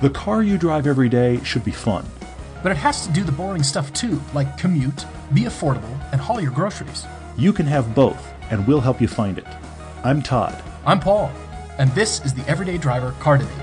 The 0.00 0.08
car 0.08 0.42
you 0.42 0.56
drive 0.56 0.86
every 0.86 1.10
day 1.10 1.44
should 1.44 1.62
be 1.62 1.72
fun. 1.72 2.06
But 2.62 2.72
it 2.72 2.78
has 2.78 3.06
to 3.06 3.12
do 3.12 3.22
the 3.22 3.32
boring 3.32 3.62
stuff 3.62 3.92
too, 3.92 4.18
like 4.32 4.56
commute, 4.56 5.04
be 5.34 5.42
affordable, 5.42 5.94
and 6.10 6.18
haul 6.18 6.40
your 6.40 6.52
groceries. 6.52 7.04
You 7.36 7.52
can 7.52 7.66
have 7.66 7.94
both, 7.94 8.32
and 8.50 8.66
we'll 8.66 8.80
help 8.80 9.02
you 9.02 9.08
find 9.08 9.36
it. 9.36 9.44
I'm 10.02 10.22
Todd. 10.22 10.56
I'm 10.86 11.00
Paul, 11.00 11.30
and 11.76 11.90
this 11.90 12.24
is 12.24 12.32
the 12.32 12.48
Everyday 12.48 12.78
Driver 12.78 13.14
Car 13.20 13.36
Debate. 13.36 13.54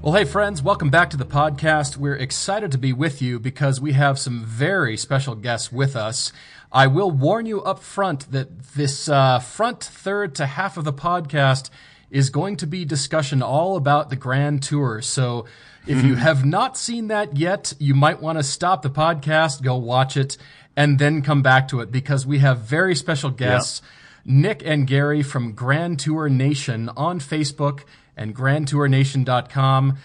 Well, 0.00 0.14
hey, 0.14 0.24
friends, 0.24 0.62
welcome 0.62 0.88
back 0.88 1.10
to 1.10 1.18
the 1.18 1.26
podcast. 1.26 1.98
We're 1.98 2.16
excited 2.16 2.72
to 2.72 2.78
be 2.78 2.94
with 2.94 3.20
you 3.20 3.38
because 3.38 3.82
we 3.82 3.92
have 3.92 4.18
some 4.18 4.46
very 4.46 4.96
special 4.96 5.34
guests 5.34 5.70
with 5.70 5.94
us. 5.94 6.32
I 6.72 6.86
will 6.86 7.10
warn 7.10 7.44
you 7.44 7.62
up 7.64 7.80
front 7.80 8.32
that 8.32 8.62
this 8.62 9.10
uh, 9.10 9.40
front 9.40 9.84
third 9.84 10.34
to 10.36 10.46
half 10.46 10.78
of 10.78 10.84
the 10.84 10.92
podcast 10.94 11.68
is 12.10 12.30
going 12.30 12.56
to 12.56 12.66
be 12.66 12.84
discussion 12.84 13.42
all 13.42 13.76
about 13.76 14.10
the 14.10 14.16
Grand 14.16 14.62
Tour. 14.62 15.02
So 15.02 15.46
if 15.86 16.04
you 16.04 16.14
hmm. 16.14 16.20
have 16.20 16.44
not 16.44 16.76
seen 16.76 17.08
that 17.08 17.36
yet, 17.36 17.74
you 17.78 17.94
might 17.94 18.20
want 18.20 18.38
to 18.38 18.42
stop 18.42 18.82
the 18.82 18.90
podcast, 18.90 19.62
go 19.62 19.76
watch 19.76 20.16
it, 20.16 20.36
and 20.76 20.98
then 20.98 21.22
come 21.22 21.42
back 21.42 21.68
to 21.68 21.80
it 21.80 21.90
because 21.90 22.26
we 22.26 22.38
have 22.38 22.60
very 22.60 22.94
special 22.94 23.30
guests, 23.30 23.82
Nick 24.24 24.62
and 24.64 24.86
Gary 24.86 25.22
from 25.22 25.52
Grand 25.52 25.98
Tour 25.98 26.28
Nation 26.28 26.88
on 26.96 27.20
Facebook 27.20 27.84
and 28.16 28.34
grandtournation.com. 28.34 29.98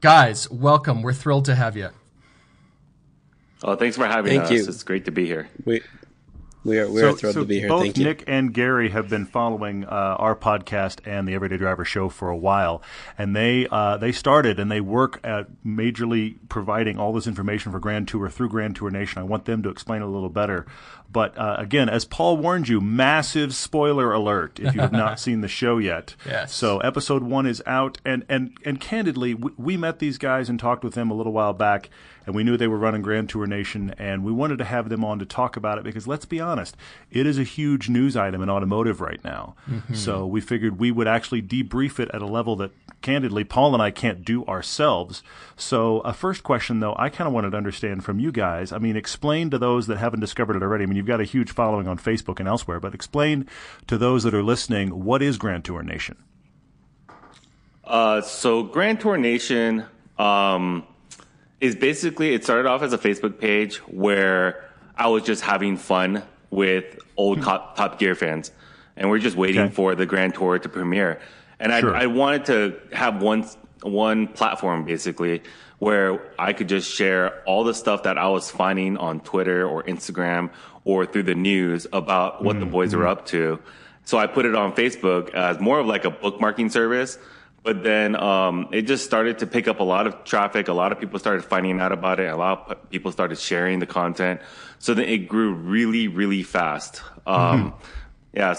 Guys, 0.00 0.50
welcome. 0.50 1.02
We're 1.02 1.14
thrilled 1.14 1.46
to 1.46 1.54
have 1.54 1.76
you. 1.76 1.88
Oh, 3.62 3.76
thanks 3.76 3.96
for 3.96 4.06
having 4.06 4.40
Thank 4.40 4.44
us. 4.44 4.50
you. 4.50 4.68
It's 4.68 4.82
great 4.82 5.06
to 5.06 5.10
be 5.10 5.24
here. 5.24 5.48
We 5.64 5.80
we 6.64 6.78
are 6.78 6.90
we 6.90 7.02
are 7.02 7.12
thrilled 7.12 7.34
to 7.34 7.44
be 7.44 7.60
here. 7.60 7.68
Both 7.68 7.82
Thank 7.82 7.98
you. 7.98 8.04
Nick 8.04 8.24
and 8.26 8.52
Gary 8.52 8.88
have 8.88 9.08
been 9.08 9.26
following 9.26 9.84
uh, 9.84 10.16
our 10.18 10.34
podcast 10.34 11.00
and 11.06 11.28
the 11.28 11.34
Everyday 11.34 11.58
Driver 11.58 11.84
show 11.84 12.08
for 12.08 12.30
a 12.30 12.36
while, 12.36 12.82
and 13.18 13.36
they 13.36 13.68
uh, 13.70 13.98
they 13.98 14.12
started 14.12 14.58
and 14.58 14.70
they 14.70 14.80
work 14.80 15.20
at 15.22 15.46
majorly 15.64 16.36
providing 16.48 16.98
all 16.98 17.12
this 17.12 17.26
information 17.26 17.70
for 17.70 17.78
Grand 17.78 18.08
Tour 18.08 18.28
through 18.30 18.48
Grand 18.48 18.76
Tour 18.76 18.90
Nation. 18.90 19.20
I 19.20 19.24
want 19.24 19.44
them 19.44 19.62
to 19.62 19.68
explain 19.68 20.00
it 20.00 20.06
a 20.06 20.08
little 20.08 20.30
better. 20.30 20.66
But 21.14 21.38
uh, 21.38 21.54
again, 21.58 21.88
as 21.88 22.04
Paul 22.04 22.36
warned 22.38 22.68
you, 22.68 22.80
massive 22.80 23.54
spoiler 23.54 24.12
alert 24.12 24.58
if 24.58 24.74
you 24.74 24.80
have 24.80 24.90
not 24.90 25.20
seen 25.20 25.42
the 25.42 25.48
show 25.48 25.78
yet. 25.78 26.16
Yes. 26.26 26.52
So 26.52 26.80
episode 26.80 27.22
one 27.22 27.46
is 27.46 27.62
out, 27.66 27.98
and 28.04 28.26
and 28.28 28.50
and 28.64 28.80
candidly, 28.80 29.32
we, 29.32 29.52
we 29.56 29.76
met 29.76 30.00
these 30.00 30.18
guys 30.18 30.48
and 30.48 30.58
talked 30.58 30.82
with 30.82 30.94
them 30.94 31.12
a 31.12 31.14
little 31.14 31.32
while 31.32 31.52
back, 31.52 31.88
and 32.26 32.34
we 32.34 32.42
knew 32.42 32.56
they 32.56 32.66
were 32.66 32.78
running 32.78 33.00
Grand 33.00 33.28
Tour 33.28 33.46
Nation, 33.46 33.94
and 33.96 34.24
we 34.24 34.32
wanted 34.32 34.58
to 34.58 34.64
have 34.64 34.88
them 34.88 35.04
on 35.04 35.20
to 35.20 35.24
talk 35.24 35.56
about 35.56 35.78
it 35.78 35.84
because 35.84 36.08
let's 36.08 36.24
be 36.24 36.40
honest, 36.40 36.76
it 37.12 37.26
is 37.26 37.38
a 37.38 37.44
huge 37.44 37.88
news 37.88 38.16
item 38.16 38.42
in 38.42 38.50
automotive 38.50 39.00
right 39.00 39.22
now. 39.22 39.54
So 39.94 40.26
we 40.26 40.40
figured 40.40 40.80
we 40.80 40.90
would 40.90 41.06
actually 41.06 41.42
debrief 41.42 42.00
it 42.00 42.10
at 42.12 42.22
a 42.22 42.26
level 42.26 42.56
that, 42.56 42.72
candidly, 43.04 43.44
Paul 43.44 43.74
and 43.74 43.82
I 43.82 43.92
can't 43.92 44.24
do 44.24 44.44
ourselves. 44.46 45.22
So 45.56 46.00
a 46.00 46.12
first 46.12 46.42
question, 46.42 46.80
though, 46.80 46.96
I 46.98 47.08
kind 47.08 47.28
of 47.28 47.32
wanted 47.34 47.50
to 47.50 47.56
understand 47.56 48.02
from 48.04 48.18
you 48.18 48.32
guys. 48.32 48.72
I 48.72 48.78
mean, 48.78 48.96
explain 48.96 49.50
to 49.50 49.58
those 49.58 49.86
that 49.86 49.98
haven't 49.98 50.18
discovered 50.18 50.56
it 50.56 50.62
already. 50.62 50.82
I 50.82 50.86
mean, 50.88 50.96
you've 50.96 51.06
got 51.06 51.20
a 51.20 51.24
huge 51.24 51.52
following 51.52 51.86
on 51.86 51.98
Facebook 51.98 52.40
and 52.40 52.48
elsewhere, 52.48 52.80
but 52.80 52.92
explain 52.94 53.48
to 53.86 53.96
those 53.96 54.24
that 54.24 54.34
are 54.34 54.42
listening 54.42 55.04
what 55.04 55.22
is 55.22 55.38
Grand 55.38 55.64
Tour 55.64 55.84
Nation. 55.84 56.16
Uh, 57.84 58.20
so 58.22 58.62
Grand 58.62 59.00
Tour 59.00 59.16
Nation 59.18 59.84
um, 60.18 60.84
is 61.60 61.76
basically 61.76 62.34
it 62.34 62.42
started 62.44 62.66
off 62.66 62.82
as 62.82 62.92
a 62.92 62.98
Facebook 62.98 63.38
page 63.38 63.76
where 63.86 64.64
I 64.96 65.08
was 65.08 65.22
just 65.22 65.42
having 65.42 65.76
fun 65.76 66.22
with 66.50 66.98
old 67.16 67.42
Top, 67.42 67.76
Top 67.76 67.98
Gear 67.98 68.14
fans, 68.14 68.52
and 68.96 69.10
we're 69.10 69.18
just 69.18 69.36
waiting 69.36 69.60
Okay. 69.62 69.74
for 69.74 69.94
the 69.94 70.06
Grand 70.06 70.34
Tour 70.34 70.58
to 70.58 70.68
premiere. 70.68 71.20
And 71.64 71.72
I, 71.72 71.80
Sure. 71.80 71.96
I 71.96 72.06
wanted 72.06 72.44
to 72.46 72.78
have 72.96 73.20
one 73.22 73.44
one 73.82 74.28
platform 74.28 74.84
basically 74.84 75.42
where 75.78 76.22
I 76.38 76.52
could 76.52 76.68
just 76.68 76.90
share 76.90 77.42
all 77.44 77.64
the 77.64 77.74
stuff 77.74 78.04
that 78.04 78.16
I 78.16 78.28
was 78.28 78.50
finding 78.50 78.96
on 78.96 79.20
Twitter 79.20 79.66
or 79.68 79.82
Instagram 79.82 80.50
or 80.84 81.04
through 81.04 81.24
the 81.24 81.34
news 81.34 81.86
about 81.92 82.42
what 82.44 82.60
the 82.60 82.64
boys 82.66 82.94
were 82.94 83.06
up 83.06 83.26
to. 83.26 83.58
So 84.04 84.16
I 84.16 84.26
put 84.26 84.46
it 84.46 84.54
on 84.54 84.72
Facebook 84.74 85.34
as 85.34 85.58
more 85.60 85.78
of 85.80 85.86
like 85.86 86.04
a 86.06 86.10
bookmarking 86.10 86.70
service. 86.70 87.18
But 87.62 87.82
then 87.82 88.14
um, 88.16 88.68
it 88.72 88.82
just 88.82 89.04
started 89.06 89.38
to 89.38 89.46
pick 89.46 89.68
up 89.68 89.80
a 89.80 89.84
lot 89.84 90.06
of 90.06 90.24
traffic. 90.24 90.68
A 90.68 90.74
lot 90.74 90.92
of 90.92 91.00
people 91.00 91.18
started 91.18 91.42
finding 91.44 91.80
out 91.80 91.92
about 91.92 92.20
it. 92.20 92.30
A 92.30 92.36
lot 92.36 92.52
of 92.58 92.68
p- 92.68 92.86
people 92.98 93.10
started 93.10 93.38
sharing 93.38 93.78
the 93.78 93.86
content. 93.86 94.40
So 94.78 94.92
then 94.92 95.06
it 95.06 95.28
grew 95.28 95.54
really, 95.54 96.06
really 96.08 96.42
fast. 96.42 97.00
Um, 97.26 97.72
Yes, 97.72 97.88
yeah. 98.34 98.54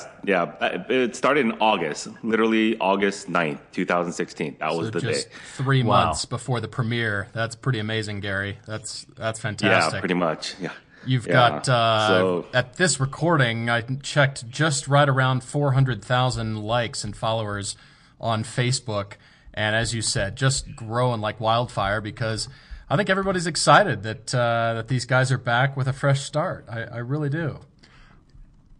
It 0.61 0.89
it 0.91 1.15
started 1.15 1.45
in 1.45 1.51
August, 1.59 2.07
literally 2.23 2.77
August 2.79 3.29
9th, 3.29 3.59
2016. 3.73 4.57
That 4.59 4.75
was 4.75 4.87
So 4.87 4.91
the 4.91 5.01
day. 5.01 5.21
three 5.55 5.83
Wow. 5.83 6.05
months 6.05 6.25
before 6.25 6.59
the 6.61 6.67
premiere. 6.67 7.27
That's 7.33 7.55
pretty 7.55 7.79
amazing, 7.79 8.19
Gary. 8.21 8.57
That's 8.65 9.05
that's 9.15 9.39
fantastic. 9.39 9.93
Yeah, 9.95 9.99
pretty 9.99 10.13
much. 10.13 10.55
Yeah. 10.59 10.71
You've 11.05 11.27
Yeah. 11.27 11.33
got 11.33 11.69
uh, 11.69 12.07
So- 12.07 12.45
at 12.53 12.77
this 12.77 12.99
recording, 12.99 13.69
I 13.69 13.81
checked 13.81 14.49
just 14.49 14.87
right 14.87 15.07
around 15.07 15.43
four 15.43 15.73
hundred 15.73 16.03
thousand 16.03 16.63
likes 16.63 17.03
and 17.03 17.15
followers 17.15 17.75
on 18.19 18.43
Facebook, 18.43 19.13
and 19.53 19.75
as 19.75 19.93
you 19.93 20.01
said, 20.01 20.35
just 20.35 20.75
growing 20.75 21.21
like 21.21 21.39
wildfire 21.39 22.01
because 22.01 22.47
I 22.89 22.95
think 22.97 23.09
everybody's 23.09 23.45
excited 23.47 24.03
that 24.03 24.33
uh, 24.33 24.73
that 24.75 24.87
these 24.87 25.05
guys 25.05 25.31
are 25.31 25.37
back 25.37 25.75
with 25.75 25.87
a 25.87 25.93
fresh 25.93 26.21
start. 26.21 26.65
I, 26.71 26.83
I 26.83 26.97
really 26.99 27.29
do. 27.29 27.59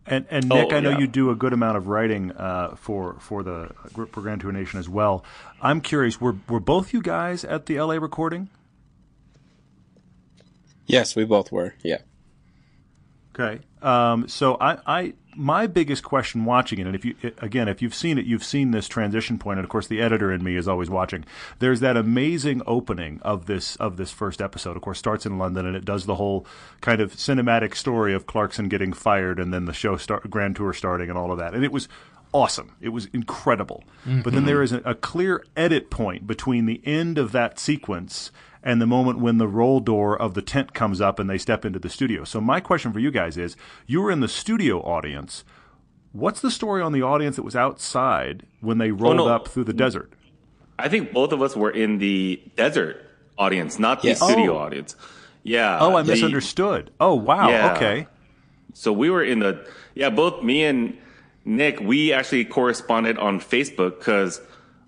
And, 0.08 0.26
and 0.30 0.48
Nick, 0.50 0.72
Oh, 0.72 0.76
I 0.76 0.80
know 0.82 0.92
yeah. 0.92 1.00
you 1.00 1.08
do 1.08 1.32
a 1.32 1.36
good 1.36 1.52
amount 1.52 1.78
of 1.78 1.88
writing 1.88 2.32
uh, 2.32 2.76
for 2.76 3.16
for 3.20 3.42
the 3.42 3.72
for 4.12 4.22
Grand 4.22 4.42
Tour 4.42 4.52
Nation 4.52 4.80
as 4.80 4.88
well. 4.88 5.24
I'm 5.62 5.82
curious, 5.82 6.22
were 6.22 6.36
were 6.48 6.60
both 6.60 6.94
you 6.94 7.02
guys 7.02 7.44
at 7.44 7.66
the 7.66 7.80
LA 7.82 7.96
recording? 7.96 8.50
Yes, 10.86 11.16
we 11.16 11.26
both 11.26 11.52
were. 11.52 11.74
Yeah. 11.84 12.00
Okay. 13.34 13.64
Um, 13.82 14.28
so 14.28 14.56
I, 14.62 14.78
I, 14.86 15.14
my 15.36 15.68
biggest 15.68 16.04
question 16.04 16.46
watching 16.46 16.80
it, 16.80 16.88
and 16.88 16.96
if 16.96 17.06
you, 17.06 17.16
again, 17.40 17.68
if 17.68 17.82
you've 17.82 17.96
seen 17.96 18.18
it, 18.18 18.26
you've 18.26 18.44
seen 18.44 18.72
this 18.72 18.88
transition 18.88 19.38
point, 19.38 19.60
and 19.60 19.64
of 19.64 19.70
course 19.70 19.88
the 19.88 20.02
editor 20.02 20.32
in 20.32 20.44
me 20.44 20.56
is 20.56 20.68
always 20.68 20.90
watching. 20.90 21.26
There's 21.60 21.80
that 21.82 21.98
amazing 21.98 22.62
opening 22.66 23.20
of 23.22 23.46
this, 23.46 23.76
of 23.78 23.98
this 23.98 24.12
first 24.12 24.42
episode. 24.42 24.76
Of 24.76 24.84
course, 24.84 25.00
starts 25.00 25.26
in 25.26 25.38
London, 25.38 25.66
and 25.66 25.76
it 25.76 25.86
does 25.86 26.06
the 26.06 26.16
whole 26.16 26.46
kind 26.82 27.02
of 27.02 27.14
cinematic 27.14 27.76
story 27.76 28.14
of 28.14 28.26
Clarkson 28.26 28.70
getting 28.70 28.94
fired, 28.94 29.40
and 29.40 29.54
then 29.54 29.66
the 29.66 29.74
show 29.74 29.98
start, 29.98 30.30
Grand 30.30 30.56
Tour 30.56 30.74
starting, 30.74 31.10
and 31.10 31.18
all 31.18 31.32
of 31.32 31.38
that. 31.38 31.54
And 31.54 31.64
it 31.64 31.72
was 31.72 31.88
awesome. 32.34 32.76
It 32.82 32.90
was 32.90 33.06
incredible. 33.14 33.84
But 34.06 34.34
then 34.34 34.42
mm-hmm. 34.42 34.46
there 34.46 34.62
is 34.62 34.74
a, 34.74 34.80
a 34.80 34.96
clear 34.96 35.46
edit 35.56 35.90
point 35.90 36.28
between 36.28 36.66
the 36.66 36.82
end 36.86 37.18
of 37.18 37.32
that 37.32 37.60
sequence 37.60 38.32
and 38.66 38.82
the 38.82 38.88
moment 38.88 39.20
when 39.20 39.38
the 39.38 39.48
roll 39.48 39.80
door 39.80 40.20
of 40.20 40.34
the 40.34 40.42
tent 40.42 40.74
comes 40.74 41.00
up 41.00 41.20
and 41.20 41.30
they 41.30 41.38
step 41.38 41.64
into 41.64 41.78
the 41.78 41.90
studio. 41.90 42.24
So 42.24 42.42
my 42.42 42.60
question 42.60 42.92
for 42.92 43.00
you 43.00 43.12
guys 43.12 43.38
is, 43.38 43.56
you 43.86 44.02
were 44.02 44.10
in 44.10 44.22
the 44.22 44.28
studio 44.28 44.82
audience. 44.82 45.46
What's 46.12 46.42
the 46.42 46.50
story 46.50 46.82
on 46.82 46.92
the 46.92 47.04
audience 47.04 47.36
that 47.36 47.44
was 47.44 47.56
outside 47.56 48.48
when 48.62 48.80
they 48.80 48.90
oh, 48.90 48.96
rolled 48.96 49.18
no. 49.18 49.28
up 49.28 49.48
through 49.48 49.66
the 49.66 49.74
desert? 49.74 50.12
I 50.80 50.90
think 50.90 51.14
both 51.14 51.32
of 51.32 51.42
us 51.42 51.56
were 51.56 51.70
in 51.70 52.00
the 52.00 52.42
desert 52.56 53.06
audience, 53.38 53.78
not 53.78 54.02
the 54.02 54.10
Yes. 54.10 54.22
studio 54.22 54.56
Oh. 54.58 54.62
audience. 54.62 54.96
Yeah. 55.44 55.78
Oh, 55.80 55.96
I 55.96 56.02
the- 56.02 56.14
misunderstood. 56.14 56.90
Oh, 57.00 57.14
wow. 57.14 57.50
Yeah. 57.50 57.74
Okay. 57.76 58.08
So 58.74 58.92
we 58.92 59.10
were 59.12 59.24
in 59.24 59.40
the, 59.40 59.66
yeah, 59.94 60.10
both 60.10 60.44
me 60.44 60.64
and 60.64 60.98
Nick, 61.46 61.80
we 61.80 62.12
actually 62.12 62.46
corresponded 62.46 63.18
on 63.20 63.40
Facebook 63.40 64.00
because 64.00 64.42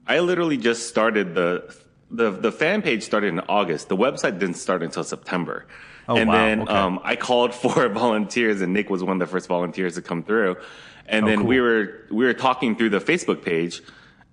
I 0.08 0.20
literally 0.20 0.58
just 0.58 0.90
started 0.90 1.36
the, 1.36 1.64
the, 2.10 2.32
the 2.32 2.52
fan 2.52 2.82
page 2.82 3.04
started 3.04 3.28
in 3.28 3.40
August. 3.42 3.90
The 3.90 3.98
website 3.98 4.40
didn't 4.40 4.56
start 4.56 4.82
until 4.84 5.04
September. 5.04 5.66
Oh, 6.08 6.16
and 6.16 6.30
wow. 6.30 6.36
then 6.36 6.62
Okay. 6.64 6.72
um, 6.74 7.00
I 7.04 7.16
called 7.16 7.54
for 7.64 7.88
volunteers 7.90 8.62
and 8.62 8.74
Nick 8.74 8.90
was 8.90 9.04
one 9.04 9.22
of 9.22 9.28
the 9.28 9.32
first 9.32 9.48
volunteers 9.48 9.96
to 9.96 10.02
come 10.02 10.24
through. 10.24 10.58
And 11.06 11.28
then 11.28 11.40
Oh, 11.40 11.42
cool. 11.42 11.48
we 11.48 11.62
were, 11.62 12.02
we 12.12 12.26
were 12.26 12.34
talking 12.34 12.76
through 12.76 12.90
the 12.92 13.00
Facebook 13.00 13.44
page 13.44 13.82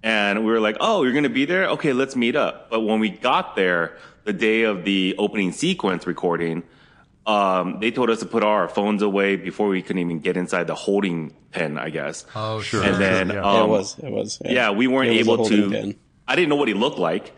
and 0.03 0.45
we 0.45 0.51
were 0.53 0.61
like, 0.61 0.77
oh, 0.81 1.03
you're 1.03 1.13
going 1.13 1.25
to 1.25 1.31
be 1.31 1.45
there? 1.47 1.67
Okay, 1.71 1.93
let's 1.93 2.15
meet 2.17 2.37
up. 2.37 2.71
But 2.71 2.81
when 2.81 3.01
we 3.01 3.11
got 3.11 3.57
there, 3.57 3.97
the 4.25 4.33
day 4.33 4.63
of 4.63 4.85
the 4.85 5.15
opening 5.19 5.53
sequence 5.53 6.07
recording, 6.07 6.63
um, 7.27 7.79
they 7.81 7.91
told 7.91 8.11
us 8.11 8.21
to 8.21 8.27
put 8.27 8.45
our 8.45 8.69
phones 8.69 9.01
away 9.03 9.37
before 9.37 9.69
we 9.69 9.81
couldn't 9.83 10.01
even 10.01 10.19
get 10.21 10.37
inside 10.37 10.67
the 10.67 10.75
holding 10.75 11.35
pen, 11.53 11.79
I 11.79 11.89
guess. 11.91 12.27
Oh, 12.37 12.61
sure. 12.61 12.83
and 12.85 12.97
then, 13.01 13.29
yeah. 13.29 13.35
Yeah, 13.37 13.43
um, 13.63 13.63
it 13.63 13.73
was. 13.73 13.99
It 13.99 14.11
was. 14.13 14.43
yeah, 14.45 14.71
we 14.71 14.87
weren't 14.87 15.09
It 15.11 15.19
was 15.19 15.27
able 15.27 15.37
holding 15.39 15.63
to. 15.63 15.71
pen. 15.71 15.95
I 16.29 16.37
didn't 16.37 16.51
know 16.51 16.57
what 16.57 16.69
he 16.69 16.75
looked 16.75 16.99
like, 16.99 17.33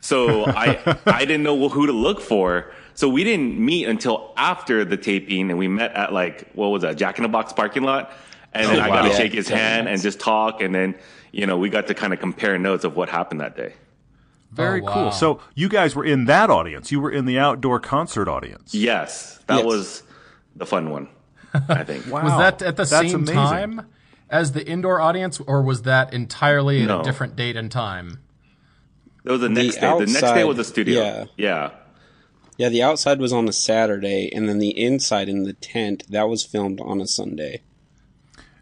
so 0.00 0.44
I 0.46 0.98
I 1.06 1.24
didn't 1.24 1.42
know 1.42 1.68
who 1.68 1.86
to 1.86 1.92
look 1.92 2.20
for. 2.20 2.70
So 2.94 3.08
we 3.08 3.22
didn't 3.22 3.58
meet 3.58 3.86
until 3.86 4.32
after 4.36 4.84
the 4.84 4.96
taping, 4.96 5.50
and 5.50 5.58
we 5.58 5.68
met 5.68 5.92
at 5.92 6.12
like 6.12 6.50
what 6.54 6.68
was 6.68 6.82
that 6.82 6.96
Jack 6.96 7.18
in 7.18 7.22
the 7.22 7.28
Box 7.28 7.52
parking 7.52 7.84
lot, 7.84 8.12
and 8.52 8.66
oh, 8.66 8.70
then 8.70 8.80
Oh, 8.80 8.82
I 8.82 8.88
got 8.88 9.02
to 9.02 9.08
wow. 9.10 9.14
shake 9.14 9.32
his 9.34 9.46
Jack 9.46 9.52
in 9.52 9.58
the 9.58 9.62
hand 9.64 9.84
Box. 9.86 9.92
and 9.94 10.02
just 10.02 10.20
talk, 10.20 10.60
and 10.60 10.74
then 10.74 10.94
you 11.32 11.46
know 11.46 11.56
we 11.58 11.68
got 11.70 11.86
to 11.88 11.94
kind 11.94 12.12
of 12.12 12.18
compare 12.20 12.58
notes 12.58 12.84
of 12.84 12.96
what 12.96 13.08
happened 13.08 13.40
that 13.40 13.56
day. 13.56 13.74
Very 14.50 14.80
Oh, 14.80 14.84
wow. 14.84 14.92
cool. 14.94 15.12
So 15.12 15.40
you 15.54 15.68
guys 15.68 15.94
were 15.94 16.04
in 16.04 16.24
that 16.24 16.48
audience. 16.50 16.90
You 16.90 17.00
were 17.00 17.10
in 17.10 17.26
the 17.26 17.38
outdoor 17.38 17.78
concert 17.80 18.28
audience. 18.28 18.74
Yes, 18.74 19.38
that 19.46 19.58
Yes. 19.58 19.64
was 19.66 20.02
the 20.56 20.66
fun 20.66 20.90
one. 20.90 21.08
I 21.68 21.84
think. 21.84 22.06
Wow. 22.10 22.24
Was 22.24 22.38
that 22.38 22.62
at 22.62 22.76
the 22.76 22.84
That's 22.84 22.90
same 22.90 23.14
amazing. 23.14 23.34
time 23.34 23.86
as 24.30 24.52
the 24.52 24.66
indoor 24.66 25.00
audience, 25.00 25.38
or 25.40 25.62
was 25.62 25.82
that 25.82 26.12
entirely 26.12 26.82
at 26.82 26.90
a 27.00 27.02
different 27.04 27.36
date 27.36 27.56
and 27.56 27.70
time? 27.70 28.18
That 29.28 29.32
was 29.32 29.40
the 29.42 29.48
next 29.50 29.74
day. 29.76 29.98
the 29.98 30.06
next 30.06 30.20
day 30.22 30.44
was 30.44 30.56
the 30.56 30.64
studio. 30.64 31.02
Yeah. 31.02 31.24
Yeah. 31.36 31.70
Yeah, 32.56 32.70
the 32.70 32.82
outside 32.82 33.20
was 33.20 33.30
on 33.32 33.46
a 33.46 33.52
Saturday, 33.52 34.32
and 34.34 34.48
then 34.48 34.58
the 34.58 34.70
inside 34.70 35.28
in 35.28 35.42
the 35.42 35.52
tent 35.52 36.04
that 36.08 36.30
was 36.30 36.42
filmed 36.44 36.80
on 36.80 36.98
a 37.00 37.06
Sunday. 37.06 37.60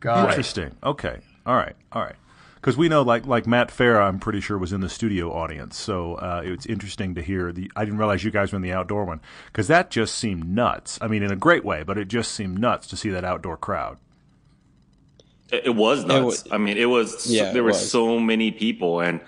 Got 0.01 0.25
it. 0.27 0.29
Interesting. 0.31 0.77
Okay. 0.83 1.19
All 1.47 1.55
right. 1.55 1.77
All 1.93 2.03
right. 2.03 2.17
Because 2.57 2.77
we 2.77 2.89
know, 2.89 3.03
like 3.03 3.27
like 3.27 3.47
Matt 3.47 3.69
Farah, 3.69 4.03
I'm 4.09 4.19
pretty 4.19 4.41
sure 4.41 4.59
was 4.59 4.73
in 4.73 4.81
the 4.81 4.89
studio 4.89 5.33
audience. 5.33 5.79
So 5.79 6.17
uh, 6.17 6.43
it's 6.45 6.67
interesting 6.67 7.15
to 7.15 7.23
hear 7.23 7.53
the. 7.53 7.71
I 7.77 7.85
didn't 7.85 7.99
realize 8.01 8.25
you 8.25 8.33
guys 8.33 8.51
were 8.51 8.57
in 8.57 8.63
the 8.63 8.73
outdoor 8.73 9.05
one 9.05 9.21
because 9.47 9.69
that 9.69 9.89
just 9.91 10.17
seemed 10.17 10.49
nuts. 10.53 10.99
I 11.01 11.07
mean, 11.07 11.23
in 11.23 11.31
a 11.31 11.37
great 11.37 11.65
way, 11.65 11.85
but 11.85 11.97
it 11.97 12.09
just 12.09 12.33
seemed 12.33 12.59
nuts 12.59 12.89
to 12.89 12.97
see 12.97 13.09
that 13.11 13.25
outdoor 13.25 13.57
crowd. 13.57 13.99
It, 15.53 15.67
it 15.67 15.75
was 15.77 16.05
nuts. 16.05 16.25
was- 16.25 16.45
I 16.51 16.59
mean, 16.59 16.77
it 16.77 16.87
was. 16.87 17.31
Yeah, 17.31 17.53
there 17.53 17.63
were 17.63 17.69
was. 17.69 17.91
so 17.91 18.19
many 18.19 18.51
people, 18.51 19.01
and 19.01 19.21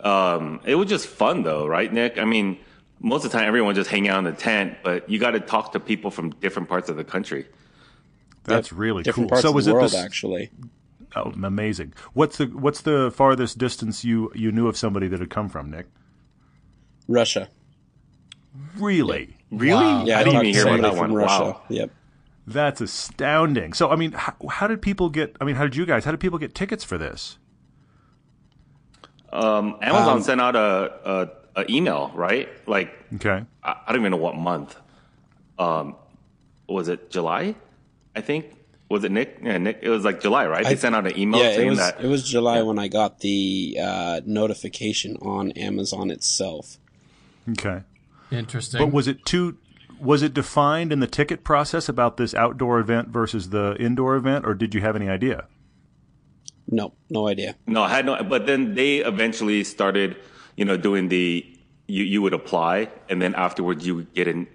um, 0.00 0.60
it 0.64 0.74
was 0.74 0.88
just 0.88 1.06
fun, 1.06 1.42
though, 1.42 1.66
right, 1.66 1.92
Nick? 1.92 2.18
I 2.18 2.24
mean, 2.24 2.58
most 3.00 3.24
of 3.24 3.30
the 3.32 3.38
time, 3.38 3.46
everyone 3.46 3.74
just 3.74 3.90
hang 3.90 4.08
out 4.08 4.18
in 4.18 4.24
the 4.24 4.32
tent, 4.32 4.78
but 4.82 5.08
you 5.08 5.18
got 5.18 5.32
to 5.32 5.40
talk 5.40 5.72
to 5.72 5.80
people 5.80 6.10
from 6.10 6.30
different 6.30 6.68
parts 6.68 6.88
of 6.88 6.96
the 6.96 7.04
country. 7.04 7.46
That's 8.44 8.72
really 8.72 9.02
Different 9.02 9.28
cool. 9.28 9.30
parts 9.30 9.42
so 9.42 9.48
of 9.48 9.54
was 9.56 9.64
the 9.64 9.72
it 9.72 9.74
world, 9.74 9.86
this? 9.86 9.96
actually. 9.96 10.50
Oh, 11.16 11.32
amazing. 11.42 11.94
What's 12.12 12.36
the 12.36 12.46
what's 12.46 12.82
the 12.82 13.10
farthest 13.10 13.58
distance 13.58 14.04
you 14.04 14.30
you 14.34 14.52
knew 14.52 14.68
of 14.68 14.76
somebody 14.76 15.08
that 15.08 15.18
had 15.18 15.30
come 15.30 15.48
from, 15.48 15.70
Nick? 15.70 15.86
Russia. 17.08 17.48
Really? 18.76 19.36
Really? 19.50 19.72
Wow. 19.84 20.04
Yeah, 20.04 20.18
I 20.20 20.24
didn't 20.24 20.46
even 20.46 20.54
hear 20.54 20.68
about 20.68 20.82
that 20.82 20.96
one. 20.96 21.08
from 21.08 21.14
Russia. 21.16 21.42
Wow. 21.44 21.62
Yep. 21.68 21.90
That's 22.46 22.80
astounding. 22.80 23.72
So, 23.72 23.90
I 23.90 23.96
mean, 23.96 24.12
how, 24.12 24.34
how 24.50 24.66
did 24.68 24.80
people 24.80 25.08
get? 25.10 25.36
I 25.40 25.44
mean, 25.44 25.56
how 25.56 25.64
did 25.64 25.74
you 25.74 25.86
guys? 25.86 26.04
How 26.04 26.10
did 26.12 26.20
people 26.20 26.38
get 26.38 26.54
tickets 26.54 26.84
for 26.84 26.96
this? 26.98 27.38
Um, 29.36 29.76
Amazon 29.82 30.16
Um, 30.16 30.22
sent 30.22 30.40
out 30.40 30.56
a, 30.56 31.28
a, 31.56 31.60
a 31.62 31.70
email, 31.70 32.10
right? 32.14 32.48
Like 32.66 32.92
Okay. 33.16 33.44
I, 33.62 33.76
I 33.86 33.92
don't 33.92 34.00
even 34.00 34.12
know 34.12 34.16
what 34.18 34.36
month. 34.36 34.76
Um, 35.58 35.96
was 36.68 36.88
it 36.88 37.10
July? 37.10 37.54
I 38.14 38.20
think 38.22 38.46
was 38.88 39.04
it 39.04 39.10
Nick? 39.12 39.38
Yeah, 39.42 39.58
Nick. 39.58 39.80
It 39.82 39.88
was 39.88 40.04
like 40.04 40.20
July, 40.20 40.46
right? 40.46 40.64
They 40.64 40.76
sent 40.76 40.94
out 40.94 41.06
an 41.06 41.18
email 41.18 41.40
Yeah, 41.40 41.48
it 41.50 41.56
saying 41.56 41.68
was 41.68 41.78
that. 41.78 42.00
it 42.02 42.06
was 42.06 42.28
July 42.28 42.62
when 42.62 42.78
I 42.78 42.88
got 42.88 43.20
the 43.20 43.78
uh, 43.82 44.20
notification 44.24 45.16
on 45.20 45.50
Amazon 45.52 46.10
itself. 46.10 46.78
Okay. 47.50 47.82
Interesting. 48.30 48.78
But 48.80 48.92
was 48.92 49.06
it 49.08 49.24
too? 49.24 49.58
Was 50.00 50.22
it 50.22 50.34
defined 50.34 50.92
in 50.92 51.00
the 51.00 51.06
ticket 51.06 51.42
process 51.42 51.88
about 51.88 52.16
this 52.16 52.34
outdoor 52.34 52.78
event 52.80 53.08
versus 53.08 53.48
the 53.50 53.76
indoor 53.78 54.14
event, 54.16 54.46
or 54.46 54.54
did 54.54 54.74
you 54.74 54.80
have 54.82 54.94
any 54.94 55.08
idea? 55.08 55.46
No, 56.68 56.94
no 57.10 57.28
idea. 57.28 57.56
No, 57.66 57.82
I 57.82 57.88
had 57.90 58.06
no. 58.06 58.22
But 58.24 58.46
then 58.46 58.74
they 58.74 58.98
eventually 58.98 59.62
started, 59.64 60.16
you 60.56 60.64
know, 60.64 60.76
doing 60.76 61.08
the 61.08 61.44
you 61.86 62.04
you 62.04 62.22
would 62.22 62.34
apply, 62.34 62.90
and 63.08 63.22
then 63.22 63.34
afterwards 63.34 63.86
you 63.86 63.94
would 63.94 64.12
get 64.14 64.26
an 64.28 64.48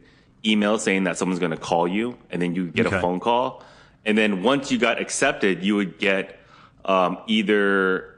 email 0.45 0.77
saying 0.77 1.03
that 1.05 1.17
someone's 1.17 1.39
going 1.39 1.51
to 1.51 1.57
call 1.57 1.87
you, 1.87 2.17
and 2.29 2.41
then 2.41 2.53
you 2.55 2.67
get 2.67 2.85
Okay. 2.87 2.97
a 2.97 3.01
phone 3.01 3.19
call, 3.19 3.63
and 4.05 4.17
then 4.17 4.43
once 4.43 4.71
you 4.71 4.77
got 4.77 4.99
accepted, 4.99 5.63
you 5.63 5.75
would 5.75 5.99
get 5.99 6.37
um, 6.83 7.19
either, 7.27 8.15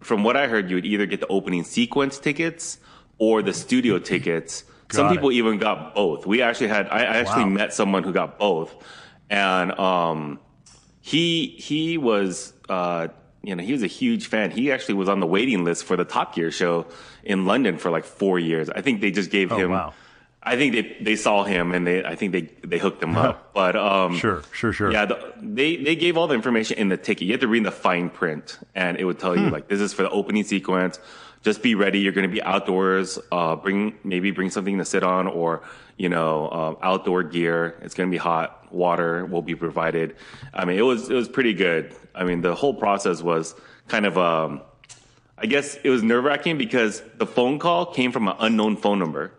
from 0.00 0.24
what 0.24 0.36
I 0.36 0.48
heard, 0.48 0.70
you 0.70 0.76
would 0.76 0.86
either 0.86 1.06
get 1.06 1.20
the 1.20 1.26
opening 1.28 1.64
sequence 1.64 2.18
tickets 2.18 2.78
or 3.18 3.42
the 3.42 3.52
studio 3.52 3.98
tickets. 3.98 4.64
Some 4.90 5.06
Got 5.06 5.12
people 5.14 5.32
even 5.32 5.58
got 5.58 5.94
both. 5.94 6.26
We 6.26 6.42
actually 6.42 6.68
had. 6.68 6.88
I, 6.88 6.98
I 7.00 7.16
actually 7.20 7.44
Wow. 7.44 7.50
met 7.50 7.72
someone 7.74 8.02
who 8.04 8.12
got 8.12 8.38
both, 8.38 8.74
and 9.30 9.72
um, 9.78 10.40
he 11.00 11.48
he 11.58 11.98
was 11.98 12.52
uh 12.68 13.08
you 13.46 13.54
know 13.54 13.62
he 13.62 13.72
was 13.72 13.82
a 13.82 13.92
huge 14.00 14.26
fan 14.26 14.50
he 14.50 14.72
actually 14.72 14.94
was 15.02 15.08
on 15.08 15.20
the 15.20 15.26
waiting 15.36 15.62
list 15.64 15.84
for 15.84 15.96
the 15.96 16.04
top 16.04 16.34
gear 16.34 16.50
show 16.50 16.84
in 17.22 17.46
london 17.46 17.78
for 17.78 17.90
like 17.96 18.04
four 18.04 18.36
years 18.38 18.68
i 18.70 18.80
think 18.80 19.00
they 19.00 19.12
just 19.20 19.30
gave 19.30 19.52
Oh, 19.52 19.56
him 19.62 19.70
wow. 19.70 19.94
i 20.42 20.56
think 20.56 20.72
they 20.76 20.84
they 21.08 21.16
saw 21.16 21.44
him 21.44 21.72
and 21.74 21.86
they 21.86 22.04
i 22.04 22.14
think 22.16 22.32
they 22.32 22.42
they 22.72 22.78
hooked 22.78 23.00
him 23.02 23.16
up 23.16 23.52
but 23.60 23.74
um 23.76 24.16
Sure, 24.16 24.42
sure, 24.52 24.72
sure. 24.72 24.90
yeah 24.92 25.04
the, 25.06 25.16
they 25.40 25.76
they 25.76 25.94
gave 25.94 26.16
all 26.18 26.26
the 26.26 26.34
information 26.34 26.76
in 26.78 26.88
the 26.88 26.96
ticket 26.96 27.22
you 27.26 27.32
had 27.32 27.40
to 27.40 27.48
read 27.48 27.64
the 27.64 27.70
fine 27.86 28.10
print 28.10 28.58
and 28.74 28.98
it 28.98 29.04
would 29.04 29.18
tell 29.18 29.34
Hmm. 29.34 29.44
you 29.44 29.50
like 29.50 29.68
this 29.68 29.80
is 29.80 29.92
for 29.94 30.02
the 30.02 30.10
opening 30.10 30.42
sequence 30.44 30.98
just 31.46 31.62
be 31.62 31.76
ready. 31.76 32.00
You're 32.00 32.12
going 32.12 32.28
to 32.28 32.32
be 32.32 32.42
outdoors 32.42 33.20
uh 33.30 33.54
bring 33.54 33.94
maybe 34.02 34.32
bring 34.32 34.50
something 34.50 34.78
to 34.78 34.84
sit 34.84 35.04
on 35.04 35.28
or 35.28 35.62
you 35.96 36.08
know 36.08 36.50
um, 36.50 36.76
outdoor 36.82 37.22
gear. 37.22 37.78
It's 37.82 37.94
going 37.94 38.10
to 38.10 38.14
be 38.14 38.18
hot. 38.18 38.74
Water 38.74 39.24
will 39.24 39.42
be 39.42 39.54
provided. 39.54 40.16
I 40.52 40.64
mean 40.64 40.76
it 40.76 40.82
was 40.82 41.08
it 41.08 41.14
was 41.14 41.28
pretty 41.28 41.54
good. 41.54 41.94
I 42.16 42.24
mean 42.24 42.40
the 42.40 42.52
whole 42.52 42.74
process 42.74 43.22
was 43.22 43.54
kind 43.86 44.04
of 44.04 44.18
um 44.18 44.60
i 45.38 45.46
guess 45.46 45.78
it 45.84 45.90
was 45.90 46.02
nerve-wracking 46.02 46.58
because 46.58 47.02
the 47.18 47.26
phone 47.26 47.60
call 47.60 47.86
came 47.86 48.10
from 48.10 48.26
an 48.26 48.34
unknown 48.40 48.76
phone 48.76 48.98
number 48.98 49.30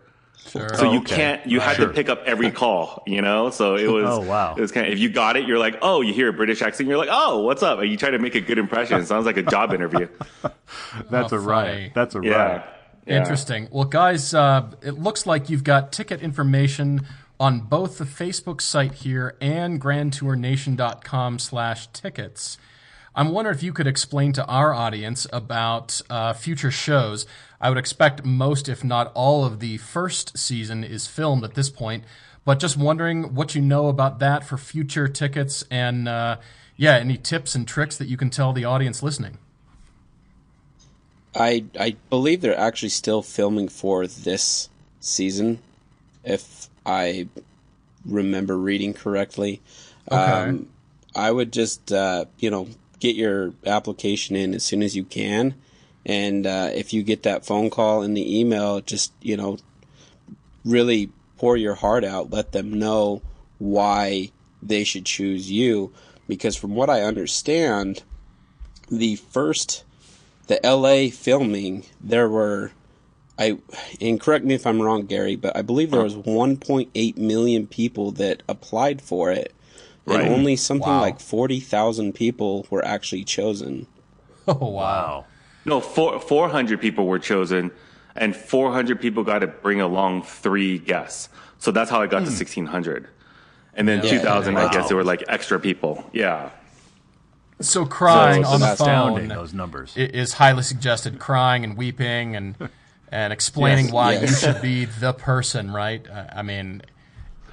Sure. 0.50 0.68
so 0.74 0.88
Oh, 0.88 0.92
you 0.92 0.98
okay. 1.00 1.16
can't 1.16 1.46
you 1.46 1.60
had 1.60 1.76
Sure. 1.76 1.86
to 1.88 1.92
pick 1.92 2.08
up 2.08 2.22
every 2.26 2.50
call 2.50 3.02
you 3.06 3.20
know 3.22 3.50
so 3.50 3.76
it 3.76 3.86
was 3.88 4.04
Oh, 4.06 4.20
wow. 4.20 4.54
it 4.56 4.60
was 4.60 4.72
kind 4.72 4.86
of 4.86 4.92
if 4.92 4.98
you 4.98 5.08
got 5.10 5.36
it 5.36 5.46
you're 5.46 5.58
like 5.58 5.78
oh 5.82 6.00
you 6.00 6.12
hear 6.14 6.28
a 6.28 6.32
british 6.32 6.62
accent 6.62 6.88
you're 6.88 6.98
like 6.98 7.08
oh 7.10 7.40
what's 7.42 7.62
up 7.62 7.78
and 7.80 7.90
you 7.90 7.96
try 7.96 8.10
to 8.10 8.18
make 8.18 8.34
a 8.34 8.40
good 8.40 8.58
impression 8.58 8.98
it 9.00 9.06
sounds 9.06 9.26
like 9.26 9.36
a 9.36 9.42
job 9.42 9.72
interview 9.74 10.08
That's 11.10 11.32
Oh, 11.32 11.36
a 11.36 11.40
funny. 11.40 11.46
riot. 11.46 11.92
That's 11.94 12.14
a 12.14 12.20
yeah 12.22 12.32
riot. 12.36 12.64
Yeah. 13.06 13.18
Interesting. 13.20 13.68
Well, 13.70 13.84
guys, 13.86 14.34
uh, 14.34 14.70
it 14.82 14.98
looks 14.98 15.24
like 15.26 15.48
you've 15.48 15.64
got 15.64 15.92
ticket 15.92 16.20
information 16.20 17.06
on 17.40 17.60
both 17.60 17.96
the 17.96 18.04
Facebook 18.04 18.60
site 18.60 18.92
here 18.96 19.34
and 19.40 19.80
grandtournation.com 19.80 21.38
slash 21.38 21.86
tickets. 21.88 22.58
I'm 23.14 23.30
wondering 23.30 23.56
if 23.56 23.62
you 23.62 23.72
could 23.72 23.86
explain 23.86 24.32
to 24.34 24.44
our 24.44 24.74
audience 24.74 25.26
about 25.32 26.00
uh, 26.10 26.32
future 26.34 26.70
shows. 26.70 27.26
I 27.60 27.68
would 27.68 27.78
expect 27.78 28.24
most, 28.24 28.68
if 28.68 28.84
not 28.84 29.10
all, 29.14 29.44
of 29.44 29.60
the 29.60 29.78
first 29.78 30.38
season 30.38 30.84
is 30.84 31.06
filmed 31.06 31.44
at 31.44 31.54
this 31.54 31.70
point, 31.70 32.04
but 32.44 32.60
just 32.60 32.76
wondering 32.76 33.34
what 33.34 33.54
you 33.54 33.60
know 33.62 33.88
about 33.88 34.20
that 34.20 34.44
for 34.44 34.56
future 34.56 35.08
tickets 35.08 35.64
and, 35.70 36.08
uh, 36.08 36.36
yeah, 36.76 36.96
any 36.96 37.16
tips 37.16 37.54
and 37.54 37.66
tricks 37.66 37.96
that 37.96 38.08
you 38.08 38.16
can 38.16 38.30
tell 38.30 38.52
the 38.52 38.64
audience 38.64 39.02
listening. 39.02 39.38
I 41.34 41.64
I 41.78 41.96
believe 42.10 42.40
they're 42.40 42.58
actually 42.58 42.88
still 42.88 43.22
filming 43.22 43.68
for 43.68 44.06
this 44.06 44.68
season, 45.00 45.58
if 46.24 46.68
I 46.86 47.28
remember 48.04 48.56
reading 48.56 48.94
correctly. 48.94 49.60
Um, 50.10 50.68
I 51.14 51.30
would 51.30 51.52
just 51.52 51.92
uh, 51.92 52.24
you 52.38 52.50
know 52.50 52.68
get 52.98 53.14
your 53.14 53.52
application 53.66 54.36
in 54.36 54.54
as 54.54 54.64
soon 54.64 54.82
as 54.82 54.96
you 54.96 55.04
can, 55.04 55.54
and 56.08 56.46
uh, 56.46 56.70
if 56.74 56.92
you 56.92 57.02
get 57.04 57.22
that 57.22 57.46
phone 57.46 57.70
call 57.70 58.02
and 58.02 58.16
the 58.16 58.40
email, 58.40 58.80
just 58.80 59.12
you 59.20 59.36
know 59.36 59.58
really 60.64 61.10
pour 61.36 61.56
your 61.56 61.74
heart 61.74 62.02
out. 62.04 62.30
Let 62.30 62.52
them 62.52 62.72
know 62.78 63.22
why 63.58 64.32
they 64.62 64.82
should 64.84 65.06
choose 65.06 65.50
you, 65.50 65.92
because 66.26 66.56
from 66.56 66.74
what 66.74 66.90
I 66.90 67.02
understand, 67.02 68.02
the 68.90 69.16
first 69.16 69.84
the 70.48 70.58
LA 70.64 71.10
filming, 71.10 71.84
there 72.00 72.28
were 72.28 72.72
I 73.38 73.58
and 74.00 74.20
correct 74.20 74.44
me 74.44 74.54
if 74.54 74.66
I'm 74.66 74.80
wrong, 74.82 75.06
Gary, 75.06 75.36
but 75.36 75.56
I 75.56 75.62
believe 75.62 75.90
there 75.90 76.02
was 76.02 76.16
1.8 76.16 77.16
million 77.18 77.66
people 77.66 78.10
that 78.12 78.42
applied 78.48 79.00
for 79.02 79.30
it, 79.30 79.54
Right. 80.06 80.22
and 80.22 80.32
only 80.32 80.56
something 80.56 80.94
Wow. 80.94 81.02
like 81.02 81.20
40,000 81.20 82.14
people 82.14 82.66
were 82.70 82.84
actually 82.84 83.24
chosen. 83.24 83.86
Oh, 84.50 84.70
wow. 84.70 85.26
Wow. 85.68 85.76
no 85.76 85.80
four, 85.80 86.20
400 86.20 86.80
people 86.80 87.06
were 87.06 87.18
chosen 87.18 87.70
and 88.16 88.34
400 88.34 89.00
people 89.00 89.22
got 89.24 89.40
to 89.40 89.46
bring 89.46 89.80
along 89.80 90.22
three 90.22 90.78
guests 90.78 91.28
so 91.58 91.70
that's 91.70 91.90
how 91.90 92.00
i 92.02 92.06
got 92.06 92.20
to 92.20 92.30
hmm. 92.30 92.36
1600 92.36 93.08
and 93.74 93.86
then 93.88 94.02
Yeah. 94.02 94.10
2000 94.10 94.56
i 94.56 94.64
Wow. 94.64 94.70
guess 94.70 94.88
there 94.88 94.96
were 94.96 95.04
like 95.04 95.22
extra 95.28 95.58
people 95.60 96.08
yeah 96.12 96.50
So 97.60 97.84
crying 97.86 98.44
So 98.44 98.50
on 98.50 98.60
the 98.60 98.76
phone 98.76 99.28
those 99.28 99.52
numbers. 99.52 99.96
is 99.96 100.34
highly 100.34 100.62
suggested. 100.62 101.18
Crying 101.18 101.64
and 101.64 101.76
weeping 101.76 102.36
and 102.36 102.54
and 103.10 103.32
explaining 103.32 103.86
Yes. 103.86 103.94
why 103.94 104.12
you 104.18 104.28
should 104.28 104.60
be 104.62 104.84
the 104.84 105.12
person, 105.12 105.72
right? 105.72 106.02
I 106.08 106.38
I 106.40 106.42
mean, 106.42 106.82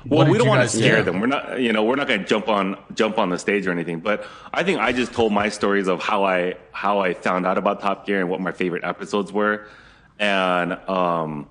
Well, 0.07 0.29
we 0.29 0.37
don't 0.37 0.47
want 0.47 0.69
to 0.69 0.77
scare 0.77 0.97
do? 0.97 1.03
them. 1.03 1.19
We're 1.19 1.27
not, 1.27 1.59
you 1.59 1.73
know, 1.73 1.83
we're 1.83 1.95
not 1.95 2.07
going 2.07 2.21
to 2.21 2.25
jump 2.25 2.47
on 2.47 2.77
jump 2.93 3.17
on 3.17 3.29
the 3.29 3.39
stage 3.39 3.65
or 3.65 3.71
anything. 3.71 3.99
But 4.01 4.25
I 4.53 4.63
think 4.63 4.79
I 4.79 4.91
just 4.91 5.13
told 5.13 5.33
my 5.33 5.49
stories 5.49 5.87
of 5.87 6.01
how 6.01 6.23
I 6.25 6.55
how 6.71 6.99
I 6.99 7.13
found 7.13 7.45
out 7.45 7.57
about 7.57 7.81
Top 7.81 8.05
Gear 8.05 8.19
and 8.19 8.29
what 8.29 8.39
my 8.39 8.51
favorite 8.51 8.83
episodes 8.83 9.31
were, 9.31 9.67
and 10.19 10.73
um, 10.87 11.47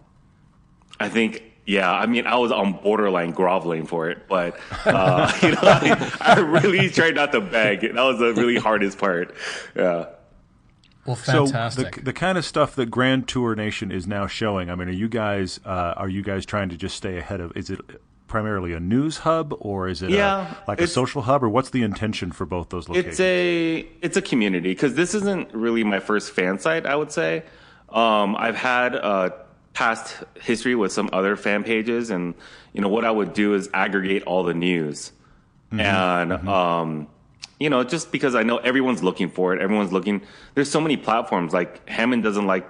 I 1.00 1.08
think. 1.08 1.42
Yeah, 1.66 1.90
I 1.90 2.04
mean, 2.04 2.26
I 2.26 2.37
was 2.37 2.52
on 2.52 2.75
borderline 2.75 3.30
groveling 3.30 3.87
for 3.87 4.11
it, 4.11 4.28
but 4.28 4.61
uh, 4.84 5.32
you 5.42 5.52
know, 5.52 5.61
I, 5.62 6.14
I 6.20 6.40
really 6.40 6.90
tried 6.90 7.14
not 7.14 7.32
to 7.32 7.40
beg. 7.40 7.80
That 7.80 7.94
was 7.94 8.18
the 8.18 8.34
really 8.34 8.56
hardest 8.56 8.99
part. 8.99 9.34
Yeah. 9.75 10.08
well, 11.06 11.16
So 11.16 11.46
fantastic. 11.46 11.94
the 11.94 12.02
the 12.02 12.12
kind 12.12 12.37
of 12.37 12.44
stuff 12.44 12.75
that 12.76 12.90
Grand 12.90 13.28
Tour 13.28 13.54
Nation 13.54 13.90
is 13.90 14.06
now 14.06 14.26
showing. 14.26 14.68
I 14.68 14.75
mean, 14.75 14.88
are 14.88 14.92
you 14.92 15.08
guys 15.08 15.58
uh, 15.64 15.94
are 15.96 16.08
you 16.11 16.23
guys 16.23 16.44
trying 16.44 16.68
to 16.68 16.76
just 16.76 16.99
stay 16.99 17.16
ahead 17.16 17.40
of? 17.40 17.56
Is 17.56 17.70
it 17.70 17.80
primarily 18.26 18.73
a 18.73 18.81
news 18.81 19.19
hub 19.19 19.54
or 19.61 19.88
is 19.88 20.02
it 20.02 20.11
Yeah, 20.11 20.54
a, 20.66 20.69
like 20.71 20.81
a 20.81 20.87
social 20.87 21.23
hub 21.23 21.43
or 21.45 21.49
what's 21.49 21.71
the 21.71 21.83
intention 21.83 22.33
for 22.33 22.47
both 22.47 22.71
those 22.71 22.88
locations? 22.88 23.12
It's 23.14 23.21
a 23.21 23.88
it's 24.00 24.16
a 24.16 24.23
community 24.23 24.71
because 24.71 24.95
this 24.95 25.14
isn't 25.14 25.52
really 25.54 25.85
my 25.85 26.00
first 26.00 26.33
fan 26.33 26.59
site. 26.59 26.87
I 26.87 26.97
would 26.97 27.12
say 27.12 27.45
um, 27.90 28.35
I've 28.37 28.57
had 28.57 28.97
uh, 28.97 29.31
past 29.73 30.25
history 30.40 30.75
with 30.75 30.93
some 30.93 31.11
other 31.12 31.37
fan 31.37 31.64
pages, 31.64 32.11
and 32.11 32.35
you 32.73 32.81
know 32.81 32.88
what 32.88 33.04
I 33.04 33.11
would 33.11 33.35
do 33.35 33.54
is 33.54 33.69
aggregate 33.75 34.23
all 34.25 34.43
the 34.43 34.54
news, 34.54 35.12
and 35.71 36.33
um, 36.33 37.09
you 37.61 37.71
know 37.71 37.85
just 37.85 38.11
because 38.11 38.35
I 38.35 38.43
know 38.43 38.57
everyone's 38.59 39.02
looking 39.02 39.28
for 39.28 39.54
it, 39.54 39.61
everyone's 39.61 39.93
looking. 39.93 40.23
There's 40.54 40.71
so 40.71 40.81
many 40.81 40.97
platforms. 40.97 41.52
Like 41.52 41.88
Hammond 41.88 42.23
doesn't 42.23 42.47
like 42.47 42.66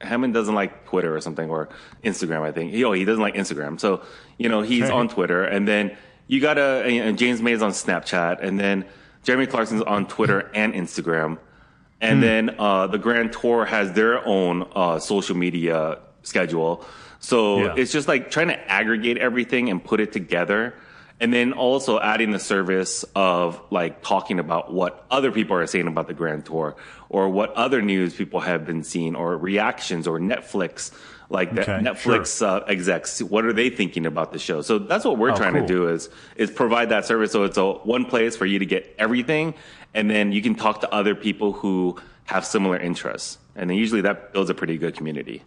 Hammond 0.00 0.34
doesn't 0.34 0.54
like 0.54 0.84
Twitter 0.86 1.14
or 1.16 1.20
something 1.20 1.48
or 1.50 1.68
Instagram. 2.04 2.42
I 2.42 2.52
think. 2.52 2.74
Oh, 2.84 2.92
he 2.92 3.04
doesn't 3.04 3.22
like 3.22 3.34
Instagram. 3.34 3.80
So 3.80 4.02
you 4.38 4.48
know 4.48 4.62
he's 4.62 4.90
on 4.90 5.08
Twitter, 5.08 5.44
and 5.44 5.66
then 5.66 5.96
you 6.26 6.40
gotta. 6.40 6.82
And 6.84 7.16
James 7.18 7.40
May's 7.42 7.62
on 7.62 7.70
Snapchat, 7.72 8.42
and 8.42 8.58
then 8.60 8.84
Jeremy 9.22 9.46
Clarkson's 9.46 9.82
on 9.82 10.06
Twitter 10.06 10.50
and 10.54 10.74
Instagram, 10.74 11.38
and 12.00 12.22
then 12.22 12.54
uh, 12.58 12.86
the 12.88 12.98
Grand 12.98 13.32
Tour 13.32 13.64
has 13.64 13.92
their 13.92 14.26
own 14.26 14.68
uh, 14.74 14.98
social 14.98 15.36
media 15.36 15.98
schedule. 16.22 16.84
So 17.18 17.58
Yeah. 17.64 17.74
it's 17.76 17.90
just 17.92 18.06
like 18.08 18.30
trying 18.30 18.48
to 18.48 18.70
aggregate 18.70 19.16
everything 19.18 19.70
and 19.70 19.82
put 19.82 20.00
it 20.00 20.12
together. 20.12 20.74
And 21.18 21.32
then 21.32 21.54
also 21.54 21.98
adding 21.98 22.30
the 22.30 22.38
service 22.38 23.02
of 23.14 23.60
like 23.70 24.02
talking 24.02 24.38
about 24.38 24.72
what 24.72 25.06
other 25.10 25.32
people 25.32 25.56
are 25.56 25.66
saying 25.66 25.86
about 25.86 26.08
the 26.08 26.14
Grand 26.14 26.44
Tour 26.44 26.76
or 27.08 27.30
what 27.30 27.52
other 27.54 27.80
news 27.80 28.14
people 28.14 28.40
have 28.40 28.66
been 28.66 28.82
seeing 28.84 29.16
or 29.16 29.34
reactions 29.38 30.06
or 30.06 30.20
Netflix, 30.20 30.92
like 31.30 31.54
the 31.54 31.62
Okay, 31.62 31.72
Netflix 31.82 32.44
uh, 32.44 32.64
execs, 32.66 33.22
what 33.22 33.46
are 33.46 33.54
they 33.54 33.70
thinking 33.70 34.04
about 34.04 34.32
the 34.34 34.38
show? 34.38 34.60
So 34.60 34.78
that's 34.78 35.06
what 35.06 35.16
we're 35.16 35.30
Oh, 35.32 35.36
trying 35.36 35.54
cool. 35.54 35.62
to 35.62 35.66
do 35.66 35.88
is, 35.88 36.10
is 36.36 36.50
provide 36.50 36.90
that 36.90 37.06
service. 37.06 37.32
So 37.32 37.44
it's 37.44 37.56
a 37.56 37.72
one 37.72 38.04
place 38.04 38.36
for 38.36 38.44
you 38.44 38.58
to 38.58 38.66
get 38.66 38.94
everything. 38.98 39.54
And 39.94 40.10
then 40.10 40.32
you 40.32 40.42
can 40.42 40.54
talk 40.54 40.82
to 40.82 40.92
other 40.94 41.14
people 41.14 41.52
who 41.54 41.96
have 42.24 42.44
similar 42.44 42.76
interests. 42.78 43.38
And 43.54 43.70
then 43.70 43.78
usually 43.78 44.02
that 44.02 44.34
builds 44.34 44.50
a 44.50 44.54
pretty 44.54 44.76
good 44.76 44.94
community. 44.94 45.42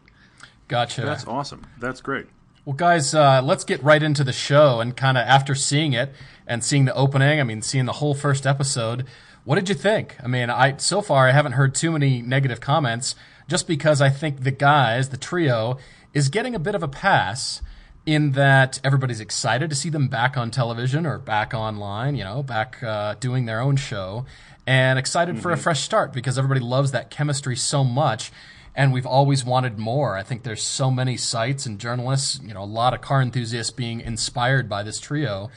Gotcha. 0.68 1.02
That's 1.02 1.28
awesome. 1.28 1.68
That's 1.80 2.02
great. 2.02 2.26
Well, 2.70 2.76
guys, 2.76 3.16
uh, 3.16 3.42
let's 3.44 3.64
get 3.64 3.82
right 3.82 4.04
into 4.04 4.24
the 4.24 4.32
show 4.32 4.80
and 4.80 4.96
kind 4.96 5.18
of 5.18 5.26
after 5.26 5.56
seeing 5.56 5.94
it 5.94 6.14
and 6.46 6.64
seeing 6.64 6.86
the 6.86 6.94
opening. 6.94 7.40
I 7.40 7.44
mean, 7.44 7.64
seeing 7.64 7.86
the 7.86 7.94
whole 7.94 8.14
first 8.14 8.46
episode. 8.46 9.08
What 9.44 9.56
did 9.56 9.70
you 9.70 9.74
think? 9.74 10.16
I 10.24 10.28
mean, 10.28 10.52
I 10.52 10.78
so 10.78 11.02
far 11.02 11.28
I 11.28 11.32
haven't 11.32 11.54
heard 11.54 11.74
too 11.74 11.90
many 11.90 12.22
negative 12.22 12.62
comments, 12.62 13.16
just 13.48 13.66
because 13.66 14.02
I 14.02 14.12
think 14.12 14.44
the 14.44 14.52
guys, 14.52 15.10
the 15.10 15.18
trio, 15.18 15.80
is 16.14 16.30
getting 16.30 16.54
a 16.54 16.60
bit 16.60 16.76
of 16.76 16.84
a 16.84 16.88
pass 16.88 17.64
in 18.06 18.34
that 18.34 18.80
everybody's 18.84 19.20
excited 19.20 19.72
to 19.72 19.76
see 19.76 19.90
them 19.90 20.08
back 20.08 20.38
on 20.38 20.52
television 20.52 21.08
or 21.08 21.18
back 21.18 21.56
online, 21.56 22.14
you 22.14 22.24
know, 22.24 22.44
back 22.44 22.84
uh, 22.84 23.16
doing 23.16 23.48
their 23.48 23.62
own 23.62 23.78
show, 23.78 24.28
and 24.68 25.00
excited 25.00 25.42
for 25.42 25.50
a 25.50 25.58
fresh 25.58 25.82
start 25.82 26.14
because 26.14 26.38
everybody 26.38 26.62
loves 26.62 26.92
that 26.92 27.10
chemistry 27.10 27.56
so 27.56 27.84
much 27.84 28.32
and 28.76 28.94
we've 28.94 29.06
always 29.06 29.44
wanted 29.44 29.78
more. 29.78 30.18
I 30.18 30.24
think 30.24 30.44
there's 30.44 30.64
so 30.64 30.90
many 30.90 31.18
sites 31.18 31.66
and 31.66 31.80
journalists, 31.80 32.40
you 32.44 32.54
know, 32.54 32.64
a 32.64 32.66
lot 32.66 32.94
of 32.94 33.02
car 33.02 33.22
enthusiasts 33.22 33.72
being 33.72 34.02
inspired 34.02 34.70
by 34.70 34.84
this 34.84 35.00
trio. 35.00 35.50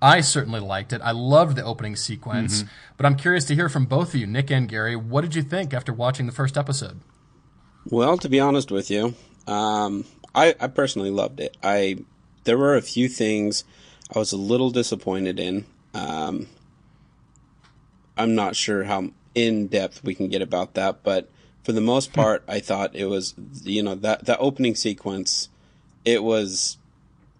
I 0.00 0.20
certainly 0.20 0.60
liked 0.60 0.92
it. 0.92 1.00
I 1.02 1.12
loved 1.12 1.56
the 1.56 1.64
opening 1.64 1.96
sequence, 1.96 2.64
but 2.96 3.06
I'm 3.06 3.16
curious 3.16 3.44
to 3.46 3.54
hear 3.54 3.68
from 3.68 3.86
both 3.86 4.14
of 4.14 4.20
you, 4.20 4.26
Nick 4.26 4.50
and 4.50 4.68
Gary. 4.68 4.94
What 4.94 5.22
did 5.22 5.34
you 5.34 5.42
think 5.42 5.72
after 5.72 5.92
watching 5.92 6.26
the 6.26 6.32
first 6.32 6.58
episode? 6.58 7.00
Well, 7.86 8.18
to 8.18 8.28
be 8.28 8.38
honest 8.38 8.70
with 8.70 8.90
you, 8.90 9.14
um, 9.46 10.04
I, 10.34 10.54
I 10.60 10.66
personally 10.66 11.10
loved 11.10 11.40
it. 11.40 11.56
I 11.62 12.04
there 12.44 12.58
were 12.58 12.76
a 12.76 12.82
few 12.82 13.08
things 13.08 13.64
I 14.14 14.18
was 14.18 14.32
a 14.32 14.36
little 14.36 14.70
disappointed 14.70 15.40
in. 15.40 15.64
Um, 15.94 16.46
I'm 18.16 18.34
not 18.34 18.54
sure 18.54 18.84
how 18.84 19.10
in 19.34 19.66
depth 19.66 20.04
we 20.04 20.14
can 20.14 20.28
get 20.28 20.42
about 20.42 20.74
that, 20.74 21.02
but 21.02 21.30
for 21.66 21.72
the 21.72 21.80
most 21.80 22.12
part, 22.12 22.44
I 22.46 22.60
thought 22.60 22.94
it 22.94 23.06
was 23.06 23.34
you 23.64 23.82
know 23.82 23.96
that 23.96 24.26
that 24.26 24.38
opening 24.38 24.76
sequence. 24.76 25.48
It 26.04 26.22
was, 26.22 26.76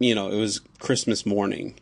you 0.01 0.17
know, 0.17 0.33
it 0.33 0.37
was 0.37 0.63
Christmas 0.81 1.25
morning. 1.25 1.77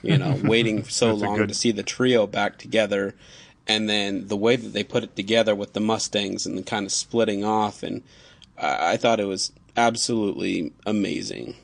You 0.00 0.16
know, 0.16 0.40
waiting 0.44 0.82
so 0.84 1.12
long 1.12 1.36
good- 1.36 1.50
to 1.50 1.54
see 1.54 1.72
the 1.72 1.82
trio 1.82 2.26
back 2.26 2.56
together, 2.56 3.14
and 3.68 3.86
then 3.86 4.28
the 4.28 4.36
way 4.36 4.56
that 4.56 4.70
they 4.70 4.82
put 4.82 5.04
it 5.04 5.14
together 5.14 5.54
with 5.54 5.74
the 5.74 5.80
Mustangs 5.80 6.46
and 6.46 6.56
the 6.56 6.62
kind 6.62 6.86
of 6.86 6.92
splitting 6.92 7.44
off, 7.44 7.82
and 7.82 8.02
I, 8.56 8.92
I 8.92 8.96
thought 8.96 9.20
it 9.20 9.26
was 9.26 9.52
absolutely 9.76 10.72
amazing. 10.86 11.54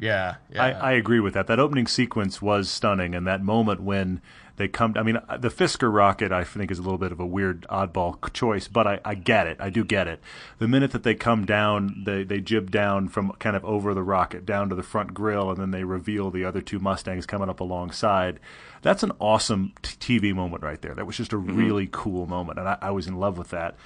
Yeah, 0.00 0.36
yeah. 0.52 0.64
I, 0.64 0.70
I 0.70 0.92
agree 0.92 1.20
with 1.20 1.34
that. 1.34 1.46
That 1.46 1.60
opening 1.60 1.86
sequence 1.86 2.40
was 2.40 2.70
stunning, 2.70 3.14
and 3.14 3.26
that 3.26 3.42
moment 3.42 3.82
when 3.82 4.22
they 4.56 4.66
come. 4.66 4.94
I 4.96 5.02
mean, 5.02 5.18
the 5.38 5.48
Fisker 5.48 5.92
rocket, 5.92 6.32
I 6.32 6.42
think, 6.42 6.70
is 6.70 6.78
a 6.78 6.82
little 6.82 6.98
bit 6.98 7.12
of 7.12 7.20
a 7.20 7.26
weird 7.26 7.66
oddball 7.68 8.32
choice, 8.32 8.66
but 8.66 8.86
I, 8.86 9.00
I 9.04 9.14
get 9.14 9.46
it. 9.46 9.58
I 9.60 9.68
do 9.68 9.84
get 9.84 10.08
it. 10.08 10.20
The 10.58 10.68
minute 10.68 10.92
that 10.92 11.02
they 11.02 11.14
come 11.14 11.44
down, 11.44 12.02
they 12.04 12.24
they 12.24 12.40
jib 12.40 12.70
down 12.70 13.08
from 13.08 13.32
kind 13.32 13.56
of 13.56 13.64
over 13.64 13.92
the 13.92 14.02
rocket 14.02 14.46
down 14.46 14.70
to 14.70 14.74
the 14.74 14.82
front 14.82 15.12
grill, 15.12 15.50
and 15.50 15.58
then 15.60 15.70
they 15.70 15.84
reveal 15.84 16.30
the 16.30 16.44
other 16.46 16.62
two 16.62 16.78
Mustangs 16.78 17.26
coming 17.26 17.50
up 17.50 17.60
alongside. 17.60 18.40
That's 18.80 19.02
an 19.02 19.12
awesome 19.18 19.72
t- 19.82 20.20
TV 20.20 20.34
moment 20.34 20.62
right 20.62 20.80
there. 20.80 20.94
That 20.94 21.06
was 21.06 21.18
just 21.18 21.34
a 21.34 21.38
really 21.38 21.88
cool 21.92 22.26
moment, 22.26 22.58
and 22.58 22.66
I, 22.68 22.78
I 22.80 22.90
was 22.90 23.06
in 23.06 23.16
love 23.16 23.36
with 23.36 23.50
that. 23.50 23.76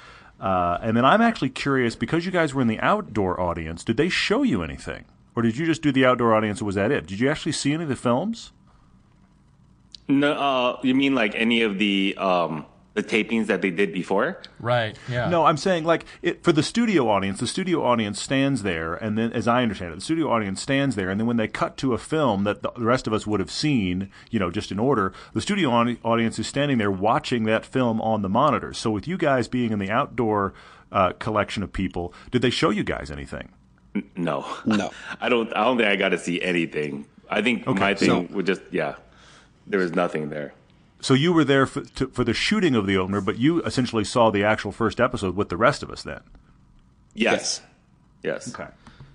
Uh, 0.41 0.79
and 0.83 0.97
then 0.97 1.05
I'm 1.05 1.23
actually 1.23 1.51
curious 1.51 1.97
because 1.97 2.27
you 2.27 2.33
guys 2.33 2.55
were 2.55 2.63
in 2.63 2.69
the 2.69 2.81
outdoor 2.81 3.41
audience. 3.41 3.83
Did 3.85 3.97
they 3.97 4.09
show 4.09 4.43
you 4.43 4.63
anything? 4.63 5.05
Or 5.37 5.43
did 5.43 5.57
you 5.57 5.67
just 5.67 5.83
do 5.83 5.93
the 5.93 6.05
outdoor 6.05 6.35
audience 6.35 6.61
and 6.61 6.67
was 6.67 6.77
that 6.77 6.93
it? 6.93 7.07
Did 7.07 7.21
you 7.21 7.29
actually 7.29 7.53
see 7.53 7.73
any 7.73 7.83
of 7.83 7.89
the 7.89 7.97
films? 7.97 8.53
No, 10.07 10.33
uh, 10.33 10.81
you 10.83 10.95
mean 10.95 11.15
like 11.15 11.35
any 11.35 11.63
of 11.63 11.79
the 11.79 12.15
um, 12.19 12.67
the 12.93 13.03
tapings 13.03 13.47
that 13.47 13.63
they 13.63 13.71
did 13.71 13.93
before? 13.93 14.41
right, 14.61 14.97
yeah. 15.09 15.31
No, 15.31 15.47
I'm 15.47 15.57
saying 15.57 15.85
like 15.85 16.05
it, 16.21 16.45
for 16.45 16.53
the 16.53 16.63
studio 16.63 17.09
audience, 17.09 17.41
the 17.41 17.47
studio 17.47 17.83
audience 17.83 18.21
stands 18.21 18.63
there, 18.63 18.95
and 18.95 19.17
then, 19.17 19.33
as 19.33 19.49
I 19.49 19.63
understand 19.63 19.93
it, 19.93 19.97
the 19.97 20.03
studio 20.03 20.31
audience 20.31 20.61
stands 20.61 20.95
there, 20.95 21.09
and 21.09 21.19
then 21.19 21.27
when 21.27 21.39
they 21.39 21.49
cut 21.49 21.77
to 21.79 21.95
a 21.95 21.99
film 21.99 22.45
that 22.45 22.63
the 22.63 22.71
the 22.77 22.85
rest 22.85 23.07
of 23.07 23.15
us 23.15 23.27
would 23.27 23.41
have 23.41 23.51
seen, 23.51 24.11
you 24.31 24.39
know, 24.39 24.51
just 24.51 24.71
in 24.71 24.79
order, 24.79 25.13
the 25.33 25.41
studio 25.41 25.71
audi- 25.71 25.99
audience 26.05 26.39
is 26.39 26.47
standing 26.47 26.77
there 26.77 26.91
watching 26.91 27.45
that 27.45 27.65
film 27.65 27.99
on 28.03 28.21
the 28.21 28.29
monitors. 28.29 28.77
So, 28.77 28.91
with 28.91 29.09
you 29.09 29.17
guys 29.17 29.49
being 29.49 29.73
in 29.73 29.79
the 29.79 29.91
outdoor 29.91 30.53
uh, 30.93 31.13
collection 31.13 31.63
of 31.63 31.73
people, 31.73 32.13
did 32.31 32.43
they 32.43 32.51
show 32.51 32.69
you 32.69 32.85
guys 32.85 33.11
anything? 33.11 33.49
No, 34.17 34.45
No. 34.65 34.91
I 35.21 35.29
don't. 35.29 35.55
I 35.57 35.65
don't 35.65 35.77
think 35.77 35.89
I 35.89 35.97
got 35.97 36.09
to 36.11 36.19
see 36.19 36.41
anything. 36.43 37.07
I 37.31 37.43
think 37.43 37.67
Okay, 37.67 37.79
my 37.81 37.95
thing 37.95 38.09
so- 38.29 38.35
would 38.35 38.47
just 38.47 38.63
yeah. 38.71 38.97
There 39.67 39.81
was 39.81 39.95
nothing 39.95 40.29
there. 40.31 40.53
So 41.01 41.15
you 41.15 41.33
were 41.33 41.45
there 41.45 41.67
for, 41.67 41.83
to, 41.83 42.09
for 42.09 42.25
the 42.25 42.33
shooting 42.35 42.75
of 42.75 42.87
the 42.87 42.97
opener, 42.97 43.21
but 43.21 43.39
you 43.39 43.63
essentially 43.63 44.05
saw 44.05 44.31
the 44.31 44.43
actual 44.43 44.73
first 44.73 45.01
episode 45.01 45.37
with 45.37 45.49
the 45.51 45.57
rest 45.57 45.83
of 45.83 45.91
us 45.91 46.03
then. 46.03 46.21
Yes. 47.15 47.61
Yes. 48.23 48.53
Okay. 48.55 48.69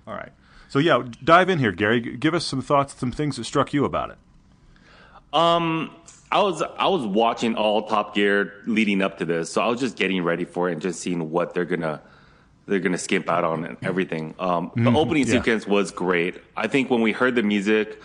All 0.06 0.14
right. 0.14 0.30
So 0.68 0.78
yeah, 0.78 1.02
dive 1.24 1.48
in 1.50 1.58
here, 1.58 1.72
Gary. 1.72 2.00
Give 2.00 2.32
us 2.32 2.44
some 2.46 2.62
thoughts, 2.62 2.94
some 2.94 3.10
things 3.12 3.36
that 3.36 3.44
struck 3.44 3.72
you 3.72 3.84
about 3.84 4.10
it. 4.10 4.18
Um, 5.32 5.94
I 6.32 6.40
was 6.42 6.62
I 6.62 6.86
was 6.88 7.04
watching 7.06 7.54
all 7.56 7.82
Top 7.88 8.14
Gear 8.14 8.54
leading 8.66 9.02
up 9.02 9.18
to 9.18 9.24
this, 9.24 9.52
so 9.52 9.60
I 9.60 9.66
was 9.68 9.80
just 9.80 9.96
getting 9.96 10.22
ready 10.22 10.44
for 10.44 10.68
it 10.68 10.72
and 10.74 10.82
just 10.82 11.00
seeing 11.00 11.30
what 11.30 11.54
they're 11.54 11.64
gonna 11.64 12.00
they're 12.70 12.80
gonna 12.80 12.96
skimp 12.96 13.28
out 13.28 13.44
on 13.44 13.64
and 13.64 13.76
everything. 13.82 14.34
Um, 14.38 14.70
the 14.76 14.90
opening 14.90 15.26
yeah. 15.26 15.34
sequence 15.34 15.66
was 15.66 15.90
great. 15.90 16.40
I 16.56 16.68
think 16.68 16.88
when 16.88 17.02
we 17.02 17.12
heard 17.12 17.34
the 17.34 17.42
music 17.42 18.00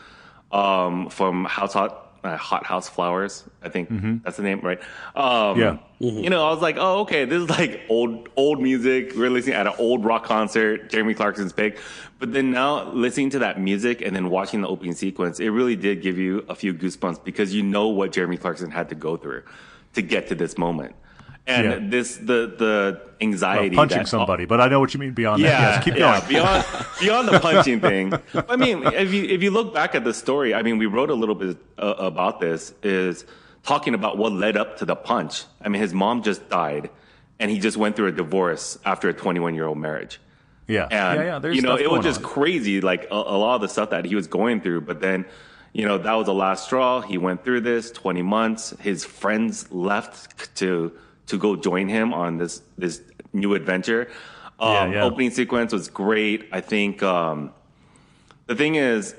um, 0.51 1.10
from 1.10 1.45
House 1.45 1.74
Hot. 1.74 2.01
Uh, 2.25 2.36
Hot 2.38 2.65
House 2.65 2.89
Flowers, 2.89 3.43
I 3.62 3.69
think 3.69 3.88
that's 4.24 4.38
the 4.38 4.41
name, 4.41 4.60
right? 4.62 4.81
Um, 5.15 5.60
Yeah. 5.60 5.77
You 6.00 6.31
know, 6.31 6.43
I 6.43 6.50
was 6.50 6.60
like, 6.60 6.75
oh, 6.79 7.01
okay, 7.01 7.24
this 7.25 7.43
is 7.43 7.51
like 7.51 7.81
old, 7.88 8.29
old 8.36 8.60
music. 8.60 9.13
We're 9.15 9.29
listening 9.29 9.53
at 9.53 9.67
an 9.67 9.74
old 9.77 10.03
rock 10.03 10.24
concert. 10.25 10.89
Jeremy 10.89 11.13
Clarkson's 11.13 11.53
pick. 11.53 11.77
But 12.17 12.34
then 12.34 12.50
now 12.50 12.91
listening 12.93 13.29
to 13.29 13.39
that 13.39 13.62
music 13.62 14.01
and 14.01 14.15
then 14.15 14.31
watching 14.31 14.62
the 14.62 14.67
opening 14.67 14.95
sequence, 14.95 15.39
it 15.39 15.50
really 15.50 15.75
did 15.75 16.01
give 16.01 16.17
you 16.17 16.43
a 16.50 16.55
few 16.55 16.74
goosebumps 16.74 17.24
because 17.24 17.53
you 17.53 17.62
know 17.62 17.89
what 17.89 18.12
Jeremy 18.12 18.38
Clarkson 18.38 18.72
had 18.72 18.89
to 18.89 18.95
go 18.95 19.17
through 19.17 19.43
to 19.93 20.01
get 20.01 20.27
to 20.29 20.36
this 20.36 20.57
moment. 20.57 20.95
And 21.48 21.66
Yeah. 21.66 21.90
this, 21.90 22.18
the, 22.18 22.54
the 22.58 23.00
Well, 23.00 23.10
anxiety. 23.22 23.75
punching 23.75 24.00
that- 24.00 24.08
somebody, 24.08 24.46
but 24.46 24.60
I 24.60 24.68
know 24.68 24.80
what 24.80 24.94
you 24.94 25.00
mean 25.00 25.14
beyond 25.14 25.42
yeah, 25.42 25.50
that. 25.50 25.62
Yes, 25.75 25.84
keep 25.86 25.96
yeah, 25.96 26.20
going. 26.20 26.28
beyond 26.30 26.66
beyond 27.00 27.28
the 27.28 27.40
punching 27.48 27.80
thing. 27.82 28.14
I 28.50 28.56
mean, 28.56 28.84
if 28.88 29.14
you 29.14 29.24
if 29.25 29.44
you 29.44 29.52
look 29.52 29.74
back 29.74 29.94
at 29.96 30.04
the 30.04 30.14
story, 30.14 30.54
I 30.56 30.64
mean, 30.64 30.78
we 30.80 30.88
wrote 30.88 31.10
a 31.12 31.14
little 31.14 31.36
bit 31.36 31.58
uh, 31.78 31.94
about 32.00 32.40
this. 32.40 32.74
Is 32.82 33.25
talking 33.64 33.94
about 33.94 34.18
what 34.18 34.32
led 34.32 34.58
up 34.58 34.78
to 34.78 34.86
the 34.86 34.96
punch. 34.96 35.44
I 35.62 35.70
mean, 35.70 35.82
his 35.82 35.94
mom 35.94 36.24
just 36.24 36.50
died, 36.50 36.90
and 37.40 37.52
he 37.52 37.60
just 37.60 37.78
went 37.78 37.96
through 37.96 38.08
a 38.08 38.12
divorce 38.12 38.78
after 38.86 39.08
a 39.10 39.14
21 39.14 39.54
year 39.56 39.66
old 39.68 39.78
marriage. 39.78 40.20
yeah, 40.68 40.84
And 40.90 41.20
yeah, 41.20 41.25
yeah. 41.25 41.40
There's 41.40 41.56
you 41.56 41.62
know, 41.62 41.75
it 41.78 41.90
was 41.92 42.04
just 42.04 42.22
on. 42.22 42.25
crazy, 42.30 42.82
like 42.82 43.06
a, 43.12 43.16
a 43.16 43.38
lot 43.38 43.56
of 43.56 43.62
the 43.62 43.68
stuff 43.70 43.90
that 43.92 44.06
he 44.06 44.16
was 44.16 44.25
going 44.28 44.62
through. 44.62 44.82
But 44.82 45.00
then, 45.02 45.25
you 45.74 45.86
know, 45.86 45.98
that 46.00 46.14
was 46.14 46.25
the 46.25 46.34
last 46.34 46.66
straw. 46.66 47.02
He 47.02 47.18
went 47.20 47.44
through 47.44 47.62
this 47.62 47.92
20 47.92 48.22
months. 48.24 48.74
His 48.80 49.06
friends 49.06 49.72
left 49.72 50.56
to 50.58 50.92
to 51.27 51.38
go 51.38 51.55
join 51.55 51.88
him 51.88 52.13
on 52.13 52.38
this 52.38 52.62
this 52.77 53.01
new 53.34 53.53
adventure. 53.53 54.10
Um, 54.60 54.72
Yeah, 54.72 54.91
yeah. 54.91 55.03
Opening 55.03 55.32
sequence 55.32 55.74
was 55.74 55.89
great. 55.89 56.48
I 56.51 56.62
think 56.62 57.03
um, 57.03 57.51
the 58.48 58.55
thing 58.55 58.75
is, 58.75 59.15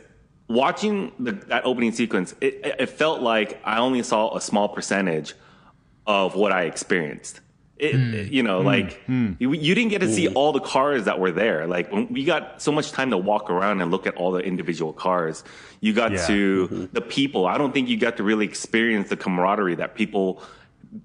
watching 0.49 1.13
the, 1.19 1.33
that 1.33 1.65
opening 1.65 1.93
sequence, 1.93 2.35
it, 2.41 2.61
it 2.79 2.89
felt 2.91 3.21
like 3.21 3.61
I 3.65 3.79
only 3.79 4.03
saw 4.03 4.37
a 4.37 4.41
small 4.41 4.69
percentage 4.69 5.35
of 6.07 6.35
what 6.35 6.53
I 6.53 6.63
experienced. 6.63 7.41
It, 7.79 7.95
mm. 7.95 8.33
You 8.33 8.43
know, 8.43 8.63
mm. 8.63 8.65
like 8.65 9.07
mm. 9.07 9.37
You, 9.39 9.53
you, 9.53 9.75
didn't 9.75 9.91
get 9.91 10.01
to 10.01 10.11
see 10.11 10.29
all 10.29 10.53
the 10.53 10.61
cars 10.61 11.05
that 11.05 11.19
were 11.19 11.31
there. 11.31 11.67
Like 11.67 11.93
when 11.93 12.09
we 12.09 12.25
got 12.25 12.63
so 12.63 12.73
much 12.73 12.91
time 12.91 13.11
to 13.11 13.19
walk 13.19 13.51
around 13.51 13.83
and 13.83 13.91
look 13.91 14.07
at 14.07 14.15
all 14.17 14.33
the 14.33 14.41
individual 14.41 14.95
cars. 14.95 15.45
You 15.81 15.93
got 15.93 16.13
yeah. 16.13 16.27
to 16.27 16.69
mm-hmm. 16.69 16.85
the 16.93 17.03
people. 17.03 17.47
I 17.47 17.59
don't 17.59 17.75
think 17.75 17.91
you 17.91 17.99
got 17.99 18.17
to 18.17 18.23
really 18.23 18.47
experience 18.47 19.11
the 19.11 19.17
camaraderie 19.17 19.75
that 19.75 19.95
people 19.95 20.43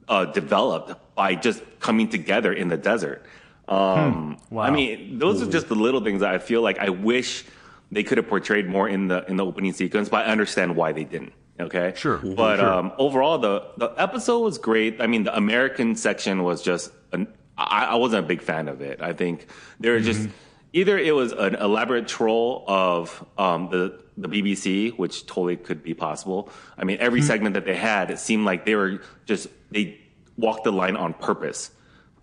uh, 0.07 0.25
developed 0.25 1.15
by 1.15 1.35
just 1.35 1.61
coming 1.79 2.09
together 2.09 2.53
in 2.53 2.67
the 2.67 2.77
desert. 2.77 3.25
Um, 3.67 4.37
hmm. 4.49 4.55
wow. 4.55 4.63
I 4.63 4.71
mean, 4.71 5.19
those 5.19 5.41
are 5.41 5.49
just 5.49 5.67
the 5.67 5.75
little 5.75 6.01
things 6.01 6.21
that 6.21 6.33
I 6.33 6.39
feel 6.39 6.61
like 6.61 6.79
I 6.79 6.89
wish 6.89 7.45
they 7.91 8.03
could 8.03 8.17
have 8.17 8.27
portrayed 8.27 8.67
more 8.67 8.87
in 8.87 9.07
the 9.07 9.25
in 9.29 9.37
the 9.37 9.45
opening 9.45 9.73
sequence, 9.73 10.09
but 10.09 10.25
I 10.25 10.31
understand 10.31 10.75
why 10.75 10.91
they 10.91 11.03
didn't. 11.03 11.33
Okay, 11.59 11.93
sure. 11.95 12.17
But 12.17 12.57
sure. 12.57 12.69
Um, 12.69 12.91
overall, 12.97 13.37
the 13.37 13.67
the 13.77 13.93
episode 13.97 14.39
was 14.39 14.57
great. 14.57 15.01
I 15.01 15.07
mean, 15.07 15.23
the 15.23 15.35
American 15.35 15.95
section 15.95 16.43
was 16.43 16.61
just 16.61 16.91
an, 17.11 17.27
I, 17.57 17.85
I 17.85 17.95
wasn't 17.95 18.25
a 18.25 18.27
big 18.27 18.41
fan 18.41 18.67
of 18.67 18.81
it. 18.81 19.01
I 19.01 19.13
think 19.13 19.47
there 19.79 19.97
mm-hmm. 19.97 20.05
just 20.05 20.29
either 20.73 20.97
it 20.97 21.13
was 21.13 21.31
an 21.33 21.55
elaborate 21.55 22.07
troll 22.07 22.63
of 22.67 23.25
um, 23.37 23.69
the 23.69 24.01
the 24.17 24.27
BBC, 24.27 24.97
which 24.97 25.25
totally 25.25 25.57
could 25.57 25.83
be 25.83 25.93
possible. 25.93 26.49
I 26.77 26.83
mean, 26.83 26.97
every 26.99 27.19
mm-hmm. 27.19 27.27
segment 27.27 27.53
that 27.55 27.65
they 27.65 27.75
had, 27.75 28.11
it 28.11 28.19
seemed 28.19 28.45
like 28.45 28.65
they 28.65 28.75
were 28.75 29.01
just 29.25 29.47
they 29.71 29.99
walk 30.37 30.63
the 30.63 30.71
line 30.71 30.95
on 30.95 31.13
purpose 31.13 31.71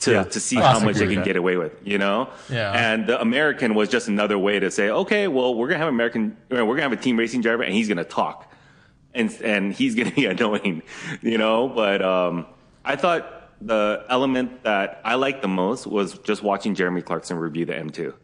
to, 0.01 0.13
yeah. 0.13 0.25
to 0.25 0.41
see 0.41 0.57
how 0.57 0.79
much 0.81 0.97
they 0.97 1.13
can 1.13 1.25
get 1.25 1.37
away 1.37 1.57
with, 1.57 1.73
you 1.85 1.99
know? 1.99 2.31
Yeah. 2.49 2.73
And 2.73 3.07
the 3.07 3.21
American 3.21 3.75
was 3.75 3.89
just 3.89 4.09
another 4.09 4.39
way 4.39 4.61
to 4.61 4.71
say, 4.71 4.91
okay, 4.91 5.29
well, 5.29 5.55
we're 5.55 5.69
going 5.69 5.79
to 5.79 5.85
have 5.85 5.93
American, 5.93 6.37
we're 6.51 6.59
going 6.59 6.77
to 6.77 6.83
have 6.83 6.93
a 6.93 6.97
team 6.97 7.19
racing 7.19 7.41
driver 7.41 7.63
and 7.63 7.75
he's 7.75 7.89
going 7.89 7.99
to 7.99 8.05
talk 8.05 8.53
and, 9.13 9.33
and 9.43 9.73
he's 9.73 9.95
going 9.97 10.09
to 10.09 10.15
be 10.15 10.27
annoying, 10.27 10.83
you 11.21 11.39
know? 11.39 11.69
But, 11.69 12.03
um, 12.03 12.47
I 12.85 12.97
thought 12.97 13.51
the 13.61 14.05
element 14.09 14.63
that 14.63 15.01
I 15.05 15.17
liked 15.17 15.43
the 15.43 15.49
most 15.49 15.87
was 15.87 16.19
just 16.19 16.43
watching 16.43 16.75
Jeremy 16.75 17.03
Clarkson 17.03 17.37
review 17.37 17.65
the 17.65 17.73
M2. 17.73 18.15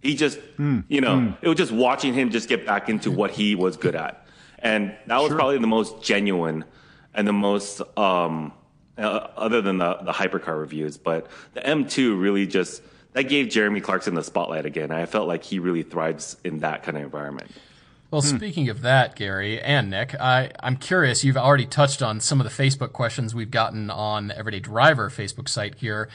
He 0.00 0.14
just, 0.14 0.38
mm. 0.58 0.84
you 0.88 1.00
know, 1.00 1.16
mm. 1.16 1.36
it 1.42 1.48
was 1.48 1.58
just 1.58 1.72
watching 1.72 2.14
him 2.14 2.30
just 2.30 2.48
get 2.48 2.64
back 2.64 2.88
into 2.88 3.10
what 3.10 3.32
he 3.32 3.56
was 3.56 3.76
good 3.76 3.96
at. 3.96 4.26
And 4.60 4.96
that 5.06 5.18
was 5.18 5.28
sure. 5.28 5.36
probably 5.36 5.58
the 5.58 5.66
most 5.66 6.02
genuine 6.02 6.64
and 7.14 7.26
the 7.26 7.32
most, 7.32 7.82
um, 7.98 8.52
uh, 8.98 9.28
other 9.36 9.60
than 9.60 9.78
the, 9.78 9.94
the 9.96 10.12
hypercar 10.12 10.58
reviews. 10.58 10.96
But 10.96 11.26
the 11.54 11.60
M2 11.60 12.20
really 12.20 12.46
just 12.46 12.82
that 13.12 13.24
gave 13.24 13.48
Jeremy 13.48 13.80
Clarkson 13.80 14.14
the 14.14 14.22
spotlight 14.22 14.66
again. 14.66 14.90
I 14.90 15.06
felt 15.06 15.26
like 15.26 15.42
he 15.42 15.58
really 15.58 15.82
thrives 15.82 16.36
in 16.44 16.58
that 16.60 16.82
kind 16.82 16.98
of 16.98 17.02
environment. 17.02 17.50
Well, 18.10 18.20
hmm. 18.20 18.36
speaking 18.36 18.68
of 18.68 18.82
that, 18.82 19.16
Gary 19.16 19.60
and 19.60 19.90
Nick, 19.90 20.14
I, 20.20 20.52
I'm 20.60 20.76
curious. 20.76 21.24
You've 21.24 21.36
already 21.36 21.66
touched 21.66 22.02
on 22.02 22.20
some 22.20 22.40
of 22.40 22.44
the 22.44 22.62
Facebook 22.62 22.92
questions 22.92 23.34
we've 23.34 23.50
gotten 23.50 23.90
on 23.90 24.28
the 24.28 24.38
Everyday 24.38 24.60
Driver 24.60 25.10
Facebook 25.10 25.48
site 25.48 25.76
here. 25.76 26.08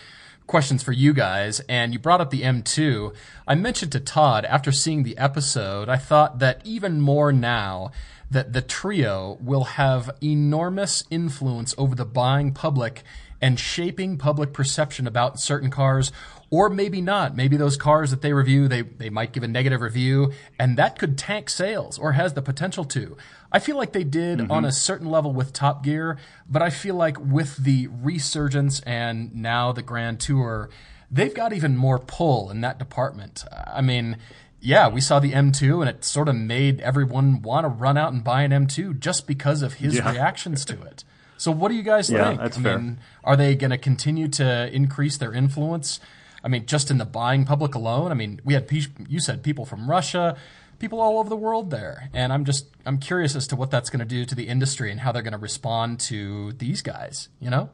Questions 0.51 0.84
for 0.84 0.91
you 0.91 1.13
guys, 1.13 1.62
and 1.70 1.93
you 1.93 2.00
brought 2.00 2.20
up 2.20 2.29
the 2.29 2.41
M2. 2.41 3.15
I 3.48 3.55
mentioned 3.55 3.93
to 3.93 4.01
Todd 4.01 4.43
after 4.43 4.74
seeing 4.74 5.03
the 5.03 5.17
episode, 5.17 5.88
I 5.88 5.96
thought 5.96 6.39
that 6.39 6.60
even 6.65 7.00
more 7.00 7.31
now 7.31 7.91
that 8.29 8.51
the 8.51 8.62
trio 8.62 9.38
will 9.39 9.63
have 9.63 10.12
enormous 10.22 11.05
influence 11.10 11.74
over 11.77 11.96
the 11.96 12.03
buying 12.03 12.51
public 12.51 13.03
and 13.41 13.60
shaping 13.60 14.17
public 14.17 14.53
perception 14.53 15.07
about 15.07 15.39
certain 15.39 15.69
cars 15.69 16.12
or 16.51 16.69
maybe 16.69 17.01
not. 17.01 17.36
Maybe 17.36 17.57
those 17.57 17.77
cars 17.77 18.12
that 18.12 18.21
they 18.21 18.33
review, 18.33 18.67
they, 18.67 18.81
they 18.81 19.10
might 19.10 19.31
give 19.31 19.41
a 19.41 19.48
negative 19.48 19.81
review, 19.81 20.33
and 20.60 20.77
that 20.77 21.00
could 21.00 21.17
tank 21.17 21.50
sales 21.50 21.98
or 21.98 22.12
has 22.12 22.33
the 22.33 22.41
potential 22.41 22.83
to. 22.86 23.17
I 23.51 23.60
feel 23.60 23.77
like 23.77 23.93
they 23.93 24.03
did 24.03 24.39
mm-hmm. 24.39 24.51
on 24.51 24.65
a 24.65 24.71
certain 24.71 25.10
level 25.10 25.33
with 25.33 25.53
Top 25.53 25.83
Gear, 25.83 26.17
but 26.50 26.62
I 26.62 26.69
feel 26.69 26.95
like 26.95 27.17
with 27.19 27.55
the 27.55 27.88
resurgence 27.88 28.81
and 28.81 29.33
now 29.33 29.71
the 29.71 29.81
Grand 29.81 30.19
Tour, 30.19 30.69
they've 31.10 31.33
got 31.33 31.53
even 31.53 31.77
more 31.77 32.00
pull 32.00 32.51
in 32.51 32.62
that 32.62 32.77
department. 32.77 33.45
I 33.65 33.81
mean, 33.81 34.17
yeah, 34.60 34.89
we 34.89 35.01
saw 35.01 35.19
the 35.19 35.32
M2 35.32 35.82
and 35.82 35.89
it 35.89 36.04
sort 36.04 36.27
of 36.27 36.36
made 36.36 36.82
everyone 36.82 37.41
want 37.41 37.63
to 37.63 37.69
run 37.69 37.97
out 37.97 38.12
and 38.12 38.23
buy 38.23 38.43
an 38.43 38.51
M2 38.51 38.99
just 38.99 39.25
because 39.25 39.62
of 39.62 39.75
his 39.75 39.95
yeah. 39.95 40.12
reactions 40.12 40.65
to 40.65 40.82
it. 40.84 41.04
So 41.41 41.51
what 41.51 41.69
do 41.69 41.75
you 41.75 41.82
guys 41.82 42.08
yeah, 42.08 42.27
think? 42.27 42.39
That's 42.39 42.58
I 42.60 42.62
fair. 42.62 42.77
mean, 42.77 42.99
are 43.23 43.36
they 43.36 43.56
going 43.56 43.71
to 43.71 43.77
continue 43.80 44.27
to 44.27 44.71
increase 44.71 45.17
their 45.17 45.34
influence? 45.34 45.99
I 46.43 46.47
mean, 46.47 46.67
just 46.67 46.91
in 46.91 46.99
the 46.99 47.06
buying 47.06 47.45
public 47.45 47.73
alone. 47.73 48.12
I 48.12 48.13
mean, 48.13 48.39
we 48.45 48.54
had 48.54 48.71
you 49.10 49.19
said 49.19 49.41
people 49.41 49.65
from 49.65 49.89
Russia, 49.89 50.38
people 50.77 51.01
all 51.01 51.17
over 51.17 51.30
the 51.30 51.36
world 51.36 51.71
there, 51.71 52.12
and 52.13 52.32
I'm 52.32 52.45
just 52.45 52.67
I'm 52.86 52.99
curious 52.99 53.36
as 53.36 53.47
to 53.47 53.56
what 53.56 53.71
that's 53.71 53.89
going 53.89 54.01
to 54.01 54.06
do 54.06 54.23
to 54.23 54.36
the 54.36 54.47
industry 54.47 54.91
and 54.91 54.99
how 54.99 55.12
they're 55.12 55.23
going 55.23 55.34
to 55.34 55.39
respond 55.39 55.99
to 56.01 56.51
these 56.54 56.84
guys. 56.84 57.30
You 57.39 57.49
know. 57.49 57.71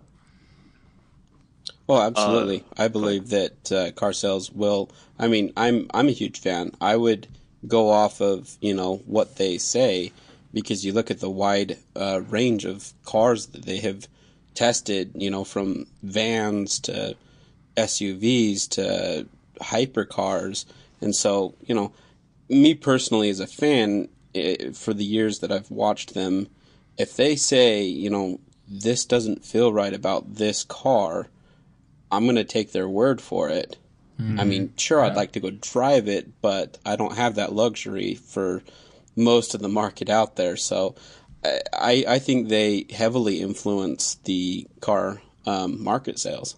Well, 1.87 2.01
absolutely. 2.03 2.63
Uh, 2.77 2.83
I 2.83 2.87
believe 2.87 3.27
that 3.31 3.69
uh, 3.69 3.91
car 3.91 4.13
sales 4.13 4.49
will. 4.49 4.91
I 5.19 5.27
mean, 5.27 5.51
I'm 5.57 5.87
I'm 5.93 6.07
a 6.07 6.11
huge 6.11 6.39
fan. 6.39 6.71
I 6.79 6.95
would 6.95 7.27
go 7.67 7.89
off 7.89 8.21
of 8.21 8.57
you 8.61 8.73
know 8.73 9.01
what 9.05 9.35
they 9.35 9.57
say 9.57 10.13
because 10.53 10.85
you 10.85 10.93
look 10.93 11.11
at 11.11 11.19
the 11.19 11.29
wide 11.29 11.77
uh, 11.95 12.21
range 12.29 12.65
of 12.65 12.93
cars 13.05 13.47
that 13.47 13.65
they 13.65 13.77
have 13.77 14.07
tested. 14.53 15.11
You 15.15 15.29
know, 15.29 15.43
from 15.43 15.87
vans 16.03 16.79
to 16.81 17.15
SUVs 17.75 18.69
to 18.69 19.27
hypercars, 19.61 20.65
and 21.01 21.15
so 21.15 21.55
you 21.65 21.75
know, 21.75 21.91
me 22.49 22.73
personally 22.73 23.29
as 23.29 23.39
a 23.39 23.47
fan, 23.47 24.09
it, 24.33 24.61
eh, 24.61 24.71
for 24.73 24.93
the 24.93 25.05
years 25.05 25.39
that 25.39 25.51
I've 25.51 25.71
watched 25.71 26.13
them, 26.13 26.47
if 26.97 27.15
they 27.15 27.35
say 27.35 27.83
you 27.83 28.09
know 28.09 28.39
this 28.67 29.05
doesn't 29.05 29.45
feel 29.45 29.71
right 29.71 29.93
about 29.93 30.35
this 30.35 30.63
car 30.63 31.29
I'm 32.11 32.23
going 32.23 32.35
to 32.35 32.43
take 32.43 32.71
their 32.71 32.87
word 32.87 33.21
for 33.21 33.49
it. 33.49 33.77
Mm-hmm. 34.19 34.39
I 34.39 34.43
mean, 34.45 34.73
sure, 34.77 35.01
I'd 35.01 35.15
like 35.15 35.33
to 35.33 35.39
go 35.39 35.51
drive 35.51 36.07
it, 36.07 36.41
but 36.41 36.77
I 36.85 36.95
don't 36.95 37.15
have 37.15 37.35
that 37.35 37.53
luxury 37.53 38.15
for 38.15 38.63
most 39.17 39.53
of 39.53 39.61
the 39.61 39.69
market 39.69 40.09
out 40.09 40.35
there. 40.35 40.55
So 40.55 40.95
I, 41.73 42.05
I 42.07 42.19
think 42.19 42.49
they 42.49 42.85
heavily 42.89 43.41
influence 43.41 44.15
the 44.23 44.67
car 44.79 45.21
um, 45.45 45.83
market 45.83 46.19
sales. 46.19 46.55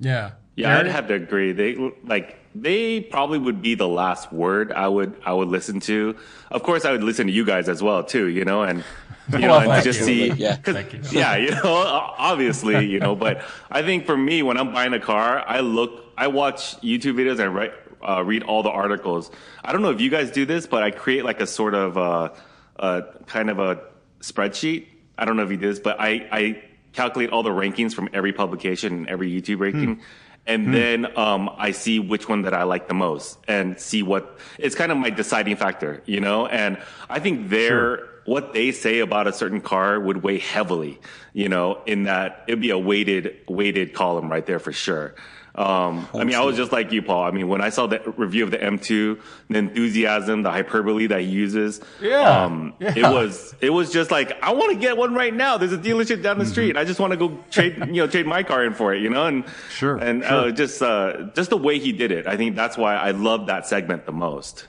Yeah. 0.00 0.32
Yeah, 0.56 0.78
I'd 0.78 0.86
have 0.86 1.08
to 1.08 1.14
agree. 1.14 1.52
They 1.52 1.74
like 2.04 2.38
they 2.54 3.00
probably 3.00 3.38
would 3.38 3.60
be 3.60 3.74
the 3.74 3.88
last 3.88 4.32
word 4.32 4.70
I 4.70 4.86
would 4.86 5.16
I 5.24 5.32
would 5.32 5.48
listen 5.48 5.80
to. 5.80 6.16
Of 6.50 6.62
course, 6.62 6.84
I 6.84 6.92
would 6.92 7.02
listen 7.02 7.26
to 7.26 7.32
you 7.32 7.44
guys 7.44 7.68
as 7.68 7.82
well 7.82 8.04
too. 8.04 8.28
You 8.28 8.44
know, 8.44 8.62
and 8.62 8.84
you 9.32 9.40
know, 9.40 9.58
well, 9.58 9.72
and 9.72 9.84
just 9.84 10.00
you. 10.00 10.04
see, 10.04 10.30
yeah, 10.32 10.58
you. 10.64 11.00
yeah, 11.10 11.36
you 11.36 11.50
know, 11.50 11.62
obviously, 11.64 12.86
you 12.86 13.00
know. 13.00 13.16
But 13.16 13.42
I 13.70 13.82
think 13.82 14.06
for 14.06 14.16
me, 14.16 14.42
when 14.44 14.56
I'm 14.56 14.72
buying 14.72 14.92
a 14.92 15.00
car, 15.00 15.42
I 15.44 15.60
look, 15.60 16.04
I 16.16 16.28
watch 16.28 16.80
YouTube 16.82 17.14
videos, 17.14 17.40
I 17.40 17.46
write, 17.46 17.72
uh, 18.04 18.22
read 18.22 18.42
all 18.42 18.62
the 18.62 18.70
articles. 18.70 19.30
I 19.64 19.72
don't 19.72 19.82
know 19.82 19.90
if 19.90 20.00
you 20.00 20.10
guys 20.10 20.30
do 20.30 20.46
this, 20.46 20.66
but 20.66 20.82
I 20.82 20.90
create 20.90 21.24
like 21.24 21.40
a 21.40 21.46
sort 21.46 21.74
of 21.74 21.98
uh, 21.98 22.30
uh, 22.78 23.02
kind 23.26 23.50
of 23.50 23.58
a 23.58 23.80
spreadsheet. 24.20 24.86
I 25.16 25.24
don't 25.24 25.36
know 25.36 25.44
if 25.44 25.50
you 25.50 25.56
do 25.56 25.68
this, 25.68 25.80
but 25.80 26.00
I 26.00 26.28
I 26.30 26.62
calculate 26.92 27.30
all 27.30 27.42
the 27.42 27.50
rankings 27.50 27.94
from 27.94 28.08
every 28.12 28.32
publication 28.32 28.92
and 28.94 29.08
every 29.08 29.30
YouTube 29.30 29.60
ranking. 29.60 29.96
Hmm 29.96 30.02
and 30.46 30.66
hmm. 30.66 30.72
then 30.72 31.18
um, 31.18 31.50
I 31.56 31.70
see 31.70 31.98
which 31.98 32.28
one 32.28 32.42
that 32.42 32.54
I 32.54 32.64
like 32.64 32.88
the 32.88 32.94
most 32.94 33.38
and 33.48 33.78
see 33.78 34.02
what 34.02 34.38
it's 34.58 34.74
kind 34.74 34.92
of 34.92 34.98
my 34.98 35.10
deciding 35.10 35.56
factor, 35.56 36.02
you 36.06 36.20
know. 36.20 36.46
And 36.46 36.78
I 37.08 37.18
think 37.20 37.48
their 37.48 37.68
sure. 37.68 38.08
what 38.26 38.52
they 38.52 38.72
say 38.72 38.98
about 38.98 39.26
a 39.26 39.32
certain 39.32 39.60
car 39.60 39.98
would 39.98 40.22
weigh 40.22 40.38
heavily, 40.38 41.00
you 41.32 41.48
know, 41.48 41.82
in 41.86 42.04
that 42.04 42.44
it'd 42.46 42.60
be 42.60 42.70
a 42.70 42.78
weighted 42.78 43.38
weighted 43.48 43.94
column 43.94 44.30
right 44.30 44.44
there 44.44 44.58
for 44.58 44.72
sure. 44.72 45.14
Um, 45.56 46.08
I 46.12 46.24
mean, 46.24 46.34
I 46.34 46.40
was 46.40 46.56
just 46.56 46.72
like 46.72 46.90
you, 46.90 47.00
Paul. 47.00 47.22
I 47.22 47.30
mean, 47.30 47.46
when 47.46 47.60
I 47.60 47.68
saw 47.68 47.86
the 47.86 48.00
review 48.16 48.42
of 48.42 48.50
the 48.50 48.58
M2, 48.58 49.20
the 49.48 49.58
enthusiasm, 49.58 50.42
the 50.42 50.50
hyperbole 50.50 51.06
that 51.06 51.20
he 51.20 51.28
uses, 51.28 51.80
yeah, 52.00 52.44
um, 52.44 52.74
yeah. 52.80 52.94
it 52.96 53.02
was 53.02 53.54
it 53.60 53.70
was 53.70 53.92
just 53.92 54.10
like 54.10 54.36
I 54.42 54.52
want 54.52 54.72
to 54.72 54.78
get 54.78 54.96
one 54.96 55.14
right 55.14 55.32
now. 55.32 55.56
There's 55.56 55.72
a 55.72 55.78
dealership 55.78 56.22
down 56.22 56.38
the 56.38 56.44
mm-hmm. 56.44 56.52
street. 56.52 56.76
I 56.76 56.84
just 56.84 56.98
want 56.98 57.12
to 57.12 57.16
go 57.16 57.38
trade 57.52 57.76
you 57.78 58.02
know 58.02 58.08
trade 58.08 58.26
my 58.26 58.42
car 58.42 58.64
in 58.64 58.74
for 58.74 58.94
it, 58.94 59.00
you 59.00 59.10
know, 59.10 59.26
and 59.26 59.44
sure, 59.70 59.96
and 59.96 60.24
uh, 60.24 60.28
sure. 60.28 60.38
Uh, 60.38 60.50
just 60.50 60.82
uh, 60.82 61.22
just 61.36 61.50
the 61.50 61.56
way 61.56 61.78
he 61.78 61.92
did 61.92 62.10
it. 62.10 62.26
I 62.26 62.36
think 62.36 62.56
that's 62.56 62.76
why 62.76 62.96
I 62.96 63.12
love 63.12 63.46
that 63.46 63.66
segment 63.66 64.06
the 64.06 64.12
most. 64.12 64.66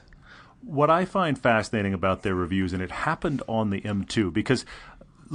What 0.61 0.89
I 0.89 1.05
find 1.05 1.37
fascinating 1.37 1.93
about 1.93 2.21
their 2.21 2.35
reviews, 2.35 2.73
and 2.73 2.81
it 2.81 2.91
happened 2.91 3.41
on 3.47 3.69
the 3.69 3.81
M2 3.81 4.33
because 4.33 4.65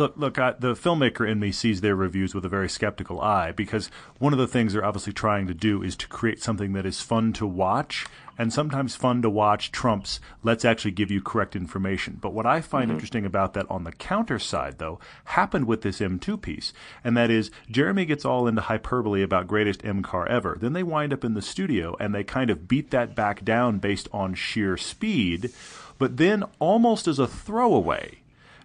look, 0.00 0.16
look, 0.16 0.38
I, 0.38 0.52
the 0.52 0.72
filmmaker 0.72 1.28
in 1.28 1.38
me 1.38 1.52
sees 1.52 1.82
their 1.82 1.94
reviews 1.94 2.34
with 2.34 2.44
a 2.44 2.48
very 2.48 2.68
skeptical 2.68 3.20
eye 3.20 3.52
because 3.52 3.90
one 4.18 4.32
of 4.32 4.38
the 4.38 4.48
things 4.48 4.72
they're 4.72 4.84
obviously 4.84 5.12
trying 5.12 5.46
to 5.46 5.54
do 5.54 5.82
is 5.82 5.94
to 5.96 6.08
create 6.08 6.42
something 6.42 6.72
that 6.72 6.86
is 6.86 7.00
fun 7.00 7.32
to 7.34 7.46
watch. 7.46 8.06
And 8.38 8.50
sometimes 8.50 8.96
fun 8.96 9.20
to 9.20 9.28
watch 9.28 9.70
trumps, 9.70 10.18
let's 10.42 10.64
actually 10.64 10.92
give 10.92 11.10
you 11.10 11.20
correct 11.20 11.54
information. 11.54 12.16
But 12.18 12.32
what 12.32 12.46
I 12.46 12.62
find 12.62 12.86
mm-hmm. 12.86 12.92
interesting 12.92 13.26
about 13.26 13.52
that 13.52 13.66
on 13.68 13.84
the 13.84 13.92
counter 13.92 14.38
side, 14.38 14.78
though, 14.78 14.98
happened 15.24 15.66
with 15.66 15.82
this 15.82 16.00
M2 16.00 16.40
piece. 16.40 16.72
And 17.04 17.14
that 17.18 17.30
is, 17.30 17.50
Jeremy 17.70 18.06
gets 18.06 18.24
all 18.24 18.48
into 18.48 18.62
hyperbole 18.62 19.22
about 19.22 19.46
greatest 19.46 19.84
M 19.84 20.02
car 20.02 20.26
ever. 20.26 20.56
Then 20.58 20.72
they 20.72 20.82
wind 20.82 21.12
up 21.12 21.22
in 21.22 21.34
the 21.34 21.42
studio 21.42 21.94
and 22.00 22.14
they 22.14 22.24
kind 22.24 22.48
of 22.48 22.66
beat 22.66 22.90
that 22.92 23.14
back 23.14 23.44
down 23.44 23.78
based 23.78 24.08
on 24.10 24.32
sheer 24.32 24.78
speed. 24.78 25.52
But 25.98 26.16
then, 26.16 26.44
almost 26.58 27.06
as 27.06 27.18
a 27.18 27.26
throwaway, 27.26 28.19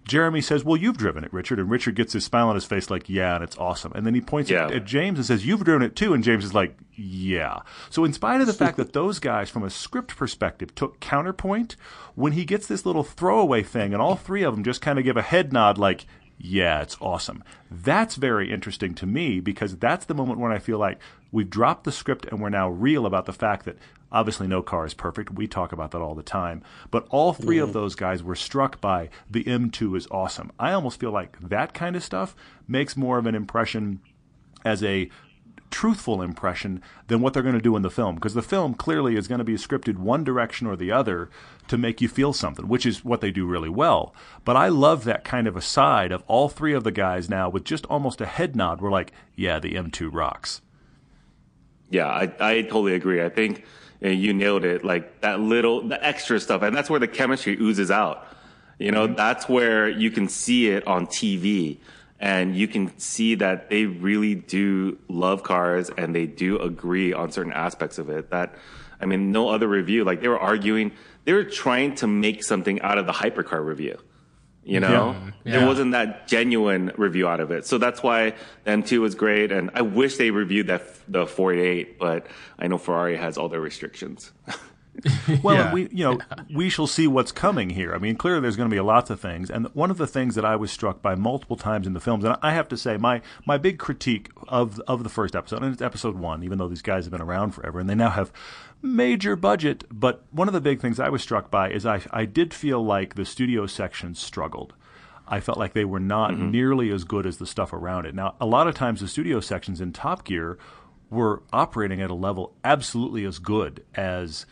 Jeremy 0.07 0.41
says, 0.41 0.63
"Well, 0.63 0.77
you've 0.77 0.97
driven 0.97 1.23
it, 1.23 1.33
Richard," 1.33 1.59
and 1.59 1.69
Richard 1.69 1.95
gets 1.95 2.13
his 2.13 2.23
smile 2.25 2.47
on 2.49 2.55
his 2.55 2.65
face, 2.65 2.89
like, 2.89 3.09
"Yeah," 3.09 3.35
and 3.35 3.43
it's 3.43 3.57
awesome. 3.57 3.91
And 3.95 4.05
then 4.05 4.13
he 4.13 4.21
points 4.21 4.49
Yeah. 4.51 4.65
at, 4.65 4.71
at 4.71 4.85
James 4.85 5.17
and 5.17 5.25
says, 5.25 5.45
"You've 5.45 5.63
driven 5.63 5.81
it 5.81 5.95
too," 5.95 6.13
and 6.13 6.23
James 6.23 6.45
is 6.45 6.53
like, 6.53 6.77
"Yeah." 6.93 7.59
So, 7.89 8.03
in 8.05 8.13
spite 8.13 8.39
of 8.41 8.47
the 8.47 8.53
fact 8.53 8.77
that 8.77 8.93
those 8.93 9.19
guys, 9.19 9.49
from 9.49 9.63
a 9.63 9.69
script 9.69 10.15
perspective, 10.15 10.75
took 10.75 10.99
counterpoint, 10.99 11.75
when 12.13 12.33
he 12.33 12.45
gets 12.45 12.67
this 12.67 12.85
little 12.85 13.03
throwaway 13.03 13.63
thing, 13.63 13.93
and 13.93 14.01
all 14.01 14.15
three 14.15 14.43
of 14.43 14.53
them 14.53 14.63
just 14.63 14.81
kind 14.81 14.99
of 14.99 15.05
give 15.05 15.17
a 15.17 15.21
head 15.23 15.51
nod, 15.51 15.77
like. 15.77 16.05
Yeah, 16.37 16.81
it's 16.81 16.97
awesome. 16.99 17.45
That's 17.71 18.15
very 18.15 18.51
interesting 18.51 18.93
to 18.95 19.05
me 19.05 19.39
because 19.39 19.77
that's 19.77 20.05
the 20.05 20.13
moment 20.13 20.37
when 20.41 20.51
I 20.51 20.59
feel 20.59 20.77
like 20.77 20.99
we've 21.31 21.49
dropped 21.49 21.85
the 21.85 21.93
script 21.93 22.25
and 22.25 22.41
we're 22.41 22.49
now 22.49 22.67
real 22.67 23.05
about 23.05 23.25
the 23.25 23.31
fact 23.31 23.63
that 23.63 23.77
obviously 24.11 24.47
no 24.47 24.61
car 24.61 24.85
is 24.85 24.93
perfect. 24.93 25.33
We 25.33 25.47
talk 25.47 25.71
about 25.71 25.91
that 25.91 26.01
all 26.01 26.15
the 26.15 26.23
time. 26.23 26.63
But 26.91 27.07
all 27.09 27.33
3 27.33 27.57
of 27.57 27.73
those 27.73 27.95
guys 27.95 28.23
were 28.23 28.35
struck 28.35 28.79
by 28.79 29.09
the 29.29 29.43
M2 29.43 29.97
is 29.97 30.07
awesome. 30.11 30.51
I 30.59 30.71
almost 30.71 30.99
feel 30.99 31.11
like 31.11 31.37
that 31.39 31.73
kind 31.73 31.95
of 31.95 32.03
stuff 32.03 32.35
makes 32.67 32.95
more 32.95 33.17
of 33.17 33.25
an 33.25 33.35
impression 33.35 33.99
as 34.63 34.83
a 34.83 35.09
truthful 35.71 36.21
impression 36.21 36.81
than 37.07 37.19
what 37.19 37.33
they're 37.33 37.43
going 37.43 37.55
to 37.55 37.61
do 37.61 37.75
in 37.75 37.81
the 37.81 37.89
film 37.89 38.15
because 38.15 38.35
the 38.35 38.41
film 38.41 38.73
clearly 38.75 39.17
is 39.17 39.27
going 39.27 39.39
to 39.39 39.43
be 39.43 39.55
scripted 39.55 39.97
one 39.97 40.23
direction 40.23 40.67
or 40.67 40.75
the 40.75 40.91
other 40.91 41.29
to 41.67 41.77
make 41.77 41.99
you 41.99 42.07
feel 42.07 42.31
something 42.31 42.67
which 42.67 42.85
is 42.85 43.03
what 43.03 43.19
they 43.19 43.31
do 43.31 43.45
really 43.45 43.67
well 43.67 44.13
but 44.45 44.55
i 44.55 44.69
love 44.69 45.03
that 45.03 45.23
kind 45.25 45.47
of 45.47 45.57
aside 45.57 46.11
of 46.11 46.23
all 46.27 46.47
three 46.47 46.73
of 46.73 46.83
the 46.83 46.91
guys 46.91 47.29
now 47.29 47.49
with 47.49 47.65
just 47.65 47.85
almost 47.87 48.21
a 48.21 48.25
head 48.27 48.55
nod 48.55 48.79
we're 48.79 48.91
like 48.91 49.11
yeah 49.35 49.59
the 49.59 49.73
m2 49.73 50.07
rocks 50.13 50.61
Yeah, 51.89 52.07
I, 52.07 52.31
I 52.39 52.61
totally 52.63 52.93
agree. 52.93 53.21
I 53.23 53.29
think 53.29 53.63
uh, 54.03 54.09
you 54.09 54.33
nailed 54.33 54.65
it. 54.65 54.83
Like 54.83 55.21
that 55.21 55.39
little, 55.39 55.87
the 55.87 56.03
extra 56.03 56.39
stuff, 56.39 56.61
and 56.61 56.75
that's 56.75 56.89
where 56.89 56.99
the 56.99 57.07
chemistry 57.07 57.57
oozes 57.59 57.91
out. 57.91 58.27
You 58.77 58.91
know, 58.91 59.07
that's 59.07 59.47
where 59.47 59.87
you 59.87 60.11
can 60.11 60.27
see 60.27 60.67
it 60.69 60.85
on 60.85 61.07
TV, 61.07 61.77
and 62.19 62.55
you 62.55 62.67
can 62.67 62.97
see 62.97 63.35
that 63.35 63.69
they 63.69 63.85
really 63.85 64.35
do 64.35 64.97
love 65.07 65.43
cars 65.43 65.89
and 65.97 66.15
they 66.15 66.25
do 66.25 66.57
agree 66.59 67.13
on 67.13 67.31
certain 67.31 67.53
aspects 67.53 67.97
of 67.97 68.09
it. 68.09 68.31
That, 68.31 68.55
I 68.99 69.05
mean, 69.05 69.31
no 69.31 69.49
other 69.49 69.67
review. 69.67 70.03
Like 70.03 70.21
they 70.21 70.27
were 70.27 70.39
arguing, 70.39 70.91
they 71.25 71.33
were 71.33 71.43
trying 71.43 71.95
to 71.95 72.07
make 72.07 72.43
something 72.43 72.81
out 72.81 72.97
of 72.97 73.05
the 73.05 73.11
hypercar 73.13 73.65
review. 73.65 73.97
You 74.65 74.79
know, 74.79 75.15
Yeah. 75.43 75.59
there 75.59 75.67
wasn't 75.67 75.91
that 75.91 76.27
genuine 76.27 76.91
review 76.97 77.27
out 77.27 77.39
of 77.39 77.51
it. 77.51 77.67
So 77.67 77.77
that's 77.77 78.01
why 78.01 78.33
the 78.63 78.71
M2 78.71 78.99
was 78.99 79.13
great. 79.13 79.51
And 79.51 79.69
I 79.75 79.83
wish 79.83 80.17
they 80.17 80.31
reviewed 80.31 80.67
that 80.67 80.83
the 81.07 81.27
48, 81.27 81.99
but 81.99 82.25
I 82.57 82.67
know 82.67 82.79
Ferrari 82.79 83.15
has 83.15 83.37
all 83.37 83.47
their 83.47 83.61
restrictions. 83.61 84.31
Well, 85.43 85.55
Yeah. 85.55 85.73
we 85.73 85.87
you 85.91 86.03
know 86.03 86.19
we 86.53 86.69
shall 86.69 86.87
see 86.87 87.07
what's 87.07 87.31
coming 87.31 87.69
here. 87.69 87.93
I 87.93 87.97
mean, 87.97 88.15
clearly 88.15 88.41
there's 88.41 88.55
going 88.55 88.69
to 88.69 88.75
be 88.75 88.79
lots 88.79 89.09
of 89.09 89.19
things, 89.19 89.49
and 89.49 89.67
one 89.73 89.91
of 89.91 89.97
the 89.97 90.07
things 90.07 90.35
that 90.35 90.45
I 90.45 90.55
was 90.55 90.71
struck 90.71 91.01
by 91.01 91.15
multiple 91.15 91.57
times 91.57 91.87
in 91.87 91.93
the 91.93 91.99
films, 91.99 92.23
and 92.23 92.37
I 92.41 92.53
have 92.53 92.67
to 92.69 92.77
say 92.77 92.97
my 92.97 93.21
my 93.45 93.57
big 93.57 93.77
critique 93.79 94.29
of 94.47 94.79
of 94.81 95.03
the 95.03 95.09
first 95.09 95.35
episode, 95.35 95.63
and 95.63 95.73
it's 95.73 95.81
episode 95.81 96.15
one, 96.15 96.43
even 96.43 96.57
though 96.57 96.67
these 96.67 96.81
guys 96.81 97.05
have 97.05 97.11
been 97.11 97.21
around 97.21 97.51
forever, 97.51 97.79
and 97.79 97.89
they 97.89 97.95
now 97.95 98.09
have 98.09 98.31
major 98.81 99.35
budget. 99.35 99.83
But 99.91 100.23
one 100.31 100.47
of 100.47 100.53
the 100.53 100.61
big 100.61 100.79
things 100.79 100.99
I 100.99 101.09
was 101.09 101.21
struck 101.21 101.51
by 101.51 101.69
is 101.69 101.85
I 101.85 102.01
I 102.11 102.25
did 102.25 102.53
feel 102.53 102.83
like 102.83 103.15
the 103.15 103.25
studio 103.25 103.67
section 103.67 104.15
struggled. 104.15 104.73
I 105.27 105.39
felt 105.39 105.57
like 105.57 105.73
they 105.73 105.85
were 105.85 105.99
not 105.99 106.31
mm-hmm. 106.31 106.51
nearly 106.51 106.91
as 106.91 107.03
good 107.03 107.25
as 107.25 107.37
the 107.37 107.47
stuff 107.47 107.73
around 107.73 108.05
it. 108.05 108.13
Now, 108.13 108.35
a 108.39 108.45
lot 108.45 108.67
of 108.67 108.75
times 108.75 109.01
the 109.01 109.07
studio 109.07 109.39
sections 109.39 109.81
in 109.81 109.91
Top 109.91 110.23
Gear 110.23 110.59
were 111.09 111.41
operating 111.51 112.01
at 112.01 112.11
a 112.11 112.15
level 112.15 112.53
absolutely 112.63 113.25
as 113.25 113.39
good 113.39 113.83
as 113.95 114.45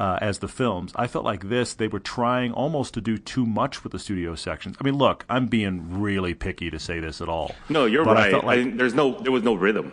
uh, 0.00 0.18
as 0.22 0.38
the 0.38 0.48
films. 0.48 0.92
I 0.96 1.06
felt 1.06 1.24
like 1.24 1.42
this 1.48 1.74
they 1.74 1.88
were 1.94 2.00
trying 2.00 2.52
almost 2.52 2.94
to 2.94 3.00
do 3.02 3.18
too 3.18 3.44
much 3.44 3.82
with 3.84 3.92
the 3.92 3.98
studio 3.98 4.34
sections. 4.34 4.76
I 4.80 4.84
mean, 4.84 4.96
look, 4.96 5.24
I'm 5.28 5.46
being 5.46 6.00
really 6.00 6.34
picky 6.34 6.70
to 6.70 6.78
say 6.78 7.00
this 7.00 7.20
at 7.20 7.28
all. 7.28 7.54
No, 7.68 7.84
you're 7.84 8.04
but 8.04 8.16
right. 8.16 8.30
felt 8.30 8.44
like- 8.44 8.60
I- 8.66 8.70
there's 8.70 8.94
no, 8.94 9.20
there 9.20 9.32
was 9.32 9.42
no 9.42 9.54
rhythm. 9.54 9.92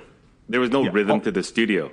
There 0.49 0.61
was 0.61 0.71
no 0.71 0.83
Yeah. 0.83 0.91
rhythm 0.93 1.17
Oh. 1.17 1.23
to 1.27 1.31
the 1.31 1.43
studio. 1.43 1.91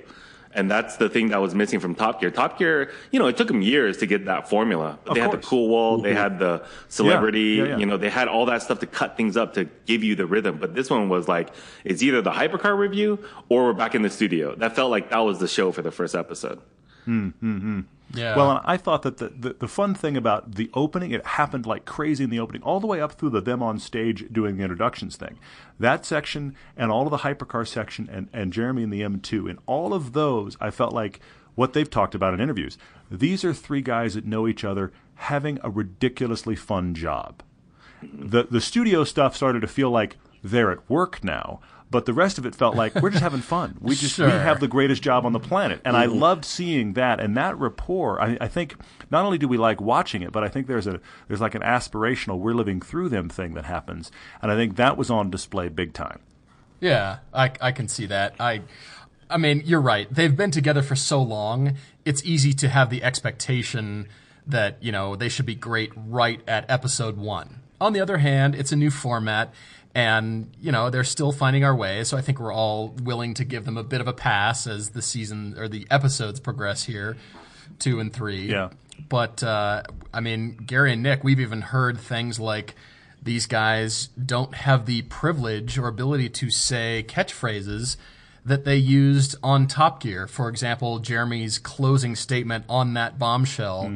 And 0.57 0.71
that's 0.71 0.95
the 0.95 1.09
thing 1.09 1.27
that 1.31 1.41
was 1.41 1.53
missing 1.53 1.81
from 1.81 1.95
Top 1.95 2.21
Gear. 2.21 2.31
Top 2.31 2.57
Gear, 2.57 2.89
you 3.11 3.19
know, 3.19 3.27
it 3.27 3.35
took 3.35 3.49
them 3.49 3.61
years 3.61 3.97
to 3.97 4.05
get 4.05 4.23
that 4.27 4.49
formula. 4.49 4.97
Of 5.05 5.15
they 5.15 5.19
had 5.19 5.31
the 5.31 5.37
cool 5.39 5.67
wall, 5.67 5.97
they 5.97 6.13
had 6.13 6.39
the 6.39 6.63
celebrity, 6.87 7.41
Yeah, 7.57 7.63
yeah, 7.63 7.69
yeah. 7.71 7.77
you 7.79 7.85
know, 7.85 7.97
they 7.97 8.09
had 8.09 8.29
all 8.29 8.45
that 8.45 8.61
stuff 8.61 8.79
to 8.79 8.85
cut 8.87 9.17
things 9.17 9.35
up 9.35 9.55
to 9.55 9.65
give 9.85 10.01
you 10.01 10.15
the 10.15 10.25
rhythm. 10.25 10.57
But 10.57 10.73
this 10.73 10.89
one 10.89 11.09
was 11.09 11.27
like, 11.27 11.49
it's 11.83 12.01
either 12.01 12.21
the 12.21 12.31
hypercar 12.31 12.77
review 12.77 13.19
or 13.49 13.65
we're 13.65 13.73
back 13.73 13.95
in 13.95 14.01
the 14.03 14.09
studio. 14.09 14.55
That 14.55 14.77
felt 14.77 14.89
like 14.91 15.09
that 15.09 15.19
was 15.19 15.39
the 15.39 15.47
show 15.49 15.73
for 15.73 15.81
the 15.81 15.91
first 15.91 16.15
episode. 16.15 16.59
Hmm, 17.05 17.29
hmm, 17.29 17.57
hmm. 17.57 17.79
Yeah. 18.13 18.35
Well, 18.35 18.51
and 18.51 18.59
I 18.63 18.77
thought 18.77 19.01
that 19.01 19.17
the, 19.17 19.29
the, 19.29 19.53
the 19.53 19.67
fun 19.67 19.95
thing 19.95 20.15
about 20.15 20.55
the 20.55 20.69
opening, 20.73 21.11
it 21.11 21.25
happened 21.25 21.65
like 21.65 21.85
crazy 21.85 22.23
in 22.23 22.29
the 22.29 22.39
opening, 22.39 22.61
all 22.61 22.79
the 22.79 22.87
way 22.87 23.01
up 23.01 23.13
through 23.13 23.31
the 23.31 23.41
them 23.41 23.63
on 23.63 23.79
stage 23.79 24.25
doing 24.31 24.57
the 24.57 24.63
introductions 24.63 25.15
thing. 25.15 25.39
That 25.79 26.05
section 26.05 26.55
and 26.77 26.91
all 26.91 27.05
of 27.05 27.11
the 27.11 27.17
hypercar 27.17 27.67
section 27.67 28.07
and, 28.11 28.29
and 28.31 28.53
Jeremy 28.53 28.83
and 28.83 28.93
the 28.93 29.01
M2, 29.01 29.49
and 29.49 29.59
all 29.65 29.93
of 29.93 30.13
those, 30.13 30.55
I 30.61 30.69
felt 30.69 30.93
like 30.93 31.19
what 31.55 31.73
they've 31.73 31.89
talked 31.89 32.15
about 32.15 32.33
in 32.33 32.41
interviews. 32.41 32.77
These 33.09 33.43
are 33.43 33.53
three 33.53 33.81
guys 33.81 34.13
that 34.13 34.25
know 34.25 34.47
each 34.47 34.63
other 34.63 34.91
having 35.15 35.59
a 35.63 35.69
ridiculously 35.69 36.55
fun 36.55 36.93
job. 36.93 37.41
The, 38.01 38.43
the 38.43 38.61
studio 38.61 39.03
stuff 39.03 39.35
started 39.35 39.61
to 39.61 39.67
feel 39.67 39.89
like 39.89 40.17
they're 40.43 40.71
at 40.71 40.87
work 40.89 41.23
now. 41.23 41.59
But 41.95 42.05
the 42.05 42.13
rest 42.13 42.37
of 42.37 42.45
it 42.45 42.53
felt 42.53 42.75
like 42.75 42.93
we're 42.95 43.09
just 43.09 43.23
having 43.23 43.39
fun. 43.55 43.77
We 43.79 43.95
just 43.95 44.19
we 44.19 44.25
have 44.25 44.59
the 44.59 44.67
greatest 44.67 45.01
job 45.01 45.25
on 45.25 45.31
the 45.31 45.39
planet, 45.39 45.79
and 45.85 45.95
I 45.95 46.07
mm-hmm. 46.07 46.19
loved 46.19 46.43
seeing 46.43 46.91
that 46.95 47.21
and 47.21 47.37
that 47.37 47.57
rapport. 47.57 48.21
I, 48.21 48.37
I 48.41 48.49
think 48.49 48.75
not 49.09 49.23
only 49.23 49.37
do 49.37 49.47
we 49.47 49.55
like 49.55 49.79
watching 49.79 50.21
it, 50.21 50.33
but 50.33 50.43
I 50.43 50.49
think 50.49 50.67
there's 50.67 50.87
a 50.87 50.99
there's 51.29 51.39
like 51.39 51.55
an 51.55 51.61
aspirational 51.61 52.37
we're 52.37 52.51
living 52.51 52.81
through 52.81 53.07
them 53.07 53.29
thing 53.29 53.53
that 53.53 53.63
happens, 53.63 54.11
and 54.41 54.51
I 54.51 54.57
think 54.57 54.75
that 54.75 54.97
was 54.97 55.09
on 55.09 55.29
display 55.31 55.69
big 55.69 55.93
time. 55.93 56.19
Yeah, 56.81 57.19
I, 57.33 57.53
I 57.61 57.71
can 57.71 57.87
see 57.87 58.07
that. 58.07 58.35
I, 58.41 58.63
I 59.29 59.37
mean, 59.37 59.61
you're 59.63 59.79
right. 59.79 60.13
They've 60.13 60.35
been 60.35 60.51
together 60.51 60.81
for 60.81 60.97
so 60.97 61.23
long. 61.23 61.77
It's 62.03 62.25
easy 62.25 62.51
to 62.55 62.67
have 62.67 62.89
the 62.89 63.03
expectation 63.03 64.09
that 64.45 64.83
you 64.83 64.91
know 64.91 65.15
they 65.15 65.29
should 65.29 65.45
be 65.45 65.55
great 65.55 65.93
right 65.95 66.41
at 66.45 66.69
episode 66.69 67.15
one. 67.15 67.61
On 67.79 67.93
the 67.93 68.01
other 68.01 68.17
hand, 68.17 68.53
it's 68.53 68.73
a 68.73 68.75
new 68.75 68.91
format, 68.91 69.53
and 69.95 70.51
you 70.59 70.73
know 70.73 70.89
they're 70.89 71.05
still 71.05 71.31
finding 71.31 71.63
our 71.63 71.75
way. 71.75 72.03
So 72.03 72.17
I 72.17 72.21
think 72.21 72.39
we're 72.39 72.53
all 72.53 72.89
willing 72.89 73.33
to 73.35 73.45
give 73.45 73.65
them 73.65 73.77
a 73.77 73.83
bit 73.83 74.01
of 74.01 74.07
a 74.07 74.13
pass 74.13 74.67
as 74.67 74.89
the 74.89 75.01
season 75.01 75.55
or 75.57 75.67
the 75.69 75.87
episodes 75.89 76.39
progress 76.39 76.83
here, 76.83 77.15
two 77.79 77.99
and 78.01 78.13
three. 78.13 78.51
Yeah. 78.51 78.69
But 79.07 79.41
uh, 79.41 79.83
I 80.13 80.19
mean, 80.19 80.57
Gary 80.57 80.93
and 80.93 81.01
Nick, 81.01 81.23
we've 81.23 81.39
even 81.39 81.61
heard 81.61 81.97
things 81.97 82.39
like 82.39 82.75
these 83.23 83.47
guys 83.47 84.07
don't 84.07 84.53
have 84.53 84.85
the 84.85 85.01
privilege 85.03 85.77
or 85.77 85.87
ability 85.87 86.29
to 86.29 86.51
say 86.51 87.03
catchphrases 87.07 87.95
that 88.45 88.65
they 88.65 88.77
used 88.77 89.35
on 89.41 89.65
Top 89.65 90.01
Gear. 90.01 90.27
For 90.27 90.49
example, 90.49 90.99
Jeremy's 90.99 91.57
closing 91.57 92.15
statement 92.15 92.65
on 92.69 92.93
that 92.93 93.17
bombshell. 93.17 93.91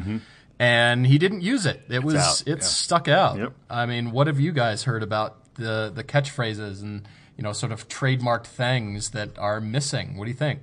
And 0.62 1.08
he 1.08 1.18
didn't 1.18 1.42
use 1.42 1.66
it. 1.66 1.84
It 1.90 2.04
was 2.04 2.16
out, 2.16 2.44
it's 2.46 2.66
yeah. 2.66 2.70
stuck 2.70 3.08
out. 3.08 3.38
Yep. 3.38 3.54
I 3.70 3.86
mean, 3.86 4.12
what 4.12 4.28
have 4.28 4.42
you 4.42 4.52
guys 4.52 4.84
heard 4.84 5.04
about 5.04 5.38
the 5.60 5.92
the 5.94 6.04
catchphrases 6.04 6.82
and 6.82 7.08
you 7.38 7.44
know 7.44 7.54
sort 7.54 7.72
of 7.72 7.88
trademarked 7.88 8.48
things 8.48 9.12
that 9.12 9.38
are 9.38 9.62
missing? 9.62 10.18
What 10.18 10.26
do 10.26 10.32
you 10.32 10.38
think? 10.38 10.62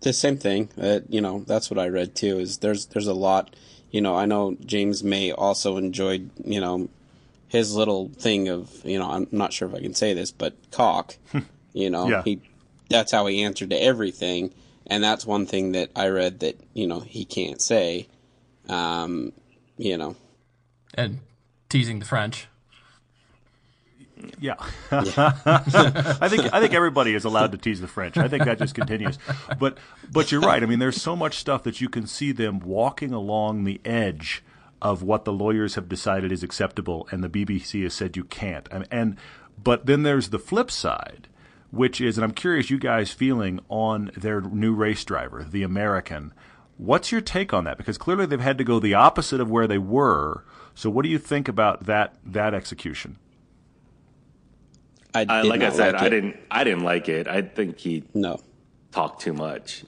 the 0.00 0.12
same 0.12 0.36
thing. 0.36 0.68
Uh, 0.80 1.00
you 1.08 1.20
know, 1.20 1.44
that's 1.46 1.70
what 1.70 1.78
I 1.78 1.86
read 1.88 2.14
too. 2.14 2.38
Is 2.38 2.58
there's 2.58 2.86
there's 2.86 3.06
a 3.06 3.14
lot. 3.14 3.54
You 3.90 4.00
know, 4.00 4.16
I 4.16 4.26
know 4.26 4.56
James 4.64 5.04
May 5.04 5.30
also 5.32 5.76
enjoyed. 5.76 6.30
You 6.44 6.60
know, 6.60 6.88
his 7.48 7.74
little 7.76 8.08
thing 8.08 8.48
of 8.48 8.84
you 8.84 8.98
know 8.98 9.10
I'm 9.10 9.28
not 9.30 9.52
sure 9.52 9.68
if 9.68 9.74
I 9.74 9.80
can 9.80 9.94
say 9.94 10.12
this, 10.14 10.30
but 10.32 10.54
cock. 10.70 11.16
you 11.72 11.88
know, 11.90 12.08
Yeah. 12.08 12.22
he 12.24 12.40
that's 12.88 13.12
how 13.12 13.26
he 13.26 13.42
answered 13.42 13.70
to 13.70 13.76
everything, 13.82 14.52
and 14.86 15.02
that's 15.04 15.24
one 15.24 15.46
thing 15.46 15.72
that 15.72 15.90
I 15.94 16.08
read 16.08 16.40
that 16.40 16.58
you 16.74 16.86
know 16.86 17.00
he 17.00 17.24
can't 17.24 17.60
say. 17.62 18.08
Um, 18.68 19.32
you 19.76 19.96
know, 19.98 20.14
And 20.94 21.18
teasing 21.68 21.98
the 21.98 22.04
French. 22.06 22.46
Yeah, 24.40 24.56
I 24.90 26.28
think 26.28 26.52
I 26.52 26.60
think 26.60 26.74
everybody 26.74 27.14
is 27.14 27.24
allowed 27.24 27.52
to 27.52 27.58
tease 27.58 27.80
the 27.80 27.88
French. 27.88 28.16
I 28.16 28.28
think 28.28 28.44
that 28.44 28.58
just 28.58 28.74
continues. 28.74 29.18
But 29.58 29.78
but 30.10 30.32
you're 30.32 30.40
right. 30.40 30.62
I 30.62 30.66
mean, 30.66 30.78
there's 30.78 31.00
so 31.00 31.16
much 31.16 31.38
stuff 31.38 31.62
that 31.64 31.80
you 31.80 31.88
can 31.88 32.06
see 32.06 32.32
them 32.32 32.60
walking 32.60 33.12
along 33.12 33.64
the 33.64 33.80
edge 33.84 34.42
of 34.82 35.02
what 35.02 35.24
the 35.24 35.32
lawyers 35.32 35.76
have 35.76 35.88
decided 35.88 36.32
is 36.32 36.42
acceptable, 36.42 37.08
and 37.10 37.22
the 37.22 37.28
BBC 37.28 37.84
has 37.84 37.94
said 37.94 38.16
you 38.16 38.24
can't. 38.24 38.68
And, 38.72 38.86
and 38.90 39.16
but 39.62 39.86
then 39.86 40.02
there's 40.02 40.30
the 40.30 40.40
flip 40.40 40.70
side, 40.70 41.28
which 41.70 42.00
is, 42.00 42.18
and 42.18 42.24
I'm 42.24 42.32
curious, 42.32 42.68
you 42.68 42.78
guys 42.78 43.12
feeling 43.12 43.60
on 43.68 44.10
their 44.16 44.40
new 44.40 44.74
race 44.74 45.04
driver, 45.04 45.46
the 45.48 45.62
American. 45.62 46.34
What's 46.78 47.12
your 47.12 47.20
take 47.20 47.52
on 47.54 47.62
that? 47.64 47.78
Because 47.78 47.96
clearly 47.96 48.26
they've 48.26 48.40
had 48.40 48.58
to 48.58 48.64
go 48.64 48.80
the 48.80 48.94
opposite 48.94 49.40
of 49.40 49.50
where 49.50 49.68
they 49.68 49.78
were. 49.78 50.44
So 50.74 50.90
what 50.90 51.04
do 51.04 51.08
you 51.08 51.18
think 51.18 51.46
about 51.46 51.86
that 51.86 52.16
that 52.24 52.52
execution? 52.52 53.18
I, 55.14 55.26
I, 55.28 55.42
like 55.42 55.62
I 55.62 55.70
said, 55.70 55.94
like 55.94 56.02
I 56.02 56.08
didn't, 56.08 56.36
I 56.50 56.64
didn't 56.64 56.84
like 56.84 57.08
it. 57.08 57.28
I 57.28 57.42
think 57.42 57.78
he 57.78 58.04
No, 58.14 58.40
talked 58.92 59.20
too 59.22 59.32
much. 59.32 59.84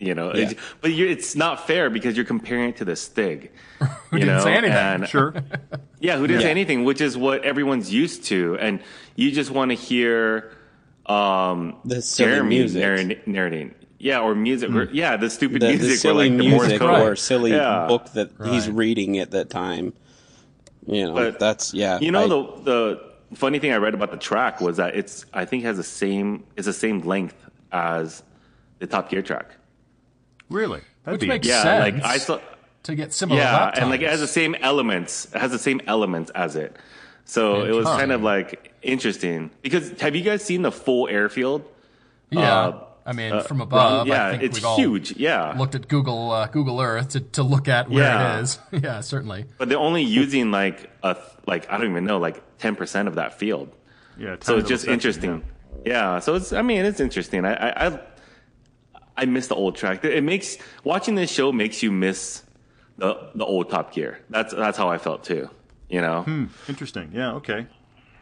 You 0.00 0.14
know, 0.14 0.32
Yeah. 0.34 0.42
It's- 0.50 0.54
but 0.80 0.92
you're, 0.92 1.08
it's 1.08 1.34
not 1.36 1.66
fair 1.66 1.90
because 1.90 2.16
you're 2.16 2.24
comparing 2.26 2.70
it 2.70 2.76
to 2.78 2.84
this 2.84 3.00
Stig. 3.02 3.50
Who 3.78 3.86
you 4.16 4.20
didn't 4.24 4.36
know? 4.36 4.44
say 4.44 4.52
anything. 4.54 4.76
And- 4.76 5.08
Sure. 5.08 5.34
Yeah, 6.00 6.16
who 6.16 6.28
didn't 6.28 6.42
say 6.42 6.50
anything, 6.52 6.84
which 6.84 7.00
is 7.00 7.16
what 7.16 7.42
everyone's 7.44 7.92
used 7.92 8.26
to, 8.26 8.56
and 8.60 8.78
you 9.16 9.32
just 9.32 9.50
want 9.50 9.72
to 9.72 9.74
hear 9.74 10.52
um, 11.06 11.74
The 11.84 12.00
silly 12.02 12.30
Jeremy 12.30 12.58
music. 12.58 13.26
narrating. 13.26 13.74
Yeah, 13.98 14.20
or 14.20 14.36
music. 14.36 14.70
Or, 14.70 14.84
yeah, 14.92 15.16
the 15.16 15.28
stupid 15.28 15.60
the, 15.60 15.70
music. 15.70 15.88
the 15.88 15.94
or, 15.94 15.96
silly 15.96 16.30
like, 16.30 16.38
the 16.38 16.48
Morse 16.50 16.62
music 16.68 16.78
code. 16.78 17.00
or 17.08 17.16
silly 17.16 17.50
Yeah. 17.50 17.86
book 17.88 18.12
that 18.12 18.30
he's 18.44 18.70
reading 18.70 19.18
at 19.18 19.32
that 19.32 19.50
time. 19.50 19.92
You 20.86 21.06
know, 21.06 21.14
But, 21.14 21.40
that's 21.40 21.74
yeah. 21.74 21.98
You 21.98 22.12
know 22.12 22.24
I- 22.24 22.28
the 22.28 22.62
the 22.62 23.07
funny 23.34 23.58
thing 23.58 23.72
I 23.72 23.76
read 23.76 23.94
about 23.94 24.10
the 24.10 24.16
track 24.16 24.60
was 24.60 24.76
that 24.78 24.96
it's 24.96 25.26
I 25.32 25.44
think 25.44 25.64
has 25.64 25.76
the 25.76 25.82
same 25.82 26.44
it's 26.56 26.66
the 26.66 26.72
same 26.72 27.00
length 27.00 27.36
as 27.72 28.22
the 28.78 28.86
Top 28.86 29.10
Gear 29.10 29.22
track. 29.22 29.50
Really? 30.48 30.80
That'd 31.04 31.20
Which 31.20 31.28
makes 31.28 31.46
Yeah, 31.46 31.62
sense. 31.62 31.94
like 31.96 32.04
I 32.04 32.18
saw. 32.18 32.40
to 32.84 32.94
get 32.94 33.12
similar 33.12 33.40
Yeah, 33.40 33.52
lap 33.54 33.74
and 33.76 33.90
like 33.90 34.00
it 34.00 34.08
has 34.08 34.20
the 34.20 34.26
same 34.26 34.54
elements. 34.56 35.26
It 35.34 35.38
has 35.40 35.50
the 35.50 35.58
same 35.58 35.80
elements 35.86 36.30
as 36.34 36.56
it. 36.56 36.76
So 37.24 37.64
it 37.64 37.72
was 37.74 37.84
kind 37.86 38.10
of 38.12 38.22
like 38.22 38.72
interesting 38.82 39.50
because 39.62 40.00
have 40.00 40.16
you 40.16 40.22
guys 40.22 40.42
seen 40.42 40.62
the 40.62 40.72
full 40.72 41.08
airfield? 41.08 41.64
yeah. 42.30 42.40
uh, 42.68 42.84
I 43.08 43.12
mean, 43.14 43.32
uh, 43.32 43.40
from 43.42 43.60
above, 43.62 44.06
yeah, 44.06 44.26
I 44.26 44.30
think 44.32 44.42
it's 44.42 44.58
we've 44.58 44.64
all 44.66 44.76
huge. 44.76 45.16
Yeah, 45.16 45.54
looked 45.58 45.74
at 45.74 45.88
Google 45.88 46.30
uh, 46.30 46.46
Google 46.48 46.80
Earth 46.80 47.08
to, 47.10 47.20
to 47.20 47.42
look 47.42 47.66
at 47.66 47.88
where 47.88 48.04
Yeah. 48.04 48.38
it 48.38 48.42
is. 48.42 48.58
yeah, 48.72 49.00
certainly. 49.00 49.46
but 49.56 49.68
they're 49.70 49.78
only 49.78 50.02
using 50.02 50.50
like 50.50 50.90
a 51.02 51.16
like 51.46 51.70
I 51.72 51.78
don't 51.78 51.90
even 51.90 52.04
know 52.04 52.18
like 52.18 52.42
ten 52.58 52.76
percent 52.76 53.08
of 53.08 53.14
that 53.14 53.38
field. 53.38 53.74
yeah. 54.18 54.36
So 54.42 54.58
it's 54.58 54.68
just 54.68 54.82
section, 54.84 54.92
interesting. 54.94 55.44
Yeah. 55.86 56.18
So 56.20 56.34
it's 56.34 56.52
I 56.52 56.60
mean 56.62 56.84
it's 56.84 57.00
interesting. 57.00 57.44
I 57.46 57.54
I 57.54 57.86
I, 57.88 58.00
I 59.16 59.24
miss 59.24 59.46
the 59.48 59.54
old 59.54 59.74
track. 59.74 60.04
It 60.04 60.22
makes 60.22 60.58
watching 60.84 61.14
this 61.14 61.30
show 61.30 61.50
makes 61.50 61.82
you 61.82 61.90
miss 61.90 62.42
the 62.98 63.30
the 63.34 63.44
old 63.46 63.70
Top 63.70 63.94
Gear. 63.94 64.20
That's 64.28 64.52
that's 64.52 64.76
how 64.76 64.88
I 64.90 64.98
felt 64.98 65.24
too. 65.24 65.48
You 65.88 66.02
know. 66.02 66.24
yeah. 66.26 66.46
Interesting. 66.68 67.12
Yeah. 67.14 67.32
Okay. 67.36 67.66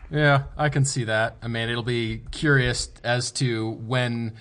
Yeah, 0.08 0.44
I 0.56 0.68
can 0.68 0.84
see 0.84 1.02
that. 1.04 1.36
I 1.42 1.48
mean, 1.48 1.68
it'll 1.68 1.82
be 1.82 2.22
curious 2.30 2.88
as 3.02 3.32
to 3.32 3.70
when 3.72 4.34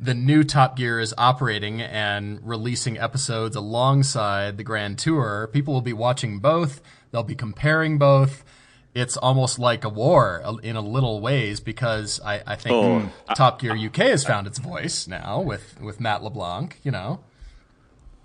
the 0.00 0.14
new 0.14 0.42
Top 0.42 0.76
Gear 0.76 0.98
is 0.98 1.12
operating 1.18 1.82
and 1.82 2.40
releasing 2.42 2.98
episodes 2.98 3.54
alongside 3.54 4.56
the 4.56 4.64
Grand 4.64 4.98
Tour. 4.98 5.50
People 5.52 5.74
will 5.74 5.82
be 5.82 5.92
watching 5.92 6.38
both. 6.38 6.80
They'll 7.10 7.22
be 7.22 7.34
comparing 7.34 7.98
both. 7.98 8.42
It's 8.94 9.16
almost 9.18 9.58
like 9.58 9.84
a 9.84 9.90
war 9.90 10.40
uh, 10.42 10.54
in 10.56 10.74
a 10.74 10.80
little 10.80 11.20
ways 11.20 11.60
because 11.60 12.18
I, 12.24 12.42
I 12.46 12.56
think 12.56 12.74
Oh, 12.74 13.34
Top 13.34 13.60
Gear 13.60 13.76
UK 13.76 13.96
has 13.96 14.24
found 14.24 14.46
its 14.46 14.58
voice 14.58 15.06
now 15.06 15.40
with, 15.42 15.78
with 15.80 16.00
Matt 16.00 16.24
LeBlanc, 16.24 16.78
you 16.82 16.90
know. 16.90 17.20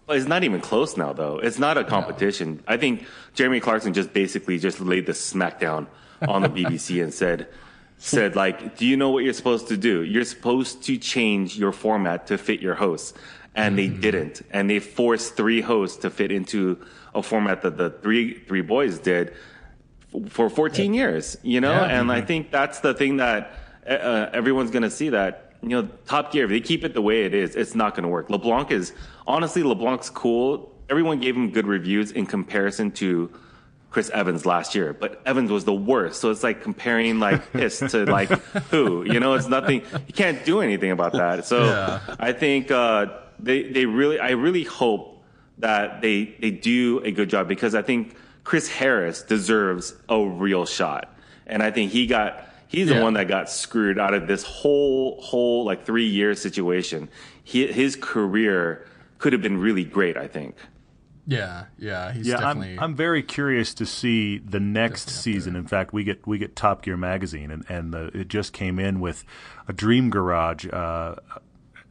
Well, 0.08 0.18
it's 0.18 0.28
not 0.28 0.44
even 0.44 0.62
close 0.62 0.96
now, 0.98 1.14
though. 1.14 1.40
It's 1.40 1.60
not 1.60 1.78
a 1.78 1.84
competition. 1.84 2.64
I 2.68 2.78
think 2.78 3.06
Jeremy 3.34 3.60
Clarkson 3.60 3.94
just 3.94 4.14
basically 4.14 4.60
just 4.60 4.80
laid 4.80 5.08
the 5.08 5.12
smackdown 5.12 5.88
on 6.28 6.42
the 6.42 6.50
BBC 6.64 7.04
and 7.04 7.14
said, 7.14 7.48
said 7.98 8.36
like, 8.36 8.78
do 8.78 8.86
you 8.86 8.98
know 8.98 9.10
what 9.10 9.24
you're 9.24 9.34
supposed 9.34 9.68
to 9.70 9.78
do? 9.78 10.04
You're 10.04 10.26
supposed 10.26 10.84
to 10.84 10.98
change 10.98 11.58
your 11.58 11.72
format 11.72 12.28
to 12.28 12.38
fit 12.38 12.62
your 12.62 12.76
hosts, 12.76 13.14
and 13.56 13.78
they 13.78 13.88
hmm. 13.88 14.02
didn't, 14.02 14.42
and 14.52 14.70
they 14.70 14.80
forced 14.80 15.36
three 15.36 15.62
hosts 15.62 15.98
to 15.98 16.10
fit 16.10 16.32
into 16.32 16.80
a 17.14 17.24
format 17.24 17.62
that 17.62 17.78
the 17.78 17.90
three 17.90 18.40
three 18.40 18.62
boys 18.62 19.00
did 19.00 19.34
f- 20.14 20.32
for 20.32 20.50
14 20.50 20.94
years. 20.94 21.38
You 21.44 21.62
know, 21.62 21.72
Yeah. 21.72 22.00
and 22.00 22.12
I 22.12 22.18
mm-hmm. 22.18 22.28
think 22.28 22.52
that's 22.52 22.80
the 22.80 22.94
thing 22.94 23.18
that 23.18 23.60
uh, 23.88 23.94
uh 23.94 24.30
everyone's 24.34 24.72
going 24.72 24.84
to 24.84 24.92
see 24.92 25.10
that 25.10 25.54
you 25.62 25.70
know 25.70 25.90
Top 26.06 26.32
Gear. 26.32 26.44
If 26.44 26.50
they 26.50 26.62
keep 26.62 26.84
it 26.84 26.94
the 26.94 27.02
way 27.02 27.24
it 27.24 27.34
is, 27.34 27.56
it's 27.56 27.76
not 27.76 27.96
going 27.96 28.04
to 28.04 28.10
work. 28.10 28.30
LeBlanc 28.30 28.72
is 28.72 28.94
honestly 29.26 29.64
LeBlanc's 29.64 30.10
cool. 30.10 30.72
Everyone 30.90 31.20
gave 31.20 31.36
him 31.36 31.50
good 31.50 31.66
reviews 31.66 32.12
in 32.12 32.26
comparison 32.26 32.92
to 32.92 33.32
Chris 33.96 34.10
Evans 34.10 34.46
last 34.46 34.76
year, 34.76 34.92
but 34.94 35.22
Evans 35.26 35.50
was 35.50 35.64
the 35.64 35.74
worst. 35.74 36.20
So 36.20 36.30
it's 36.30 36.44
like 36.44 36.62
comparing 36.62 37.22
like 37.22 37.54
piss 37.54 37.80
to 37.80 38.04
like 38.06 38.28
who, 38.70 39.06
you 39.10 39.22
know, 39.22 39.36
it's 39.36 39.48
nothing. 39.48 39.84
You 40.08 40.14
can't 40.14 40.44
do 40.44 40.60
anything 40.60 40.92
about 40.92 41.14
that. 41.14 41.46
So 41.46 41.64
Yeah. 41.64 42.02
I 42.20 42.34
think 42.34 42.72
uh, 42.72 43.06
they 43.40 43.64
they 43.64 43.86
really, 43.86 44.20
I 44.20 44.32
really 44.32 44.64
hope 44.66 45.24
that 45.60 46.02
they 46.02 46.36
they 46.42 46.52
do 46.52 47.00
a 47.06 47.12
good 47.12 47.30
job 47.30 47.48
because 47.48 47.74
I 47.74 47.84
think 47.84 48.18
Chris 48.44 48.68
Harris 48.68 49.22
deserves 49.22 49.96
a 50.10 50.20
real 50.22 50.66
shot, 50.66 51.16
and 51.48 51.64
I 51.64 51.72
think 51.72 51.94
he 51.94 52.06
got 52.06 52.44
he's 52.68 52.90
Yeah. 52.90 52.98
the 52.98 53.02
one 53.02 53.14
that 53.14 53.30
got 53.30 53.50
screwed 53.50 53.98
out 53.98 54.14
of 54.14 54.28
this 54.28 54.44
whole 54.44 55.22
whole 55.22 55.64
like 55.64 55.86
three 55.86 56.08
year 56.10 56.36
situation. 56.36 57.08
He, 57.46 57.66
his 57.72 57.96
career 57.96 58.86
could 59.20 59.32
have 59.32 59.42
been 59.42 59.58
really 59.58 59.86
great, 59.86 60.18
I 60.18 60.28
think. 60.28 60.56
Yeah, 61.28 61.66
yeah, 61.78 62.12
he's 62.12 62.28
Yeah, 62.28 62.38
definitely. 62.38 62.78
I'm, 62.78 62.84
I'm 62.84 62.96
very 62.96 63.24
curious 63.24 63.74
to 63.76 63.86
see 63.86 64.38
the 64.38 64.60
next 64.60 65.10
season. 65.10 65.56
In 65.56 65.66
fact, 65.66 65.92
we 65.92 66.04
get 66.04 66.26
we 66.28 66.38
get 66.38 66.56
Top 66.56 66.84
Gear 66.84 66.98
magazine, 66.98 67.52
and 67.52 67.66
and 67.68 67.94
the, 67.94 68.06
it 68.18 68.28
just 68.28 68.54
came 68.54 68.78
in 68.78 69.00
with 69.00 69.24
a 69.68 69.74
Dream 69.74 70.10
Garage. 70.10 70.68
Uh, 70.72 71.16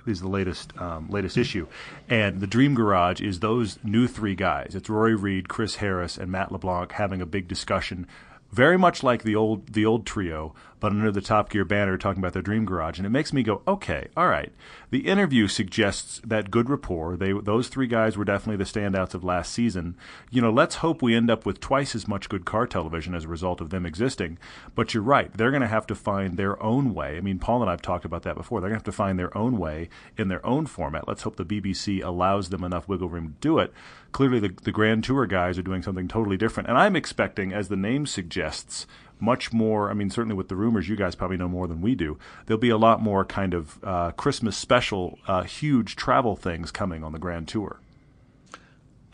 is 0.06 0.20
the 0.20 0.28
latest 0.28 0.76
um, 0.78 1.08
latest 1.08 1.38
issue, 1.38 1.66
and 2.08 2.40
the 2.40 2.46
Dream 2.46 2.74
Garage 2.74 3.20
is 3.22 3.40
those 3.40 3.78
new 3.82 4.06
three 4.06 4.34
guys. 4.34 4.74
It's 4.74 4.90
Rory 4.90 5.14
Reid, 5.14 5.48
Chris 5.48 5.76
Harris, 5.76 6.18
and 6.18 6.30
Matt 6.30 6.52
LeBlanc 6.52 6.92
having 6.92 7.22
a 7.22 7.26
big 7.26 7.48
discussion, 7.48 8.06
very 8.52 8.76
much 8.76 9.02
like 9.02 9.22
the 9.22 9.34
old 9.34 9.72
the 9.72 9.86
old 9.86 10.06
trio, 10.06 10.54
but 10.80 10.92
under 10.92 11.10
the 11.10 11.20
Top 11.20 11.50
Gear 11.50 11.64
banner, 11.64 11.96
talking 11.96 12.20
about 12.20 12.32
their 12.32 12.42
Dream 12.42 12.64
Garage, 12.64 12.98
and 12.98 13.06
it 13.06 13.10
makes 13.10 13.32
me 13.32 13.42
go, 13.42 13.62
okay, 13.66 14.08
all 14.16 14.28
right. 14.28 14.52
The 14.90 15.08
interview 15.08 15.48
suggests 15.48 16.20
that 16.24 16.50
good 16.50 16.70
rapport. 16.70 17.16
They 17.16 17.32
those 17.32 17.66
three 17.68 17.88
guys 17.88 18.16
were 18.16 18.24
definitely 18.24 18.62
the 18.62 18.70
standouts 18.70 19.12
of 19.12 19.24
last 19.24 19.52
season. 19.52 19.96
You 20.30 20.40
know, 20.40 20.52
let's 20.52 20.76
hope 20.76 21.02
we 21.02 21.16
end 21.16 21.30
up 21.30 21.44
with 21.44 21.58
twice 21.58 21.96
as 21.96 22.06
much 22.06 22.28
good 22.28 22.44
car 22.44 22.66
television 22.66 23.14
as 23.14 23.24
a 23.24 23.28
result 23.28 23.60
of 23.60 23.70
them 23.70 23.84
existing. 23.84 24.38
But 24.76 24.94
you're 24.94 25.02
right; 25.02 25.32
they're 25.32 25.50
going 25.50 25.62
to 25.62 25.66
have 25.66 25.86
to 25.88 25.96
find 25.96 26.36
their 26.36 26.62
own 26.62 26.94
way. 26.94 27.16
I 27.16 27.20
mean, 27.22 27.40
Paul 27.40 27.62
and 27.62 27.70
I've 27.70 27.82
talked 27.82 28.04
about 28.04 28.22
that 28.22 28.36
before. 28.36 28.60
They're 28.60 28.70
going 28.70 28.78
to 28.80 28.84
have 28.86 28.92
to 28.94 28.96
find 28.96 29.18
their 29.18 29.36
own 29.36 29.58
way 29.58 29.88
in 30.16 30.28
their 30.28 30.44
own 30.46 30.66
format. 30.66 31.08
Let's 31.08 31.22
hope 31.22 31.36
the 31.36 31.44
BBC 31.44 32.04
allows 32.04 32.50
them 32.50 32.62
enough 32.62 32.88
wiggle 32.88 33.08
room 33.08 33.28
to 33.28 33.34
do 33.40 33.58
it. 33.58 33.72
Clearly, 34.12 34.38
the, 34.38 34.54
the 34.62 34.70
Grand 34.70 35.02
Tour 35.02 35.26
guys 35.26 35.58
are 35.58 35.62
doing 35.62 35.82
something 35.82 36.06
totally 36.06 36.36
different, 36.36 36.68
and 36.68 36.78
I'm 36.78 36.94
expecting, 36.94 37.52
as 37.52 37.66
the 37.66 37.74
name 37.74 38.06
suggests, 38.06 38.86
much 39.24 39.52
more. 39.52 39.90
I 39.90 39.94
mean, 39.94 40.10
certainly 40.10 40.36
with 40.36 40.48
the 40.48 40.56
rumors, 40.56 40.88
you 40.88 40.96
guys 40.96 41.14
probably 41.14 41.36
know 41.36 41.48
more 41.48 41.66
than 41.66 41.80
we 41.80 41.94
do. 41.94 42.18
There'll 42.46 42.60
be 42.60 42.70
a 42.70 42.76
lot 42.76 43.00
more 43.00 43.24
kind 43.24 43.54
of 43.54 43.82
uh, 43.82 44.10
Christmas 44.12 44.56
special, 44.56 45.18
uh, 45.26 45.42
huge 45.42 45.96
travel 45.96 46.36
things 46.36 46.70
coming 46.70 47.02
on 47.02 47.12
the 47.12 47.18
Grand 47.18 47.48
Tour. 47.48 47.80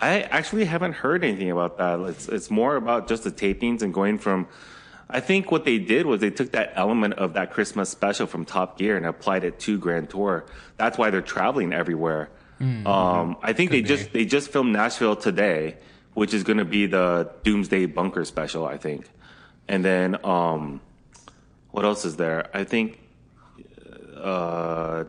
I 0.01 0.23
actually 0.23 0.65
haven't 0.65 0.95
heard 0.95 1.23
anything 1.25 1.51
about 1.51 1.77
that. 1.79 2.01
It's 2.01 2.29
it's 2.29 2.51
more 2.51 2.77
about 2.77 3.07
just 3.07 3.25
the 3.25 3.31
tapings 3.31 3.83
and 3.83 3.93
going 3.93 4.19
from. 4.19 4.49
I 5.13 5.21
think 5.21 5.51
what 5.51 5.65
they 5.65 5.79
did 5.79 6.07
was 6.07 6.21
they 6.21 6.31
took 6.31 6.53
that 6.53 6.73
element 6.77 7.15
of 7.15 7.35
that 7.35 7.51
Christmas 7.51 7.91
special 7.91 8.27
from 8.27 8.45
Top 8.45 8.79
Gear 8.79 8.97
and 8.97 9.05
applied 9.05 9.45
it 9.45 9.59
to 9.61 9.77
Grand 9.77 10.09
Tour. 10.09 10.47
That's 10.77 10.97
why 10.97 11.11
they're 11.11 11.21
traveling 11.21 11.73
everywhere. 11.73 12.31
Um, 12.61 13.37
I 13.43 13.53
think 13.55 13.71
they 13.71 13.81
Could 13.81 13.89
just 13.89 14.13
they 14.13 14.25
just 14.25 14.53
filmed 14.53 14.73
Nashville 14.73 15.17
today, 15.17 15.77
which 16.15 16.33
is 16.35 16.45
going 16.45 16.59
to 16.59 16.65
be 16.65 16.87
the 16.87 17.31
Doomsday 17.43 17.87
Bunker 17.87 18.25
special, 18.25 18.67
I 18.67 18.77
think. 18.77 19.09
And 19.71 19.85
then 19.85 20.23
um, 20.27 20.81
what 21.71 21.85
else 21.85 22.05
is 22.05 22.17
there? 22.17 22.51
I 22.53 22.65
think 22.65 22.99
uh, 24.17 25.05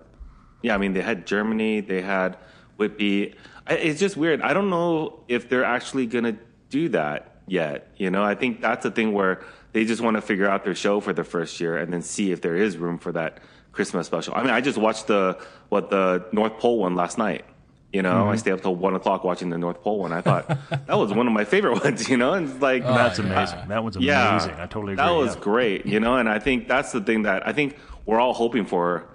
yeah, 0.62 0.76
I 0.76 0.78
mean, 0.78 0.94
they 0.94 1.02
had 1.02 1.26
Germany, 1.26 1.82
they 1.82 2.02
had 2.02 2.38
Whitby. 2.78 3.34
I, 3.66 3.74
it's 3.74 4.00
just 4.00 4.16
weird. 4.16 4.42
I 4.44 4.54
don't 4.54 4.70
know 4.70 5.20
if 5.28 5.50
they're 5.50 5.66
actually 5.66 6.06
to 6.26 6.38
do 6.70 6.90
that 6.90 7.38
yet. 7.48 7.88
You 7.98 8.12
know, 8.12 8.24
I 8.24 8.36
think 8.36 8.62
that's 8.62 8.84
the 8.84 8.92
thing 8.92 9.14
where 9.14 9.44
they 9.74 9.84
just 9.84 10.02
want 10.02 10.16
to 10.18 10.22
figure 10.22 10.48
out 10.48 10.64
their 10.64 10.76
show 10.76 11.00
for 11.00 11.12
the 11.12 11.24
first 11.24 11.60
year 11.60 11.78
and 11.78 11.92
then 11.92 12.04
see 12.04 12.32
if 12.32 12.42
there 12.42 12.56
is 12.56 12.78
room 12.78 13.00
for 13.00 13.12
that 13.14 13.40
Christmas 13.72 14.06
special. 14.06 14.36
I 14.36 14.44
mean, 14.44 14.52
I 14.52 14.62
just 14.62 14.78
watched 14.78 15.08
the 15.08 15.40
what 15.70 15.90
the 15.90 16.24
North 16.32 16.60
Pole 16.60 16.78
one 16.78 16.96
last 16.96 17.18
night. 17.18 17.46
You 17.94 18.02
know, 18.02 18.30
I 18.30 18.38
stayed 18.38 18.54
up 18.54 18.62
till 18.62 18.76
one 18.76 18.96
o'clock 18.96 19.26
watching 19.26 19.50
the 19.50 19.58
North 19.58 19.82
Pole 19.82 20.00
one. 20.00 20.14
I 20.14 20.22
thought 20.22 20.48
that 20.70 20.98
was 20.98 21.14
one 21.14 21.28
of 21.28 21.34
my 21.34 21.44
favorite 21.44 21.84
ones. 21.84 22.08
You 22.10 22.18
know, 22.18 22.34
and 22.34 22.50
it's 22.50 22.62
like 22.62 22.84
That's 22.84 23.20
yeah. 23.20 23.26
amazing. 23.26 23.68
That 23.68 23.84
one's 23.84 23.96
amazing. 23.98 24.10
yeah, 24.10 24.56
I 24.60 24.68
totally 24.68 24.94
agree. 24.94 25.06
That 25.06 25.12
was 25.12 25.36
yeah. 25.36 25.42
great, 25.42 25.86
you 25.86 26.00
know, 26.00 26.16
and 26.16 26.30
I 26.30 26.40
think 26.40 26.68
that's 26.68 26.92
the 26.94 27.02
thing 27.02 27.24
that 27.24 27.46
I 27.46 27.52
think 27.52 27.78
we're 28.06 28.20
all 28.20 28.34
hoping 28.34 28.66
for, 28.66 29.08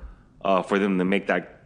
uh, 0.44 0.62
for 0.62 0.78
them 0.78 0.98
to 0.98 1.04
make 1.04 1.28
that 1.28 1.64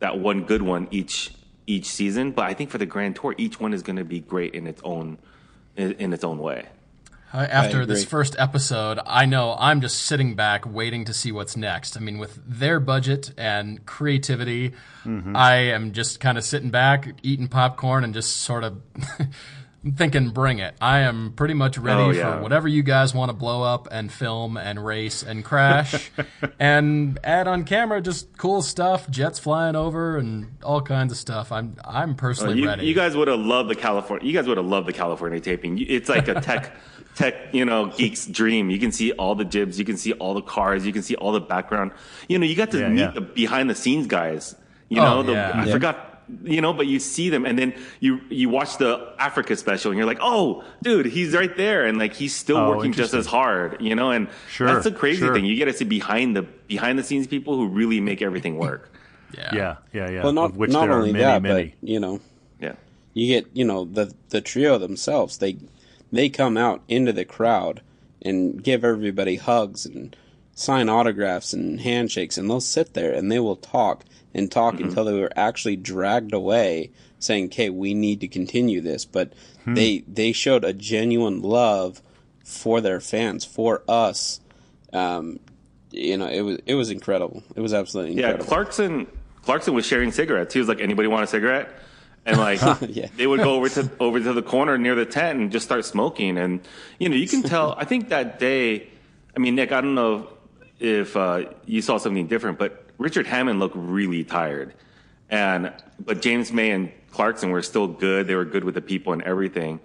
that 0.00 0.18
one 0.18 0.44
good 0.44 0.62
one 0.62 0.88
each 0.90 1.32
each 1.66 1.86
season. 1.86 2.32
But 2.32 2.46
I 2.46 2.54
think 2.54 2.70
for 2.70 2.78
the 2.78 2.86
Grand 2.86 3.16
Tour, 3.16 3.34
each 3.38 3.58
one 3.58 3.72
is 3.72 3.82
going 3.82 3.96
to 3.96 4.04
be 4.04 4.20
great 4.20 4.54
in 4.54 4.66
its 4.66 4.82
own 4.84 5.18
in, 5.76 5.92
in 5.92 6.12
its 6.12 6.24
own 6.24 6.38
way. 6.38 6.66
After 7.34 7.86
this 7.86 8.04
first 8.04 8.36
episode, 8.38 8.98
I 9.06 9.24
know 9.24 9.56
I'm 9.58 9.80
just 9.80 10.02
sitting 10.02 10.34
back 10.34 10.66
waiting 10.66 11.06
to 11.06 11.14
see 11.14 11.32
what's 11.32 11.56
next. 11.56 11.96
I 11.96 12.00
mean, 12.00 12.18
with 12.18 12.38
their 12.46 12.78
budget 12.78 13.32
and 13.38 13.84
creativity, 13.86 14.72
Mm-hmm. 15.04 15.34
I 15.34 15.54
am 15.72 15.92
just 15.92 16.20
kind 16.20 16.38
of 16.38 16.44
sitting 16.44 16.70
back, 16.70 17.08
eating 17.24 17.48
popcorn, 17.48 18.04
and 18.04 18.14
just 18.14 18.36
sort 18.38 18.62
of 18.62 18.80
I'm 19.84 19.92
thinking 19.94 20.30
bring 20.30 20.60
it. 20.60 20.74
I 20.80 21.00
am 21.00 21.32
pretty 21.32 21.54
much 21.54 21.76
ready 21.76 22.00
Oh, 22.00 22.10
yeah. 22.10 22.36
for 22.36 22.42
whatever 22.42 22.68
you 22.68 22.84
guys 22.84 23.12
want 23.14 23.30
to 23.30 23.32
blow 23.32 23.64
up 23.64 23.88
and 23.90 24.12
film 24.12 24.56
and 24.56 24.84
race 24.84 25.24
and 25.24 25.44
crash 25.44 26.08
and 26.60 27.18
add 27.24 27.48
on 27.48 27.64
camera 27.64 28.00
just 28.00 28.36
cool 28.38 28.62
stuff, 28.62 29.10
jets 29.10 29.40
flying 29.40 29.74
over 29.74 30.18
and 30.18 30.56
all 30.62 30.80
kinds 30.82 31.10
of 31.12 31.18
stuff. 31.18 31.50
I'm 31.50 31.76
I'm 31.84 32.14
personally 32.14 32.54
oh, 32.54 32.56
you, 32.58 32.66
ready. 32.68 32.86
you 32.86 32.94
guys 32.94 33.16
would 33.16 33.26
have 33.26 33.40
loved 33.40 33.70
the 33.70 33.74
California. 33.74 34.24
You 34.26 34.32
guys 34.32 34.46
would 34.46 34.56
have 34.56 34.66
loved 34.66 34.86
the 34.86 34.92
California 34.92 35.40
taping. 35.40 35.78
It's 35.80 36.08
like 36.08 36.28
a 36.28 36.40
tech, 36.40 36.76
tech, 37.16 37.34
you 37.52 37.64
know, 37.64 37.86
geek's 37.86 38.26
dream. 38.26 38.70
You 38.70 38.78
can 38.78 38.92
see 38.92 39.10
all 39.12 39.34
the 39.34 39.44
jibs, 39.44 39.80
you 39.80 39.84
can 39.84 39.96
see 39.96 40.12
all 40.12 40.34
the 40.34 40.42
cars, 40.42 40.86
you 40.86 40.92
can 40.92 41.02
see 41.02 41.16
all 41.16 41.32
the 41.32 41.40
background. 41.40 41.90
You 42.28 42.38
know, 42.38 42.46
you 42.46 42.54
got 42.54 42.70
to 42.70 42.78
Yeah, 42.78 42.88
meet 42.88 43.00
yeah. 43.00 43.10
the 43.10 43.20
behind 43.20 43.68
the 43.68 43.74
scenes 43.74 44.06
guys. 44.06 44.54
You 44.88 45.00
Oh, 45.00 45.04
know, 45.04 45.22
the, 45.24 45.32
yeah. 45.32 45.50
I 45.54 45.64
Yeah. 45.64 45.72
forgot. 45.72 46.11
You 46.44 46.60
know, 46.60 46.72
but 46.72 46.86
you 46.86 46.98
see 46.98 47.28
them, 47.30 47.44
and 47.44 47.58
then 47.58 47.74
you 48.00 48.20
you 48.28 48.48
watch 48.48 48.78
the 48.78 49.12
Africa 49.18 49.54
special, 49.56 49.90
and 49.90 49.98
you're 49.98 50.06
like, 50.06 50.18
"Oh, 50.20 50.64
dude, 50.82 51.06
he's 51.06 51.34
right 51.34 51.54
there," 51.56 51.84
and 51.84 51.98
like 51.98 52.14
he's 52.14 52.34
still 52.34 52.56
Oh, 52.56 52.68
working 52.76 52.92
just 52.92 53.14
as 53.14 53.26
hard. 53.26 53.80
You 53.80 53.94
know, 53.94 54.10
and 54.10 54.28
Sure, 54.50 54.66
that's 54.66 54.84
the 54.84 54.92
crazy 54.92 55.20
sure. 55.20 55.34
thing. 55.34 55.44
You 55.44 55.56
get 55.56 55.66
to 55.66 55.72
see 55.72 55.84
behind 55.84 56.34
the 56.36 56.42
behind 56.42 56.98
the 56.98 57.02
scenes 57.02 57.26
people 57.26 57.56
who 57.56 57.68
really 57.68 58.00
make 58.00 58.22
everything 58.22 58.56
work. 58.58 58.90
yeah. 59.36 59.50
Yeah, 59.54 59.76
yeah, 59.92 60.10
yeah. 60.10 60.22
Well, 60.22 60.32
not 60.32 60.50
of 60.50 60.56
which 60.56 60.70
not 60.70 60.86
there 60.86 60.92
only 60.92 61.10
are 61.10 61.12
many, 61.12 61.24
that, 61.24 61.42
many. 61.42 61.74
but 61.80 61.88
you 61.88 62.00
know, 62.00 62.20
Yeah. 62.60 62.74
you 63.14 63.26
get 63.34 63.46
you 63.54 63.64
know 63.64 63.84
the 63.84 64.12
the 64.30 64.40
trio 64.40 64.78
themselves. 64.78 65.38
They 65.38 65.56
they 66.10 66.28
come 66.28 66.56
out 66.56 66.82
into 66.88 67.12
the 67.12 67.24
crowd 67.24 67.80
and 68.22 68.62
give 68.62 68.84
everybody 68.84 69.36
hugs 69.36 69.84
and 69.86 70.14
sign 70.54 70.88
autographs 70.88 71.52
and 71.52 71.80
handshakes, 71.80 72.36
and 72.38 72.48
they'll 72.48 72.60
sit 72.60 72.94
there 72.94 73.12
and 73.12 73.30
they 73.32 73.38
will 73.40 73.56
talk 73.56 74.04
and 74.34 74.50
talk 74.50 74.74
Mm-hmm. 74.74 74.84
until 74.88 75.04
they 75.04 75.12
were 75.20 75.32
actually 75.36 75.76
dragged 75.76 76.32
away, 76.32 76.90
saying, 77.18 77.46
"Okay, 77.46 77.70
we 77.70 77.94
need 77.94 78.20
to 78.20 78.28
continue 78.28 78.80
this." 78.80 79.04
But 79.04 79.32
Hmm. 79.64 79.74
they 79.74 80.02
they 80.08 80.32
showed 80.32 80.64
a 80.64 80.72
genuine 80.72 81.40
love 81.42 82.02
for 82.44 82.80
their 82.80 83.00
fans, 83.00 83.44
for 83.44 83.82
us. 83.88 84.40
Um, 84.92 85.38
you 85.90 86.16
know, 86.16 86.26
it 86.28 86.40
was 86.42 86.58
it 86.66 86.74
was 86.74 86.90
incredible. 86.90 87.42
It 87.54 87.60
was 87.60 87.72
absolutely 87.74 88.12
incredible. 88.12 88.44
Yeah. 88.44 88.48
Clarkson 88.48 89.06
Clarkson 89.44 89.74
was 89.74 89.86
sharing 89.86 90.12
cigarettes. 90.12 90.52
He 90.54 90.58
was 90.60 90.68
like, 90.68 90.80
"Anybody 90.80 91.08
want 91.08 91.24
a 91.24 91.26
cigarette?" 91.26 91.68
And 92.24 92.38
like 92.38 92.60
Yeah. 92.88 93.08
they 93.16 93.26
would 93.26 93.40
go 93.40 93.54
over 93.54 93.68
to 93.70 93.90
over 94.00 94.18
to 94.20 94.32
the 94.32 94.42
corner 94.42 94.78
near 94.78 94.94
the 94.94 95.06
tent 95.06 95.38
and 95.38 95.52
just 95.52 95.64
start 95.66 95.84
smoking. 95.84 96.38
And 96.38 96.60
you 96.98 97.08
know, 97.08 97.16
you 97.16 97.28
can 97.28 97.42
tell. 97.42 97.74
I 97.76 97.84
think 97.84 98.08
that 98.08 98.38
day. 98.38 98.88
I 99.36 99.38
mean, 99.38 99.54
Nick, 99.54 99.72
I 99.72 99.80
don't 99.80 99.94
know 99.94 100.28
if 100.78 101.16
uh, 101.16 101.44
you 101.66 101.80
saw 101.82 101.96
something 101.98 102.26
different, 102.26 102.58
but 102.58 102.81
Richard 103.02 103.26
Hammond 103.26 103.60
looked 103.60 103.76
really 103.76 104.24
tired. 104.24 104.74
And 105.28 105.72
but 105.98 106.22
James 106.22 106.52
May 106.52 106.70
and 106.70 106.92
Clarkson 107.10 107.50
were 107.50 107.62
still 107.62 107.88
good. 107.88 108.26
They 108.26 108.34
were 108.34 108.44
good 108.44 108.64
with 108.64 108.74
the 108.74 108.82
people 108.82 109.12
and 109.12 109.22
everything. 109.22 109.80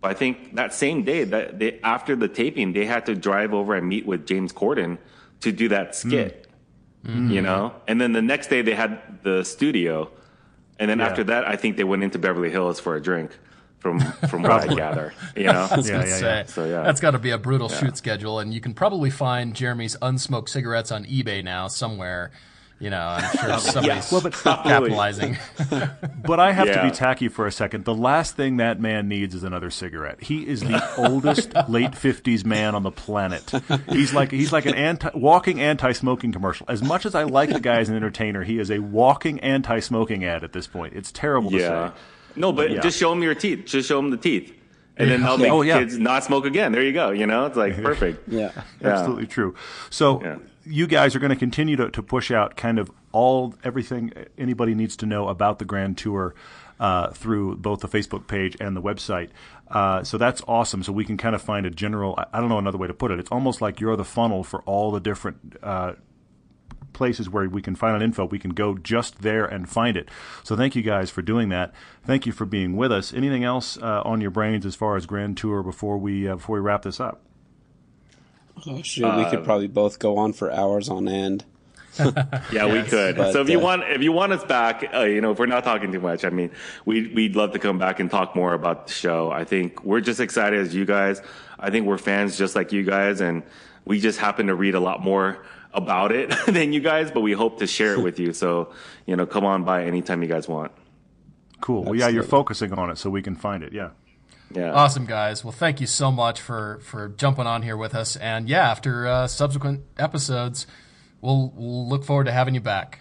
But 0.00 0.10
I 0.10 0.14
think 0.14 0.56
that 0.56 0.74
same 0.74 1.04
day, 1.04 1.24
that 1.24 1.58
they, 1.58 1.80
after 1.82 2.16
the 2.16 2.28
taping, 2.28 2.72
they 2.72 2.86
had 2.86 3.06
to 3.06 3.14
drive 3.14 3.54
over 3.54 3.74
and 3.74 3.88
meet 3.88 4.06
with 4.06 4.26
James 4.26 4.52
Corden 4.52 4.98
to 5.40 5.52
do 5.52 5.68
that 5.68 5.90
mm. 5.90 5.94
skit 5.94 6.46
mm-hmm. 7.06 7.30
you 7.30 7.40
know 7.40 7.74
and 7.86 8.00
then 8.00 8.12
the 8.12 8.22
next 8.22 8.48
day 8.48 8.62
they 8.62 8.74
had 8.74 9.00
the 9.22 9.44
studio 9.44 10.10
and 10.78 10.90
then 10.90 10.98
Yeah. 10.98 11.06
after 11.06 11.24
that 11.24 11.46
i 11.46 11.56
think 11.56 11.76
they 11.76 11.84
went 11.84 12.02
into 12.02 12.18
beverly 12.18 12.50
hills 12.50 12.80
for 12.80 12.96
a 12.96 13.02
drink 13.02 13.30
from 13.78 14.00
from 14.28 14.42
what 14.42 14.52
i 14.52 14.74
gather 14.74 15.14
you 15.36 15.44
know 15.44 15.68
I 15.70 15.80
Yeah, 15.80 16.04
yeah, 16.04 16.18
yeah. 16.18 16.44
So, 16.44 16.64
yeah. 16.64 16.82
that's 16.82 17.00
got 17.00 17.12
to 17.12 17.18
be 17.18 17.30
a 17.30 17.38
brutal 17.38 17.68
shoot 17.68 17.96
schedule, 17.96 18.38
and 18.40 18.52
you 18.52 18.60
can 18.60 18.74
probably 18.74 19.10
find 19.10 19.54
Jeremy's 19.54 19.96
unsmoked 19.96 20.48
cigarettes 20.48 20.90
on 20.90 21.04
eBay 21.04 21.44
now 21.44 21.68
somewhere. 21.68 22.32
You 22.78 22.90
know, 22.90 23.00
I'm 23.00 23.36
sure 23.38 23.58
somebody's 23.58 24.12
Well, 24.12 24.20
but- 24.20 24.34
stop 24.34 24.64
capitalizing. 24.64 25.38
But 26.26 26.40
I 26.40 26.52
have 26.52 26.66
to 26.72 26.82
be 26.82 26.90
tacky 26.90 27.28
for 27.28 27.46
a 27.46 27.52
second. 27.52 27.84
The 27.84 27.94
last 27.94 28.36
thing 28.36 28.56
that 28.56 28.80
man 28.80 29.06
needs 29.08 29.34
is 29.34 29.44
another 29.44 29.70
cigarette. 29.70 30.22
He 30.22 30.46
is 30.46 30.60
the 30.60 30.82
oldest 30.98 31.52
late 31.68 31.94
fifties 31.94 32.44
man 32.44 32.74
on 32.74 32.82
the 32.82 32.90
planet. 32.90 33.50
He's 33.88 34.12
like 34.12 34.30
he's 34.32 34.52
like 34.52 34.66
an 34.66 34.74
anti 34.74 35.10
walking 35.14 35.60
anti 35.60 35.92
smoking 35.92 36.32
commercial. 36.32 36.66
As 36.68 36.82
much 36.82 37.06
as 37.06 37.14
I 37.14 37.22
like 37.22 37.50
the 37.50 37.60
guy 37.60 37.78
as 37.78 37.88
an 37.88 37.94
entertainer, 37.96 38.42
he 38.42 38.58
is 38.58 38.70
a 38.70 38.80
walking 38.80 39.38
anti 39.40 39.78
smoking 39.80 40.24
ad 40.24 40.42
at 40.44 40.52
this 40.52 40.66
point. 40.66 40.94
It's 40.94 41.12
terrible 41.12 41.50
to 41.52 41.60
say. 41.60 41.90
no 42.34 42.52
but 42.52 42.70
Yeah. 42.70 42.80
just 42.80 42.98
show 42.98 43.12
him 43.12 43.22
your 43.22 43.34
teeth 43.36 43.64
just 43.66 43.88
show 43.88 43.98
him 44.00 44.10
the 44.10 44.16
teeth 44.18 44.52
and 44.98 45.10
then 45.10 45.22
they'll 45.22 45.38
make 45.38 45.50
Oh, 45.52 45.62
yeah. 45.62 45.78
kids 45.78 45.96
not 45.98 46.24
smoke 46.24 46.44
again 46.44 46.72
there 46.72 46.82
you 46.82 46.92
go 46.92 47.10
you 47.10 47.26
know 47.26 47.46
it's 47.46 47.56
like 47.56 47.80
perfect 47.82 48.28
yeah. 48.28 48.50
Yeah. 48.80 48.88
Absolutely 48.88 49.26
true. 49.28 49.54
So 49.90 50.20
Yeah. 50.22 50.36
You 50.66 50.86
guys 50.86 51.14
are 51.14 51.18
going 51.18 51.30
to 51.30 51.36
continue 51.36 51.76
to, 51.76 51.90
to 51.90 52.02
push 52.02 52.30
out 52.30 52.56
kind 52.56 52.78
of 52.78 52.90
all 53.12 53.54
everything 53.62 54.12
anybody 54.36 54.74
needs 54.74 54.96
to 54.96 55.06
know 55.06 55.28
about 55.28 55.58
the 55.58 55.64
Grand 55.64 55.96
Tour 55.96 56.34
uh, 56.78 57.10
through 57.10 57.56
both 57.56 57.80
the 57.80 57.88
Facebook 57.88 58.26
page 58.26 58.56
and 58.60 58.76
the 58.76 58.82
website. 58.82 59.30
Uh, 59.68 60.02
so 60.02 60.18
that's 60.18 60.42
awesome. 60.46 60.82
So 60.82 60.92
we 60.92 61.04
can 61.04 61.16
kind 61.16 61.34
of 61.34 61.42
find 61.42 61.66
a 61.66 61.70
general. 61.70 62.18
I- 62.32 62.40
don't 62.40 62.48
know 62.48 62.58
another 62.58 62.78
way 62.78 62.88
to 62.88 62.94
put 62.94 63.10
it. 63.10 63.18
It's 63.18 63.30
almost 63.30 63.60
like 63.60 63.80
you're 63.80 63.96
the 63.96 64.04
funnel 64.04 64.44
for 64.44 64.62
all 64.62 64.90
the 64.90 65.00
different. 65.00 65.56
Uh, 65.62 65.94
places 66.92 67.28
where 67.28 67.46
we 67.46 67.60
can 67.60 67.76
find 67.76 67.94
out 67.94 68.02
info 68.02 68.24
we 68.24 68.38
can 68.38 68.52
go 68.52 68.74
just 68.74 69.20
there 69.20 69.44
and 69.44 69.68
find 69.68 69.98
it 69.98 70.08
so 70.42 70.56
thank 70.56 70.74
you 70.74 70.80
guys 70.80 71.10
for 71.10 71.20
doing 71.20 71.50
that 71.50 71.74
thank 72.06 72.24
you 72.24 72.32
for 72.32 72.46
being 72.46 72.74
with 72.74 72.90
us 72.90 73.12
anything 73.12 73.44
else 73.44 73.76
uh, 73.82 74.00
on 74.06 74.22
your 74.22 74.30
brains 74.30 74.64
as 74.64 74.74
far 74.74 74.96
as 74.96 75.04
grand 75.04 75.36
tour 75.36 75.62
before 75.62 75.98
we 75.98 76.26
uh, 76.26 76.36
before 76.36 76.54
we 76.54 76.60
wrap 76.60 76.80
this 76.80 76.98
up 76.98 77.25
Oh, 78.66 78.82
shoot, 78.82 79.16
we 79.16 79.24
could 79.26 79.44
probably 79.44 79.66
both 79.66 79.98
go 79.98 80.16
on 80.16 80.32
for 80.32 80.50
hours 80.50 80.88
on 80.88 81.08
end. 81.08 81.44
Yeah, 82.52 82.70
we 82.70 82.82
could. 82.82 83.16
But, 83.16 83.32
so 83.32 83.40
if 83.40 83.48
you 83.48 83.58
uh, 83.58 83.62
want, 83.62 83.84
if 83.84 84.02
you 84.02 84.12
want 84.12 84.32
us 84.32 84.44
back, 84.44 84.84
uh, 84.94 85.04
you 85.04 85.20
know, 85.20 85.32
if 85.32 85.38
we're 85.38 85.46
not 85.46 85.64
talking 85.64 85.92
too 85.92 86.00
much, 86.00 86.24
I 86.24 86.30
mean, 86.30 86.50
we 86.84 87.08
we'd 87.08 87.36
love 87.36 87.52
to 87.52 87.58
come 87.58 87.78
back 87.78 88.00
and 88.00 88.10
talk 88.10 88.36
more 88.36 88.52
about 88.52 88.88
the 88.88 88.92
show. 88.92 89.30
I 89.30 89.44
think 89.44 89.82
we're 89.84 90.00
just 90.00 90.20
excited 90.20 90.60
as 90.60 90.74
you 90.74 90.84
guys. 90.84 91.22
I 91.58 91.70
think 91.70 91.86
we're 91.86 91.98
fans 91.98 92.36
just 92.36 92.54
like 92.54 92.72
you 92.72 92.82
guys, 92.82 93.20
and 93.20 93.42
we 93.84 94.00
just 94.00 94.18
happen 94.18 94.48
to 94.48 94.54
read 94.54 94.74
a 94.74 94.80
lot 94.80 95.02
more 95.02 95.38
about 95.72 96.12
it 96.12 96.34
than 96.46 96.72
you 96.72 96.80
guys. 96.80 97.10
But 97.10 97.22
we 97.22 97.32
hope 97.32 97.60
to 97.60 97.66
share 97.66 97.94
it 97.94 98.02
with 98.02 98.18
you. 98.18 98.32
So 98.32 98.72
you 99.06 99.16
know, 99.16 99.26
come 99.26 99.44
on 99.44 99.64
by 99.64 99.84
anytime 99.84 100.22
you 100.22 100.28
guys 100.28 100.46
want. 100.46 100.72
Cool. 101.60 101.84
Well, 101.84 101.94
yeah, 101.94 102.08
you're 102.08 102.22
focusing 102.22 102.74
on 102.74 102.90
it 102.90 102.98
so 102.98 103.08
we 103.08 103.22
can 103.22 103.36
find 103.36 103.62
it. 103.62 103.72
Yeah. 103.72 103.90
Yeah. 104.52 104.72
Awesome, 104.72 105.06
guys. 105.06 105.44
Well, 105.44 105.52
thank 105.52 105.80
you 105.80 105.86
so 105.86 106.12
much 106.12 106.40
for 106.40 106.78
for 106.82 107.08
jumping 107.08 107.46
on 107.46 107.62
here 107.62 107.76
with 107.76 107.94
us. 107.94 108.16
And 108.16 108.48
yeah, 108.48 108.70
after 108.70 109.06
uh, 109.06 109.26
subsequent 109.26 109.84
episodes, 109.98 110.66
we'll, 111.20 111.52
we'll 111.56 111.88
look 111.88 112.04
forward 112.04 112.24
to 112.24 112.32
having 112.32 112.54
you 112.54 112.60
back. 112.60 113.00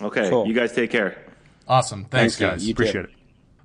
Okay. 0.00 0.28
Cool. 0.28 0.46
You 0.46 0.54
guys 0.54 0.72
take 0.72 0.90
care. 0.90 1.24
Awesome. 1.66 2.04
Thanks, 2.04 2.36
Thank 2.36 2.52
guys. 2.52 2.66
You 2.66 2.74
did. 2.74 2.88
Appreciate 2.88 3.04
it. 3.06 3.17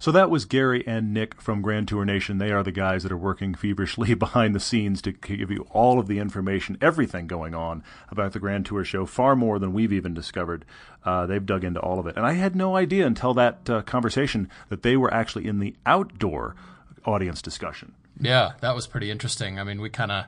So 0.04 0.12
that 0.12 0.30
was 0.30 0.44
Gary 0.44 0.84
and 0.86 1.14
Nick 1.14 1.40
from 1.40 1.62
Grand 1.62 1.88
Tour 1.88 2.04
Nation. 2.04 2.38
They 2.38 2.52
are 2.52 2.62
the 2.62 2.74
guys 2.74 3.04
that 3.04 3.12
are 3.14 3.18
working 3.18 3.56
feverishly 3.56 4.14
behind 4.16 4.54
the 4.54 4.60
scenes 4.60 5.02
to 5.04 5.14
give 5.14 5.50
you 5.50 5.66
all 5.72 5.98
of 5.98 6.08
the 6.08 6.20
information, 6.20 6.78
everything 6.82 7.26
going 7.26 7.56
on 7.56 7.86
about 8.10 8.34
the 8.34 8.40
Grand 8.40 8.66
Tour 8.66 8.84
show, 8.84 9.06
far 9.06 9.34
more 9.34 9.60
than 9.60 9.72
we've 9.72 9.94
even 9.94 10.14
discovered. 10.14 10.66
Uh, 11.06 11.26
they've 11.26 11.46
dug 11.46 11.64
into 11.64 11.80
all 11.80 12.00
of 12.00 12.08
it. 12.08 12.18
And 12.18 12.26
I 12.26 12.34
had 12.34 12.54
no 12.54 12.76
idea 12.76 13.08
until 13.08 13.34
that 13.36 13.70
uh, 13.70 13.82
conversation 13.84 14.50
that 14.68 14.84
they 14.84 14.98
were 14.98 15.14
actually 15.14 15.48
in 15.48 15.60
the 15.60 15.74
outdoor 15.86 16.58
audience 17.06 17.42
discussion. 17.42 17.94
Yeah, 18.20 18.56
that 18.60 18.76
was 18.76 18.88
pretty 18.88 19.10
interesting. 19.10 19.58
I 19.58 19.64
mean, 19.64 19.80
we 19.80 19.90
kind 19.90 20.12
of 20.12 20.26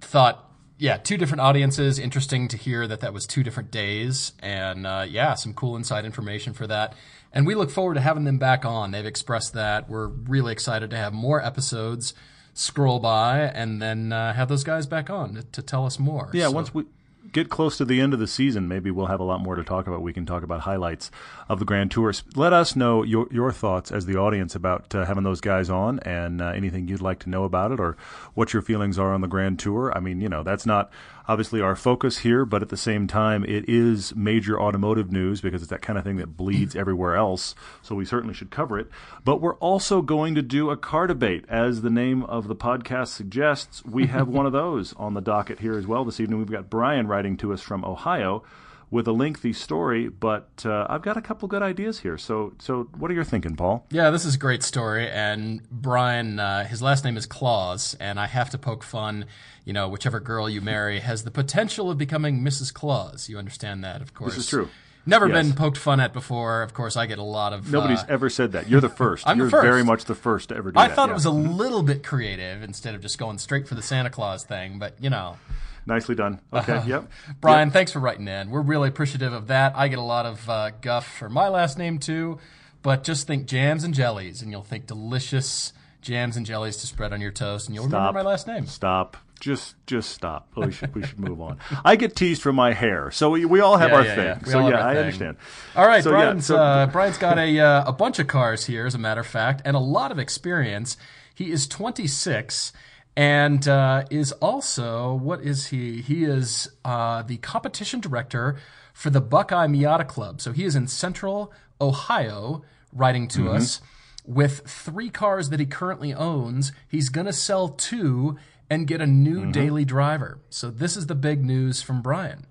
thought, 0.00 0.50
yeah, 0.78 0.96
two 0.96 1.18
different 1.18 1.42
audiences. 1.42 1.98
Interesting 1.98 2.48
to 2.48 2.56
hear 2.56 2.86
that 2.86 3.00
that 3.00 3.12
was 3.12 3.26
two 3.26 3.42
different 3.42 3.70
days, 3.70 4.32
and 4.40 4.86
uh, 4.86 5.04
yeah, 5.06 5.34
some 5.34 5.52
cool 5.52 5.76
inside 5.76 6.06
information 6.06 6.54
for 6.54 6.66
that. 6.66 6.94
And 7.36 7.46
we 7.46 7.54
look 7.54 7.70
forward 7.70 7.94
to 7.94 8.00
having 8.00 8.24
them 8.24 8.38
back 8.38 8.64
on. 8.64 8.92
They've 8.92 9.04
expressed 9.04 9.52
that. 9.52 9.90
We're 9.90 10.06
really 10.08 10.52
excited 10.52 10.88
to 10.90 10.96
have 10.96 11.12
more 11.12 11.40
episodes 11.44 12.14
scroll 12.54 12.98
by 12.98 13.40
and 13.40 13.82
then 13.82 14.10
uh, 14.10 14.32
have 14.32 14.48
those 14.48 14.64
guys 14.64 14.86
back 14.86 15.10
on 15.10 15.34
to, 15.34 15.42
to 15.42 15.60
tell 15.62 15.84
us 15.84 15.98
more. 15.98 16.30
Yeah, 16.32 16.46
So- 16.46 16.52
once 16.52 16.72
we 16.72 16.84
get 17.32 17.50
close 17.50 17.76
to 17.76 17.84
the 17.84 18.00
end 18.00 18.14
of 18.14 18.20
the 18.20 18.26
season, 18.26 18.66
maybe 18.68 18.90
we'll 18.90 19.06
have 19.06 19.20
a 19.20 19.24
lot 19.24 19.40
more 19.42 19.54
to 19.56 19.62
talk 19.64 19.86
about. 19.86 20.00
We 20.00 20.14
can 20.14 20.24
talk 20.24 20.42
about 20.42 20.60
highlights 20.60 21.10
of 21.50 21.58
the 21.58 21.66
Grand 21.66 21.90
Tours. 21.90 22.22
Let 22.34 22.54
us 22.54 22.74
know 22.74 23.02
your 23.02 23.26
your 23.30 23.52
thoughts 23.52 23.92
as 23.92 24.06
the 24.06 24.16
audience 24.16 24.54
about 24.54 24.94
uh, 24.94 25.04
having 25.04 25.24
those 25.24 25.42
guys 25.42 25.68
on, 25.68 25.98
and 26.00 26.40
uh, 26.40 26.46
anything 26.46 26.88
you'd 26.88 27.02
like 27.02 27.18
to 27.20 27.28
know 27.28 27.44
about 27.44 27.72
it, 27.72 27.80
or 27.80 27.98
what 28.32 28.54
your 28.54 28.62
feelings 28.62 28.98
are 28.98 29.12
on 29.12 29.20
the 29.20 29.28
Grand 29.28 29.58
Tour. 29.58 29.92
I 29.94 30.00
mean, 30.00 30.22
you 30.22 30.30
know, 30.30 30.42
that's 30.42 30.64
not 30.64 30.90
obviously 31.28 31.60
our 31.60 31.76
focus 31.76 32.18
here, 32.18 32.44
but 32.44 32.62
at 32.62 32.68
the 32.68 32.76
same 32.76 33.06
time, 33.06 33.44
it 33.44 33.68
is 33.68 34.14
major 34.14 34.60
automotive 34.60 35.10
news 35.10 35.40
because 35.40 35.62
it's 35.62 35.70
that 35.70 35.82
kind 35.82 35.98
of 35.98 36.04
thing 36.04 36.16
that 36.16 36.36
bleeds 36.36 36.72
mm-hmm. 36.72 36.80
everywhere 36.80 37.16
else. 37.16 37.54
So 37.82 37.94
we 37.94 38.04
certainly 38.04 38.34
should 38.34 38.50
cover 38.50 38.78
it. 38.78 38.88
But 39.24 39.40
we're 39.40 39.56
also 39.56 40.02
going 40.02 40.34
to 40.34 40.42
do 40.42 40.70
a 40.70 40.76
car 40.76 41.06
debate, 41.06 41.44
as 41.48 41.82
the 41.82 41.90
name 41.90 42.22
of 42.24 42.48
the 42.48 42.56
podcast 42.56 43.08
suggests. 43.08 43.84
We 43.84 44.06
have 44.06 44.28
one 44.28 44.46
of 44.46 44.52
those 44.56 44.94
on 44.94 45.14
the 45.14 45.20
docket 45.20 45.60
here 45.60 45.76
as 45.76 45.86
well 45.86 46.04
this 46.04 46.20
evening. 46.20 46.38
We've 46.38 46.50
got 46.50 46.70
Brian 46.70 47.06
writing 47.06 47.36
to 47.38 47.52
us 47.52 47.60
from 47.60 47.84
Ohio 47.84 48.42
with 48.90 49.08
a 49.08 49.12
lengthy 49.12 49.52
story, 49.52 50.08
but 50.08 50.62
uh, 50.64 50.86
I've 50.88 51.02
got 51.02 51.16
a 51.16 51.20
couple 51.20 51.48
good 51.48 51.62
ideas 51.62 52.00
here. 52.00 52.16
So, 52.16 52.52
so 52.60 52.84
what 52.96 53.10
are 53.10 53.14
you 53.14 53.24
thinking, 53.24 53.56
Paul? 53.56 53.84
Yeah, 53.90 54.10
this 54.10 54.24
is 54.24 54.36
a 54.36 54.38
great 54.38 54.62
story. 54.62 55.08
And 55.10 55.68
Brian, 55.70 56.38
uh, 56.38 56.64
his 56.66 56.80
last 56.82 57.04
name 57.04 57.16
is 57.16 57.26
Claus, 57.26 57.96
and 57.98 58.20
I 58.20 58.26
have 58.26 58.50
to 58.50 58.58
poke 58.58 58.84
fun. 58.84 59.26
You 59.64 59.72
know, 59.72 59.88
whichever 59.88 60.20
girl 60.20 60.48
you 60.48 60.60
marry 60.60 61.00
has 61.00 61.24
the 61.24 61.32
potential 61.32 61.90
of 61.90 61.98
becoming 61.98 62.40
Mrs. 62.42 62.72
Claus. 62.72 63.28
You 63.28 63.38
understand 63.38 63.82
that, 63.82 64.00
of 64.00 64.14
course. 64.14 64.36
This 64.36 64.44
is 64.44 64.50
true. 64.50 64.68
Never 65.08 65.28
Yes. 65.28 65.46
been 65.46 65.54
poked 65.54 65.78
fun 65.78 66.00
at 66.00 66.12
before. 66.12 66.62
Of 66.62 66.74
course, 66.74 66.96
I 66.96 67.06
get 67.06 67.18
a 67.18 67.22
lot 67.22 67.52
of. 67.52 67.70
Nobody's 67.72 68.00
uh, 68.02 68.06
ever 68.08 68.28
said 68.30 68.52
that. 68.52 68.68
You're 68.68 68.80
the 68.80 68.88
1st 69.04 69.22
I'm 69.26 69.38
the 69.38 69.44
You're 69.44 69.50
first. 69.50 69.62
very 69.64 69.84
much 69.84 70.04
the 70.04 70.14
first 70.16 70.48
to 70.50 70.56
ever 70.56 70.70
do 70.72 70.78
I 70.78 70.86
that. 70.86 70.92
I 70.92 70.94
thought 70.94 71.08
yeah. 71.08 71.12
it 71.12 71.14
was 71.14 71.24
a 71.24 71.30
little 71.30 71.82
bit 71.82 72.04
creative 72.04 72.62
instead 72.62 72.94
of 72.94 73.02
just 73.02 73.18
going 73.18 73.38
straight 73.38 73.66
for 73.68 73.74
the 73.74 73.82
Santa 73.82 74.10
Claus 74.10 74.44
thing, 74.44 74.78
but 74.78 74.94
you 75.00 75.10
know. 75.10 75.38
Nicely 75.86 76.14
done. 76.14 76.40
Okay, 76.52 76.82
yep. 76.86 77.10
Brian, 77.40 77.70
thanks 77.70 77.92
for 77.92 78.00
writing 78.00 78.28
in. 78.28 78.50
We're 78.50 78.60
really 78.62 78.88
appreciative 78.88 79.32
of 79.32 79.46
that. 79.48 79.72
I 79.76 79.88
get 79.88 79.98
a 79.98 80.02
lot 80.02 80.26
of 80.26 80.48
uh, 80.50 80.70
guff 80.80 81.06
for 81.18 81.28
my 81.28 81.48
last 81.48 81.78
name 81.78 81.98
too, 81.98 82.38
but 82.82 83.04
just 83.04 83.26
think 83.26 83.46
jams 83.46 83.84
and 83.84 83.94
jellies, 83.94 84.42
and 84.42 84.50
you'll 84.50 84.62
think 84.62 84.86
delicious 84.86 85.72
jams 86.02 86.36
and 86.36 86.44
jellies 86.46 86.76
to 86.78 86.86
spread 86.86 87.12
on 87.12 87.20
your 87.20 87.30
toast, 87.32 87.66
and 87.68 87.74
you'll 87.74 87.88
Stop. 87.88 88.08
remember 88.14 88.24
my 88.24 88.30
last 88.30 88.46
name. 88.46 88.66
Stop. 88.66 89.16
Just, 89.38 89.74
just 89.86 90.10
stop. 90.12 90.48
We 90.56 90.72
should, 90.72 90.94
we 90.94 91.04
should 91.04 91.20
move 91.20 91.42
on. 91.42 91.58
I 91.84 91.96
get 91.96 92.16
teased 92.16 92.40
for 92.40 92.54
my 92.54 92.72
hair, 92.72 93.10
so 93.10 93.28
we, 93.30 93.44
we 93.44 93.60
all 93.60 93.76
have 93.76 93.90
Yeah, 93.90 93.96
our 93.96 94.04
yeah, 94.04 94.14
thing. 94.14 94.24
yeah. 94.46 94.52
So 94.52 94.68
yeah, 94.68 94.86
I 94.86 94.92
thing. 94.94 94.98
understand. 95.04 95.36
All 95.76 95.86
right, 95.86 96.02
So, 96.02 96.10
Brian's 96.10 96.46
so- 96.46 96.56
uh, 96.56 96.86
Brian's 96.86 97.18
got 97.18 97.36
a 97.38 97.60
uh, 97.60 97.84
a 97.86 97.92
bunch 97.92 98.18
of 98.18 98.28
cars 98.28 98.64
here, 98.64 98.86
as 98.86 98.94
a 98.94 98.98
matter 98.98 99.20
of 99.20 99.26
fact, 99.26 99.60
and 99.66 99.76
a 99.76 99.80
lot 99.80 100.10
of 100.10 100.18
experience. 100.18 100.96
He 101.34 101.50
is 101.52 101.66
26 101.68 102.72
and 103.16 103.66
uh, 103.66 104.04
is 104.10 104.32
also 104.32 105.14
what 105.14 105.40
is 105.40 105.66
he? 105.66 106.02
He 106.02 106.24
is 106.24 106.68
uh, 106.84 107.22
the 107.22 107.38
competition 107.38 108.00
director 108.00 108.56
for 108.92 109.10
the 109.10 109.20
Buckeye 109.20 109.66
Miata 109.66 110.06
Club. 110.06 110.40
So 110.40 110.52
he 110.52 110.64
is 110.64 110.76
in 110.76 110.86
Central 110.86 111.52
Ohio, 111.80 112.62
writing 112.92 113.28
to 113.28 113.40
Mm-hmm. 113.40 113.56
us 113.56 113.80
with 114.24 114.60
three 114.66 115.08
cars 115.08 115.50
that 115.50 115.60
he 115.60 115.66
currently 115.66 116.12
owns. 116.12 116.72
He's 116.88 117.08
going 117.10 117.26
to 117.26 117.32
sell 117.32 117.68
two 117.68 118.36
and 118.68 118.86
get 118.86 119.00
a 119.00 119.06
new 119.06 119.42
Mm-hmm. 119.42 119.50
daily 119.52 119.84
driver. 119.84 120.40
So 120.50 120.70
this 120.70 120.96
is 120.96 121.06
the 121.06 121.14
big 121.14 121.44
news 121.44 121.80
from 121.82 122.02
Brian. 122.02 122.46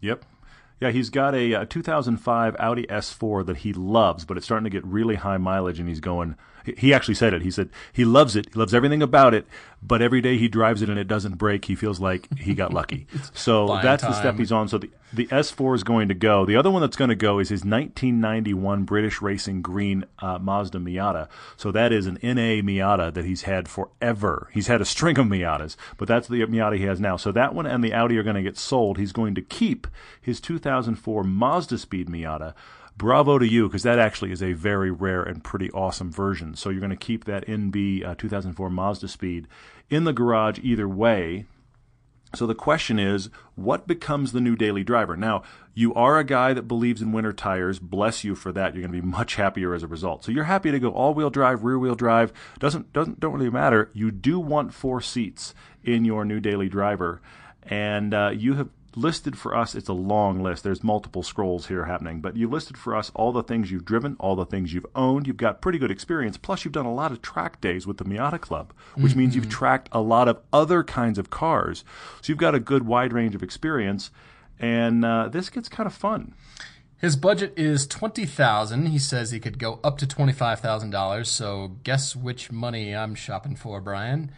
Yep. 0.00 0.24
Yeah, 0.80 0.90
he's 0.90 1.08
got 1.08 1.34
a, 1.34 1.54
uh 1.54 1.64
2005 1.64 2.56
Audi 2.58 2.82
S4 2.88 3.46
that 3.46 3.58
he 3.58 3.72
loves, 3.72 4.24
but 4.24 4.36
it's 4.36 4.44
starting 4.44 4.64
to 4.64 4.70
get 4.70 4.84
really 4.84 5.14
high 5.14 5.38
mileage, 5.38 5.78
and 5.78 5.88
he's 5.88 6.00
going. 6.00 6.36
He- 6.64 6.94
actually 6.94 7.14
said 7.14 7.34
it. 7.34 7.42
He 7.42 7.50
said 7.50 7.70
he 7.92 8.04
loves 8.04 8.36
it. 8.36 8.48
He 8.52 8.58
loves 8.58 8.74
everything 8.74 9.02
about 9.02 9.34
it, 9.34 9.46
but 9.82 10.00
every 10.00 10.20
day 10.20 10.38
he 10.38 10.48
drives 10.48 10.82
it 10.82 10.88
and 10.88 10.98
it 10.98 11.08
doesn't 11.08 11.36
break, 11.36 11.64
he 11.66 11.74
feels 11.74 12.00
like 12.00 12.28
he 12.38 12.54
got 12.54 12.72
lucky. 12.72 13.06
so 13.34 13.66
that's 13.82 14.02
the 14.02 14.12
step 14.12 14.36
he's 14.38 14.52
on. 14.52 14.68
So 14.68 14.78
the 14.78 14.90
the 15.12 15.26
S4 15.26 15.76
is 15.76 15.84
going 15.84 16.08
to 16.08 16.14
go. 16.14 16.44
The 16.44 16.56
other 16.56 16.70
one 16.72 16.80
that's 16.82 16.96
going 16.96 17.10
to 17.10 17.14
go 17.14 17.38
is 17.38 17.48
his 17.48 17.64
1991 17.64 18.82
British 18.84 19.22
Racing 19.22 19.62
Green 19.62 20.04
uh, 20.18 20.38
Mazda 20.38 20.78
Miata. 20.78 21.28
So 21.56 21.70
that 21.70 21.92
is 21.92 22.06
an 22.06 22.18
NA 22.22 22.60
Miata 22.62 23.14
that 23.14 23.24
he's 23.24 23.42
had 23.42 23.68
forever. 23.68 24.48
He's 24.52 24.66
had 24.66 24.80
a 24.80 24.84
string 24.84 25.18
of 25.18 25.26
Miatas, 25.26 25.76
but 25.98 26.08
that's 26.08 26.26
the 26.26 26.40
Miata 26.40 26.78
he 26.78 26.84
has 26.84 27.00
now. 27.00 27.16
So 27.16 27.30
that 27.32 27.54
one 27.54 27.66
and 27.66 27.84
the 27.84 27.92
Audi 27.94 28.18
are 28.18 28.22
going 28.24 28.36
to 28.36 28.42
get 28.42 28.58
sold. 28.58 28.98
He's 28.98 29.12
going 29.12 29.34
to 29.36 29.42
keep 29.42 29.86
his 30.20 30.40
2004 30.40 31.22
Mazda 31.22 31.78
Speed 31.78 32.08
Miata. 32.08 32.54
Bravo 32.96 33.38
to 33.38 33.46
you, 33.46 33.68
because 33.68 33.82
that 33.82 33.98
actually 33.98 34.30
is 34.30 34.42
a 34.42 34.52
very 34.52 34.90
rare 34.90 35.22
and 35.22 35.42
pretty 35.42 35.70
awesome 35.72 36.12
version. 36.12 36.54
So 36.54 36.70
you're 36.70 36.80
going 36.80 36.90
to 36.90 36.96
keep 36.96 37.24
that 37.24 37.46
NB 37.46 38.06
uh, 38.06 38.14
2004 38.16 38.70
Mazda 38.70 39.08
Speed 39.08 39.48
in 39.90 40.04
the 40.04 40.12
garage 40.12 40.58
either 40.62 40.88
way. 40.88 41.46
So 42.34 42.46
the 42.46 42.54
question 42.54 42.98
is, 42.98 43.30
what 43.54 43.86
becomes 43.86 44.32
the 44.32 44.40
new 44.40 44.56
daily 44.56 44.82
driver? 44.82 45.16
Now, 45.16 45.42
you 45.72 45.94
are 45.94 46.18
a 46.18 46.24
guy 46.24 46.52
that 46.52 46.68
believes 46.68 47.00
in 47.00 47.12
winter 47.12 47.32
tires. 47.32 47.78
Bless 47.78 48.24
you 48.24 48.34
for 48.34 48.52
that. 48.52 48.74
You're 48.74 48.86
going 48.86 48.92
to 48.94 49.02
be 49.02 49.06
much 49.16 49.36
happier 49.36 49.74
as 49.74 49.82
a 49.82 49.88
result. 49.88 50.24
So 50.24 50.32
you're 50.32 50.44
happy 50.44 50.70
to 50.70 50.78
go 50.78 50.90
all-wheel 50.90 51.30
drive, 51.30 51.64
rear-wheel 51.64 51.94
drive. 51.94 52.32
Doesn't 52.58 52.92
doesn't 52.92 53.20
don't 53.20 53.32
really 53.32 53.50
matter. 53.50 53.90
You 53.92 54.10
do 54.10 54.38
want 54.38 54.74
four 54.74 55.00
seats 55.00 55.54
in 55.82 56.04
your 56.04 56.24
new 56.24 56.40
daily 56.40 56.68
driver, 56.68 57.20
and 57.62 58.14
uh, 58.14 58.30
you 58.34 58.54
have 58.54 58.68
listed 58.96 59.38
for 59.38 59.56
us. 59.56 59.74
It's 59.74 59.88
a 59.88 59.92
long 59.92 60.42
list. 60.42 60.64
There's 60.64 60.84
multiple 60.84 61.22
scrolls 61.22 61.66
here 61.66 61.84
happening, 61.84 62.20
but 62.20 62.36
you 62.36 62.48
listed 62.48 62.76
for 62.76 62.94
us 62.94 63.10
all 63.14 63.32
the 63.32 63.42
things 63.42 63.70
you've 63.70 63.84
driven, 63.84 64.16
all 64.18 64.36
the 64.36 64.46
things 64.46 64.72
you've 64.72 64.86
owned. 64.94 65.26
You've 65.26 65.36
got 65.36 65.60
pretty 65.60 65.78
good 65.78 65.90
experience. 65.90 66.36
Plus, 66.36 66.64
you've 66.64 66.72
done 66.72 66.86
a 66.86 66.94
lot 66.94 67.12
of 67.12 67.22
track 67.22 67.60
days 67.60 67.86
with 67.86 67.98
the 67.98 68.04
Miata 68.04 68.40
Club, 68.40 68.72
which 68.96 69.14
means 69.14 69.34
you've 69.34 69.48
tracked 69.48 69.88
a 69.92 70.00
lot 70.00 70.28
of 70.28 70.40
other 70.52 70.82
kinds 70.82 71.18
of 71.18 71.30
cars. 71.30 71.84
So 72.20 72.30
you've 72.30 72.38
got 72.38 72.54
a 72.54 72.60
good 72.60 72.86
wide 72.86 73.12
range 73.12 73.34
of 73.34 73.42
experience, 73.42 74.10
and 74.58 75.04
uh, 75.04 75.28
this 75.28 75.50
gets 75.50 75.68
kind 75.68 75.86
of 75.86 75.94
fun. 75.94 76.34
His 76.96 77.16
budget 77.16 77.52
is 77.56 77.86
twenty 77.86 78.24
thousand. 78.24 78.86
He 78.86 78.98
says 78.98 79.30
he 79.30 79.40
could 79.40 79.58
go 79.58 79.78
up 79.84 79.98
to 79.98 80.06
twenty 80.06 80.32
five 80.32 80.60
thousand 80.60 80.90
dollars. 80.90 81.28
So 81.28 81.76
guess 81.82 82.16
which 82.16 82.50
money 82.50 82.94
I'm 82.94 83.14
shopping 83.14 83.56
for, 83.56 83.80
Brian. 83.80 84.30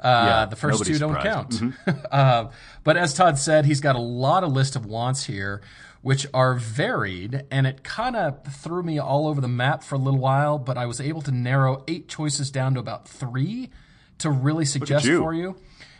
Uh, 0.00 0.24
Yeah, 0.26 0.44
the 0.46 0.56
first 0.56 0.84
two 0.84 0.98
don't 0.98 1.14
surprised. 1.14 1.60
count. 1.86 2.06
uh, 2.10 2.48
but 2.84 2.96
as 2.96 3.14
Todd 3.14 3.38
said, 3.38 3.64
he's 3.64 3.80
got 3.80 3.96
a 3.96 4.00
lot 4.00 4.44
of 4.44 4.52
list 4.52 4.76
of 4.76 4.86
wants 4.86 5.24
here, 5.24 5.60
which 6.02 6.26
are 6.32 6.54
varied, 6.54 7.44
and 7.50 7.66
it 7.66 7.82
kind 7.82 8.14
of 8.16 8.44
threw 8.44 8.82
me 8.82 8.98
all 8.98 9.26
over 9.26 9.40
the 9.40 9.48
map 9.48 9.82
for 9.82 9.96
a 9.96 9.98
little 9.98 10.20
while. 10.20 10.58
But 10.58 10.78
I 10.78 10.86
was 10.86 11.00
able 11.00 11.22
to 11.22 11.32
narrow 11.32 11.84
eight 11.88 12.08
choices 12.08 12.50
down 12.50 12.74
to 12.74 12.80
about 12.80 13.08
three 13.08 13.70
to 14.18 14.30
really 14.30 14.64
suggest 14.64 15.04
you. 15.04 15.20
for 15.20 15.34
you. 15.34 15.56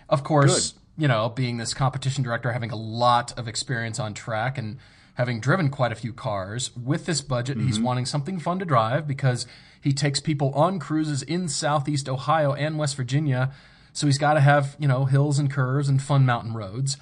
Of 0.09 0.23
course, 0.25 0.75
you 0.97 1.09
know, 1.09 1.29
being 1.29 1.57
this 1.59 1.75
competition 1.75 2.23
director, 2.25 2.53
having 2.53 2.71
a 2.71 2.77
lot 2.77 3.37
of 3.39 3.47
experience 3.49 3.99
on 4.01 4.15
track 4.15 4.59
and 4.59 4.79
having 5.15 5.41
driven 5.41 5.69
quite 5.69 5.91
a 5.91 5.97
few 5.97 6.13
cars, 6.13 6.71
with 6.77 7.05
this 7.07 7.21
budget, 7.21 7.59
he's 7.59 7.81
wanting 7.81 8.07
something 8.07 8.39
fun 8.39 8.61
to 8.61 8.65
drive 8.65 9.07
because 9.09 9.47
he 9.81 9.93
takes 9.93 10.21
people 10.21 10.53
on 10.55 10.79
cruises 10.79 11.23
in 11.23 11.49
Southeast 11.49 12.09
Ohio 12.09 12.53
and 12.53 12.79
West 12.79 12.95
Virginia. 12.97 13.53
So 13.93 14.07
he's 14.07 14.19
got 14.19 14.35
to 14.35 14.41
have, 14.41 14.77
you 14.79 14.87
know, 14.89 15.05
hills 15.07 15.39
and 15.39 15.51
curves 15.51 15.89
and 15.89 16.01
fun 16.03 16.25
mountain 16.27 16.55
roads. 16.55 16.97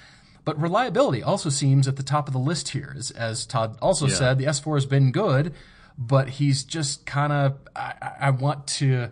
But 0.45 0.59
reliability 0.61 1.21
also 1.21 1.49
seems 1.49 1.87
at 1.87 1.95
the 1.97 2.03
top 2.03 2.27
of 2.27 2.33
the 2.33 2.39
list 2.39 2.69
here. 2.69 2.93
As, 2.97 3.11
as 3.11 3.45
Todd 3.45 3.77
also 3.81 4.07
said, 4.15 4.37
the 4.37 4.45
S4 4.45 4.75
has 4.75 4.85
been 4.85 5.11
good, 5.11 5.53
but 5.97 6.29
he's 6.29 6.63
just 6.63 7.05
kind 7.05 7.33
of, 7.33 7.57
I, 7.75 7.93
I- 8.01 8.11
I 8.21 8.29
want 8.31 8.65
to, 8.67 9.09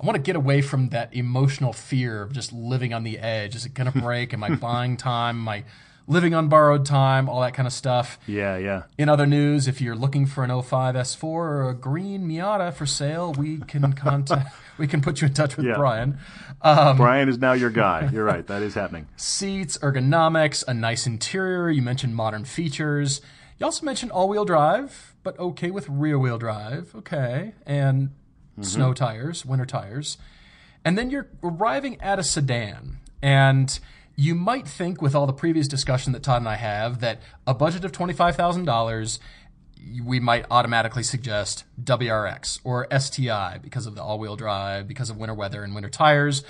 I 0.00 0.04
want 0.06 0.16
to 0.16 0.22
get 0.22 0.36
away 0.36 0.60
from 0.60 0.88
that 0.90 1.14
emotional 1.14 1.72
fear 1.72 2.20
of 2.22 2.32
just 2.32 2.52
living 2.52 2.92
on 2.92 3.04
the 3.04 3.18
edge. 3.18 3.54
Is 3.54 3.64
it 3.64 3.72
going 3.74 3.90
to 3.90 3.98
break? 4.00 4.34
Am 4.34 4.42
I 4.42 4.54
buying 4.56 4.96
time? 4.96 5.38
Am 5.38 5.48
I 5.48 5.64
living 6.06 6.34
on 6.34 6.48
borrowed 6.48 6.84
time? 6.86 7.28
All 7.28 7.40
that 7.40 7.54
kind 7.54 7.66
of 7.66 7.72
stuff. 7.72 8.18
Yeah, 8.26 8.56
yeah. 8.56 8.82
In 8.98 9.08
other 9.08 9.26
news, 9.26 9.66
if 9.68 9.80
you're 9.80 9.96
looking 9.96 10.26
for 10.26 10.44
an 10.44 10.50
05 10.62 10.94
S4 10.94 11.24
or 11.24 11.68
a 11.68 11.74
green 11.74 12.28
Miata 12.28 12.72
for 12.72 12.86
sale, 12.86 13.32
we 13.32 13.58
can 13.58 13.92
contact, 13.94 14.54
we 14.78 14.86
can 14.86 15.00
put 15.00 15.20
you 15.20 15.28
in 15.28 15.34
touch 15.34 15.56
with 15.56 15.66
Yeah. 15.66 15.74
Brian. 15.76 16.18
Um, 16.62 16.96
Brian 16.96 17.28
is 17.28 17.38
now 17.38 17.52
your 17.52 17.70
guy. 17.70 18.08
You're 18.12 18.24
right. 18.24 18.46
That 18.46 18.62
is 18.62 18.74
happening. 18.74 19.06
seats, 19.16 19.76
ergonomics, 19.78 20.64
a 20.66 20.74
nice 20.74 21.06
interior. 21.06 21.70
You 21.70 21.82
mentioned 21.82 22.14
modern 22.16 22.44
features. 22.44 23.20
You 23.58 23.66
also 23.66 23.84
mentioned 23.86 24.10
all-wheel 24.12 24.44
drive, 24.44 25.14
but 25.22 25.38
okay 25.38 25.70
with 25.70 25.88
rear-wheel 25.88 26.38
drive. 26.38 26.92
Okay, 26.96 27.52
and 27.66 28.10
snow 28.60 28.92
tires, 28.94 29.44
winter 29.44 29.66
tires. 29.66 30.16
And 30.84 30.98
then 30.98 31.08
you're 31.10 31.28
arriving 31.42 32.00
at 32.00 32.18
a 32.18 32.22
sedan, 32.22 32.98
and 33.22 33.78
you 34.16 34.34
might 34.34 34.68
think, 34.68 35.02
with 35.02 35.14
all 35.14 35.26
the 35.26 35.32
previous 35.32 35.68
discussion 35.68 36.12
that 36.12 36.22
Todd 36.22 36.42
and 36.42 36.48
I 36.48 36.56
have, 36.56 37.00
that 37.00 37.20
a 37.46 37.54
budget 37.54 37.84
of 37.84 37.92
twenty-five 37.92 38.36
thousand 38.36 38.64
dollars 38.64 39.18
we 40.02 40.20
might 40.20 40.46
automatically 40.50 41.02
suggest 41.02 41.64
WRX 41.82 42.60
or 42.64 42.86
STI 42.96 43.58
because 43.58 43.86
of 43.86 43.94
the 43.94 44.02
all-wheel 44.02 44.36
drive, 44.36 44.88
because 44.88 45.10
of 45.10 45.16
winter 45.16 45.34
weather 45.34 45.62
and 45.62 45.74
winter 45.74 45.90
tires. 45.90 46.42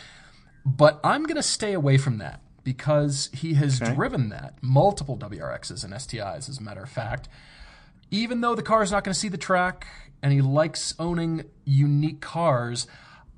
But 0.65 1.01
I'm 1.03 1.25
going 1.25 1.37
to 1.37 1.43
stay 1.43 1.73
away 1.73 1.99
from 1.99 2.19
that 2.19 2.41
because 2.63 3.29
he 3.33 3.55
has 3.55 3.79
driven 3.79 4.31
that 4.31 4.55
multiple 4.63 5.19
WRXs 5.19 5.85
and 5.85 5.93
STIs, 5.93 6.49
as 6.49 6.59
a 6.59 6.63
matter 6.63 6.83
of 6.83 6.89
fact. 6.89 7.29
Even 8.11 8.41
though 8.41 8.55
the 8.55 8.63
car 8.63 8.83
is 8.83 8.93
not 8.93 9.05
going 9.05 9.13
to 9.13 9.19
see 9.19 9.29
the 9.29 9.37
track 9.37 9.87
and 10.23 10.33
he 10.33 10.41
likes 10.41 10.95
owning 10.99 11.45
unique 11.65 12.21
cars, 12.21 12.87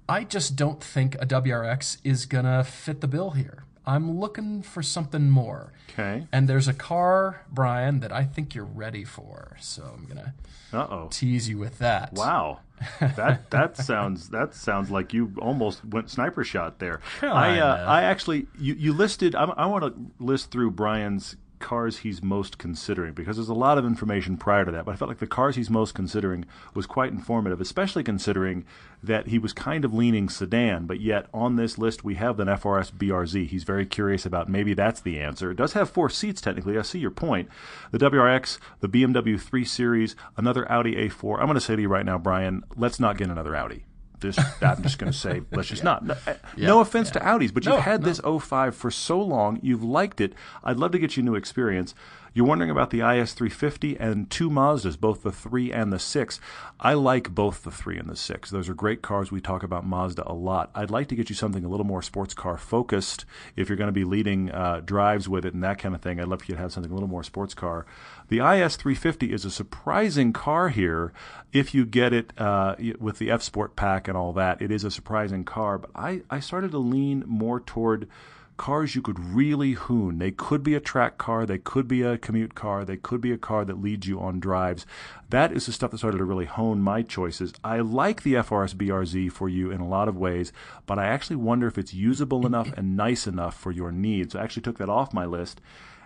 I 0.09 0.25
just 0.25 0.55
don't 0.55 0.83
think 0.83 1.15
a 1.17 1.27
WRX 1.27 1.99
is 2.05 2.27
going 2.27 2.45
to 2.45 2.63
fit 2.63 3.01
the 3.01 3.09
bill 3.09 3.31
here. 3.31 3.65
I'm 3.87 4.19
looking 4.19 4.63
for 4.63 4.83
something 4.83 5.31
more. 5.31 5.73
Okay. 5.91 6.27
And 6.33 6.49
there's 6.49 6.67
a 6.69 6.75
car, 6.75 7.43
Brian, 7.51 8.01
that 8.01 8.13
I 8.13 8.25
think 8.25 8.55
you're 8.55 8.65
ready 8.65 9.05
for. 9.05 9.57
So 9.61 9.95
I'm 9.97 10.05
going 10.07 10.17
to 10.19 10.33
Uh 10.77 10.87
oh. 10.91 11.09
tease 11.11 11.49
you 11.49 11.59
with 11.59 11.79
that. 11.79 12.13
Wow. 12.13 12.61
That 13.01 13.51
that 13.51 13.77
sounds 13.79 14.29
that 14.31 14.55
sounds 14.55 14.91
like 14.91 15.15
you 15.15 15.33
almost 15.39 15.83
went 15.85 16.11
sniper 16.11 16.45
shot 16.45 16.79
there. 16.79 17.01
I 17.23 17.59
uh, 17.59 17.77
Kinda. 17.77 17.85
I 17.89 18.03
actually 18.03 18.47
you, 18.59 18.75
you 18.75 18.93
listed 18.93 19.35
I, 19.35 19.45
I 19.45 19.65
want 19.67 19.85
to 19.85 19.95
list 20.23 20.51
through 20.51 20.73
Brian's 20.73 21.37
cars 21.67 21.99
he's 21.99 22.23
most 22.23 22.59
considering 22.59 23.13
because 23.13 23.37
there's 23.37 23.49
a 23.49 23.55
lot 23.55 23.77
of 23.77 23.85
information 23.85 24.37
prior 24.37 24.65
to 24.65 24.71
that 24.71 24.85
but 24.85 24.93
I 24.93 24.97
felt 24.97 25.09
like 25.09 25.19
the 25.19 25.27
cars 25.27 25.57
he's 25.57 25.69
most 25.69 25.97
considering 25.97 26.45
was 26.75 26.87
quite 26.87 27.11
informative 27.11 27.61
especially 27.61 28.05
considering 28.05 28.65
that 29.03 29.27
he 29.27 29.39
was 29.41 29.53
kind 29.53 29.85
of 29.85 29.93
leaning 29.93 30.29
sedan 30.29 30.87
but 30.87 31.01
yet 31.01 31.27
on 31.35 31.57
this 31.57 31.77
list 31.77 32.05
we 32.05 32.15
have 32.15 32.39
an 32.39 32.47
FRS 32.47 32.93
BRZ 32.93 33.49
he's 33.49 33.65
very 33.65 33.85
curious 33.85 34.25
about 34.25 34.49
maybe 34.49 34.75
that's 34.75 35.01
the 35.01 35.19
answer. 35.19 35.51
It 35.51 35.57
does 35.57 35.73
have 35.73 35.91
four 35.91 36.09
seats 36.09 36.41
technically. 36.41 36.79
I 36.79 36.83
see 36.83 37.01
your 37.01 37.11
point. 37.11 37.49
The 37.91 37.99
WRX 37.99 38.59
the 38.79 38.89
BMW 38.89 39.41
3 39.41 39.65
Series 39.65 40.15
another 40.37 40.71
Audi 40.71 40.95
A4 40.95 41.41
I'm 41.41 41.47
going 41.47 41.55
to 41.55 41.61
say 41.61 41.75
to 41.75 41.83
you 41.83 41.89
right 41.89 42.07
now 42.07 42.17
Brian 42.17 42.63
let's 42.77 43.01
not 43.01 43.19
get 43.19 43.29
another 43.29 43.57
Audi 43.57 43.86
this, 44.21 44.39
I'm 44.61 44.83
just 44.83 44.99
going 44.99 45.13
to 45.13 45.19
say, 45.19 45.43
let's 45.53 45.69
just 45.69 45.85
not. 45.85 46.05
No, 46.05 46.17
uh, 46.27 46.35
no 46.57 46.81
offense 46.81 47.11
to 47.13 47.21
Audis, 47.21 47.53
but 47.53 47.65
you've 47.65 47.81
had 47.81 48.03
no. 48.03 48.07
this 48.07 48.21
05 48.21 48.75
for 48.75 48.91
so 48.91 49.21
long. 49.21 49.59
You've 49.63 49.85
liked 49.85 50.21
it. 50.21 50.35
I'd 50.65 50.79
love 50.79 50.93
to 50.93 50.99
get 50.99 51.17
you 51.17 51.23
new 51.23 51.35
experience. 51.35 51.95
You're 52.37 52.45
wondering 52.45 52.71
about 52.71 52.91
the 52.91 52.99
IS350 52.99 53.99
and 53.99 54.29
two 54.29 54.51
Mazdas, 54.51 55.01
both 55.01 55.23
the 55.23 55.33
3 55.33 55.73
and 55.73 55.91
the 55.91 55.99
6. 55.99 56.39
I 56.79 56.93
like 56.93 57.35
both 57.35 57.63
the 57.63 57.71
3 57.71 57.97
and 57.97 58.11
the 58.11 58.15
6. 58.15 58.51
Those 58.51 58.69
are 58.69 58.75
great 58.75 59.01
cars. 59.01 59.33
We 59.33 59.41
talk 59.41 59.63
about 59.63 59.87
Mazda 59.87 60.31
a 60.31 60.35
lot. 60.35 60.71
I'd 60.75 60.91
like 60.91 61.09
to 61.09 61.15
get 61.15 61.31
you 61.31 61.35
something 61.35 61.65
a 61.65 61.69
little 61.71 61.87
more 61.87 62.03
sports 62.03 62.35
car 62.35 62.59
focused 62.59 63.25
if 63.57 63.71
you're 63.71 63.79
going 63.79 63.89
to 63.89 63.93
be 63.93 64.05
leading 64.05 64.51
uh, 64.51 64.83
drives 64.85 65.31
with 65.31 65.47
it 65.47 65.55
and 65.55 65.65
that 65.65 65.79
kind 65.79 65.95
of 65.95 66.03
thing. 66.03 66.21
I'd 66.21 66.29
love 66.29 66.43
for 66.43 66.53
you 66.53 66.57
to 66.57 66.61
have 66.61 66.73
something 66.73 66.93
a 66.93 66.95
little 66.95 67.09
more 67.09 67.25
sports 67.25 67.55
car. 67.55 67.87
The 68.29 68.37
IS350 68.37 69.33
is 69.33 69.47
a 69.47 69.51
surprising 69.51 70.35
car 70.35 70.69
here 70.69 71.15
if 71.55 71.75
you 71.75 71.87
get 71.87 72.13
it 72.13 72.35
uh, 72.37 72.77
with 72.99 73.17
the 73.17 73.31
F 73.31 73.41
Sport 73.41 73.77
pack 73.77 74.09
and 74.09 74.17
all 74.17 74.35
that. 74.35 74.61
It 74.61 74.71
is 74.71 74.85
a 74.85 74.91
surprising 74.91 75.45
car, 75.45 75.79
but 75.79 75.91
I, 75.95 76.21
I 76.29 76.41
started 76.41 76.73
to 76.73 76.79
lean 76.79 77.25
more 77.27 77.61
toward 77.61 78.09
cars 78.57 78.95
you 78.95 79.03
could 79.03 79.19
really 79.19 79.73
hoon. 79.73 80.19
They 80.19 80.31
could 80.31 80.63
be 80.63 80.75
a 80.75 80.81
track 80.81 81.19
car, 81.19 81.47
they 81.47 81.59
could 81.59 81.87
be 81.87 82.03
a 82.03 82.19
commute 82.19 82.55
car, 82.55 82.85
they 82.85 82.97
could 82.97 83.21
be 83.21 83.33
a 83.33 83.39
car 83.39 83.65
that 83.65 83.81
leads 83.81 84.07
you 84.07 84.21
on 84.21 84.41
drives. 84.41 84.87
That 85.31 85.53
is 85.53 85.67
the 85.67 85.73
stuff 85.73 85.91
that 85.91 85.99
started 85.99 86.19
to 86.19 86.25
really 86.25 86.45
hone 86.45 86.81
my 86.81 87.03
choices. 87.03 87.53
I 87.65 87.81
like 87.81 88.23
the 88.23 88.35
FRS 88.35 88.75
BRZ 88.75 89.33
for 89.33 89.49
you 89.49 89.71
in 89.71 89.81
a 89.81 89.89
lot 89.89 90.09
of 90.09 90.17
ways, 90.17 90.53
but 90.87 90.99
I 90.99 91.07
actually 91.07 91.37
wonder 91.37 91.67
if 91.67 91.79
it's 91.79 91.95
usable 91.95 92.47
enough 92.47 92.73
and 92.77 92.97
nice 92.97 93.27
enough 93.27 93.59
for 93.59 93.71
your 93.71 93.93
needs. 93.93 94.33
So 94.33 94.39
I 94.39 94.43
actually 94.43 94.63
took 94.63 94.79
that 94.79 94.89
off 94.89 95.13
my 95.13 95.27
list 95.27 95.61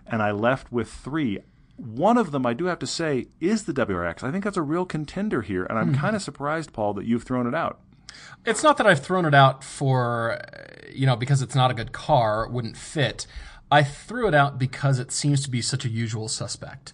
and 0.07 0.22
I 0.22 0.32
left 0.32 0.72
with 0.72 0.90
three. 0.90 1.38
One 1.76 2.18
of 2.18 2.30
them, 2.30 2.44
I 2.44 2.53
do 2.53 2.66
have 2.66 2.78
to 2.80 2.86
say, 2.86 3.28
is 3.40 3.64
the 3.64 3.72
WRX. 3.72 4.22
I 4.22 4.30
think 4.30 4.44
that's 4.44 4.57
a 4.57 4.62
real 4.62 4.84
contender 4.84 5.40
here, 5.40 5.64
and 5.64 5.78
I'm 5.78 5.94
mm. 5.94 5.98
kind 5.98 6.14
of 6.14 6.20
surprised, 6.20 6.74
Paul, 6.74 6.92
that 6.94 7.07
you've 7.07 7.22
thrown 7.22 7.46
it 7.46 7.55
out. 7.55 7.80
It's 8.44 8.62
not 8.62 8.76
that 8.78 8.86
I've 8.86 9.02
thrown 9.02 9.26
it 9.26 9.34
out 9.34 9.62
for, 9.62 10.40
you 10.92 11.06
know, 11.06 11.16
because 11.16 11.42
it's 11.42 11.54
not 11.54 11.70
a 11.70 11.74
good 11.74 11.92
car, 11.92 12.48
wouldn't 12.48 12.76
fit. 12.76 13.26
I 13.70 13.82
threw 13.82 14.26
it 14.26 14.34
out 14.34 14.58
because 14.58 14.98
it 14.98 15.12
seems 15.12 15.42
to 15.44 15.50
be 15.50 15.62
such 15.62 15.84
a 15.84 15.88
usual 15.88 16.28
suspect. 16.28 16.92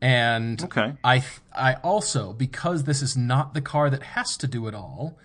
And 0.00 0.62
okay. 0.64 0.94
I 1.02 1.24
I 1.52 1.74
also 1.76 2.32
because 2.32 2.84
this 2.84 3.02
is 3.02 3.16
not 3.16 3.54
the 3.54 3.60
car 3.60 3.90
that 3.90 4.02
has 4.02 4.36
to 4.38 4.46
do 4.46 4.68
it 4.68 4.74
all, 4.74 5.18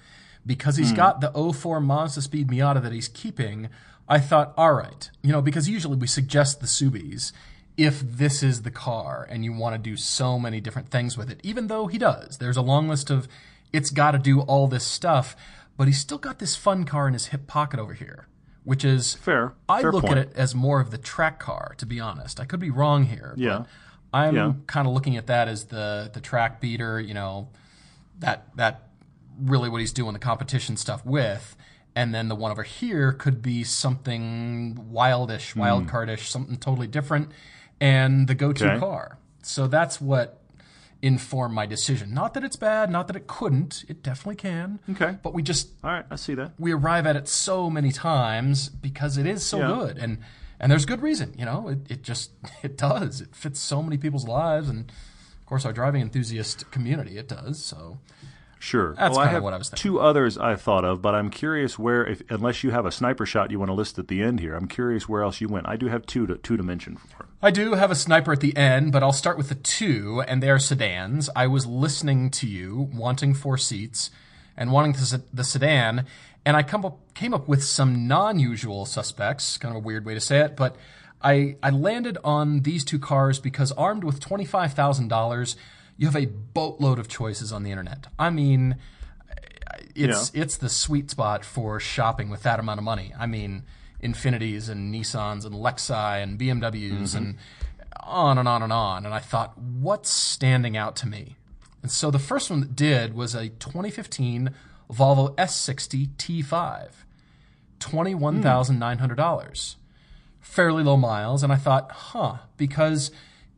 because 0.46 0.78
he's 0.78 0.94
mm. 0.94 0.98
got 0.98 1.22
the 1.22 1.54
04 1.54 1.80
Mazda 1.82 2.22
Speed 2.22 2.48
Miata 2.48 2.82
that 2.82 2.92
he's 2.92 3.08
keeping, 3.08 3.70
I 4.08 4.20
thought, 4.20 4.54
all 4.58 4.74
right, 4.74 5.10
you 5.22 5.32
know, 5.32 5.42
because 5.42 5.70
usually 5.70 5.98
we 5.98 6.08
suggest 6.08 6.60
the 6.60 6.68
Subies 6.68 7.32
if 7.78 8.02
this 8.02 8.44
is 8.44 8.64
the 8.64 8.72
car 8.72 9.26
and 9.30 9.46
you 9.46 9.54
want 9.54 9.74
to 9.74 9.90
do 9.90 9.96
so 9.96 10.38
many 10.38 10.60
different 10.60 10.90
things 10.90 11.18
with 11.18 11.30
it, 11.30 11.40
even 11.44 11.68
though 11.68 11.88
he 11.88 11.98
does. 11.98 12.38
There's 12.38 12.58
a 12.58 12.62
long 12.62 12.88
list 12.88 13.10
of 13.10 13.28
it's 13.74 13.90
got 13.90 14.12
to 14.12 14.18
do 14.18 14.42
all 14.42 14.68
this 14.68 14.86
stuff, 14.86 15.36
but 15.78 15.88
he's 15.88 16.00
still 16.00 16.18
got 16.18 16.40
this 16.40 16.56
fun 16.56 16.84
car 16.84 17.08
in 17.08 17.14
his 17.14 17.28
hip 17.28 17.48
pocket 17.48 17.80
over 17.80 17.94
here, 17.94 18.28
which 18.64 18.84
is 18.86 19.16
fair. 19.16 19.54
I 19.68 19.82
fair 19.82 19.92
look 19.92 20.06
point. 20.06 20.18
at 20.18 20.28
it 20.28 20.34
as 20.36 20.54
more 20.54 20.80
of 20.80 20.92
the 20.92 20.98
track 20.98 21.40
car, 21.40 21.76
to 21.78 21.86
be 21.86 22.00
honest. 22.00 22.40
I 22.40 22.46
could 22.46 22.60
be 22.60 22.70
wrong 22.70 23.06
here. 23.06 23.34
Yeah. 23.38 23.66
I'm 24.14 24.36
yeah. 24.36 24.54
kind 24.68 24.88
of 24.88 24.94
looking 24.94 25.16
at 25.16 25.28
that 25.28 25.48
as 25.48 25.66
the 25.66 26.12
the 26.14 26.20
track 26.20 26.60
beater, 26.60 27.00
you 27.00 27.14
know, 27.14 27.50
that 28.20 28.56
that 28.58 28.90
really 29.40 29.70
what 29.70 29.80
he's 29.80 29.94
doing 29.94 30.14
the 30.14 30.20
competition 30.20 30.78
stuff 30.78 31.06
with. 31.06 31.56
And 31.96 32.14
then 32.14 32.30
the 32.30 32.36
one 32.36 32.52
over 32.52 32.64
here 32.64 33.12
could 33.12 33.42
be 33.42 33.64
something 33.64 34.88
wildish, 34.92 35.54
mm. 35.54 35.58
wild 35.58 35.88
cardish, 35.88 36.30
something 36.30 36.58
totally 36.58 36.88
different, 36.88 37.32
and 37.82 38.28
the 38.28 38.36
go-to 38.36 38.72
okay. 38.72 38.80
car. 38.80 39.18
So 39.44 39.68
that's 39.68 40.00
what 40.00 40.41
inform 41.02 41.54
my 41.54 41.66
decision. 41.66 42.14
Not 42.14 42.34
that 42.36 42.44
it's 42.44 42.56
bad, 42.56 42.90
not 42.92 43.08
that 43.08 43.16
it 43.16 43.28
couldn't. 43.28 43.86
It 43.88 44.04
definitely 44.04 44.36
can. 44.36 44.80
Okay. 44.92 45.18
But 45.24 45.34
we 45.34 45.42
just 45.42 45.70
All 45.84 45.92
right, 45.92 46.06
I 46.10 46.16
see 46.16 46.36
that. 46.36 46.54
We 46.60 46.72
arrive 46.72 47.08
at 47.08 47.16
it 47.16 47.28
so 47.28 47.70
many 47.70 47.92
times 47.92 48.70
because 48.70 49.18
it 49.18 49.26
is 49.26 49.46
so 49.46 49.60
yeah. 49.60 49.68
good 49.68 49.98
and 49.98 50.20
and 50.60 50.72
there's 50.72 50.86
good 50.86 51.02
reason, 51.02 51.34
you 51.38 51.46
know. 51.46 51.70
It 51.70 51.80
it 51.90 52.04
just 52.04 52.32
it 52.64 52.78
does. 52.78 53.22
It 53.22 53.36
fits 53.36 53.60
so 53.60 53.82
many 53.82 53.98
people's 53.98 54.28
lives 54.28 54.70
and 54.70 54.92
of 55.40 55.46
course 55.46 55.66
our 55.66 55.74
driving 55.74 56.02
enthusiast 56.02 56.70
community 56.72 57.18
it 57.18 57.28
does. 57.28 57.64
So 57.64 58.00
Sure. 58.62 58.94
That's 58.94 59.18
well, 59.18 59.26
kind 59.26 59.38
of 59.38 59.44
what 59.44 59.54
I 59.54 59.58
was 59.58 59.70
thinking. 59.70 59.82
Two 59.82 60.00
others 60.00 60.38
I 60.38 60.56
thought 60.56 60.86
of, 60.86 61.02
but 61.02 61.16
I'm 61.16 61.32
curious 61.32 61.80
where, 61.80 62.06
if, 62.06 62.22
unless 62.30 62.64
you 62.64 62.70
have 62.70 62.86
a 62.86 62.92
sniper 62.92 63.26
shot 63.26 63.50
you 63.50 63.58
want 63.58 63.70
to 63.70 63.74
list 63.74 63.98
at 63.98 64.08
the 64.08 64.22
end 64.22 64.40
here, 64.40 64.54
I'm 64.54 64.68
curious 64.68 65.10
where 65.10 65.24
else 65.24 65.42
you 65.42 65.48
went. 65.48 65.68
I 65.68 65.78
do 65.78 65.88
have 65.88 66.06
two 66.06 66.28
to 66.28 66.38
two 66.38 66.58
to 66.58 66.64
mention 66.64 66.96
for. 66.96 67.26
I 67.42 67.50
do 67.50 67.74
have 67.74 67.90
a 67.90 67.96
sniper 67.96 68.34
at 68.34 68.40
the 68.40 68.56
end, 68.56 68.92
but 68.92 69.02
I'll 69.02 69.14
start 69.14 69.36
with 69.36 69.50
the 69.50 69.56
two, 69.56 70.24
and 70.28 70.44
they 70.44 70.50
are 70.52 70.60
sedans. 70.60 71.28
I 71.36 71.48
was 71.48 71.66
listening 71.66 72.30
to 72.30 72.48
you, 72.48 72.88
wanting 72.94 73.34
four 73.34 73.58
seats, 73.58 74.12
and 74.56 74.72
wanting 74.72 74.92
the, 74.92 75.24
the 75.34 75.44
sedan, 75.44 76.06
and 76.46 76.56
I 76.56 76.62
come 76.62 76.86
up, 76.86 77.00
came 77.16 77.34
up 77.34 77.48
with 77.48 77.64
some 77.64 78.08
non-usual 78.08 78.86
suspects. 78.86 79.58
Kind 79.58 79.76
of 79.76 79.82
a 79.82 79.84
weird 79.84 80.06
way 80.06 80.14
to 80.14 80.22
say 80.22 80.40
it, 80.42 80.56
but 80.56 80.76
I 81.24 81.56
I 81.64 81.72
landed 81.72 82.20
on 82.24 82.60
these 82.60 82.86
two 82.86 83.00
cars 83.00 83.40
because 83.40 83.72
armed 83.72 84.04
with 84.04 84.20
twenty 84.20 84.46
five 84.46 84.74
thousand 84.74 85.08
dollars 85.08 85.56
you 85.98 86.08
have 86.08 86.16
a 86.16 86.26
boatload 86.26 87.00
of 87.00 87.08
choices 87.08 87.52
on 87.52 87.64
the 87.64 87.72
internet. 87.72 88.08
I 88.18 88.30
mean, 88.30 88.78
it's 89.96 90.34
yeah. 90.34 90.42
it's 90.42 90.58
the 90.58 90.70
sweet 90.70 91.12
spot 91.12 91.46
for 91.46 91.80
shopping 91.80 92.30
with 92.30 92.44
that 92.44 92.60
amount 92.60 92.80
of 92.80 92.84
money. 92.84 93.14
I 93.18 93.26
mean, 93.28 93.64
Infinitis 94.04 94.70
and 94.70 94.94
Nissans 94.94 95.46
and 95.46 95.56
Lexi 95.56 96.24
and 96.24 96.40
BMWs 96.40 96.92
mm-hmm. 96.92 97.18
and 97.18 97.38
on 98.00 98.38
and 98.38 98.48
on 98.48 98.64
and 98.64 98.74
on. 98.74 99.06
And 99.06 99.14
I 99.14 99.20
thought, 99.20 99.58
what's 99.58 100.10
standing 100.10 100.76
out 100.76 100.96
to 100.98 101.08
me? 101.08 101.36
And 101.82 101.92
so 101.92 102.12
the 102.12 102.20
first 102.20 102.50
one 102.50 102.62
that 102.62 102.76
did 102.76 103.14
was 103.14 103.36
a 103.36 103.50
2015 103.50 104.52
Volvo 104.92 105.36
S60 105.36 106.10
T5, 106.18 106.90
$21,900. 107.80 109.76
Fairly 110.40 110.84
low 110.84 110.98
miles. 110.98 111.44
And 111.44 111.54
I 111.54 111.56
thought, 111.56 111.92
huh, 111.92 112.38
because 112.58 113.12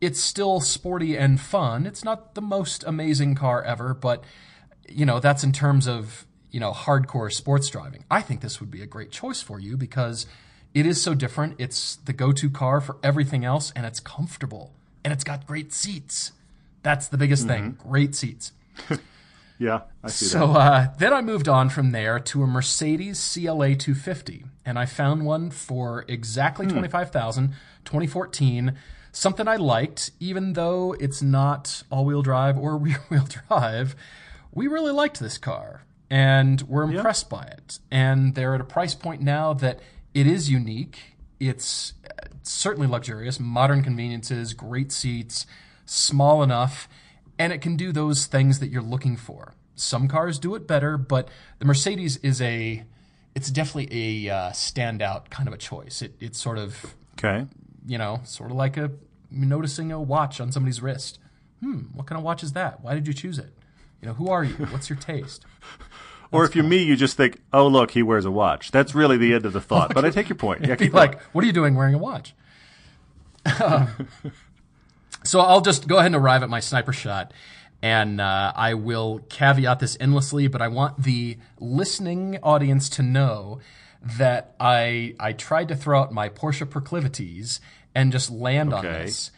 it's 0.04 0.20
still 0.20 0.60
sporty 0.60 1.16
and 1.16 1.40
fun. 1.40 1.86
It's 1.86 2.04
not 2.04 2.36
the 2.36 2.42
most 2.42 2.84
amazing 2.86 3.36
car 3.36 3.64
ever, 3.64 3.94
but 3.94 4.24
you 4.90 5.06
know, 5.06 5.20
that's 5.20 5.44
in 5.44 5.54
terms 5.54 5.88
of, 5.88 6.26
you 6.52 6.60
know, 6.60 6.72
hardcore 6.72 7.32
sports 7.32 7.70
driving. 7.70 8.04
I 8.12 8.22
think 8.22 8.42
this 8.42 8.60
would 8.60 8.70
be 8.70 8.82
a 8.82 8.86
great 8.86 9.12
choice 9.12 9.42
for 9.42 9.60
you 9.60 9.78
because 9.78 10.26
it 10.74 10.86
is 10.86 11.02
so 11.02 11.14
different. 11.14 11.56
It's 11.58 11.96
the 11.96 12.14
go-to 12.14 12.50
car 12.50 12.82
for 12.82 12.98
everything 13.02 13.46
else 13.46 13.72
and 13.76 13.86
it's 13.86 14.00
comfortable 14.00 14.74
and 15.04 15.14
it's 15.14 15.24
got 15.24 15.48
great 15.48 15.72
seats. 15.74 16.34
That's 16.82 17.08
the 17.08 17.18
biggest 17.18 17.48
mm-hmm. 17.48 17.78
thing. 17.78 17.78
Great 17.90 18.14
seats. 18.14 18.52
yeah, 19.58 19.82
I 20.04 20.10
see 20.10 20.26
so, 20.26 20.48
that. 20.48 20.58
Uh, 20.58 20.88
then 20.98 21.14
I 21.14 21.22
moved 21.22 21.48
on 21.48 21.70
from 21.70 21.92
there 21.92 22.20
to 22.20 22.44
a 22.44 22.48
Mercedes 22.48 23.34
CLA 23.34 23.76
250 23.76 24.44
and 24.66 24.78
I 24.78 24.86
found 24.86 25.26
one 25.26 25.50
for 25.50 26.04
exactly 26.08 26.66
mm. 26.66 26.72
25,000, 26.72 27.50
2014 27.86 28.78
something 29.14 29.48
I 29.48 29.56
liked, 29.56 30.12
even 30.20 30.54
though 30.54 30.94
it's 31.00 31.22
not 31.22 31.84
all 31.90 32.04
wheel 32.04 32.22
drive 32.22 32.58
or 32.58 32.78
rear 32.78 33.02
wheel 33.10 33.28
drive. 33.48 33.96
We 34.52 34.68
really 34.68 34.92
liked 34.92 35.20
this 35.20 35.38
car 35.38 35.86
and 36.10 36.62
we're 36.64 36.84
impressed 36.84 37.28
yeah. 37.32 37.38
by 37.38 37.44
it. 37.46 37.80
And 37.90 38.36
they're 38.36 38.54
at 38.54 38.62
a 38.62 38.66
price 38.66 38.94
point 38.94 39.22
now 39.22 39.54
that 39.54 39.80
it 40.14 40.28
is 40.28 40.50
unique. 40.50 41.16
It's 41.40 41.94
certainly 42.44 42.88
luxurious, 42.88 43.40
modern 43.40 43.82
conveniences, 43.82 44.54
great 44.54 44.92
seats, 44.92 45.48
small 45.86 46.44
enough, 46.44 46.88
and 47.40 47.52
it 47.52 47.62
can 47.62 47.76
do 47.76 47.92
those 47.92 48.26
things 48.26 48.60
that 48.60 48.68
you're 48.68 48.82
looking 48.82 49.16
for. 49.16 49.54
Some 49.76 50.08
cars 50.08 50.38
do 50.38 50.54
it 50.56 50.68
better, 50.68 50.98
but 50.98 51.30
the 51.60 51.66
Mercedes 51.66 52.18
is 52.18 52.42
a 52.42 52.84
it's 53.34 53.50
definitely 53.50 54.28
a 54.28 54.34
uh, 54.34 54.52
standout 54.52 55.32
kind 55.32 55.48
of 55.48 55.54
a 55.54 55.58
choice. 55.58 56.04
It 56.04 56.14
it's 56.20 56.40
sort 56.40 56.60
of 56.60 56.94
okay 57.18 57.48
you 57.86 57.98
know, 57.98 58.22
sort 58.24 58.52
of 58.52 58.58
like 58.58 58.78
a 58.78 58.92
noticing 59.30 59.92
a 59.92 60.00
watch 60.02 60.40
on 60.40 60.52
somebody's 60.52 60.82
wrist. 60.82 61.20
Hmm, 61.62 61.82
what 61.94 62.08
kind 62.08 62.18
of 62.18 62.24
watch 62.24 62.44
is 62.44 62.54
that? 62.54 62.82
Why 62.82 62.94
did 62.94 63.08
you 63.08 63.14
choose 63.14 63.40
it? 63.40 63.54
You 64.02 64.08
know, 64.10 64.14
who 64.16 64.30
are 64.30 64.44
you? 64.44 64.54
What's 64.66 64.90
your 64.90 65.00
taste? 65.00 65.46
or 66.32 66.44
if 66.46 66.56
you're 66.56 66.66
me, 66.66 66.84
you 66.84 66.96
just 66.96 67.16
think, 67.16 67.42
"Oh, 67.54 67.68
look, 67.68 67.92
he 67.92 68.04
wears 68.04 68.26
a 68.26 68.32
watch." 68.32 68.72
That's 68.72 68.94
really 68.94 69.18
the 69.18 69.34
end 69.34 69.46
of 69.46 69.54
the 69.54 69.62
thought. 69.70 69.94
but 69.94 70.04
I 70.04 70.10
take 70.10 70.30
your 70.30 70.36
point. 70.36 70.66
Yeah, 70.66 70.76
like, 70.92 71.22
what 71.34 71.44
are 71.44 71.48
you 71.48 71.54
doing 71.54 71.76
wearing 71.76 71.96
a 71.96 71.98
watch? 71.98 72.34
so 75.24 75.40
I'll 75.40 75.62
just 75.62 75.88
go 75.88 75.98
ahead 75.98 76.08
and 76.08 76.16
arrive 76.16 76.44
at 76.44 76.50
my 76.50 76.60
sniper 76.60 76.94
shot, 76.94 77.34
and 77.82 78.20
uh, 78.20 78.54
I 78.56 78.74
will 78.74 79.20
caveat 79.30 79.80
this 79.80 79.98
endlessly. 80.00 80.48
But 80.48 80.62
I 80.62 80.68
want 80.68 81.02
the 81.02 81.38
listening 81.60 82.40
audience 82.44 82.90
to 82.90 83.04
know 83.04 83.60
that 84.04 84.56
I 84.60 85.16
I 85.20 85.34
tried 85.34 85.70
to 85.70 85.76
throw 85.76 86.02
out 86.02 86.14
my 86.14 86.30
Porsche 86.30 86.70
proclivities 86.70 87.62
and 87.96 88.12
just 88.12 88.30
land 88.30 88.74
okay. 88.74 88.88
on 88.88 88.94
this 88.94 89.32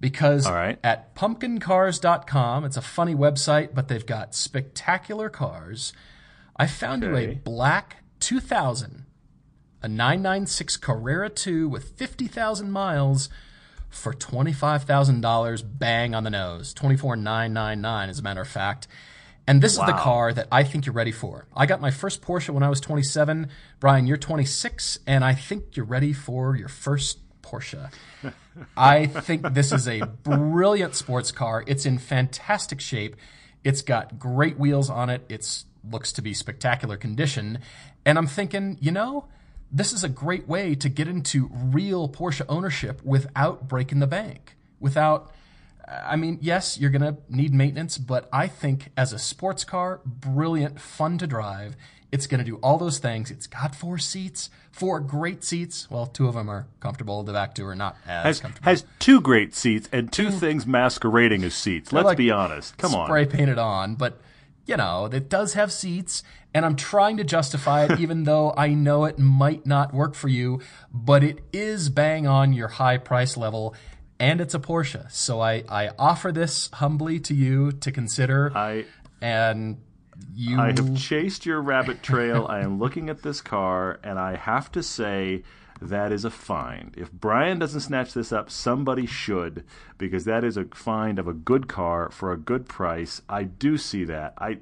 because 0.00 0.50
right. 0.50 0.78
at 0.82 1.14
pumpkincars.com, 1.14 2.64
it's 2.64 2.76
a 2.76 2.82
funny 2.82 3.14
website, 3.14 3.74
but 3.74 3.88
they've 3.88 4.04
got 4.04 4.34
spectacular 4.34 5.28
cars. 5.28 5.92
I 6.56 6.66
found 6.66 7.04
okay. 7.04 7.22
you 7.22 7.30
a 7.30 7.34
black 7.36 7.98
2000, 8.20 9.04
a 9.80 9.88
996 9.88 10.76
Carrera 10.76 11.30
2 11.30 11.68
with 11.68 11.96
50,000 11.96 12.70
miles 12.70 13.28
for 13.88 14.12
$25,000 14.12 15.62
bang 15.78 16.14
on 16.14 16.24
the 16.24 16.30
nose. 16.30 16.72
24999 16.72 18.08
as 18.08 18.18
a 18.18 18.22
matter 18.22 18.40
of 18.40 18.48
fact. 18.48 18.88
And 19.46 19.60
this 19.60 19.76
wow. 19.76 19.84
is 19.84 19.92
the 19.92 19.98
car 19.98 20.32
that 20.32 20.48
I 20.52 20.62
think 20.62 20.86
you're 20.86 20.94
ready 20.94 21.12
for. 21.12 21.46
I 21.56 21.66
got 21.66 21.80
my 21.80 21.90
first 21.90 22.22
Porsche 22.22 22.50
when 22.50 22.62
I 22.62 22.68
was 22.68 22.80
27. 22.80 23.48
Brian, 23.80 24.06
you're 24.06 24.16
26, 24.16 25.00
and 25.06 25.24
I 25.24 25.34
think 25.34 25.76
you're 25.76 25.86
ready 25.86 26.12
for 26.12 26.56
your 26.56 26.68
first 26.68 27.18
Porsche. 27.42 27.92
I 28.76 29.06
think 29.06 29.52
this 29.52 29.72
is 29.72 29.88
a 29.88 30.00
brilliant 30.00 30.94
sports 30.94 31.32
car. 31.32 31.64
It's 31.66 31.84
in 31.84 31.98
fantastic 31.98 32.80
shape. 32.80 33.16
It's 33.64 33.82
got 33.82 34.18
great 34.18 34.58
wheels 34.58 34.88
on 34.88 35.10
it. 35.10 35.24
It 35.28 35.64
looks 35.88 36.12
to 36.12 36.22
be 36.22 36.34
spectacular 36.34 36.96
condition. 36.96 37.58
And 38.04 38.18
I'm 38.18 38.26
thinking, 38.26 38.78
you 38.80 38.92
know, 38.92 39.26
this 39.70 39.92
is 39.92 40.04
a 40.04 40.08
great 40.08 40.46
way 40.46 40.74
to 40.76 40.88
get 40.88 41.08
into 41.08 41.50
real 41.52 42.08
Porsche 42.08 42.44
ownership 42.48 43.02
without 43.04 43.68
breaking 43.68 43.98
the 43.98 44.06
bank. 44.06 44.56
Without 44.78 45.32
I 45.88 46.16
mean, 46.16 46.38
yes, 46.40 46.78
you're 46.78 46.90
going 46.90 47.02
to 47.02 47.16
need 47.28 47.52
maintenance, 47.52 47.98
but 47.98 48.28
I 48.32 48.46
think 48.46 48.90
as 48.96 49.12
a 49.12 49.18
sports 49.18 49.64
car, 49.64 50.00
brilliant, 50.04 50.80
fun 50.80 51.18
to 51.18 51.26
drive. 51.26 51.76
It's 52.10 52.26
going 52.26 52.40
to 52.40 52.44
do 52.44 52.56
all 52.56 52.76
those 52.76 52.98
things. 52.98 53.30
It's 53.30 53.46
got 53.46 53.74
four 53.74 53.96
seats, 53.96 54.50
four 54.70 55.00
great 55.00 55.42
seats. 55.42 55.90
Well, 55.90 56.04
two 56.06 56.28
of 56.28 56.34
them 56.34 56.50
are 56.50 56.66
comfortable. 56.78 57.22
The 57.22 57.32
back 57.32 57.54
two 57.54 57.66
are 57.66 57.74
not 57.74 57.96
as 58.06 58.24
Has, 58.24 58.40
comfortable. 58.40 58.64
has 58.68 58.84
two 58.98 59.20
great 59.22 59.54
seats 59.54 59.88
and 59.92 60.12
two 60.12 60.30
things 60.30 60.66
masquerading 60.66 61.42
as 61.42 61.54
seats. 61.54 61.90
Let's 61.90 62.04
like 62.04 62.18
be 62.18 62.30
honest. 62.30 62.76
Come 62.76 62.94
on. 62.94 63.06
spray 63.06 63.24
painted 63.24 63.58
on, 63.58 63.94
but 63.94 64.20
you 64.66 64.76
know, 64.76 65.06
it 65.06 65.28
does 65.28 65.54
have 65.54 65.72
seats, 65.72 66.22
and 66.54 66.64
I'm 66.64 66.76
trying 66.76 67.16
to 67.16 67.24
justify 67.24 67.84
it, 67.86 67.98
even 67.98 68.22
though 68.24 68.52
I 68.56 68.68
know 68.68 69.06
it 69.06 69.18
might 69.18 69.66
not 69.66 69.92
work 69.92 70.14
for 70.14 70.28
you, 70.28 70.60
but 70.92 71.24
it 71.24 71.40
is 71.52 71.88
bang 71.88 72.26
on 72.26 72.52
your 72.52 72.68
high 72.68 72.98
price 72.98 73.36
level, 73.36 73.74
and 74.22 74.40
it's 74.40 74.54
a 74.54 74.60
Porsche. 74.60 75.10
So 75.10 75.40
I, 75.40 75.64
I 75.68 75.90
offer 75.98 76.30
this 76.30 76.70
humbly 76.74 77.18
to 77.20 77.34
you 77.34 77.72
to 77.72 77.90
consider, 77.90 78.52
I 78.56 78.84
and 79.20 79.78
you. 80.32 80.60
I 80.60 80.66
have 80.68 80.96
chased 80.96 81.44
your 81.44 81.60
rabbit 81.60 82.02
trail. 82.02 82.46
I 82.48 82.60
am 82.60 82.78
looking 82.78 83.10
at 83.10 83.22
this 83.22 83.40
car, 83.40 83.98
and 84.04 84.18
I 84.20 84.36
have 84.36 84.70
to 84.72 84.82
say 84.82 85.42
that 85.80 86.12
is 86.12 86.24
a 86.24 86.30
find. 86.30 86.94
If 86.96 87.10
Brian 87.10 87.58
doesn't 87.58 87.80
snatch 87.80 88.14
this 88.14 88.32
up, 88.32 88.48
somebody 88.48 89.06
should, 89.06 89.64
because 89.98 90.24
that 90.24 90.44
is 90.44 90.56
a 90.56 90.66
find 90.66 91.18
of 91.18 91.26
a 91.26 91.34
good 91.34 91.66
car 91.66 92.08
for 92.10 92.30
a 92.30 92.38
good 92.38 92.68
price. 92.68 93.22
I 93.28 93.42
do 93.42 93.76
see 93.76 94.04
that. 94.04 94.34
I 94.38 94.58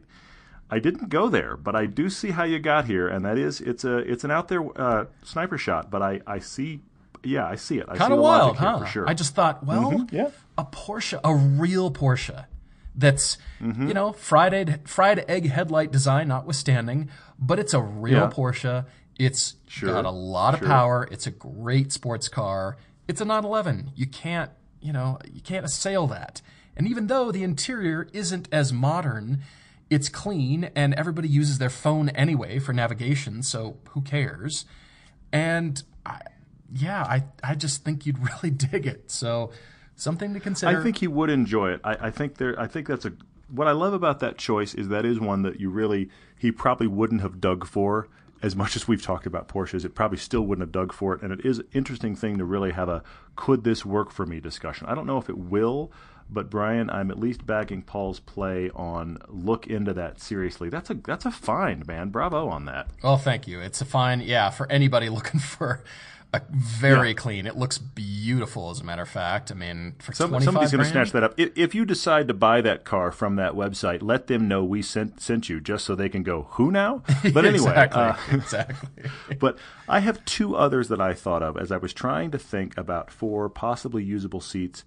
I 0.71 0.79
didn't 0.79 1.11
go 1.11 1.29
there, 1.29 1.59
but 1.59 1.77
I 1.77 1.85
do 1.85 2.09
see 2.09 2.31
how 2.31 2.45
you 2.45 2.61
got 2.61 2.87
here, 2.87 3.09
and 3.09 3.27
that 3.27 3.37
is 3.37 3.61
it's 3.61 3.85
a 3.85 3.99
it's 3.99 4.25
an 4.25 4.31
out 4.31 4.49
there 4.49 4.63
uh, 4.81 5.05
sniper 5.23 5.59
shot. 5.59 5.91
But 5.91 6.01
I 6.01 6.21
I 6.27 6.39
see, 6.39 6.81
yeah, 7.25 7.47
I 7.47 7.55
see 7.57 7.79
it. 7.79 7.87
I 7.89 7.97
kind 7.97 8.13
of 8.13 8.19
wild, 8.19 8.57
logic 8.57 8.61
here 8.61 8.69
huh? 8.71 8.79
For 8.81 8.87
sure. 8.87 9.09
I 9.09 9.15
just 9.15 9.35
thought, 9.35 9.65
well, 9.65 10.07
yeah. 10.11 10.31
a 10.59 10.65
Porsche, 10.65 11.21
a 11.25 11.35
real 11.35 11.91
Porsche, 11.91 12.47
that's 12.95 13.39
Mm-hmm. 13.61 13.89
you 13.89 13.95
know 13.95 14.13
fried 14.13 14.89
fried 14.89 15.25
egg 15.29 15.49
headlight 15.49 15.93
design 15.93 16.29
notwithstanding, 16.29 17.09
but 17.39 17.59
it's 17.59 17.75
a 17.75 17.81
real 17.81 18.19
Yeah. 18.21 18.31
Porsche. 18.31 18.87
It's 19.19 19.57
Sure, 19.69 19.91
got 19.93 20.07
a 20.07 20.11
lot 20.11 20.55
of 20.55 20.61
sure. 20.61 20.69
power. 20.69 21.09
It's 21.11 21.27
a 21.27 21.31
great 21.31 21.93
sports 21.93 22.29
car. 22.29 22.77
It's 23.07 23.21
a 23.21 23.25
911. 23.25 23.93
You 23.95 24.07
can't, 24.07 24.51
you 24.81 24.93
know, 24.95 25.19
you 25.31 25.41
can't 25.43 25.65
assail 25.67 26.07
that. 26.07 26.41
And 26.77 26.89
even 26.89 27.09
though 27.09 27.31
the 27.31 27.43
interior 27.43 28.09
isn't 28.15 28.49
as 28.51 28.73
modern, 28.73 29.43
it's 29.91 30.09
clean 30.09 30.71
and 30.75 30.95
everybody 30.95 31.29
uses 31.29 31.59
their 31.59 31.69
phone 31.69 32.09
anyway 32.11 32.59
for 32.61 32.73
navigation, 32.73 33.43
so 33.43 33.77
who 33.91 34.01
cares? 34.01 34.65
And 35.33 35.83
I, 36.07 36.21
yeah, 36.73 37.03
I, 37.03 37.25
I 37.43 37.55
just 37.55 37.85
think 37.85 38.07
you'd 38.07 38.19
really 38.43 38.51
dig 38.51 38.87
it. 38.87 39.11
So 39.11 39.51
something 39.97 40.35
to 40.35 40.41
consider. 40.41 40.79
I 40.79 40.83
think 40.83 40.99
he 40.99 41.09
would 41.09 41.31
enjoy 41.31 41.73
it. 41.73 41.81
I, 41.85 42.07
I 42.07 42.11
think 42.11 42.37
there. 42.37 42.59
I 42.59 42.67
think 42.67 42.89
that's 42.89 43.05
a. 43.05 43.13
What 43.49 43.67
I 43.67 43.73
love 43.73 43.93
about 43.93 44.21
that 44.21 44.39
choice 44.39 44.75
is 44.75 44.89
that 44.89 45.05
is 45.05 45.19
one 45.19 45.43
that 45.43 45.59
you 45.59 45.71
really 45.71 46.09
he 46.37 46.53
probably 46.53 46.87
wouldn't 46.87 47.21
have 47.21 47.41
dug 47.41 47.67
for 47.67 48.09
as 48.43 48.57
much 48.57 48.77
as 48.77 48.89
we've 48.89 49.03
talked 49.03 49.27
about 49.27 49.49
Porsches. 49.49 49.85
It 49.85 49.95
probably 49.95 50.19
still 50.19 50.43
wouldn't 50.43 50.63
have 50.63 50.73
dug 50.73 50.93
for 50.93 51.15
it, 51.15 51.23
and 51.23 51.33
it 51.33 51.45
is 51.45 51.59
an 51.59 51.67
interesting 51.73 52.15
thing 52.15 52.39
to 52.39 52.45
really 52.45 52.73
have 52.73 52.89
a 52.89 53.03
could 53.37 53.65
this 53.65 53.85
work 53.85 54.13
for 54.13 54.25
me 54.25 54.41
discussion. 54.41 54.87
I 54.87 54.95
don't 54.95 55.07
know 55.07 55.19
if 55.19 55.29
it 55.29 55.37
will, 55.37 55.93
but 56.31 56.49
Brian, 56.49 56.89
I'm 56.91 57.11
at 57.11 57.19
least 57.19 57.45
backing 57.45 57.83
Paul's 57.83 58.21
play 58.21 58.71
on 58.75 59.19
look 59.29 59.67
into 59.67 59.93
that 59.95 60.21
seriously. 60.21 60.69
That's 60.69 60.91
a 60.91 60.95
that's 60.95 61.27
a 61.27 61.31
find, 61.31 61.87
man. 61.87 62.11
Bravo 62.11 62.49
on 62.49 62.67
that. 62.67 62.89
Well, 63.03 63.19
thank 63.19 63.49
you. 63.49 63.61
It's 63.61 63.81
a 63.81 63.85
fine, 63.85 64.21
yeah, 64.21 64.51
for 64.51 64.71
anybody 64.71 65.09
looking 65.11 65.41
for 65.41 65.83
a 66.33 66.41
very 66.53 67.09
Yeah. 67.09 67.15
clean. 67.15 67.47
It 67.47 67.57
looks 67.57 67.79
beautiful, 67.79 68.71
as 68.71 68.81
a 68.81 68.85
matter 68.85 69.03
of 69.03 69.09
fact. 69.09 69.51
I 69.51 69.55
mean, 69.55 69.95
for 69.99 70.13
Some, 70.13 70.31
somebody's 70.41 70.71
going 70.71 70.85
to 70.85 70.91
snatch 70.91 71.11
that 71.13 71.25
up. 71.25 71.35
If, 71.37 71.51
if 71.57 71.75
you 71.75 71.85
decide 71.85 72.29
to 72.29 72.35
buy 72.35 72.61
that 72.61 72.85
car 72.85 73.11
from 73.11 73.37
that 73.37 73.55
website, 73.55 74.01
let 74.03 74.29
them 74.29 74.47
know 74.47 74.63
we 74.63 74.81
sent 74.83 75.21
sent 75.21 75.49
you, 75.49 75.61
just 75.61 75.85
so 75.85 75.95
they 75.95 76.09
can 76.09 76.23
go, 76.23 76.43
"Who 76.53 76.71
now?" 76.71 77.03
But 77.35 77.45
anyway, 77.45 77.71
exactly, 77.71 78.01
uh, 78.03 78.17
exactly. 78.33 79.11
but 79.41 79.59
I 79.89 80.01
have 80.01 80.25
two 80.25 80.55
others 80.55 80.89
that 80.89 81.01
I 81.01 81.15
thought 81.15 81.43
of 81.43 81.57
as 81.57 81.73
I 81.73 81.79
was 81.79 81.93
trying 81.93 82.31
to 82.31 82.39
think 82.39 82.77
about 82.79 83.11
four 83.11 83.49
possibly 83.49 84.05
usable 84.05 84.41
seats, 84.41 84.85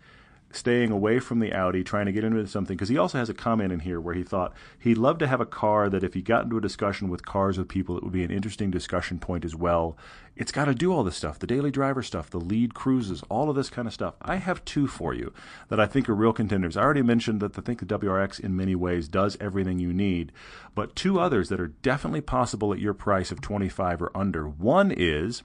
staying 0.55 0.91
away 0.91 1.19
from 1.19 1.39
the 1.39 1.53
Audi, 1.53 1.83
trying 1.83 2.05
to 2.05 2.11
get 2.11 2.23
into 2.23 2.45
something. 2.47 2.75
Because 2.75 2.89
he 2.89 2.97
also 2.97 3.17
has 3.17 3.29
a 3.29 3.33
comment 3.33 3.71
in 3.71 3.81
here 3.81 3.99
where 3.99 4.13
he 4.13 4.23
thought 4.23 4.53
he'd 4.79 4.97
love 4.97 5.17
to 5.19 5.27
have 5.27 5.41
a 5.41 5.45
car 5.45 5.89
that 5.89 6.03
if 6.03 6.13
he 6.13 6.21
got 6.21 6.43
into 6.43 6.57
a 6.57 6.61
discussion 6.61 7.09
with 7.09 7.25
cars 7.25 7.57
with 7.57 7.67
people, 7.67 7.97
it 7.97 8.03
would 8.03 8.13
be 8.13 8.23
an 8.23 8.31
interesting 8.31 8.71
discussion 8.71 9.19
point 9.19 9.45
as 9.45 9.55
well. 9.55 9.97
It's 10.35 10.51
got 10.51 10.65
to 10.65 10.73
do 10.73 10.91
all 10.91 11.03
this 11.03 11.15
stuff 11.15 11.37
the 11.37 11.47
daily 11.47 11.69
driver 11.71 12.01
stuff, 12.01 12.29
the 12.29 12.39
lead 12.39 12.73
cruises, 12.73 13.23
all 13.29 13.49
of 13.49 13.55
this 13.55 13.69
kind 13.69 13.87
of 13.87 13.93
stuff. 13.93 14.15
I 14.21 14.37
have 14.37 14.65
two 14.65 14.87
for 14.87 15.13
you 15.13 15.33
that 15.69 15.79
I 15.79 15.85
think 15.85 16.09
are 16.09 16.15
real 16.15 16.33
contenders. 16.33 16.75
I 16.75 16.81
already 16.81 17.03
mentioned 17.03 17.39
that 17.41 17.57
I 17.57 17.61
think 17.61 17.79
the 17.79 17.85
WRX 17.85 18.39
in 18.39 18.55
many 18.55 18.75
ways 18.75 19.07
does 19.07 19.37
everything 19.39 19.79
you 19.79 19.93
need, 19.93 20.31
but 20.73 20.95
two 20.95 21.19
others 21.19 21.49
that 21.49 21.59
are 21.59 21.67
definitely 21.67 22.21
possible 22.21 22.73
at 22.73 22.79
your 22.79 22.93
price 22.93 23.31
of 23.31 23.41
25 23.41 24.01
or 24.01 24.11
under. 24.15 24.47
One 24.47 24.91
is 24.91 25.43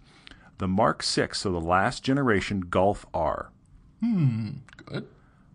the 0.58 0.68
Mark 0.68 1.02
6, 1.02 1.38
so 1.38 1.52
the 1.52 1.60
last 1.60 2.02
generation 2.02 2.60
Golf 2.60 3.06
R. 3.12 3.50
Good. 4.00 5.06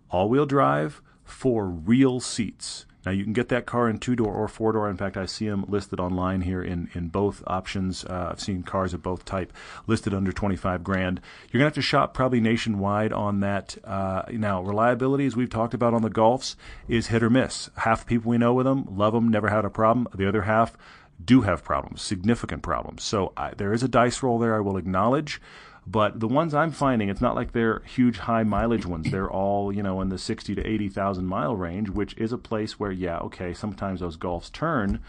All 0.09 0.29
wheel 0.29 0.45
drive, 0.45 1.01
four 1.23 1.65
real 1.67 2.19
seats. 2.19 2.85
Now 3.05 3.11
you 3.11 3.25
can 3.25 3.33
get 3.33 3.49
that 3.49 3.65
car 3.65 3.89
in 3.89 3.97
two 3.97 4.15
door 4.15 4.33
or 4.33 4.47
four 4.47 4.71
door. 4.71 4.89
In 4.89 4.95
fact, 4.95 5.17
I 5.17 5.25
see 5.25 5.49
them 5.49 5.65
listed 5.67 5.99
online 5.99 6.41
here 6.41 6.63
in, 6.63 6.89
in 6.93 7.09
both 7.09 7.43
options. 7.47 8.05
Uh, 8.05 8.29
I've 8.31 8.39
seen 8.39 8.63
cars 8.63 8.93
of 8.93 9.03
both 9.03 9.25
type 9.25 9.51
listed 9.87 10.13
under 10.13 10.31
twenty 10.31 10.55
five 10.55 10.85
grand. 10.85 11.19
You're 11.51 11.59
gonna 11.59 11.67
have 11.67 11.73
to 11.73 11.81
shop 11.81 12.13
probably 12.13 12.39
nationwide 12.39 13.11
on 13.11 13.41
that. 13.41 13.77
Uh, 13.83 14.23
now 14.31 14.61
reliability, 14.61 15.25
as 15.25 15.35
we've 15.35 15.49
talked 15.49 15.73
about 15.73 15.93
on 15.93 16.01
the 16.01 16.09
Golfs, 16.09 16.55
is 16.87 17.07
hit 17.07 17.23
or 17.23 17.29
miss. 17.29 17.69
Half 17.77 18.01
the 18.01 18.05
people 18.05 18.29
we 18.29 18.37
know 18.37 18.53
with 18.53 18.65
them 18.65 18.85
love 18.89 19.13
them, 19.13 19.27
never 19.27 19.49
had 19.49 19.65
a 19.65 19.69
problem. 19.69 20.07
The 20.15 20.27
other 20.27 20.43
half 20.43 20.77
do 21.23 21.41
have 21.41 21.63
problems, 21.63 22.01
significant 22.01 22.63
problems. 22.63 23.03
So 23.03 23.33
I, 23.35 23.51
there 23.51 23.73
is 23.73 23.83
a 23.83 23.89
dice 23.89 24.23
roll 24.23 24.39
there. 24.39 24.55
I 24.55 24.61
will 24.61 24.77
acknowledge. 24.77 25.41
But 25.86 26.19
the 26.21 26.27
ones 26.27 26.53
I'm 26.53 26.71
finding, 26.71 27.09
it's 27.09 27.21
not 27.21 27.36
like 27.36 27.51
they're 27.51 27.81
huge 27.86 28.19
high 28.19 28.43
mileage 28.43 28.86
ones. 28.86 29.11
They're 29.11 29.29
all, 29.29 29.71
you 29.73 29.84
know, 29.84 29.99
in 29.99 30.09
the 30.09 30.17
60 30.17 30.55
to 30.55 30.65
80,000 30.65 31.25
mile 31.25 31.55
range, 31.55 31.89
which 31.89 32.15
is 32.17 32.31
a 32.31 32.38
place 32.38 32.79
where, 32.79 32.91
yeah, 32.91 33.17
okay, 33.19 33.53
sometimes 33.53 33.99
those 33.99 34.15
Golfs 34.15 34.51
turn, 34.51 35.01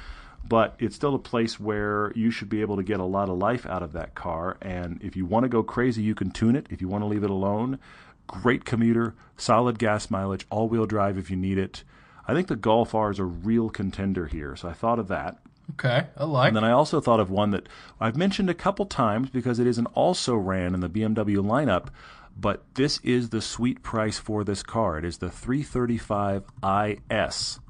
but 0.47 0.75
it's 0.79 0.97
still 0.97 1.14
a 1.14 1.18
place 1.18 1.61
where 1.61 2.12
you 2.16 2.31
should 2.31 2.49
be 2.49 2.61
able 2.61 2.77
to 2.77 2.83
get 2.83 2.99
a 2.99 3.05
lot 3.05 3.29
of 3.29 3.39
life 3.39 3.64
out 3.66 3.83
of 3.83 3.93
that 3.93 4.14
car. 4.14 4.57
And 4.61 5.01
if 5.03 5.14
you 5.16 5.25
want 5.25 5.45
to 5.45 5.49
go 5.49 5.62
crazy, 5.62 6.03
you 6.03 6.14
can 6.14 6.33
tune 6.33 6.57
it. 6.57 6.66
If 6.70 6.81
you 6.81 6.89
want 6.89 7.03
to 7.03 7.09
leave 7.09 7.25
it 7.25 7.31
alone, 7.31 7.79
great 8.27 8.64
commuter, 8.64 9.14
solid 9.37 9.79
gas 9.79 10.11
mileage, 10.11 10.47
all 10.51 10.68
wheel 10.68 10.87
drive 10.87 11.16
if 11.16 11.31
you 11.31 11.37
need 11.37 11.57
it. 11.57 11.85
I 12.27 12.35
think 12.35 12.49
the 12.49 12.57
Golf 12.57 12.95
R 12.95 13.11
is 13.11 13.18
a 13.18 13.25
real 13.25 13.70
contender 13.70 14.27
here. 14.27 14.57
So 14.57 14.68
I 14.68 14.72
thought 14.72 14.99
of 14.99 15.09
that. 15.09 15.39
Okay, 15.73 16.07
I 16.17 16.25
like. 16.25 16.49
And 16.49 16.57
then 16.57 16.65
I 16.65 16.73
also 16.73 17.01
thought 17.01 17.21
of 17.21 17.31
one 17.31 17.51
that 17.51 17.69
I've 18.01 18.17
mentioned 18.17 18.51
a 18.51 18.55
couple 18.55 18.87
times 18.87 19.31
because 19.31 19.59
it 19.59 19.67
is 19.67 19.79
an 19.79 19.87
also 19.87 20.35
ran 20.35 20.75
in 20.75 20.81
the 20.81 20.91
BMW 20.91 21.37
lineup, 21.37 21.89
but 22.37 22.62
this 22.75 23.01
is 23.03 23.31
the 23.31 23.41
sweet 23.41 23.83
price 23.83 24.19
for 24.19 24.45
this 24.45 24.62
car. 24.62 24.99
It 24.99 25.05
is 25.05 25.19
the 25.19 25.31
335 25.31 26.45
IS. 26.62 27.61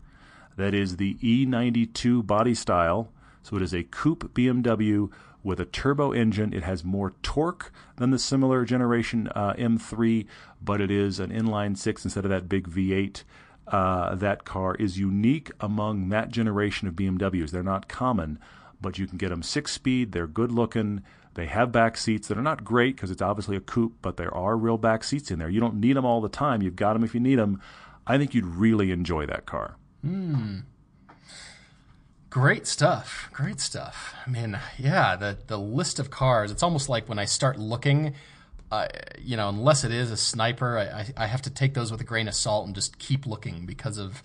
That 0.57 0.75
is 0.75 0.97
the 0.97 1.15
E92 1.15 2.27
body 2.27 2.55
style. 2.55 3.13
So 3.43 3.57
it 3.57 3.63
is 3.63 3.75
a 3.75 3.83
coupe 3.85 4.35
BMW 4.35 5.11
with 5.43 5.61
a 5.61 5.65
turbo 5.67 6.13
engine. 6.13 6.53
It 6.53 6.63
has 6.63 6.83
more 6.83 7.13
torque 7.23 7.71
than 7.97 8.11
the 8.11 8.19
similar 8.19 8.65
generation 8.65 9.29
uh, 9.35 9.53
M3, 9.55 10.27
but 10.63 10.81
it 10.81 10.91
is 10.91 11.21
an 11.21 11.31
inline 11.31 11.77
six 11.77 12.05
instead 12.05 12.25
of 12.25 12.31
that 12.31 12.49
big 12.49 12.69
V8 12.69 13.23
uh, 13.69 14.15
that 14.15 14.45
car 14.45 14.75
is 14.77 14.99
unique 14.99 15.51
among 15.61 16.09
that 16.11 16.31
generation 16.31 16.89
of 16.89 16.95
BMWs. 16.95 17.51
They're 17.51 17.63
not 17.63 17.89
common, 17.89 18.39
but 18.81 18.99
you 18.99 19.07
can 19.07 19.19
get 19.19 19.31
them 19.31 19.43
six 19.43 19.73
speed. 19.73 20.13
They're 20.13 20.27
good 20.27 20.53
looking. 20.53 21.03
They 21.35 21.47
have 21.47 21.73
back 21.73 21.97
seats 21.97 22.29
that 22.29 22.39
are 22.39 22.43
not 22.43 22.65
great 22.65 22.97
because 22.97 23.11
it's 23.11 23.23
obviously 23.23 23.57
a 23.57 23.61
coupe, 23.61 23.97
but 24.03 24.17
there 24.17 24.33
are 24.35 24.57
real 24.57 24.79
back 24.79 25.03
seats 25.03 25.31
in 25.31 25.39
there. 25.39 25.49
You 25.49 25.61
don't 25.61 25.81
need 25.81 25.97
them 25.97 26.05
all 26.05 26.21
the 26.21 26.29
time. 26.29 26.63
You've 26.63 26.77
got 26.77 26.93
them 26.93 27.03
if 27.03 27.15
you 27.15 27.21
need 27.21 27.37
them. 27.39 27.61
I 28.07 28.19
think 28.19 28.35
you'd 28.35 28.47
really 28.47 28.91
enjoy 28.93 29.27
that 29.27 29.47
car. 29.47 29.77
Great 32.31 32.67
stuff. 32.67 33.31
Great 33.33 33.61
stuff. 33.61 34.15
I 34.27 34.31
mean, 34.31 34.59
yeah, 34.79 35.17
the 35.17 35.39
the 35.47 35.59
list 35.59 35.99
of 35.99 36.11
cars. 36.11 36.51
It's 36.51 36.63
almost 36.63 36.89
like 36.89 37.09
when 37.09 37.19
I 37.19 37.25
start 37.25 37.59
looking, 37.59 38.15
uh, 38.75 38.89
you 39.21 39.37
know, 39.37 39.49
unless 39.49 39.85
it 39.85 39.93
is 39.93 40.11
a 40.11 40.17
sniper, 40.17 40.79
I, 40.79 41.07
I, 41.17 41.27
have 41.27 41.43
to 41.43 41.51
take 41.51 41.75
those 41.75 41.91
with 41.93 42.01
a 42.01 42.05
grain 42.05 42.29
of 42.29 42.35
salt 42.35 42.67
and 42.67 42.75
just 42.75 42.99
keep 42.99 43.27
looking 43.27 43.67
because 43.67 43.99
of, 43.99 44.23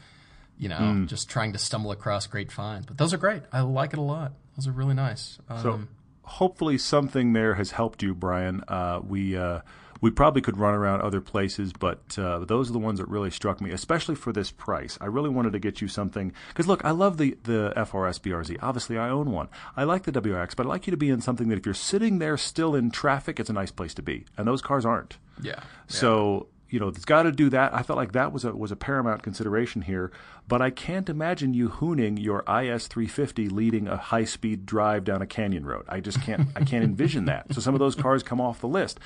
you 0.58 0.70
know, 0.70 0.78
Hmm. 0.78 1.06
just 1.06 1.30
trying 1.30 1.54
to 1.54 1.60
stumble 1.60 1.92
across 1.92 2.28
great 2.28 2.52
finds. 2.52 2.86
But 2.86 2.98
those 2.98 3.14
are 3.14 3.18
great. 3.18 3.44
I 3.54 3.62
like 3.62 3.94
it 3.94 4.00
a 4.00 4.04
lot. 4.04 4.34
Those 4.56 4.68
are 4.68 4.72
really 4.72 4.96
nice. 4.96 5.40
Um, 5.50 5.62
So 5.62 5.80
hopefully 6.24 6.78
something 6.78 7.34
there 7.34 7.56
has 7.56 7.72
helped 7.72 8.04
you, 8.04 8.14
Brian. 8.14 8.64
Uh, 8.68 9.02
we 9.08 9.36
uh, 9.38 9.62
we 10.02 10.12
probably 10.12 10.42
could 10.42 10.58
run 10.58 10.74
around 10.74 11.02
other 11.02 11.22
places, 11.22 11.74
but 11.74 12.18
uh, 12.18 12.40
those 12.40 12.70
are 12.70 12.74
the 12.74 12.80
ones 12.80 13.00
that 13.00 13.08
really 13.08 13.32
struck 13.32 13.62
me, 13.62 13.72
especially 13.72 14.16
for 14.16 14.32
this 14.32 14.52
price. 14.52 14.98
I 15.02 15.06
really 15.06 15.30
wanted 15.30 15.54
to 15.54 15.60
get 15.60 15.82
you 15.82 15.88
something 15.88 16.34
because 16.50 16.68
look, 16.68 16.84
I 16.86 16.92
love 16.92 17.18
the 17.18 17.38
the 17.44 17.74
FRS 17.76 18.20
BRZ. 18.20 18.58
Obviously, 18.62 18.98
I 18.98 19.10
own 19.10 19.32
one. 19.32 19.50
I 19.76 19.84
like 19.84 20.04
the 20.04 20.12
WRX, 20.12 20.56
but 20.56 20.66
I'd 20.66 20.70
like 20.70 20.88
you 20.88 20.92
to 20.92 20.98
be 20.98 21.10
in 21.10 21.22
something 21.22 21.50
that 21.50 21.60
if 21.60 21.66
you're 21.66 21.74
sitting 21.74 22.20
there 22.20 22.38
still 22.38 22.76
in 22.76 22.92
traffic, 22.92 23.40
it's 23.40 23.50
a 23.50 23.54
nice 23.54 23.72
place 23.72 23.94
to 23.96 24.02
be, 24.02 24.26
and 24.38 24.48
those 24.48 24.62
cars 24.62 24.86
aren't. 24.86 25.18
Yeah. 25.42 25.62
So 25.88 26.48
you 26.70 26.80
know, 26.80 26.88
it's 26.88 27.06
got 27.06 27.24
to 27.24 27.32
do 27.32 27.50
that. 27.50 27.74
I 27.74 27.82
felt 27.82 27.98
like 27.98 28.12
that 28.12 28.32
was 28.32 28.46
a 28.46 28.56
was 28.56 28.72
a 28.72 28.76
paramount 28.76 29.24
consideration 29.24 29.82
here. 29.82 30.12
But 30.48 30.62
I 30.62 30.70
can't 30.70 31.10
imagine 31.10 31.54
you 31.54 31.70
hooning 31.70 32.22
your 32.22 32.40
IS 32.42 32.88
350 32.88 33.50
leading 33.50 33.88
a 33.88 33.98
high 33.98 34.24
speed 34.24 34.66
drive 34.66 35.04
down 35.04 35.22
a 35.22 35.28
canyon 35.28 35.66
road. 35.66 35.86
I 35.88 36.00
just 36.00 36.22
can't. 36.22 36.48
I 36.56 36.64
can't 36.64 36.84
envision 36.84 37.26
that. 37.26 37.54
So 37.54 37.62
some 37.62 37.74
of 37.74 37.80
those 37.80 37.96
cars 37.96 38.24
come 38.24 38.40
off 38.40 38.62
the 38.62 38.68
list. 38.68 39.00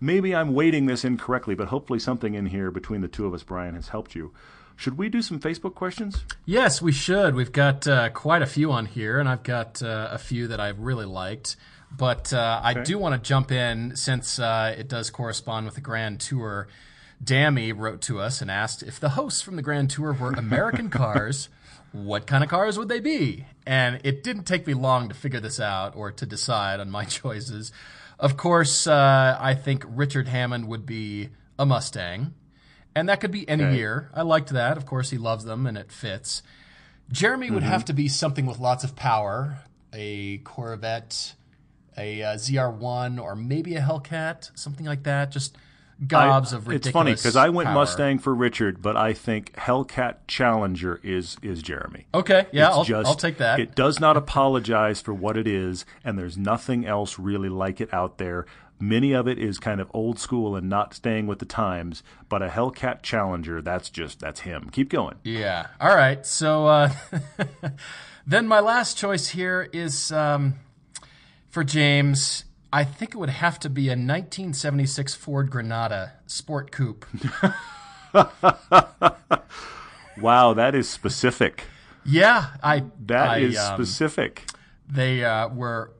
Maybe 0.00 0.34
I'm 0.34 0.54
weighting 0.54 0.86
this 0.86 1.04
incorrectly, 1.04 1.54
but 1.54 1.68
hopefully 1.68 1.98
something 1.98 2.34
in 2.34 2.46
here 2.46 2.70
between 2.70 3.00
the 3.00 3.08
two 3.08 3.26
of 3.26 3.34
us, 3.34 3.42
Brian, 3.42 3.74
has 3.74 3.88
helped 3.88 4.14
you. 4.14 4.32
Should 4.76 4.96
we 4.96 5.10
do 5.10 5.20
some 5.20 5.38
Facebook 5.38 5.74
questions? 5.74 6.24
Yes, 6.46 6.80
we 6.80 6.90
should. 6.90 7.34
We've 7.34 7.52
got 7.52 7.86
uh, 7.86 8.08
quite 8.08 8.40
a 8.40 8.46
few 8.46 8.72
on 8.72 8.86
here, 8.86 9.20
and 9.20 9.28
I've 9.28 9.42
got 9.42 9.82
uh, 9.82 10.08
a 10.10 10.16
few 10.16 10.48
that 10.48 10.58
I've 10.58 10.80
really 10.80 11.04
liked. 11.04 11.56
But 11.94 12.32
uh, 12.32 12.60
I 12.62 12.74
do 12.82 12.98
want 12.98 13.14
to 13.14 13.20
jump 13.20 13.52
in 13.52 13.94
since 13.96 14.38
uh, 14.38 14.74
it 14.78 14.88
does 14.88 15.10
correspond 15.10 15.66
with 15.66 15.74
the 15.74 15.80
Grand 15.80 16.20
Tour. 16.20 16.68
Dammy 17.22 17.72
wrote 17.72 18.00
to 18.02 18.18
us 18.20 18.40
and 18.40 18.50
asked 18.50 18.82
if 18.82 18.98
the 18.98 19.10
hosts 19.10 19.42
from 19.42 19.56
the 19.56 19.62
Grand 19.62 19.90
Tour 19.90 20.12
were 20.12 20.32
American 20.32 20.88
cars, 20.90 21.48
what 21.92 22.26
kind 22.26 22.42
of 22.42 22.48
cars 22.50 22.78
would 22.78 22.88
they 22.88 23.00
be? 23.00 23.44
And 23.66 24.00
it 24.04 24.22
didn't 24.24 24.44
take 24.44 24.66
me 24.66 24.74
long 24.74 25.08
to 25.08 25.14
figure 25.14 25.40
this 25.40 25.60
out 25.60 25.94
or 25.96 26.10
to 26.12 26.24
decide 26.26 26.80
on 26.80 26.90
my 26.90 27.04
choices. 27.06 27.72
Of 28.18 28.36
course, 28.36 28.86
uh, 28.86 29.36
I 29.40 29.54
think 29.54 29.84
Richard 29.86 30.28
Hammond 30.28 30.68
would 30.68 30.86
be 30.86 31.30
a 31.58 31.66
Mustang, 31.66 32.34
and 32.94 33.08
that 33.08 33.20
could 33.20 33.30
be 33.30 33.48
any 33.48 33.64
Okay. 33.64 33.76
year. 33.76 34.10
I 34.14 34.22
liked 34.22 34.50
that. 34.50 34.76
Of 34.76 34.86
course, 34.86 35.10
he 35.10 35.18
loves 35.18 35.44
them 35.44 35.66
and 35.66 35.76
it 35.78 35.92
fits. 35.92 36.42
Jeremy 37.12 37.50
would 37.50 37.62
have 37.64 37.84
to 37.86 37.92
be 37.92 38.08
something 38.08 38.46
with 38.46 38.58
lots 38.58 38.84
of 38.84 38.94
power, 38.96 39.58
a 39.92 40.38
Corvette, 40.38 41.34
a 41.98 42.22
uh, 42.22 42.34
ZR1, 42.36 43.20
or 43.20 43.34
maybe 43.34 43.74
a 43.74 43.80
Hellcat, 43.80 44.50
something 44.54 44.86
like 44.86 45.02
that. 45.02 45.32
Just 45.32 45.56
gobs 46.06 46.52
I- 46.52 46.56
of 46.56 46.68
ridiculous. 46.68 46.86
It's 46.86 46.92
funny 46.92 47.12
because 47.12 47.36
I 47.36 47.48
went 47.48 47.66
power. 47.68 47.74
Mustang 47.74 48.18
for 48.18 48.34
Richard, 48.34 48.80
but 48.82 48.96
I 48.96 49.12
think 49.12 49.52
Hellcat 49.54 50.16
Challenger 50.26 51.00
is 51.02 51.36
is 51.42 51.62
Jeremy. 51.62 52.06
Okay, 52.14 52.46
yeah, 52.52 52.70
I'll, 52.70 52.84
just- 52.84 53.08
I'll 53.08 53.14
take 53.14 53.38
that. 53.38 53.60
It 53.60 53.74
does 53.74 54.00
not 54.00 54.16
apologize 54.16 55.00
for 55.00 55.12
what 55.14 55.36
it 55.36 55.46
is, 55.46 55.84
and 56.04 56.18
there's 56.18 56.38
nothing 56.38 56.86
else 56.86 57.18
really 57.18 57.48
like 57.48 57.80
it 57.80 57.92
out 57.92 58.18
there. 58.18 58.46
Many 58.82 59.12
of 59.12 59.28
it 59.28 59.38
is 59.38 59.58
kind 59.58 59.78
of 59.78 59.90
old 59.92 60.18
school 60.18 60.56
and 60.56 60.70
not 60.70 60.94
staying 60.94 61.26
with 61.26 61.38
the 61.38 61.44
times, 61.44 62.02
but 62.30 62.40
a 62.40 62.48
Hellcat 62.48 63.02
Challenger, 63.02 63.60
that's 63.60 63.90
just 63.90 64.20
that's 64.20 64.40
him. 64.40 64.70
Keep 64.72 64.88
going. 64.88 65.16
Yeah. 65.22 65.66
All 65.78 65.94
right. 65.94 66.24
So 66.24 66.66
uh, 66.66 66.92
then 68.26 68.48
my 68.48 68.60
last 68.60 68.96
choice 68.96 69.28
here 69.28 69.68
is 69.74 70.10
um, 70.12 70.54
for 71.50 71.62
James. 71.62 72.44
I 72.72 72.84
think 72.84 73.14
it 73.14 73.18
would 73.18 73.30
have 73.30 73.58
to 73.60 73.70
be 73.70 73.88
a 73.88 73.92
1976 73.92 75.14
Ford 75.14 75.50
Granada 75.50 76.12
Sport 76.26 76.70
Coupe. 76.70 77.04
Wow, 80.20 80.54
that 80.54 80.74
is 80.74 80.88
specific. 80.88 81.64
Yeah, 82.04 82.46
I. 82.62 82.84
That 83.06 83.28
I, 83.28 83.38
is 83.38 83.58
um, 83.58 83.76
specific. 83.76 84.44
They 84.88 85.24
uh, 85.24 85.48
were 85.48 85.92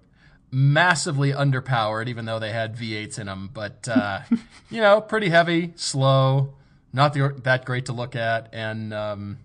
massively 0.51 1.33
underpowered, 1.33 2.09
even 2.09 2.25
though 2.25 2.39
they 2.39 2.53
had 2.53 2.77
V8s 2.77 3.19
in 3.19 3.27
them. 3.27 3.51
But 3.53 3.89
uh, 3.89 4.21
you 4.71 4.81
know, 4.81 5.01
pretty 5.01 5.31
heavy, 5.31 5.73
slow, 5.77 6.55
not 6.93 7.15
the, 7.15 7.35
that 7.45 7.65
great 7.65 7.87
to 7.87 7.93
look 7.93 8.17
at, 8.17 8.51
and 8.53 8.93
um, 8.93 9.39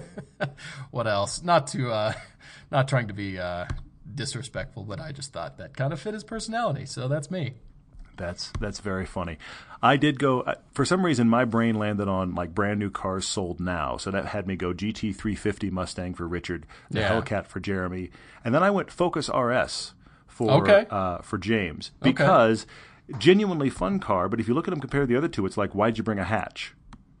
what 0.90 1.06
else? 1.06 1.42
Not 1.42 1.68
to, 1.68 1.90
uh, 1.90 2.12
not 2.70 2.88
trying 2.88 3.08
to 3.08 3.14
be 3.14 3.38
uh, 3.38 3.66
disrespectful, 4.12 4.84
but 4.84 5.00
I 5.00 5.12
just 5.12 5.32
thought 5.32 5.58
that 5.58 5.76
kind 5.76 5.92
of 5.92 6.00
fit 6.00 6.14
his 6.14 6.24
personality. 6.24 6.86
So 6.86 7.08
that's 7.08 7.30
me. 7.30 7.54
That's 8.16 8.52
that's 8.60 8.78
very 8.78 9.06
funny. 9.06 9.38
I 9.82 9.96
did 9.96 10.20
go 10.20 10.42
uh, 10.42 10.54
for 10.72 10.84
some 10.84 11.04
reason. 11.04 11.28
My 11.28 11.44
brain 11.44 11.74
landed 11.74 12.06
on 12.06 12.34
like 12.34 12.54
brand 12.54 12.78
new 12.78 12.88
cars 12.90 13.26
sold 13.26 13.58
now, 13.58 13.96
so 13.96 14.10
that 14.12 14.26
had 14.26 14.46
me 14.46 14.54
go 14.54 14.72
GT 14.72 15.14
350 15.16 15.70
Mustang 15.70 16.14
for 16.14 16.28
Richard, 16.28 16.64
the 16.90 17.00
Yeah. 17.00 17.10
Hellcat 17.20 17.46
for 17.46 17.58
Jeremy, 17.58 18.10
and 18.44 18.54
then 18.54 18.62
I 18.62 18.70
went 18.70 18.90
Focus 18.92 19.28
RS 19.28 19.94
for 20.28 20.62
Okay. 20.62 20.86
uh, 20.90 21.18
for 21.22 21.38
James 21.38 21.90
because 22.02 22.66
genuinely 23.18 23.68
fun 23.68 23.98
car. 23.98 24.28
But 24.28 24.38
if 24.38 24.46
you 24.46 24.54
look 24.54 24.68
at 24.68 24.70
them 24.70 24.80
compared 24.80 25.08
to 25.08 25.12
the 25.12 25.18
other 25.18 25.28
two, 25.28 25.44
it's 25.44 25.56
like 25.56 25.74
why'd 25.74 25.98
you 25.98 26.04
bring 26.04 26.20
a 26.20 26.24
hatch? 26.24 26.72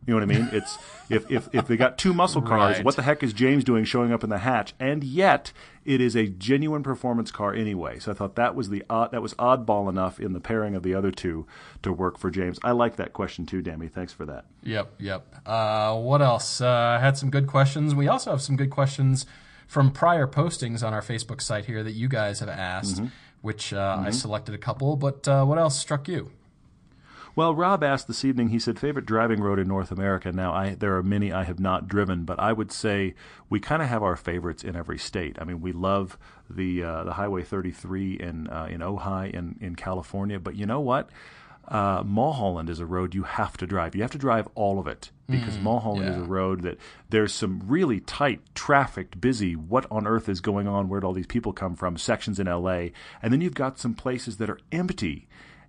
You 0.06 0.12
know 0.14 0.20
what 0.20 0.22
I 0.22 0.38
mean? 0.38 0.48
It's 0.52 0.76
if 1.08 1.30
if 1.30 1.48
if 1.54 1.66
they 1.66 1.76
got 1.76 1.96
two 1.96 2.12
muscle 2.12 2.42
cars, 2.42 2.76
Right. 2.76 2.84
what 2.84 2.96
the 2.96 3.02
heck 3.02 3.22
is 3.22 3.32
James 3.32 3.64
doing 3.64 3.84
showing 3.84 4.12
up 4.12 4.22
in 4.22 4.28
the 4.30 4.38
hatch? 4.38 4.74
And 4.78 5.02
yet 5.02 5.52
it 5.84 6.00
is 6.00 6.14
a 6.14 6.26
genuine 6.26 6.82
performance 6.82 7.30
car 7.30 7.54
anyway. 7.54 7.98
So 7.98 8.10
I 8.10 8.14
thought 8.14 8.36
that 8.36 8.54
was 8.54 8.68
the 8.68 8.82
odd, 8.90 9.12
that 9.12 9.22
was 9.22 9.32
oddball 9.34 9.88
enough 9.88 10.20
in 10.20 10.32
the 10.34 10.40
pairing 10.40 10.74
of 10.74 10.82
the 10.82 10.94
other 10.94 11.10
two 11.10 11.46
to 11.82 11.92
work 11.92 12.18
for 12.18 12.30
James. 12.30 12.58
I 12.62 12.72
like 12.72 12.96
that 12.96 13.12
question 13.12 13.46
too, 13.46 13.62
Dammy. 13.62 13.88
Thanks 13.88 14.12
for 14.12 14.24
that. 14.26 14.44
Yep, 14.62 14.94
yep. 14.98 15.26
Uh, 15.46 15.96
what 15.98 16.20
else? 16.22 16.60
Uh, 16.60 16.68
I 16.68 16.98
had 16.98 17.16
some 17.16 17.30
good 17.30 17.46
questions. 17.46 17.94
We 17.94 18.08
also 18.08 18.30
have 18.30 18.42
some 18.42 18.56
good 18.56 18.70
questions 18.70 19.24
from 19.66 19.90
prior 19.90 20.26
postings 20.26 20.86
on 20.86 20.92
our 20.92 21.02
Facebook 21.02 21.40
site 21.40 21.64
here 21.64 21.82
that 21.82 21.92
you 21.92 22.08
guys 22.08 22.40
have 22.40 22.48
asked, 22.50 23.00
which 23.40 23.72
uh, 23.72 24.02
I 24.04 24.10
selected 24.10 24.54
a 24.54 24.58
couple. 24.58 24.96
But 24.96 25.26
uh, 25.26 25.44
what 25.46 25.58
else 25.58 25.78
struck 25.78 26.08
you? 26.08 26.30
Well, 27.36 27.52
Rob 27.52 27.82
asked 27.82 28.06
this 28.06 28.24
evening. 28.24 28.48
He 28.48 28.60
said 28.60 28.78
favorite 28.78 29.06
driving 29.06 29.40
road 29.40 29.58
in 29.58 29.66
North 29.66 29.90
America. 29.90 30.30
Now, 30.30 30.52
I 30.52 30.76
there 30.76 30.96
are 30.96 31.02
many 31.02 31.32
I 31.32 31.42
have 31.42 31.58
not 31.58 31.88
driven, 31.88 32.24
but 32.24 32.38
I 32.38 32.52
would 32.52 32.70
say 32.70 33.14
we 33.50 33.58
kind 33.58 33.82
of 33.82 33.88
have 33.88 34.04
our 34.04 34.14
favorites 34.14 34.62
in 34.62 34.76
every 34.76 34.98
state. 34.98 35.36
I 35.40 35.44
mean, 35.44 35.60
we 35.60 35.72
love 35.72 36.16
the 36.48 36.84
uh, 36.84 37.04
the 37.04 37.14
Highway 37.14 37.42
33 37.42 38.14
in 38.14 38.48
uh, 38.48 38.68
in 38.70 38.80
Ojai 38.80 39.32
in 39.34 39.56
in 39.60 39.74
California, 39.74 40.38
but 40.38 40.54
you 40.54 40.64
know 40.64 40.80
what? 40.80 41.10
Uh, 41.66 42.02
Mulholland 42.04 42.68
is 42.68 42.78
a 42.78 42.86
road 42.86 43.14
you 43.14 43.22
have 43.22 43.56
to 43.56 43.66
drive. 43.66 43.96
You 43.96 44.02
have 44.02 44.10
to 44.12 44.18
drive 44.18 44.46
all 44.54 44.78
of 44.78 44.86
it 44.86 45.10
because 45.26 45.58
Mulholland 45.58 46.10
is 46.10 46.16
a 46.16 46.24
road 46.24 46.60
that 46.62 46.76
there's 47.08 47.32
some 47.32 47.62
really 47.64 48.00
tight, 48.00 48.42
trafficked, 48.54 49.18
busy. 49.18 49.56
What 49.56 49.86
on 49.90 50.06
earth 50.06 50.28
is 50.28 50.42
going 50.42 50.68
on? 50.68 50.90
Where'd 50.90 51.04
all 51.04 51.14
these 51.14 51.26
people 51.26 51.54
come 51.54 51.74
from? 51.74 51.96
Sections 51.96 52.38
in 52.38 52.46
L.A. 52.46 52.92
and 53.22 53.32
then 53.32 53.40
you've 53.40 53.54
got 53.54 53.78
some 53.78 53.94
places 53.94 54.36
that 54.36 54.50
are 54.50 54.58
empty 54.70 55.26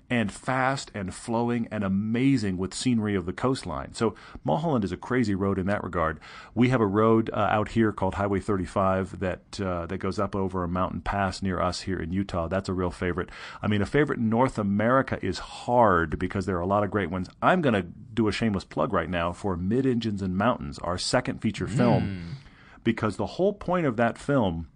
and 0.10 0.32
fast 0.32 0.92
and 0.94 1.14
flowing 1.14 1.68
and 1.72 1.84
amazing 1.84 2.58
with 2.58 2.74
scenery 2.74 3.16
of 3.16 3.26
the 3.26 3.34
coastline. 3.34 3.94
So 3.94 4.14
Mulholland 4.44 4.84
is 4.84 4.92
a 4.92 4.98
crazy 4.98 5.34
road 5.34 5.58
in 5.58 5.66
that 5.66 5.84
regard. 5.84 6.20
We 6.54 6.70
have 6.70 6.82
a 6.82 6.86
road 6.86 7.30
uh, 7.34 7.48
out 7.50 7.70
here 7.70 7.92
called 7.92 8.16
Highway 8.16 8.40
35 8.40 9.20
that 9.20 9.60
uh, 9.60 9.86
that 9.88 9.98
goes 9.98 10.20
up 10.20 10.36
over 10.36 10.64
a 10.64 10.68
mountain 10.68 11.02
pass 11.02 11.42
near 11.42 11.60
us 11.60 11.82
here 11.82 12.00
in 12.00 12.12
Utah. 12.12 12.48
That's 12.48 12.70
a 12.70 12.74
real 12.74 12.92
favorite. 12.92 13.30
I 13.62 13.68
mean, 13.68 13.82
a 13.82 13.86
favorite 13.86 14.20
in 14.20 14.30
North 14.30 14.58
America 14.58 15.18
is 15.22 15.40
hard 15.40 16.20
because 16.20 16.46
there 16.46 16.58
are 16.58 16.62
a 16.62 16.68
lot 16.68 16.84
of 16.84 16.92
great 16.92 17.10
ones. 17.10 17.30
I'm 17.42 17.62
going 17.62 17.74
to 17.74 17.82
do 17.82 18.28
a 18.28 18.32
shameless 18.32 18.64
plug 18.66 18.94
right 18.94 19.10
now 19.10 19.34
for 19.34 19.58
Mid 19.58 19.86
Engines 19.86 20.22
and 20.22 20.38
Mountains, 20.38 20.78
our 20.80 20.98
second 20.98 21.42
feature 21.42 21.68
film, 21.68 22.38
because 22.84 23.18
the 23.18 23.26
whole 23.26 23.54
point 23.54 23.86
of 23.86 23.98
that 23.98 24.18
film 24.18 24.68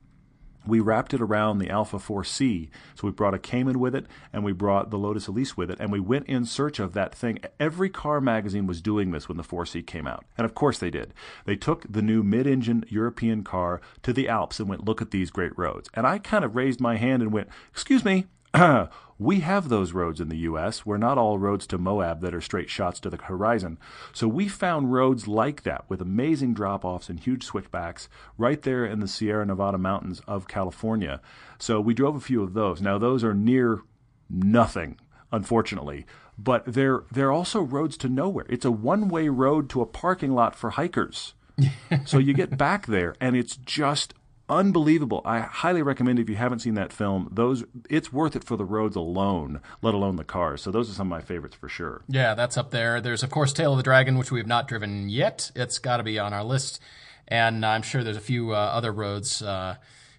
we 0.66 0.80
wrapped 0.80 1.14
it 1.14 1.22
around 1.22 1.60
the 1.60 1.70
Alfa 1.70 1.98
4C. 1.98 2.70
So 2.96 3.08
we 3.08 3.12
brought 3.12 3.34
a 3.34 3.40
Cayman 3.40 3.80
with 3.80 3.96
it, 3.96 4.06
and 4.34 4.44
we 4.44 4.52
brought 4.52 4.90
the 4.90 4.98
Lotus 4.98 5.28
Elise 5.28 5.56
with 5.56 5.72
it, 5.72 5.80
and 5.80 5.92
we 5.92 6.00
went 6.00 6.28
in 6.28 6.46
search 6.46 6.80
of 6.80 6.94
that 6.94 7.16
thing. 7.16 7.40
Every 7.60 7.90
car 7.90 8.22
magazine 8.22 8.68
was 8.68 8.82
doing 8.82 9.12
this 9.12 9.28
when 9.28 9.38
the 9.38 9.44
4C 9.44 9.86
came 9.86 10.08
out. 10.08 10.26
And 10.38 10.46
of 10.46 10.56
course 10.56 10.80
they 10.80 10.90
did. 10.90 11.14
They 11.46 11.56
took 11.56 11.86
the 11.92 12.02
new 12.02 12.24
mid 12.24 12.48
engine 12.48 12.86
European 12.90 13.44
car 13.44 13.82
to 14.04 14.14
the 14.14 14.28
Alps 14.28 14.60
and 14.60 14.70
went, 14.70 14.86
look 14.86 15.02
at 15.02 15.12
these 15.12 15.32
great 15.32 15.58
roads. 15.58 15.90
And 15.94 16.06
I 16.06 16.20
kind 16.20 16.44
of 16.44 16.56
raised 16.56 16.80
my 16.80 16.98
hand 16.98 17.22
and 17.22 17.32
went, 17.32 17.50
excuse 17.72 18.06
me. 18.06 18.26
we 19.20 19.42
have 19.42 19.68
those 19.68 19.92
roads 19.92 20.22
in 20.22 20.30
the 20.30 20.38
U.S. 20.38 20.86
We're 20.86 20.98
not 20.98 21.18
all 21.18 21.38
roads 21.38 21.68
to 21.68 21.78
Moab 21.78 22.22
that 22.22 22.34
are 22.34 22.40
straight 22.40 22.70
shots 22.70 23.02
to 23.02 23.10
the 23.10 23.18
horizon. 23.18 23.78
So 24.14 24.30
we 24.30 24.48
found 24.48 24.94
roads 24.94 25.28
like 25.28 25.64
that 25.64 25.84
with 25.90 26.02
amazing 26.02 26.54
drop 26.54 26.86
offs 26.86 27.10
and 27.10 27.20
huge 27.20 27.44
switchbacks 27.44 28.08
right 28.38 28.62
there 28.62 28.86
in 28.86 29.02
the 29.02 29.10
Sierra 29.10 29.46
Nevada 29.46 29.78
mountains 29.78 30.22
of 30.26 30.48
California. 30.48 31.20
So 31.58 31.82
we 31.82 31.94
drove 31.94 32.16
a 32.16 32.22
few 32.22 32.42
of 32.42 32.54
those. 32.54 32.82
Now, 32.82 32.98
those 32.98 33.22
are 33.26 33.34
near 33.34 33.82
nothing, 34.30 34.98
unfortunately. 35.34 36.06
But 36.38 36.64
they're 36.66 37.04
they're 37.12 37.34
also 37.34 37.60
roads 37.60 37.98
to 37.98 38.08
nowhere. 38.08 38.46
It's 38.48 38.64
a 38.64 38.72
one-way 38.72 39.28
road 39.28 39.70
to 39.72 39.82
a 39.82 39.86
parking 39.86 40.32
lot 40.32 40.56
for 40.56 40.70
hikers. 40.70 41.34
so 42.06 42.18
you 42.18 42.34
get 42.34 42.58
back 42.58 42.86
there, 42.86 43.16
and 43.20 43.36
it's 43.36 43.58
just 43.58 44.14
unbelievable. 44.50 45.22
I 45.26 45.40
highly 45.40 45.82
recommend 45.82 46.20
if 46.20 46.30
you 46.30 46.36
haven't 46.36 46.60
seen 46.60 46.74
that 46.76 46.92
film, 46.92 47.30
those 47.32 47.64
it's 47.90 48.12
worth 48.12 48.36
it 48.36 48.44
for 48.44 48.58
the 48.58 48.66
roads 48.66 48.96
alone, 48.96 49.62
let 49.82 49.94
alone 49.94 50.16
the 50.16 50.24
cars. 50.24 50.62
So 50.62 50.72
those 50.72 50.90
are 50.90 50.94
some 50.94 51.08
of 51.08 51.12
my 51.12 51.22
favorites 51.22 51.56
for 51.56 51.70
sure. 51.70 52.04
Yeah, 52.08 52.34
that's 52.34 52.58
up 52.58 52.72
there. 52.72 53.00
There's 53.02 53.24
of 53.24 53.30
course 53.30 53.54
Tail 53.54 53.72
of 53.72 53.78
the 53.78 53.84
Dragon, 53.84 54.18
which 54.18 54.32
we 54.32 54.40
have 54.40 54.48
not 54.48 54.68
driven 54.68 55.10
yet. 55.10 55.52
It's 55.56 55.80
got 55.80 55.98
to 55.98 56.04
be 56.04 56.20
on 56.20 56.34
our 56.34 56.44
list, 56.44 56.82
and 57.28 57.66
I'm 57.66 57.82
sure 57.82 58.04
there's 58.04 58.18
a 58.18 58.22
few 58.22 58.52
uh, 58.52 58.58
other 58.58 58.92
roads 58.92 59.42
uh, 59.42 59.76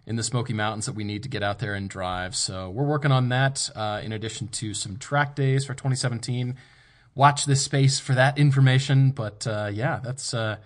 in 0.07 0.16
the 0.16 0.22
Smoky 0.22 0.53
Mountains 0.53 0.87
that 0.87 0.95
we 0.95 1.05
need 1.05 1.22
to 1.24 1.28
get 1.28 1.43
out 1.43 1.59
there 1.59 1.74
and 1.74 1.89
drive. 1.89 2.35
So 2.35 2.70
we're 2.70 2.85
working 2.85 3.12
on 3.12 3.28
that. 3.28 3.70
Uh, 3.74 4.01
in 4.03 4.12
addition 4.12 4.49
to 4.49 4.74
some 4.74 4.97
track 4.97 5.35
days 5.35 5.64
for 5.64 5.74
2017. 5.74 6.57
Watch 7.14 7.45
this 7.45 7.62
space 7.62 7.99
for 7.99 8.14
that 8.14 8.39
information. 8.39 9.11
But 9.11 9.47
uh, 9.47 9.70
yeah, 9.72 10.01
that's 10.03 10.33
uh, 10.33 10.57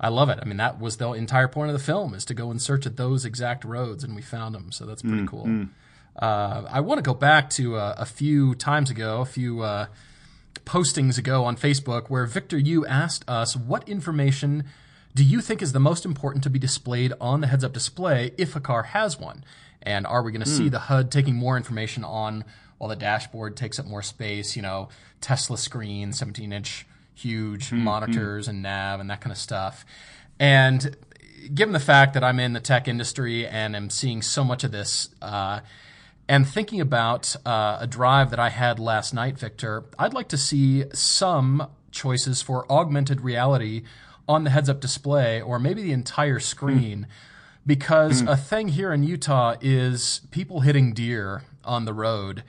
I 0.00 0.08
love 0.08 0.28
it. 0.30 0.38
I 0.42 0.44
mean, 0.44 0.56
that 0.56 0.80
was 0.80 0.96
the 0.96 1.12
entire 1.12 1.46
point 1.48 1.70
of 1.70 1.74
the 1.74 1.84
film 1.84 2.14
is 2.14 2.24
to 2.24 2.34
go 2.34 2.50
in 2.50 2.58
search 2.58 2.86
of 2.86 2.96
those 2.96 3.24
exact 3.24 3.64
roads, 3.64 4.02
and 4.02 4.16
we 4.16 4.22
found 4.22 4.54
them. 4.54 4.72
So 4.72 4.84
that's 4.84 5.02
pretty 5.02 5.26
cool. 5.26 5.46
Uh, 6.16 6.64
I 6.68 6.80
want 6.80 6.98
to 6.98 7.02
go 7.02 7.14
back 7.14 7.50
to 7.50 7.76
uh, 7.76 7.94
a 7.96 8.04
few 8.04 8.54
times 8.54 8.90
ago, 8.90 9.20
a 9.20 9.24
few 9.24 9.60
uh, 9.62 9.86
postings 10.64 11.18
ago 11.18 11.44
on 11.44 11.56
Facebook, 11.56 12.08
where 12.10 12.26
Victor, 12.26 12.58
you 12.58 12.84
asked 12.86 13.24
us 13.28 13.56
what 13.56 13.88
information 13.88 14.64
do 15.14 15.22
you 15.24 15.40
think 15.40 15.62
is 15.62 15.72
the 15.72 15.80
most 15.80 16.04
important 16.04 16.42
to 16.44 16.50
be 16.50 16.58
displayed 16.58 17.12
on 17.20 17.40
the 17.40 17.46
heads-up 17.46 17.72
display 17.72 18.32
if 18.38 18.56
a 18.56 18.60
car 18.60 18.82
has 18.82 19.18
one, 19.20 19.44
and 19.82 20.06
are 20.06 20.22
we 20.22 20.32
going 20.32 20.42
to 20.42 20.48
see 20.48 20.68
the 20.68 20.78
HUD 20.80 21.10
taking 21.10 21.34
more 21.34 21.56
information 21.56 22.02
on 22.02 22.44
while 22.78 22.88
the 22.88 22.96
dashboard 22.96 23.56
takes 23.56 23.78
up 23.78 23.86
more 23.86 24.02
space? 24.02 24.56
You 24.56 24.62
know, 24.62 24.88
Tesla 25.20 25.58
screen, 25.58 26.10
17-inch 26.10 26.86
huge 27.22 27.72
monitors 27.72 28.48
and 28.48 28.62
nav 28.62 29.00
and 29.00 29.08
that 29.10 29.20
kind 29.20 29.32
of 29.32 29.38
stuff, 29.38 29.84
and 30.38 30.96
given 31.54 31.72
the 31.72 31.80
fact 31.80 32.14
that 32.14 32.22
I'm 32.22 32.38
in 32.38 32.52
the 32.52 32.60
tech 32.60 32.86
industry 32.88 33.46
and 33.46 33.74
am 33.74 33.90
seeing 33.90 34.22
so 34.22 34.44
much 34.44 34.64
of 34.64 34.70
this, 34.70 35.08
uh, 35.20 35.60
and 36.28 36.46
thinking 36.46 36.80
about 36.80 37.34
uh, 37.44 37.78
a 37.80 37.86
drive 37.86 38.30
that 38.30 38.38
I 38.38 38.48
had 38.48 38.78
last 38.78 39.12
night, 39.12 39.38
Victor, 39.38 39.84
I'd 39.98 40.14
like 40.14 40.28
to 40.28 40.38
see 40.38 40.84
some 40.92 41.68
choices 41.90 42.42
for 42.42 42.70
augmented 42.70 43.20
reality 43.20 43.82
on 44.28 44.44
the 44.44 44.50
heads 44.50 44.68
up 44.68 44.80
display 44.80 45.42
or 45.42 45.58
maybe 45.58 45.82
the 45.82 45.92
entire 45.92 46.38
screen. 46.38 47.06
Because 47.66 48.22
a 48.22 48.36
thing 48.36 48.68
here 48.68 48.92
in 48.92 49.02
Utah 49.04 49.54
is 49.60 50.22
people 50.30 50.60
hitting 50.60 50.94
deer 50.94 51.42
on 51.64 51.84
the 51.84 51.92
road. 51.92 52.42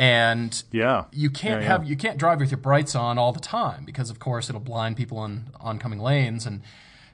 And 0.00 0.62
Yeah. 0.72 1.04
you 1.12 1.28
can't 1.30 1.60
Yeah, 1.60 1.68
have 1.68 1.84
yeah. 1.84 1.90
you 1.90 1.96
can't 1.96 2.16
drive 2.18 2.40
with 2.40 2.50
your 2.50 2.58
brights 2.58 2.94
on 2.94 3.18
all 3.18 3.32
the 3.32 3.38
time 3.40 3.84
because 3.84 4.08
of 4.08 4.18
course 4.18 4.48
it'll 4.48 4.60
blind 4.62 4.96
people 4.96 5.18
on 5.18 5.50
oncoming 5.60 5.98
lanes 6.00 6.46
and 6.46 6.62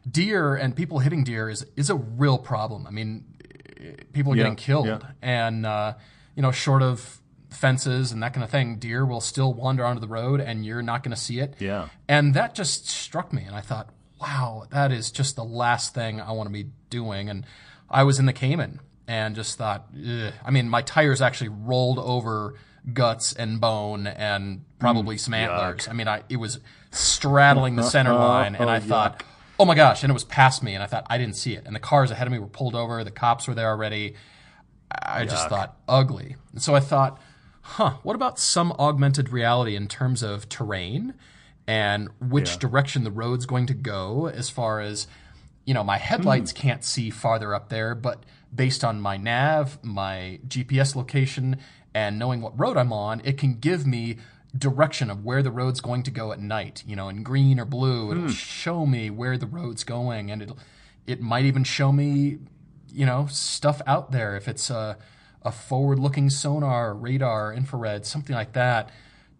deer 0.08 0.54
and 0.54 0.76
people 0.76 1.00
hitting 1.00 1.24
deer 1.24 1.48
is 1.50 1.66
is 1.76 1.90
a 1.90 1.96
real 1.96 2.38
problem. 2.38 2.86
I 2.86 2.90
mean, 2.90 3.24
people 4.12 4.32
are 4.32 4.36
Yeah, 4.36 4.44
getting 4.44 4.56
killed 4.56 5.04
and 5.20 5.66
uh, 5.66 5.94
you 6.36 6.42
know 6.42 6.52
short 6.52 6.82
of 6.82 7.20
fences 7.50 8.12
and 8.12 8.22
that 8.22 8.32
kind 8.34 8.44
of 8.44 8.50
thing 8.50 8.76
deer 8.76 9.04
will 9.04 9.20
still 9.20 9.52
wander 9.52 9.84
onto 9.84 10.00
the 10.00 10.06
road 10.08 10.40
and 10.40 10.64
you're 10.64 10.82
not 10.82 11.02
going 11.02 11.14
to 11.14 11.20
see 11.20 11.40
it 11.40 11.54
Yeah. 11.58 11.88
and 12.08 12.34
that 12.34 12.54
just 12.54 12.86
struck 12.88 13.32
me 13.32 13.44
and 13.44 13.54
i 13.56 13.62
thought 13.62 13.88
wow 14.20 14.64
that 14.70 14.92
is 14.92 15.10
just 15.10 15.36
the 15.36 15.44
last 15.44 15.94
thing 15.94 16.20
i 16.20 16.32
want 16.32 16.48
to 16.48 16.52
be 16.52 16.66
doing 16.90 17.30
and 17.30 17.46
i 17.88 18.02
was 18.02 18.18
in 18.18 18.26
the 18.26 18.34
cayman 18.34 18.80
and 19.08 19.34
just 19.34 19.56
thought 19.56 19.86
Ugh. 19.96 20.34
i 20.44 20.50
mean 20.50 20.68
my 20.68 20.82
tires 20.82 21.22
actually 21.22 21.48
rolled 21.48 21.98
over 21.98 22.54
guts 22.92 23.32
and 23.32 23.60
bone 23.60 24.06
and 24.06 24.64
probably 24.78 25.16
some 25.18 25.34
antlers. 25.34 25.88
i 25.88 25.92
mean 25.92 26.06
I, 26.08 26.22
it 26.28 26.36
was 26.36 26.60
straddling 26.92 27.76
the 27.76 27.82
center 27.82 28.14
line 28.18 28.54
and 28.54 28.70
i 28.70 28.76
Oh, 28.76 28.80
thought 28.80 29.22
oh 29.58 29.64
my 29.64 29.74
gosh 29.74 30.02
and 30.02 30.10
it 30.10 30.14
was 30.14 30.24
past 30.24 30.62
me 30.62 30.74
and 30.74 30.82
i 30.82 30.86
thought 30.86 31.04
i 31.08 31.18
didn't 31.18 31.36
see 31.36 31.54
it. 31.54 31.64
And 31.66 31.74
the 31.74 31.80
cars 31.80 32.10
ahead 32.10 32.26
of 32.26 32.32
me 32.32 32.38
were 32.38 32.46
pulled 32.46 32.74
over 32.74 33.02
the 33.04 33.10
cops 33.10 33.48
were 33.48 33.54
there 33.54 33.68
already. 33.68 34.14
I 35.02 35.24
just 35.24 35.48
thought 35.48 35.76
ugly. 35.88 36.36
And 36.52 36.62
so 36.62 36.74
I 36.76 36.80
thought, 36.80 37.20
huh, 37.62 37.94
what 38.04 38.14
about 38.14 38.38
some 38.38 38.70
augmented 38.78 39.30
reality 39.30 39.74
in 39.74 39.88
terms 39.88 40.22
of 40.22 40.48
terrain? 40.48 41.14
And 41.66 42.08
which 42.20 42.52
Yeah. 42.52 42.58
direction 42.58 43.02
the 43.02 43.10
road's 43.10 43.46
going 43.46 43.66
to 43.66 43.74
go 43.74 44.28
as 44.28 44.48
far 44.48 44.80
as, 44.80 45.08
you 45.64 45.74
know, 45.74 45.82
my 45.82 45.98
headlights 45.98 46.52
can't 46.52 46.84
see 46.84 47.10
farther 47.10 47.52
up 47.52 47.68
there, 47.68 47.96
but 47.96 48.22
based 48.54 48.84
on 48.84 49.00
my 49.00 49.16
nav, 49.16 49.78
my 49.82 50.38
GPS 50.46 50.94
location, 50.94 51.56
and 51.96 52.18
knowing 52.18 52.42
what 52.42 52.60
road 52.60 52.76
I'm 52.76 52.92
on, 52.92 53.22
it 53.24 53.38
can 53.38 53.54
give 53.54 53.86
me 53.86 54.18
direction 54.54 55.08
of 55.10 55.24
where 55.24 55.42
the 55.42 55.50
road's 55.50 55.80
going 55.80 56.02
to 56.02 56.10
go 56.10 56.30
at 56.30 56.38
night. 56.38 56.84
You 56.86 56.94
know, 56.94 57.08
in 57.08 57.22
green 57.22 57.58
or 57.58 57.64
blue, 57.64 58.10
it'll 58.10 58.24
hmm. 58.24 58.28
show 58.28 58.84
me 58.84 59.08
where 59.08 59.38
the 59.38 59.46
road's 59.46 59.82
going, 59.82 60.30
and 60.30 60.42
it'll 60.42 60.58
it 61.06 61.22
might 61.22 61.46
even 61.46 61.64
show 61.64 61.90
me 61.92 62.38
you 62.92 63.06
know 63.06 63.26
stuff 63.30 63.80
out 63.86 64.12
there 64.12 64.36
if 64.36 64.46
it's 64.46 64.68
a, 64.68 64.98
a 65.42 65.50
forward 65.50 65.98
looking 65.98 66.28
sonar 66.28 66.94
radar 66.94 67.52
infrared 67.52 68.04
something 68.04 68.34
like 68.34 68.52
that 68.52 68.90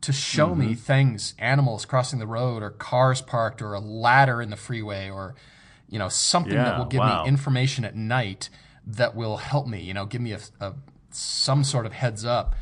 to 0.00 0.12
show 0.12 0.54
me 0.54 0.66
mm-hmm. 0.66 0.74
things 0.74 1.34
animals 1.38 1.84
crossing 1.84 2.18
the 2.18 2.26
road 2.26 2.62
or 2.62 2.70
cars 2.70 3.20
parked 3.20 3.60
or 3.60 3.74
a 3.74 3.80
ladder 3.80 4.40
in 4.40 4.50
the 4.50 4.56
freeway 4.56 5.10
or 5.10 5.34
you 5.88 5.98
know 5.98 6.08
something 6.08 6.54
that 6.54 6.78
will 6.78 6.84
give 6.84 7.00
wow. 7.00 7.22
me 7.22 7.28
information 7.28 7.84
at 7.84 7.94
night 7.94 8.48
that 8.86 9.14
will 9.14 9.38
help 9.38 9.66
me 9.66 9.80
you 9.80 9.94
know 9.94 10.06
give 10.06 10.20
me 10.20 10.32
a, 10.32 10.40
a 10.60 10.74
some 11.16 11.64
sort 11.64 11.86
of 11.86 11.92
heads 11.92 12.24
up 12.24 12.54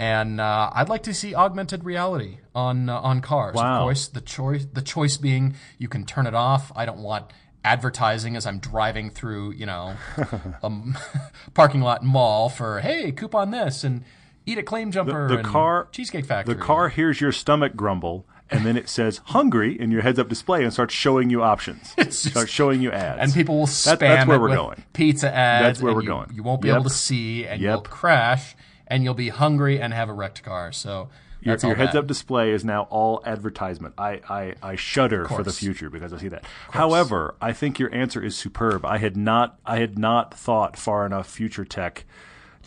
and 0.00 0.40
uh, 0.40 0.70
I'd 0.72 0.88
like 0.88 1.02
to 1.02 1.12
see 1.12 1.34
augmented 1.34 1.84
reality 1.84 2.38
on 2.54 2.88
uh, 2.88 2.98
on 3.00 3.20
cars. 3.20 3.54
Wow. 3.54 3.80
Of 3.80 3.82
course, 3.82 4.08
the 4.08 4.22
choice 4.22 4.66
the 4.72 4.80
choice 4.80 5.18
being 5.18 5.54
you 5.76 5.88
can 5.88 6.06
turn 6.06 6.26
it 6.26 6.34
off. 6.34 6.72
I 6.74 6.86
don't 6.86 7.00
want 7.00 7.30
advertising 7.62 8.34
as 8.34 8.46
I'm 8.46 8.60
driving 8.60 9.10
through, 9.10 9.52
you 9.52 9.66
know, 9.66 9.94
a 10.62 10.72
parking 11.54 11.82
lot 11.82 12.02
mall 12.02 12.48
for 12.48 12.80
hey, 12.80 13.12
coupon 13.12 13.50
this 13.50 13.84
and 13.84 14.02
eat 14.46 14.56
a 14.56 14.62
claim 14.62 14.90
jumper 14.90 15.28
the 15.28 15.38
and 15.38 15.46
car- 15.46 15.88
cheesecake 15.92 16.24
factory. 16.24 16.54
The 16.54 16.60
car 16.62 16.88
hears 16.88 17.20
your 17.20 17.32
stomach 17.32 17.76
grumble, 17.76 18.26
and 18.50 18.64
then 18.66 18.76
it 18.76 18.88
says 18.88 19.20
"hungry" 19.26 19.78
in 19.80 19.90
your 19.90 20.02
heads-up 20.02 20.28
display 20.28 20.62
and 20.64 20.72
starts 20.72 20.94
showing 20.94 21.30
you 21.30 21.42
options. 21.42 21.94
Starts 22.14 22.50
showing 22.50 22.80
you 22.82 22.90
ads. 22.92 23.20
and 23.20 23.32
people 23.32 23.58
will 23.58 23.66
spam 23.66 23.84
That- 23.84 24.00
that's 24.00 24.26
where 24.28 24.40
we're 24.40 24.54
going. 24.54 24.82
pizza 24.92 25.32
ads. 25.34 25.64
That's 25.64 25.82
where 25.82 25.94
we're 25.94 26.02
you, 26.02 26.08
going. 26.08 26.30
You 26.34 26.42
won't 26.42 26.60
be 26.60 26.68
Yep. 26.68 26.74
able 26.76 26.84
to 26.84 26.90
see, 26.90 27.46
and 27.46 27.60
you'll 27.60 27.80
crash, 27.82 28.56
and 28.86 29.04
you'll 29.04 29.14
be 29.14 29.28
hungry 29.28 29.80
and 29.80 29.92
have 29.94 30.08
a 30.08 30.12
wrecked 30.12 30.42
car. 30.42 30.72
So 30.72 31.08
your, 31.42 31.54
that's 31.54 31.64
your 31.64 31.74
heads-up 31.76 32.06
display 32.06 32.50
is 32.50 32.64
now 32.64 32.82
all 32.90 33.22
advertisement. 33.24 33.94
I, 33.96 34.20
I, 34.28 34.54
I 34.62 34.76
shudder 34.76 35.24
for 35.26 35.42
the 35.42 35.52
future 35.52 35.88
because 35.88 36.12
I 36.12 36.18
see 36.18 36.28
that. 36.28 36.44
However, 36.72 37.34
I 37.40 37.52
think 37.52 37.78
your 37.78 37.94
answer 37.94 38.22
is 38.22 38.36
superb. 38.36 38.84
I 38.84 38.98
had 38.98 39.16
not 39.16 39.58
I 39.64 39.78
had 39.78 39.98
not 39.98 40.34
thought 40.34 40.76
far 40.76 41.06
enough 41.06 41.26
future 41.28 41.64
tech 41.64 42.04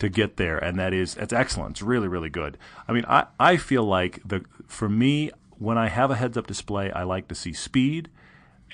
to 0.00 0.08
get 0.08 0.38
there, 0.38 0.58
and 0.58 0.76
that 0.78 0.92
is 0.92 1.16
it's 1.16 1.32
excellent. 1.32 1.72
It's 1.72 1.82
really 1.82 2.08
really 2.08 2.30
good. 2.30 2.58
I 2.88 2.92
mean, 2.92 3.04
I, 3.06 3.26
I 3.38 3.56
feel 3.58 3.84
like 3.84 4.20
the 4.24 4.44
for 4.66 4.88
me 4.88 5.30
when 5.64 5.78
I 5.78 5.88
have 5.88 6.10
a 6.10 6.14
heads-up 6.14 6.46
display, 6.46 6.90
I 6.90 7.04
like 7.04 7.28
to 7.28 7.34
see 7.34 7.52
speed 7.52 8.10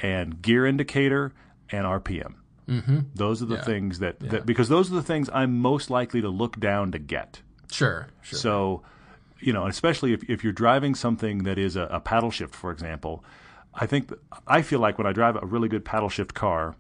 and 0.03 0.43
gear 0.43 0.67
indicator 0.67 1.33
and 1.71 1.87
RPM. 1.87 2.35
Mm-hmm. 2.69 2.99
Those 3.15 3.43
are 3.43 3.47
the 3.47 3.59
things 3.59 3.99
that, 3.99 4.21
that 4.21 4.47
because 4.47 4.69
those 4.69 4.93
are 4.93 4.95
the 4.95 5.03
things 5.03 5.29
I'm 5.33 5.59
most 5.59 5.91
likely 5.91 6.21
to 6.21 6.29
look 6.29 6.61
down 6.61 6.93
to 6.93 6.99
get. 6.99 7.43
Sure, 7.71 8.09
sure. 8.23 8.39
So, 8.39 8.83
you 9.41 9.53
know, 9.53 9.67
especially 9.67 10.13
if, 10.13 10.29
if 10.29 10.45
you're 10.45 10.53
driving 10.53 10.95
something 10.95 11.45
that 11.45 11.59
is 11.59 11.75
a, 11.75 11.83
a 11.85 12.01
paddle 12.01 12.31
shift, 12.31 12.55
for 12.55 12.71
example, 12.71 13.25
I 13.75 13.87
think 13.87 14.13
I 14.47 14.63
feel 14.63 14.79
like 14.79 14.99
when 14.99 15.07
I 15.07 15.13
drive 15.13 15.37
a 15.37 15.47
really 15.47 15.69
good 15.69 15.85
paddle 15.85 16.09
shift 16.09 16.35
car, 16.35 16.77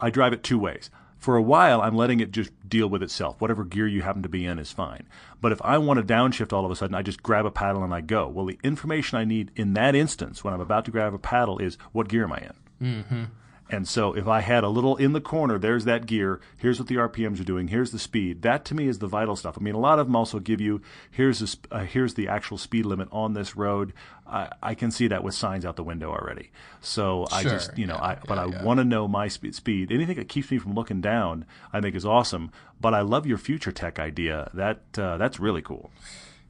I 0.00 0.10
drive 0.10 0.32
it 0.32 0.42
two 0.42 0.58
ways. 0.58 0.90
For 1.22 1.36
a 1.36 1.42
while, 1.42 1.80
I'm 1.80 1.94
letting 1.94 2.18
it 2.18 2.32
just 2.32 2.50
deal 2.68 2.88
with 2.88 3.00
itself. 3.00 3.40
Whatever 3.40 3.62
gear 3.62 3.86
you 3.86 4.02
happen 4.02 4.24
to 4.24 4.28
be 4.28 4.44
in 4.44 4.58
is 4.58 4.72
fine. 4.72 5.06
But 5.40 5.52
if 5.52 5.62
I 5.62 5.78
want 5.78 5.98
to 5.98 6.14
downshift 6.14 6.52
all 6.52 6.64
of 6.64 6.72
a 6.72 6.74
sudden, 6.74 6.96
I 6.96 7.02
just 7.02 7.22
grab 7.22 7.46
a 7.46 7.50
paddle 7.52 7.84
and 7.84 7.94
I 7.94 8.00
go. 8.00 8.26
Well, 8.26 8.44
the 8.44 8.58
information 8.64 9.18
I 9.18 9.24
need 9.24 9.52
in 9.54 9.74
that 9.74 9.94
instance, 9.94 10.42
when 10.42 10.52
I'm 10.52 10.60
about 10.60 10.84
to 10.86 10.90
grab 10.90 11.14
a 11.14 11.18
paddle, 11.18 11.58
is 11.58 11.78
what 11.92 12.08
gear 12.08 12.24
am 12.24 12.32
I 12.32 12.38
in? 12.38 12.54
Mm-hmm. 12.88 13.24
And 13.72 13.88
so 13.88 14.12
if 14.12 14.28
I 14.28 14.40
had 14.40 14.64
a 14.64 14.68
little 14.68 14.96
in 14.96 15.14
the 15.14 15.20
corner, 15.20 15.58
there's 15.58 15.86
that 15.86 16.04
gear. 16.04 16.40
Here's 16.58 16.78
what 16.78 16.88
the 16.88 16.96
RPMs 16.96 17.40
are 17.40 17.44
doing. 17.44 17.68
Here's 17.68 17.90
the 17.90 17.98
speed. 17.98 18.42
That 18.42 18.66
to 18.66 18.74
me 18.74 18.86
is 18.86 18.98
the 18.98 19.06
vital 19.06 19.34
stuff. 19.34 19.56
I 19.58 19.62
mean, 19.62 19.74
a 19.74 19.78
lot 19.80 19.98
of 19.98 20.06
them 20.06 20.14
also 20.14 20.38
give 20.38 20.60
you 20.60 20.82
here's 21.10 21.38
the 21.38 21.56
uh, 21.74 21.84
here's 21.84 22.12
the 22.12 22.28
actual 22.28 22.58
speed 22.58 22.84
limit 22.84 23.08
on 23.10 23.32
this 23.32 23.56
road. 23.56 23.94
I, 24.26 24.50
I 24.62 24.74
can 24.74 24.90
see 24.90 25.08
that 25.08 25.24
with 25.24 25.34
signs 25.34 25.64
out 25.64 25.76
the 25.76 25.82
window 25.82 26.10
already. 26.10 26.50
So 26.82 27.26
I 27.32 27.42
just 27.42 27.78
you 27.78 27.86
know 27.86 27.94
Yeah, 27.94 28.04
I 28.04 28.18
but 28.26 28.34
yeah, 28.36 28.44
I 28.44 28.46
yeah. 28.46 28.62
want 28.62 28.78
to 28.78 28.84
know 28.84 29.08
my 29.08 29.28
speed. 29.28 29.54
Speed. 29.54 29.90
Anything 29.90 30.16
that 30.16 30.28
keeps 30.28 30.50
me 30.50 30.58
from 30.58 30.74
looking 30.74 31.00
down, 31.00 31.46
I 31.72 31.80
think 31.80 31.96
is 31.96 32.04
awesome. 32.04 32.52
But 32.78 32.92
I 32.92 33.00
love 33.00 33.26
your 33.26 33.38
future 33.38 33.72
tech 33.72 33.98
idea. 33.98 34.50
That 34.52 34.80
uh, 34.98 35.16
that's 35.16 35.40
really 35.40 35.62
cool. 35.62 35.90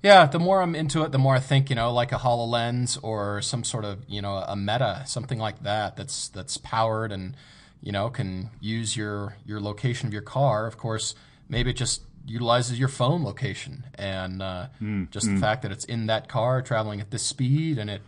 Yeah, 0.03 0.27
the 0.27 0.41
more 0.41 0.61
I'm 0.61 0.75
into 0.75 1.03
it, 1.03 1.13
the 1.13 1.19
more 1.19 1.37
I 1.37 1.41
think, 1.41 1.71
you 1.71 1.77
know, 1.77 1.93
like 1.93 2.11
a 2.13 2.17
HoloLens 2.19 2.99
or 3.03 3.41
some 3.41 3.63
sort 3.63 3.85
of, 3.85 3.99
you 4.09 4.21
know, 4.21 4.37
a 4.37 4.57
meta, 4.57 5.03
something 5.07 5.39
like 5.39 5.63
that 5.63 5.97
that's 5.97 6.29
that's 6.29 6.57
powered 6.57 7.13
and, 7.13 7.37
you 7.81 7.93
know, 7.93 8.11
can 8.11 8.51
use 8.61 8.97
your 8.97 9.37
your 9.47 9.61
location 9.61 10.09
of 10.09 10.13
your 10.13 10.23
car. 10.23 10.67
Of 10.67 10.77
course, 10.77 11.15
maybe 11.49 11.71
it 11.71 11.77
just 11.77 12.03
utilizes 12.27 12.79
your 12.79 12.89
phone 12.89 13.23
location 13.25 13.85
and 13.95 14.43
uh, 14.43 14.67
Hmm, 14.79 15.05
just 15.11 15.27
the 15.29 15.37
fact 15.41 15.63
that 15.63 15.71
it's 15.73 15.85
in 15.85 16.07
that 16.07 16.29
car 16.29 16.63
traveling 16.63 17.01
at 17.01 17.11
this 17.11 17.23
speed 17.23 17.79
and 17.79 17.89
it 17.91 18.03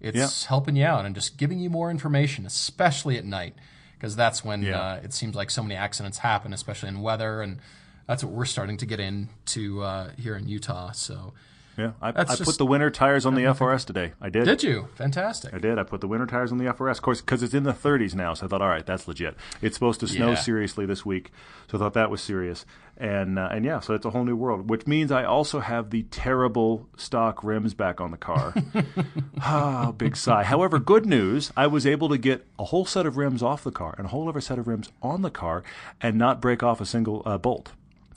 it's 0.00 0.44
helping 0.44 0.76
you 0.76 0.84
out 0.84 1.04
and 1.06 1.14
just 1.14 1.38
giving 1.38 1.58
you 1.58 1.68
more 1.70 1.90
information, 1.90 2.46
especially 2.46 3.16
at 3.18 3.24
night, 3.24 3.54
because 3.94 4.14
that's 4.16 4.44
when 4.44 4.62
Yeah. 4.62 4.80
uh, 4.80 5.00
it 5.02 5.12
seems 5.12 5.34
like 5.34 5.50
so 5.50 5.62
many 5.62 5.74
accidents 5.74 6.18
happen, 6.18 6.52
especially 6.52 6.88
in 6.90 7.00
weather, 7.00 7.42
and 7.42 7.58
that's 8.08 8.24
what 8.24 8.32
we're 8.32 8.44
starting 8.46 8.78
to 8.78 8.86
get 8.86 8.98
into 8.98 9.82
uh, 9.82 10.10
here 10.18 10.34
in 10.34 10.48
Utah. 10.48 10.90
So, 10.92 11.34
Yeah, 11.76 11.92
I, 12.02 12.08
I 12.08 12.24
just- 12.24 12.42
put 12.42 12.58
the 12.58 12.66
winter 12.66 12.90
tires 12.90 13.24
on 13.24 13.34
the 13.36 13.42
FRS 13.42 13.84
today. 13.84 14.14
I 14.20 14.30
did. 14.30 14.44
Did 14.46 14.64
you? 14.64 14.88
Fantastic. 14.96 15.54
I 15.54 15.58
did. 15.58 15.78
I 15.78 15.84
put 15.84 16.00
the 16.00 16.08
winter 16.08 16.26
tires 16.26 16.50
on 16.50 16.58
the 16.58 16.64
FRS, 16.64 16.96
of 16.96 17.02
course, 17.02 17.20
because 17.20 17.42
it's 17.44 17.54
in 17.54 17.62
the 17.62 17.72
30s 17.72 18.14
now. 18.16 18.34
So 18.34 18.46
I 18.46 18.48
thought, 18.48 18.62
all 18.62 18.68
right, 18.68 18.84
that's 18.84 19.06
legit. 19.06 19.36
It's 19.62 19.76
supposed 19.76 20.00
to 20.00 20.08
snow 20.08 20.30
Yeah. 20.30 20.34
seriously 20.34 20.86
this 20.86 21.06
week, 21.06 21.30
so 21.70 21.76
I 21.76 21.80
thought 21.80 21.94
that 21.94 22.10
was 22.10 22.20
serious. 22.20 22.66
And 23.00 23.38
uh, 23.38 23.48
and 23.52 23.64
yeah, 23.64 23.78
so 23.78 23.94
it's 23.94 24.04
a 24.04 24.10
whole 24.10 24.24
new 24.24 24.34
world, 24.34 24.68
which 24.68 24.88
means 24.88 25.12
I 25.12 25.22
also 25.22 25.60
have 25.60 25.90
the 25.90 26.02
terrible 26.10 26.88
stock 26.96 27.44
rims 27.44 27.72
back 27.72 28.00
on 28.00 28.10
the 28.10 28.16
car. 28.16 28.52
ah, 29.40 29.92
big 29.92 30.16
sigh. 30.16 30.42
However, 30.42 30.80
good 30.80 31.06
news: 31.06 31.52
I 31.56 31.68
was 31.68 31.86
able 31.86 32.08
to 32.08 32.18
get 32.18 32.44
a 32.58 32.64
whole 32.64 32.84
set 32.84 33.06
of 33.06 33.16
rims 33.16 33.40
off 33.40 33.62
the 33.62 33.70
car 33.70 33.94
and 33.98 34.06
a 34.06 34.08
whole 34.08 34.28
other 34.28 34.40
set 34.40 34.58
of 34.58 34.66
rims 34.66 34.90
on 35.00 35.22
the 35.22 35.30
car, 35.30 35.62
and 36.00 36.16
not 36.18 36.40
break 36.40 36.64
off 36.64 36.80
a 36.80 36.86
single 36.86 37.22
uh, 37.24 37.38
bolt. 37.38 37.70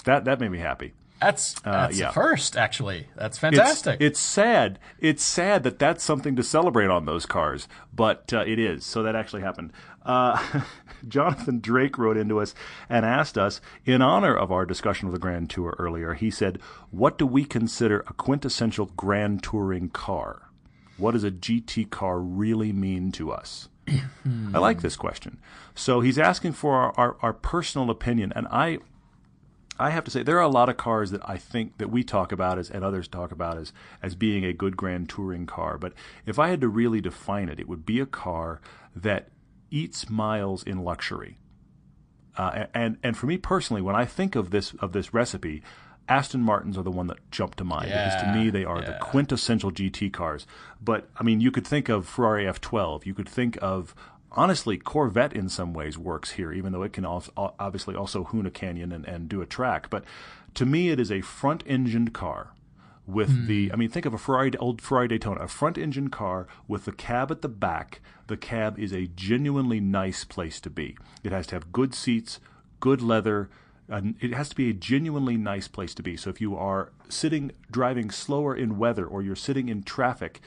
That 0.05 0.25
that 0.25 0.39
made 0.39 0.51
me 0.51 0.59
happy. 0.59 0.93
That's 1.21 1.53
that's 1.61 1.99
yeah. 1.99 2.09
first, 2.09 2.57
actually. 2.57 3.07
That's 3.15 3.37
It's- 3.37 3.39
fantastic. 3.39 4.01
It's, 4.01 4.19
sad. 4.19 4.79
It's 4.99 5.23
sad 5.23 5.61
that 5.63 5.77
that's 5.77 6.03
something 6.03 6.35
to 6.35 6.41
celebrate 6.43 6.89
on 6.89 7.05
those 7.05 7.27
cars, 7.27 7.67
but 7.93 8.33
uh, 8.33 8.43
it 8.47 8.57
is. 8.57 8.83
So 8.85 9.03
that 9.03 9.15
actually 9.15 9.43
happened. 9.43 9.71
Uh, 10.03 10.61
Jonathan 11.07 11.59
Drake 11.59 11.99
wrote 11.99 12.17
into 12.17 12.39
us 12.39 12.55
and 12.89 13.05
asked 13.05 13.37
us, 13.37 13.61
in 13.85 14.01
honor 14.01 14.35
of 14.35 14.51
our 14.51 14.65
discussion 14.65 15.07
of 15.07 15.13
the 15.13 15.19
Grand 15.19 15.51
Tour 15.51 15.75
earlier, 15.77 16.15
he 16.15 16.31
said, 16.31 16.57
What 16.89 17.19
do 17.19 17.27
we 17.27 17.45
consider 17.45 17.99
a 18.07 18.13
quintessential 18.13 18.87
Grand 18.97 19.43
Touring 19.43 19.89
car? 19.89 20.49
What 20.97 21.11
does 21.11 21.23
a 21.23 21.31
GT 21.31 21.89
car 21.91 22.19
really 22.19 22.73
mean 22.73 23.11
to 23.13 23.31
us? 23.31 23.69
I 23.87 24.57
like 24.57 24.81
this 24.81 24.95
question. 24.95 25.39
So 25.75 26.01
he's 26.01 26.17
asking 26.19 26.53
for 26.53 26.75
our, 26.75 26.93
our, 26.97 27.17
our 27.21 27.33
personal 27.33 27.89
opinion, 27.91 28.33
and 28.35 28.47
I 28.49 28.79
I 29.79 29.89
have 29.89 30.03
to 30.03 30.11
say 30.11 30.23
there 30.23 30.37
are 30.37 30.41
a 30.41 30.47
lot 30.47 30.69
of 30.69 30.77
cars 30.77 31.11
that 31.11 31.27
I 31.27 31.37
think 31.37 31.77
that 31.77 31.89
we 31.89 32.03
talk 32.03 32.31
about 32.31 32.59
as 32.59 32.69
and 32.69 32.83
others 32.83 33.07
talk 33.07 33.31
about 33.31 33.57
as 33.57 33.73
as 34.01 34.15
being 34.15 34.45
a 34.45 34.53
good 34.53 34.77
grand 34.77 35.09
touring 35.09 35.45
car. 35.45 35.77
But 35.77 35.93
if 36.25 36.37
I 36.37 36.49
had 36.49 36.61
to 36.61 36.67
really 36.67 37.01
define 37.01 37.49
it, 37.49 37.59
it 37.59 37.67
would 37.67 37.85
be 37.85 37.99
a 37.99 38.05
car 38.05 38.61
that 38.95 39.29
eats 39.69 40.09
miles 40.09 40.63
in 40.63 40.83
luxury. 40.83 41.37
Uh, 42.37 42.65
and 42.73 42.97
and 43.01 43.17
for 43.17 43.25
me 43.25 43.37
personally, 43.37 43.81
when 43.81 43.95
I 43.95 44.05
think 44.05 44.35
of 44.35 44.51
this 44.51 44.73
of 44.75 44.93
this 44.93 45.13
recipe, 45.13 45.63
Aston 46.07 46.41
Martins 46.41 46.77
are 46.77 46.83
the 46.83 46.91
one 46.91 47.07
that 47.07 47.31
jump 47.31 47.55
to 47.55 47.63
mind 47.63 47.87
because 47.87 48.21
to 48.21 48.33
me 48.33 48.49
they 48.49 48.65
are 48.65 48.81
the 48.81 48.97
quintessential 49.01 49.71
GT 49.71 50.11
cars. 50.11 50.45
But 50.81 51.09
I 51.17 51.23
mean, 51.23 51.41
you 51.41 51.51
could 51.51 51.65
think 51.65 51.89
of 51.89 52.07
Ferrari 52.07 52.45
F12. 52.45 53.05
You 53.05 53.13
could 53.13 53.29
think 53.29 53.57
of 53.61 53.95
honestly 54.31 54.77
Corvette 54.77 55.33
in 55.33 55.49
some 55.49 55.73
ways 55.73 55.97
works 55.97 56.31
here, 56.31 56.51
even 56.51 56.71
though 56.71 56.83
it 56.83 56.93
can 56.93 57.05
also, 57.05 57.31
obviously 57.35 57.95
also 57.95 58.25
hoon 58.25 58.45
a 58.45 58.51
canyon 58.51 58.91
and, 58.91 59.05
and 59.05 59.27
do 59.29 59.41
a 59.41 59.45
track. 59.45 59.89
But 59.89 60.03
to 60.55 60.65
me, 60.65 60.89
it 60.89 60.99
is 60.99 61.11
a 61.11 61.21
front 61.21 61.63
engined 61.65 62.13
car 62.13 62.53
with 63.07 63.47
the 63.47 63.67
hmm. 63.67 63.73
I 63.73 63.75
mean 63.77 63.89
think 63.89 64.05
of 64.05 64.13
a 64.13 64.17
Ferrari 64.17 64.55
old 64.57 64.81
Ferrari 64.81 65.07
Daytona, 65.07 65.41
a 65.41 65.47
front 65.47 65.77
engine 65.77 66.09
car 66.09 66.47
with 66.67 66.85
the 66.85 66.91
cab 66.91 67.31
at 67.31 67.41
the 67.41 67.49
back. 67.49 68.01
The 68.27 68.37
cab 68.37 68.79
is 68.79 68.93
a 68.93 69.07
genuinely 69.07 69.79
nice 69.79 70.23
place 70.23 70.59
to 70.61 70.69
be. 70.69 70.97
It 71.23 71.31
has 71.31 71.47
to 71.47 71.55
have 71.55 71.71
good 71.71 71.93
seats, 71.93 72.39
good 72.79 73.01
leather. 73.01 73.49
and 73.89 74.15
it 74.21 74.33
has 74.33 74.49
to 74.49 74.55
be 74.55 74.69
a 74.69 74.73
genuinely 74.73 75.35
nice 75.35 75.67
place 75.67 75.93
to 75.95 76.03
be. 76.03 76.15
So 76.15 76.29
if 76.29 76.39
you 76.39 76.55
are 76.55 76.91
sitting 77.09 77.51
driving 77.69 78.09
slower 78.11 78.55
in 78.55 78.77
weather 78.77 79.05
or 79.05 79.21
you're 79.21 79.35
sitting 79.35 79.67
in 79.67 79.83
traffic, 79.83 80.39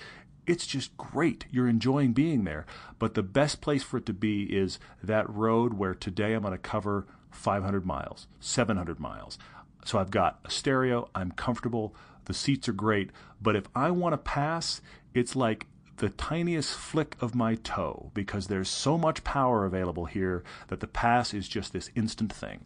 it's 0.47 0.67
just 0.67 0.97
great. 0.97 1.47
You're 1.51 1.69
enjoying 1.69 2.13
being 2.13 2.45
there. 2.45 2.67
But 2.99 3.15
the 3.15 3.23
best 3.23 3.61
place 3.61 3.83
for 3.83 3.99
it 3.99 4.07
to 4.07 4.13
be 4.13 4.45
is 4.45 4.79
that 5.03 5.29
road 5.29 5.75
where 5.75 5.95
today 5.95 6.35
I'm 6.35 6.43
going 6.43 6.53
to 6.53 6.59
cover 6.59 7.07
500 7.31 7.85
miles, 7.85 8.27
700 8.41 9.01
miles. 9.01 9.39
So 9.85 9.99
I've 9.99 10.11
got 10.11 10.41
a 10.45 10.51
stereo, 10.51 11.09
I'm 11.15 11.33
comfortable, 11.33 11.95
the 12.25 12.35
seats 12.35 12.69
are 12.69 12.73
great, 12.73 13.11
but 13.43 13.55
if 13.55 13.65
I 13.75 13.91
want 13.91 14.15
to 14.15 14.19
pass, 14.19 14.81
it's 15.13 15.37
like 15.37 15.67
the 15.99 16.09
tiniest 16.09 16.75
flick 16.75 17.17
of 17.21 17.35
my 17.35 17.57
toe 17.57 18.11
because 18.15 18.47
there's 18.47 18.69
so 18.69 18.97
much 18.97 19.25
power 19.25 19.65
available 19.65 20.07
here 20.07 20.43
that 20.69 20.81
the 20.81 20.87
pass 20.87 21.35
is 21.35 21.49
just 21.49 21.73
this 21.73 21.91
instant 21.95 22.33
thing. 22.33 22.65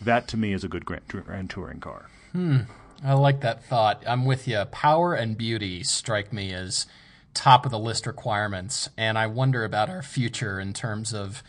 That 0.00 0.26
to 0.28 0.36
me 0.36 0.52
is 0.52 0.64
a 0.64 0.68
good 0.68 0.84
grand, 0.84 1.06
grand 1.06 1.50
touring 1.50 1.80
car. 1.80 2.08
Hmm. 2.32 2.60
I 3.04 3.12
like 3.12 3.40
that 3.42 3.64
thought. 3.64 4.02
I'm 4.06 4.24
with 4.24 4.48
you. 4.48 4.64
Power 4.66 5.14
and 5.14 5.36
beauty 5.36 5.82
strike 5.82 6.32
me 6.32 6.52
as 6.52 6.86
top 7.34 7.66
of 7.66 7.70
the 7.72 7.78
list 7.78 8.06
requirements, 8.06 8.88
and 8.96 9.18
I 9.18 9.26
wonder 9.26 9.64
about 9.64 9.90
our 9.90 10.02
future 10.02 10.58
in 10.60 10.72
terms 10.72 11.12
of, 11.12 11.42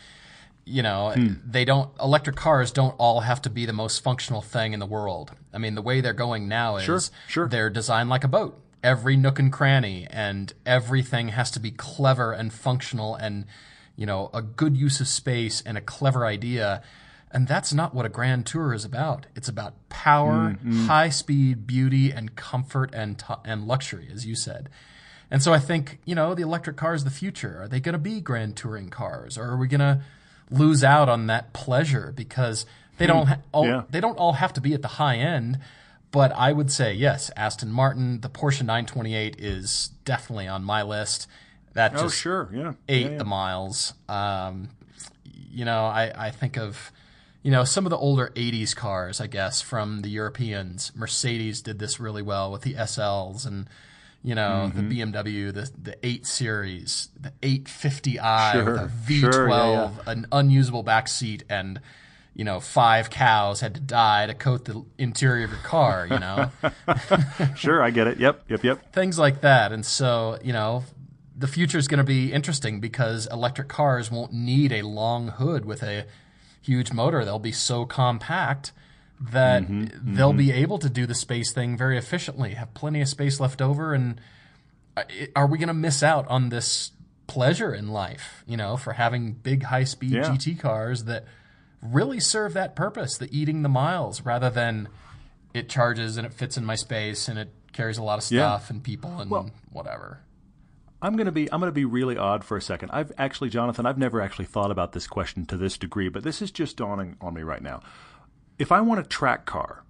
you 0.64 0.82
know, 0.82 1.12
Hmm. 1.12 1.34
they 1.46 1.64
don't 1.64 1.90
electric 2.00 2.36
cars 2.36 2.70
don't 2.72 2.94
all 2.98 3.20
have 3.20 3.40
to 3.42 3.50
be 3.50 3.66
the 3.66 3.72
most 3.72 4.02
functional 4.02 4.42
thing 4.42 4.72
in 4.72 4.80
the 4.80 4.86
world. 4.86 5.30
I 5.54 5.58
mean, 5.58 5.74
the 5.76 5.82
way 5.82 6.00
they're 6.00 6.12
going 6.12 6.48
now 6.48 6.76
is 6.76 6.84
Sure, 6.84 7.00
sure. 7.28 7.48
they're 7.48 7.70
designed 7.70 8.10
like 8.10 8.24
a 8.24 8.28
boat. 8.28 8.60
Every 8.82 9.16
nook 9.16 9.38
and 9.38 9.52
cranny 9.52 10.06
and 10.10 10.52
everything 10.64 11.28
has 11.28 11.50
to 11.52 11.60
be 11.60 11.70
clever 11.70 12.32
and 12.32 12.52
functional 12.52 13.14
and, 13.16 13.46
you 13.96 14.06
know, 14.06 14.30
a 14.34 14.42
good 14.42 14.76
use 14.76 15.00
of 15.00 15.08
space 15.08 15.62
and 15.64 15.78
a 15.78 15.80
clever 15.80 16.26
idea. 16.26 16.82
And 17.32 17.48
that's 17.48 17.72
not 17.72 17.94
what 17.94 18.06
a 18.06 18.08
grand 18.08 18.46
tour 18.46 18.72
is 18.72 18.84
about. 18.84 19.26
It's 19.34 19.48
about 19.48 19.74
power, 19.88 20.50
Mm-hmm. 20.54 20.86
high 20.86 21.08
speed, 21.10 21.66
beauty, 21.66 22.10
and 22.12 22.36
comfort 22.36 22.90
and 22.94 23.18
t- 23.18 23.34
and 23.44 23.66
luxury, 23.66 24.08
as 24.12 24.24
you 24.26 24.34
said. 24.36 24.68
And 25.30 25.42
so 25.42 25.52
I 25.52 25.58
think 25.58 25.98
you 26.04 26.14
know 26.14 26.34
the 26.34 26.42
electric 26.42 26.76
car 26.76 26.94
is 26.94 27.04
the 27.04 27.10
future. 27.10 27.62
Are 27.62 27.68
they 27.68 27.80
going 27.80 27.94
to 27.94 27.98
be 27.98 28.20
grand 28.20 28.56
touring 28.56 28.88
cars, 28.90 29.36
or 29.36 29.44
are 29.44 29.56
we 29.56 29.66
going 29.68 29.80
to 29.80 30.00
lose 30.50 30.84
out 30.84 31.08
on 31.08 31.26
that 31.26 31.52
pleasure 31.52 32.12
because 32.16 32.64
they 32.98 33.06
don't 33.06 33.26
ha- 33.26 33.38
all, 33.52 33.64
Hmm. 33.64 33.70
Yeah. 33.70 33.82
they 33.90 34.00
don't 34.00 34.16
all 34.18 34.34
have 34.34 34.52
to 34.54 34.60
be 34.60 34.72
at 34.74 34.82
the 34.82 34.88
high 34.88 35.16
end? 35.16 35.58
But 36.12 36.32
I 36.32 36.52
would 36.52 36.70
say 36.70 36.94
yes, 36.94 37.30
Aston 37.36 37.70
Martin, 37.72 38.20
the 38.20 38.30
Porsche 38.30 38.60
928 38.62 39.36
is 39.40 39.90
definitely 40.04 40.46
on 40.48 40.62
my 40.64 40.82
list. 40.82 41.26
That 41.74 41.92
Oh, 41.96 42.08
sure, 42.08 42.48
yeah. 42.54 42.72
ate 42.88 43.04
Yeah, 43.06 43.10
yeah. 43.12 43.18
the 43.18 43.24
miles. 43.24 43.92
Um, 44.08 44.70
you 45.50 45.64
know, 45.66 45.84
I, 45.86 46.12
I 46.28 46.30
think 46.30 46.56
of, 46.56 46.90
you 47.42 47.50
know, 47.50 47.64
some 47.64 47.84
of 47.84 47.90
the 47.90 47.98
older 47.98 48.30
80s 48.34 48.74
cars, 48.74 49.20
I 49.20 49.26
guess, 49.26 49.60
from 49.60 50.00
the 50.00 50.08
Europeans. 50.08 50.92
Mercedes 50.94 51.60
did 51.60 51.78
this 51.78 51.98
really 52.00 52.22
well 52.22 52.50
with 52.52 52.62
the 52.62 52.74
SLs 52.74 53.44
and, 53.46 53.68
you 54.26 54.34
know, 54.34 54.72
Mm-hmm. 54.74 54.88
the 54.88 55.00
BMW, 55.00 55.54
the, 55.54 55.70
the 55.80 55.96
8 56.06 56.26
Series, 56.26 57.08
the 57.18 57.30
850i 57.42 58.64
with 58.64 58.76
a 58.76 58.90
Sure, 59.08 59.30
V12, 59.30 59.32
sure, 59.32 59.48
yeah, 59.48 59.90
an 60.06 60.26
unusable 60.32 60.82
back 60.82 61.06
seat, 61.06 61.44
and, 61.48 61.80
you 62.34 62.42
know, 62.44 62.58
five 62.58 63.08
cows 63.08 63.60
had 63.60 63.74
to 63.76 63.80
die 63.80 64.26
to 64.26 64.34
coat 64.34 64.64
the 64.64 64.84
interior 64.98 65.44
of 65.44 65.50
your 65.52 65.60
car, 65.60 66.08
you 66.10 66.18
know? 66.18 66.50
Sure, 67.56 67.80
I 67.82 67.90
get 67.90 68.08
it. 68.08 68.18
Yep, 68.18 68.44
yep, 68.48 68.64
yep. 68.64 68.92
things 68.92 69.16
like 69.18 69.40
that. 69.42 69.70
And 69.72 69.86
so, 69.86 70.38
you 70.42 70.52
know, 70.52 70.82
the 71.36 71.46
future 71.46 71.78
is 71.78 71.86
going 71.86 71.98
to 71.98 72.04
be 72.04 72.32
interesting 72.32 72.80
because 72.80 73.28
electric 73.30 73.68
cars 73.68 74.10
won't 74.10 74.32
need 74.32 74.72
a 74.72 74.82
long 74.82 75.28
hood 75.28 75.64
with 75.64 75.82
a 75.82 76.04
huge 76.62 76.92
motor. 76.92 77.24
They'll 77.24 77.38
be 77.38 77.52
so 77.52 77.84
compact 77.86 78.72
that 79.20 79.62
mm-hmm. 79.62 80.14
they'll 80.14 80.30
mm-hmm. 80.30 80.38
be 80.38 80.52
able 80.52 80.78
to 80.78 80.90
do 80.90 81.06
the 81.06 81.14
space 81.14 81.52
thing 81.52 81.76
very 81.76 81.96
efficiently, 81.96 82.54
have 82.54 82.74
plenty 82.74 83.00
of 83.00 83.08
space 83.08 83.40
left 83.40 83.62
over. 83.62 83.94
And 83.94 84.20
are 85.34 85.46
we 85.46 85.58
going 85.58 85.68
to 85.68 85.74
miss 85.74 86.02
out 86.02 86.26
on 86.28 86.50
this 86.50 86.92
pleasure 87.26 87.74
in 87.74 87.88
life, 87.88 88.44
you 88.46 88.56
know, 88.56 88.76
for 88.76 88.92
having 88.92 89.32
big 89.32 89.64
high 89.64 89.84
speed 89.84 90.12
Yeah. 90.12 90.22
GT 90.22 90.58
cars 90.58 91.04
that 91.04 91.24
really 91.82 92.20
serve 92.20 92.52
that 92.54 92.76
purpose, 92.76 93.18
the 93.18 93.34
eating 93.36 93.62
the 93.62 93.68
miles, 93.68 94.22
rather 94.22 94.50
than 94.50 94.88
it 95.54 95.68
charges 95.68 96.16
and 96.16 96.26
it 96.26 96.32
fits 96.32 96.56
in 96.56 96.64
my 96.64 96.74
space 96.74 97.28
and 97.28 97.38
it 97.38 97.52
carries 97.72 97.98
a 97.98 98.02
lot 98.02 98.18
of 98.18 98.30
Yeah. 98.30 98.56
stuff 98.56 98.70
and 98.70 98.82
people 98.82 99.20
and 99.20 99.30
whatever. 99.70 100.20
I'm 101.02 101.16
gonna 101.16 101.32
be 101.32 101.50
I'm 101.52 101.60
gonna 101.60 101.72
be 101.72 101.84
really 101.84 102.16
odd 102.16 102.42
for 102.42 102.56
a 102.56 102.62
second. 102.62 102.90
I've 102.90 103.12
actually, 103.18 103.50
Jonathan, 103.50 103.86
I've 103.86 103.98
never 103.98 104.20
actually 104.20 104.46
thought 104.46 104.70
about 104.70 104.92
this 104.92 105.06
question 105.06 105.44
to 105.46 105.56
this 105.56 105.76
degree, 105.76 106.08
but 106.08 106.22
this 106.22 106.40
is 106.40 106.50
just 106.50 106.78
dawning 106.78 107.16
on 107.20 107.34
me 107.34 107.42
right 107.42 107.62
now. 107.62 107.82
If 108.58 108.72
I 108.72 108.80
want 108.80 109.00
a 109.00 109.02
track 109.02 109.44
car, 109.44 109.84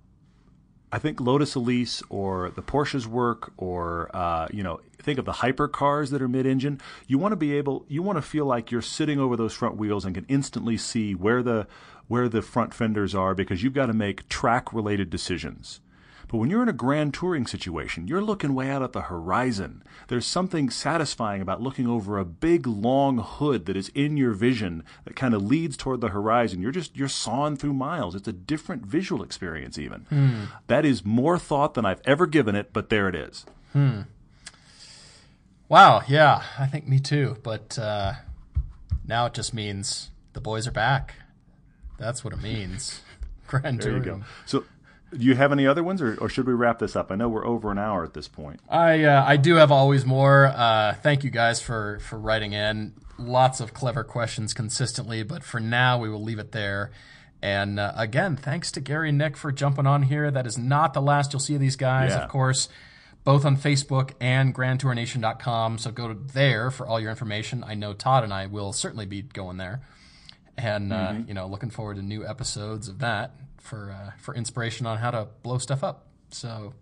I 0.91 0.99
think 0.99 1.21
Lotus 1.21 1.55
Elise 1.55 2.03
or 2.09 2.51
the 2.51 2.63
Porsches 2.63 3.07
work, 3.07 3.53
or 3.57 4.11
uh, 4.15 4.49
you 4.53 4.63
know, 4.63 4.81
think 4.99 5.19
of 5.19 5.25
the 5.25 5.33
hyper 5.33 5.69
cars 5.69 6.11
that 6.11 6.23
are 6.23 6.29
mid-engine. 6.29 6.81
You 7.07 7.19
want 7.19 7.33
to 7.33 7.37
be 7.37 7.57
able, 7.57 7.85
you 7.89 8.03
want 8.03 8.17
to 8.17 8.23
feel 8.23 8.47
like 8.47 8.71
you're 8.71 8.83
sitting 8.83 9.21
over 9.21 9.37
those 9.37 9.53
front 9.53 9.77
wheels 9.77 10.05
and 10.05 10.15
can 10.15 10.27
instantly 10.29 10.77
see 10.77 11.15
where 11.15 11.43
the 11.43 11.67
where 12.09 12.29
the 12.29 12.41
front 12.41 12.73
fenders 12.73 13.15
are 13.17 13.35
because 13.35 13.65
you've 13.65 13.73
got 13.73 13.87
to 13.87 13.93
make 13.93 14.29
track-related 14.29 15.11
decisions. 15.11 15.81
But 16.29 16.39
when 16.39 16.51
you're 16.51 16.63
in 16.63 16.69
a 16.69 16.73
grand 16.73 17.15
touring 17.15 17.47
situation, 17.47 18.09
you're 18.09 18.21
looking 18.23 18.53
way 18.55 18.69
out 18.69 18.83
at 18.83 18.93
the 18.93 19.03
horizon. 19.03 19.85
There's 20.09 20.27
something 20.27 20.71
satisfying 20.71 21.41
about 21.41 21.63
looking 21.63 21.87
over 21.87 22.19
a 22.19 22.25
big 22.25 22.67
long 22.67 23.19
hood 23.19 23.67
that 23.67 23.77
is 23.77 23.91
in 23.95 24.17
your 24.17 24.33
vision 24.33 24.83
that 25.05 25.15
kind 25.15 25.35
of 25.35 25.43
leads 25.43 25.77
toward 25.77 26.01
the 26.01 26.09
horizon. 26.09 26.61
You're 26.61 26.73
just 26.73 26.97
you're 26.97 27.07
sawing 27.09 27.57
through 27.57 27.75
miles. 27.75 28.15
It's 28.17 28.27
a 28.27 28.33
different 28.33 28.85
visual 28.87 29.23
experience 29.23 29.79
even. 29.79 30.49
That 30.67 30.85
is 30.85 31.05
more 31.05 31.39
thought 31.39 31.75
than 31.75 31.87
I've 31.87 32.03
ever 32.05 32.27
given 32.27 32.57
it, 32.57 32.73
but 32.73 32.89
there 32.91 33.09
it 33.09 33.15
is. 33.15 33.47
Hmm. 33.73 34.01
Wow, 35.69 36.03
yeah, 36.07 36.43
I 36.59 36.67
think 36.67 36.87
me 36.87 36.99
too. 37.01 37.37
But 37.43 37.79
uh, 37.79 38.15
now 39.07 39.27
it 39.27 39.35
just 39.35 39.53
means 39.55 40.11
the 40.33 40.41
boys 40.41 40.67
are 40.67 40.73
back. 40.73 41.15
That's 41.99 42.23
what 42.25 42.33
it 42.33 42.43
means. 42.43 43.01
Grand 43.47 43.81
There 43.81 43.97
you 43.97 44.03
touring. 44.03 44.21
go. 44.21 44.27
So 44.45 44.65
Do 45.19 45.25
you 45.25 45.35
have 45.35 45.53
any 45.53 45.67
other 45.67 45.83
ones, 45.83 46.03
or, 46.03 46.17
or, 46.21 46.29
should 46.29 46.47
we 46.47 46.53
wrap 46.53 46.79
this 46.79 46.97
up? 46.97 47.11
I 47.11 47.15
know 47.15 47.29
we're 47.29 47.47
over 47.47 47.71
an 47.71 47.79
hour 47.79 48.05
at 48.05 48.15
this 48.15 48.29
point. 48.29 48.61
I 48.69 49.05
uh, 49.05 49.25
I 49.25 49.37
do 49.37 49.57
have 49.57 49.71
always 49.71 50.05
more. 50.05 50.47
Uh, 50.47 50.95
thank 50.95 51.25
you 51.25 51.31
guys 51.31 51.61
for 51.61 51.99
for 52.01 52.19
writing 52.19 52.53
in. 52.53 52.95
Lots 53.19 53.61
of 53.61 53.73
clever 53.73 54.05
questions 54.05 54.53
consistently, 54.53 55.23
but 55.23 55.43
for 55.43 55.59
now 55.59 55.99
we 55.99 56.11
will 56.11 56.23
leave 56.23 56.39
it 56.39 56.53
there. 56.53 56.91
And 57.43 57.79
uh, 57.79 57.93
again, 57.97 58.37
thanks 58.37 58.73
to 58.73 58.81
Gary 58.81 59.11
and 59.11 59.19
Nick 59.19 59.37
for 59.37 59.53
jumping 59.53 59.87
on 59.87 60.03
here. 60.03 60.31
That 60.31 60.47
is 60.47 60.59
not 60.59 60.95
the 60.95 61.03
last 61.03 61.33
you'll 61.33 61.41
see 61.41 61.55
of 61.55 61.61
these 61.61 61.77
guys, 61.77 62.11
yeah. 62.11 62.25
of 62.25 62.31
course, 62.31 62.69
both 63.25 63.45
on 63.45 63.57
Facebook 63.57 64.13
and 64.21 64.55
GrandTourNation.com. 64.55 65.79
So 65.79 65.91
go 65.91 66.13
there 66.13 66.71
for 66.71 66.87
all 66.87 67.01
your 67.01 67.11
information. 67.11 67.65
I 67.65 67.75
know 67.75 67.93
Todd 67.93 68.25
and 68.25 68.33
I 68.33 68.47
will 68.47 68.73
certainly 68.73 69.07
be 69.07 69.23
going 69.23 69.57
there, 69.57 69.83
and 70.59 70.93
uh, 70.93 71.09
mm-hmm. 71.09 71.29
you 71.29 71.35
know, 71.35 71.47
looking 71.47 71.71
forward 71.71 71.97
to 71.97 72.03
new 72.03 72.27
episodes 72.27 72.89
of 72.89 72.99
that 72.99 73.33
for 73.67 73.91
uh, 73.91 74.13
for 74.19 74.35
inspiration 74.35 74.87
on 74.87 74.99
how 74.99 75.11
to 75.11 75.29
blow 75.43 75.59
stuff 75.59 75.85
up. 75.85 76.07
So. 76.31 76.75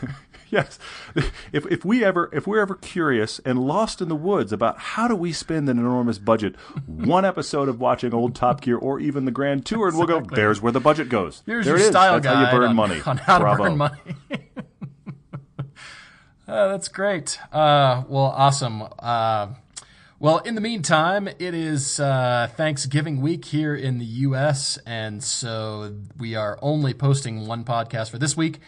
yes. 0.50 0.78
If 1.52 1.66
if 1.70 1.84
we 1.84 2.04
ever 2.04 2.30
if 2.32 2.46
we're 2.46 2.60
ever 2.60 2.74
curious 2.74 3.40
and 3.40 3.58
lost 3.58 4.00
in 4.00 4.08
the 4.08 4.16
woods 4.16 4.52
about 4.52 4.78
how 4.78 5.08
do 5.08 5.16
we 5.16 5.32
spend 5.32 5.68
an 5.68 5.78
enormous 5.78 6.18
budget, 6.18 6.56
one 6.86 7.24
episode 7.24 7.68
of 7.68 7.80
watching 7.80 8.14
old 8.14 8.34
Top 8.34 8.60
Gear 8.60 8.76
or 8.76 9.00
even 9.00 9.24
the 9.24 9.30
Grand 9.30 9.66
Tour, 9.66 9.88
and 9.88 9.94
exactly. 9.94 10.14
we'll 10.14 10.24
go. 10.24 10.34
There's 10.36 10.60
where 10.60 10.72
the 10.72 10.80
budget 10.80 11.08
goes. 11.08 11.42
Here's 11.46 11.64
there 11.66 11.78
your 11.78 11.90
style 11.90 12.20
That's 12.20 12.34
how 12.34 12.44
you 12.44 12.58
burn 12.58 12.70
on, 12.70 12.76
money. 12.76 13.00
On 13.06 13.16
how 13.16 13.38
Bravo. 13.38 13.64
to 13.64 13.70
burn 13.70 13.78
money. 13.78 13.98
uh, 16.46 16.68
that's 16.68 16.88
great. 16.88 17.38
Uh, 17.52 18.04
well, 18.08 18.24
awesome. 18.36 18.82
Well, 20.22 20.38
in 20.38 20.54
the 20.54 20.60
meantime, 20.60 21.26
it 21.26 21.52
is 21.52 21.98
uh, 21.98 22.48
Thanksgiving 22.56 23.20
week 23.20 23.44
here 23.44 23.74
in 23.74 23.98
the 23.98 24.04
U.S., 24.04 24.78
and 24.86 25.20
so 25.20 25.96
we 26.16 26.36
are 26.36 26.60
only 26.62 26.94
posting 26.94 27.48
one 27.48 27.64
podcast 27.64 28.10
for 28.10 28.18
this 28.18 28.36
week 28.36 28.60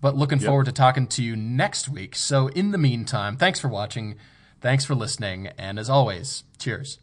but 0.00 0.16
looking 0.16 0.38
yep. 0.38 0.48
forward 0.48 0.64
to 0.64 0.72
talking 0.72 1.06
to 1.06 1.22
you 1.22 1.36
next 1.36 1.90
week. 1.90 2.14
So, 2.14 2.48
in 2.48 2.72
the 2.72 2.78
meantime, 2.78 3.36
thanks 3.36 3.60
for 3.60 3.68
watching, 3.68 4.16
thanks 4.60 4.84
for 4.84 4.94
listening, 4.94 5.48
and 5.58 5.78
as 5.78 5.90
always, 5.90 6.44
cheers. 6.58 6.98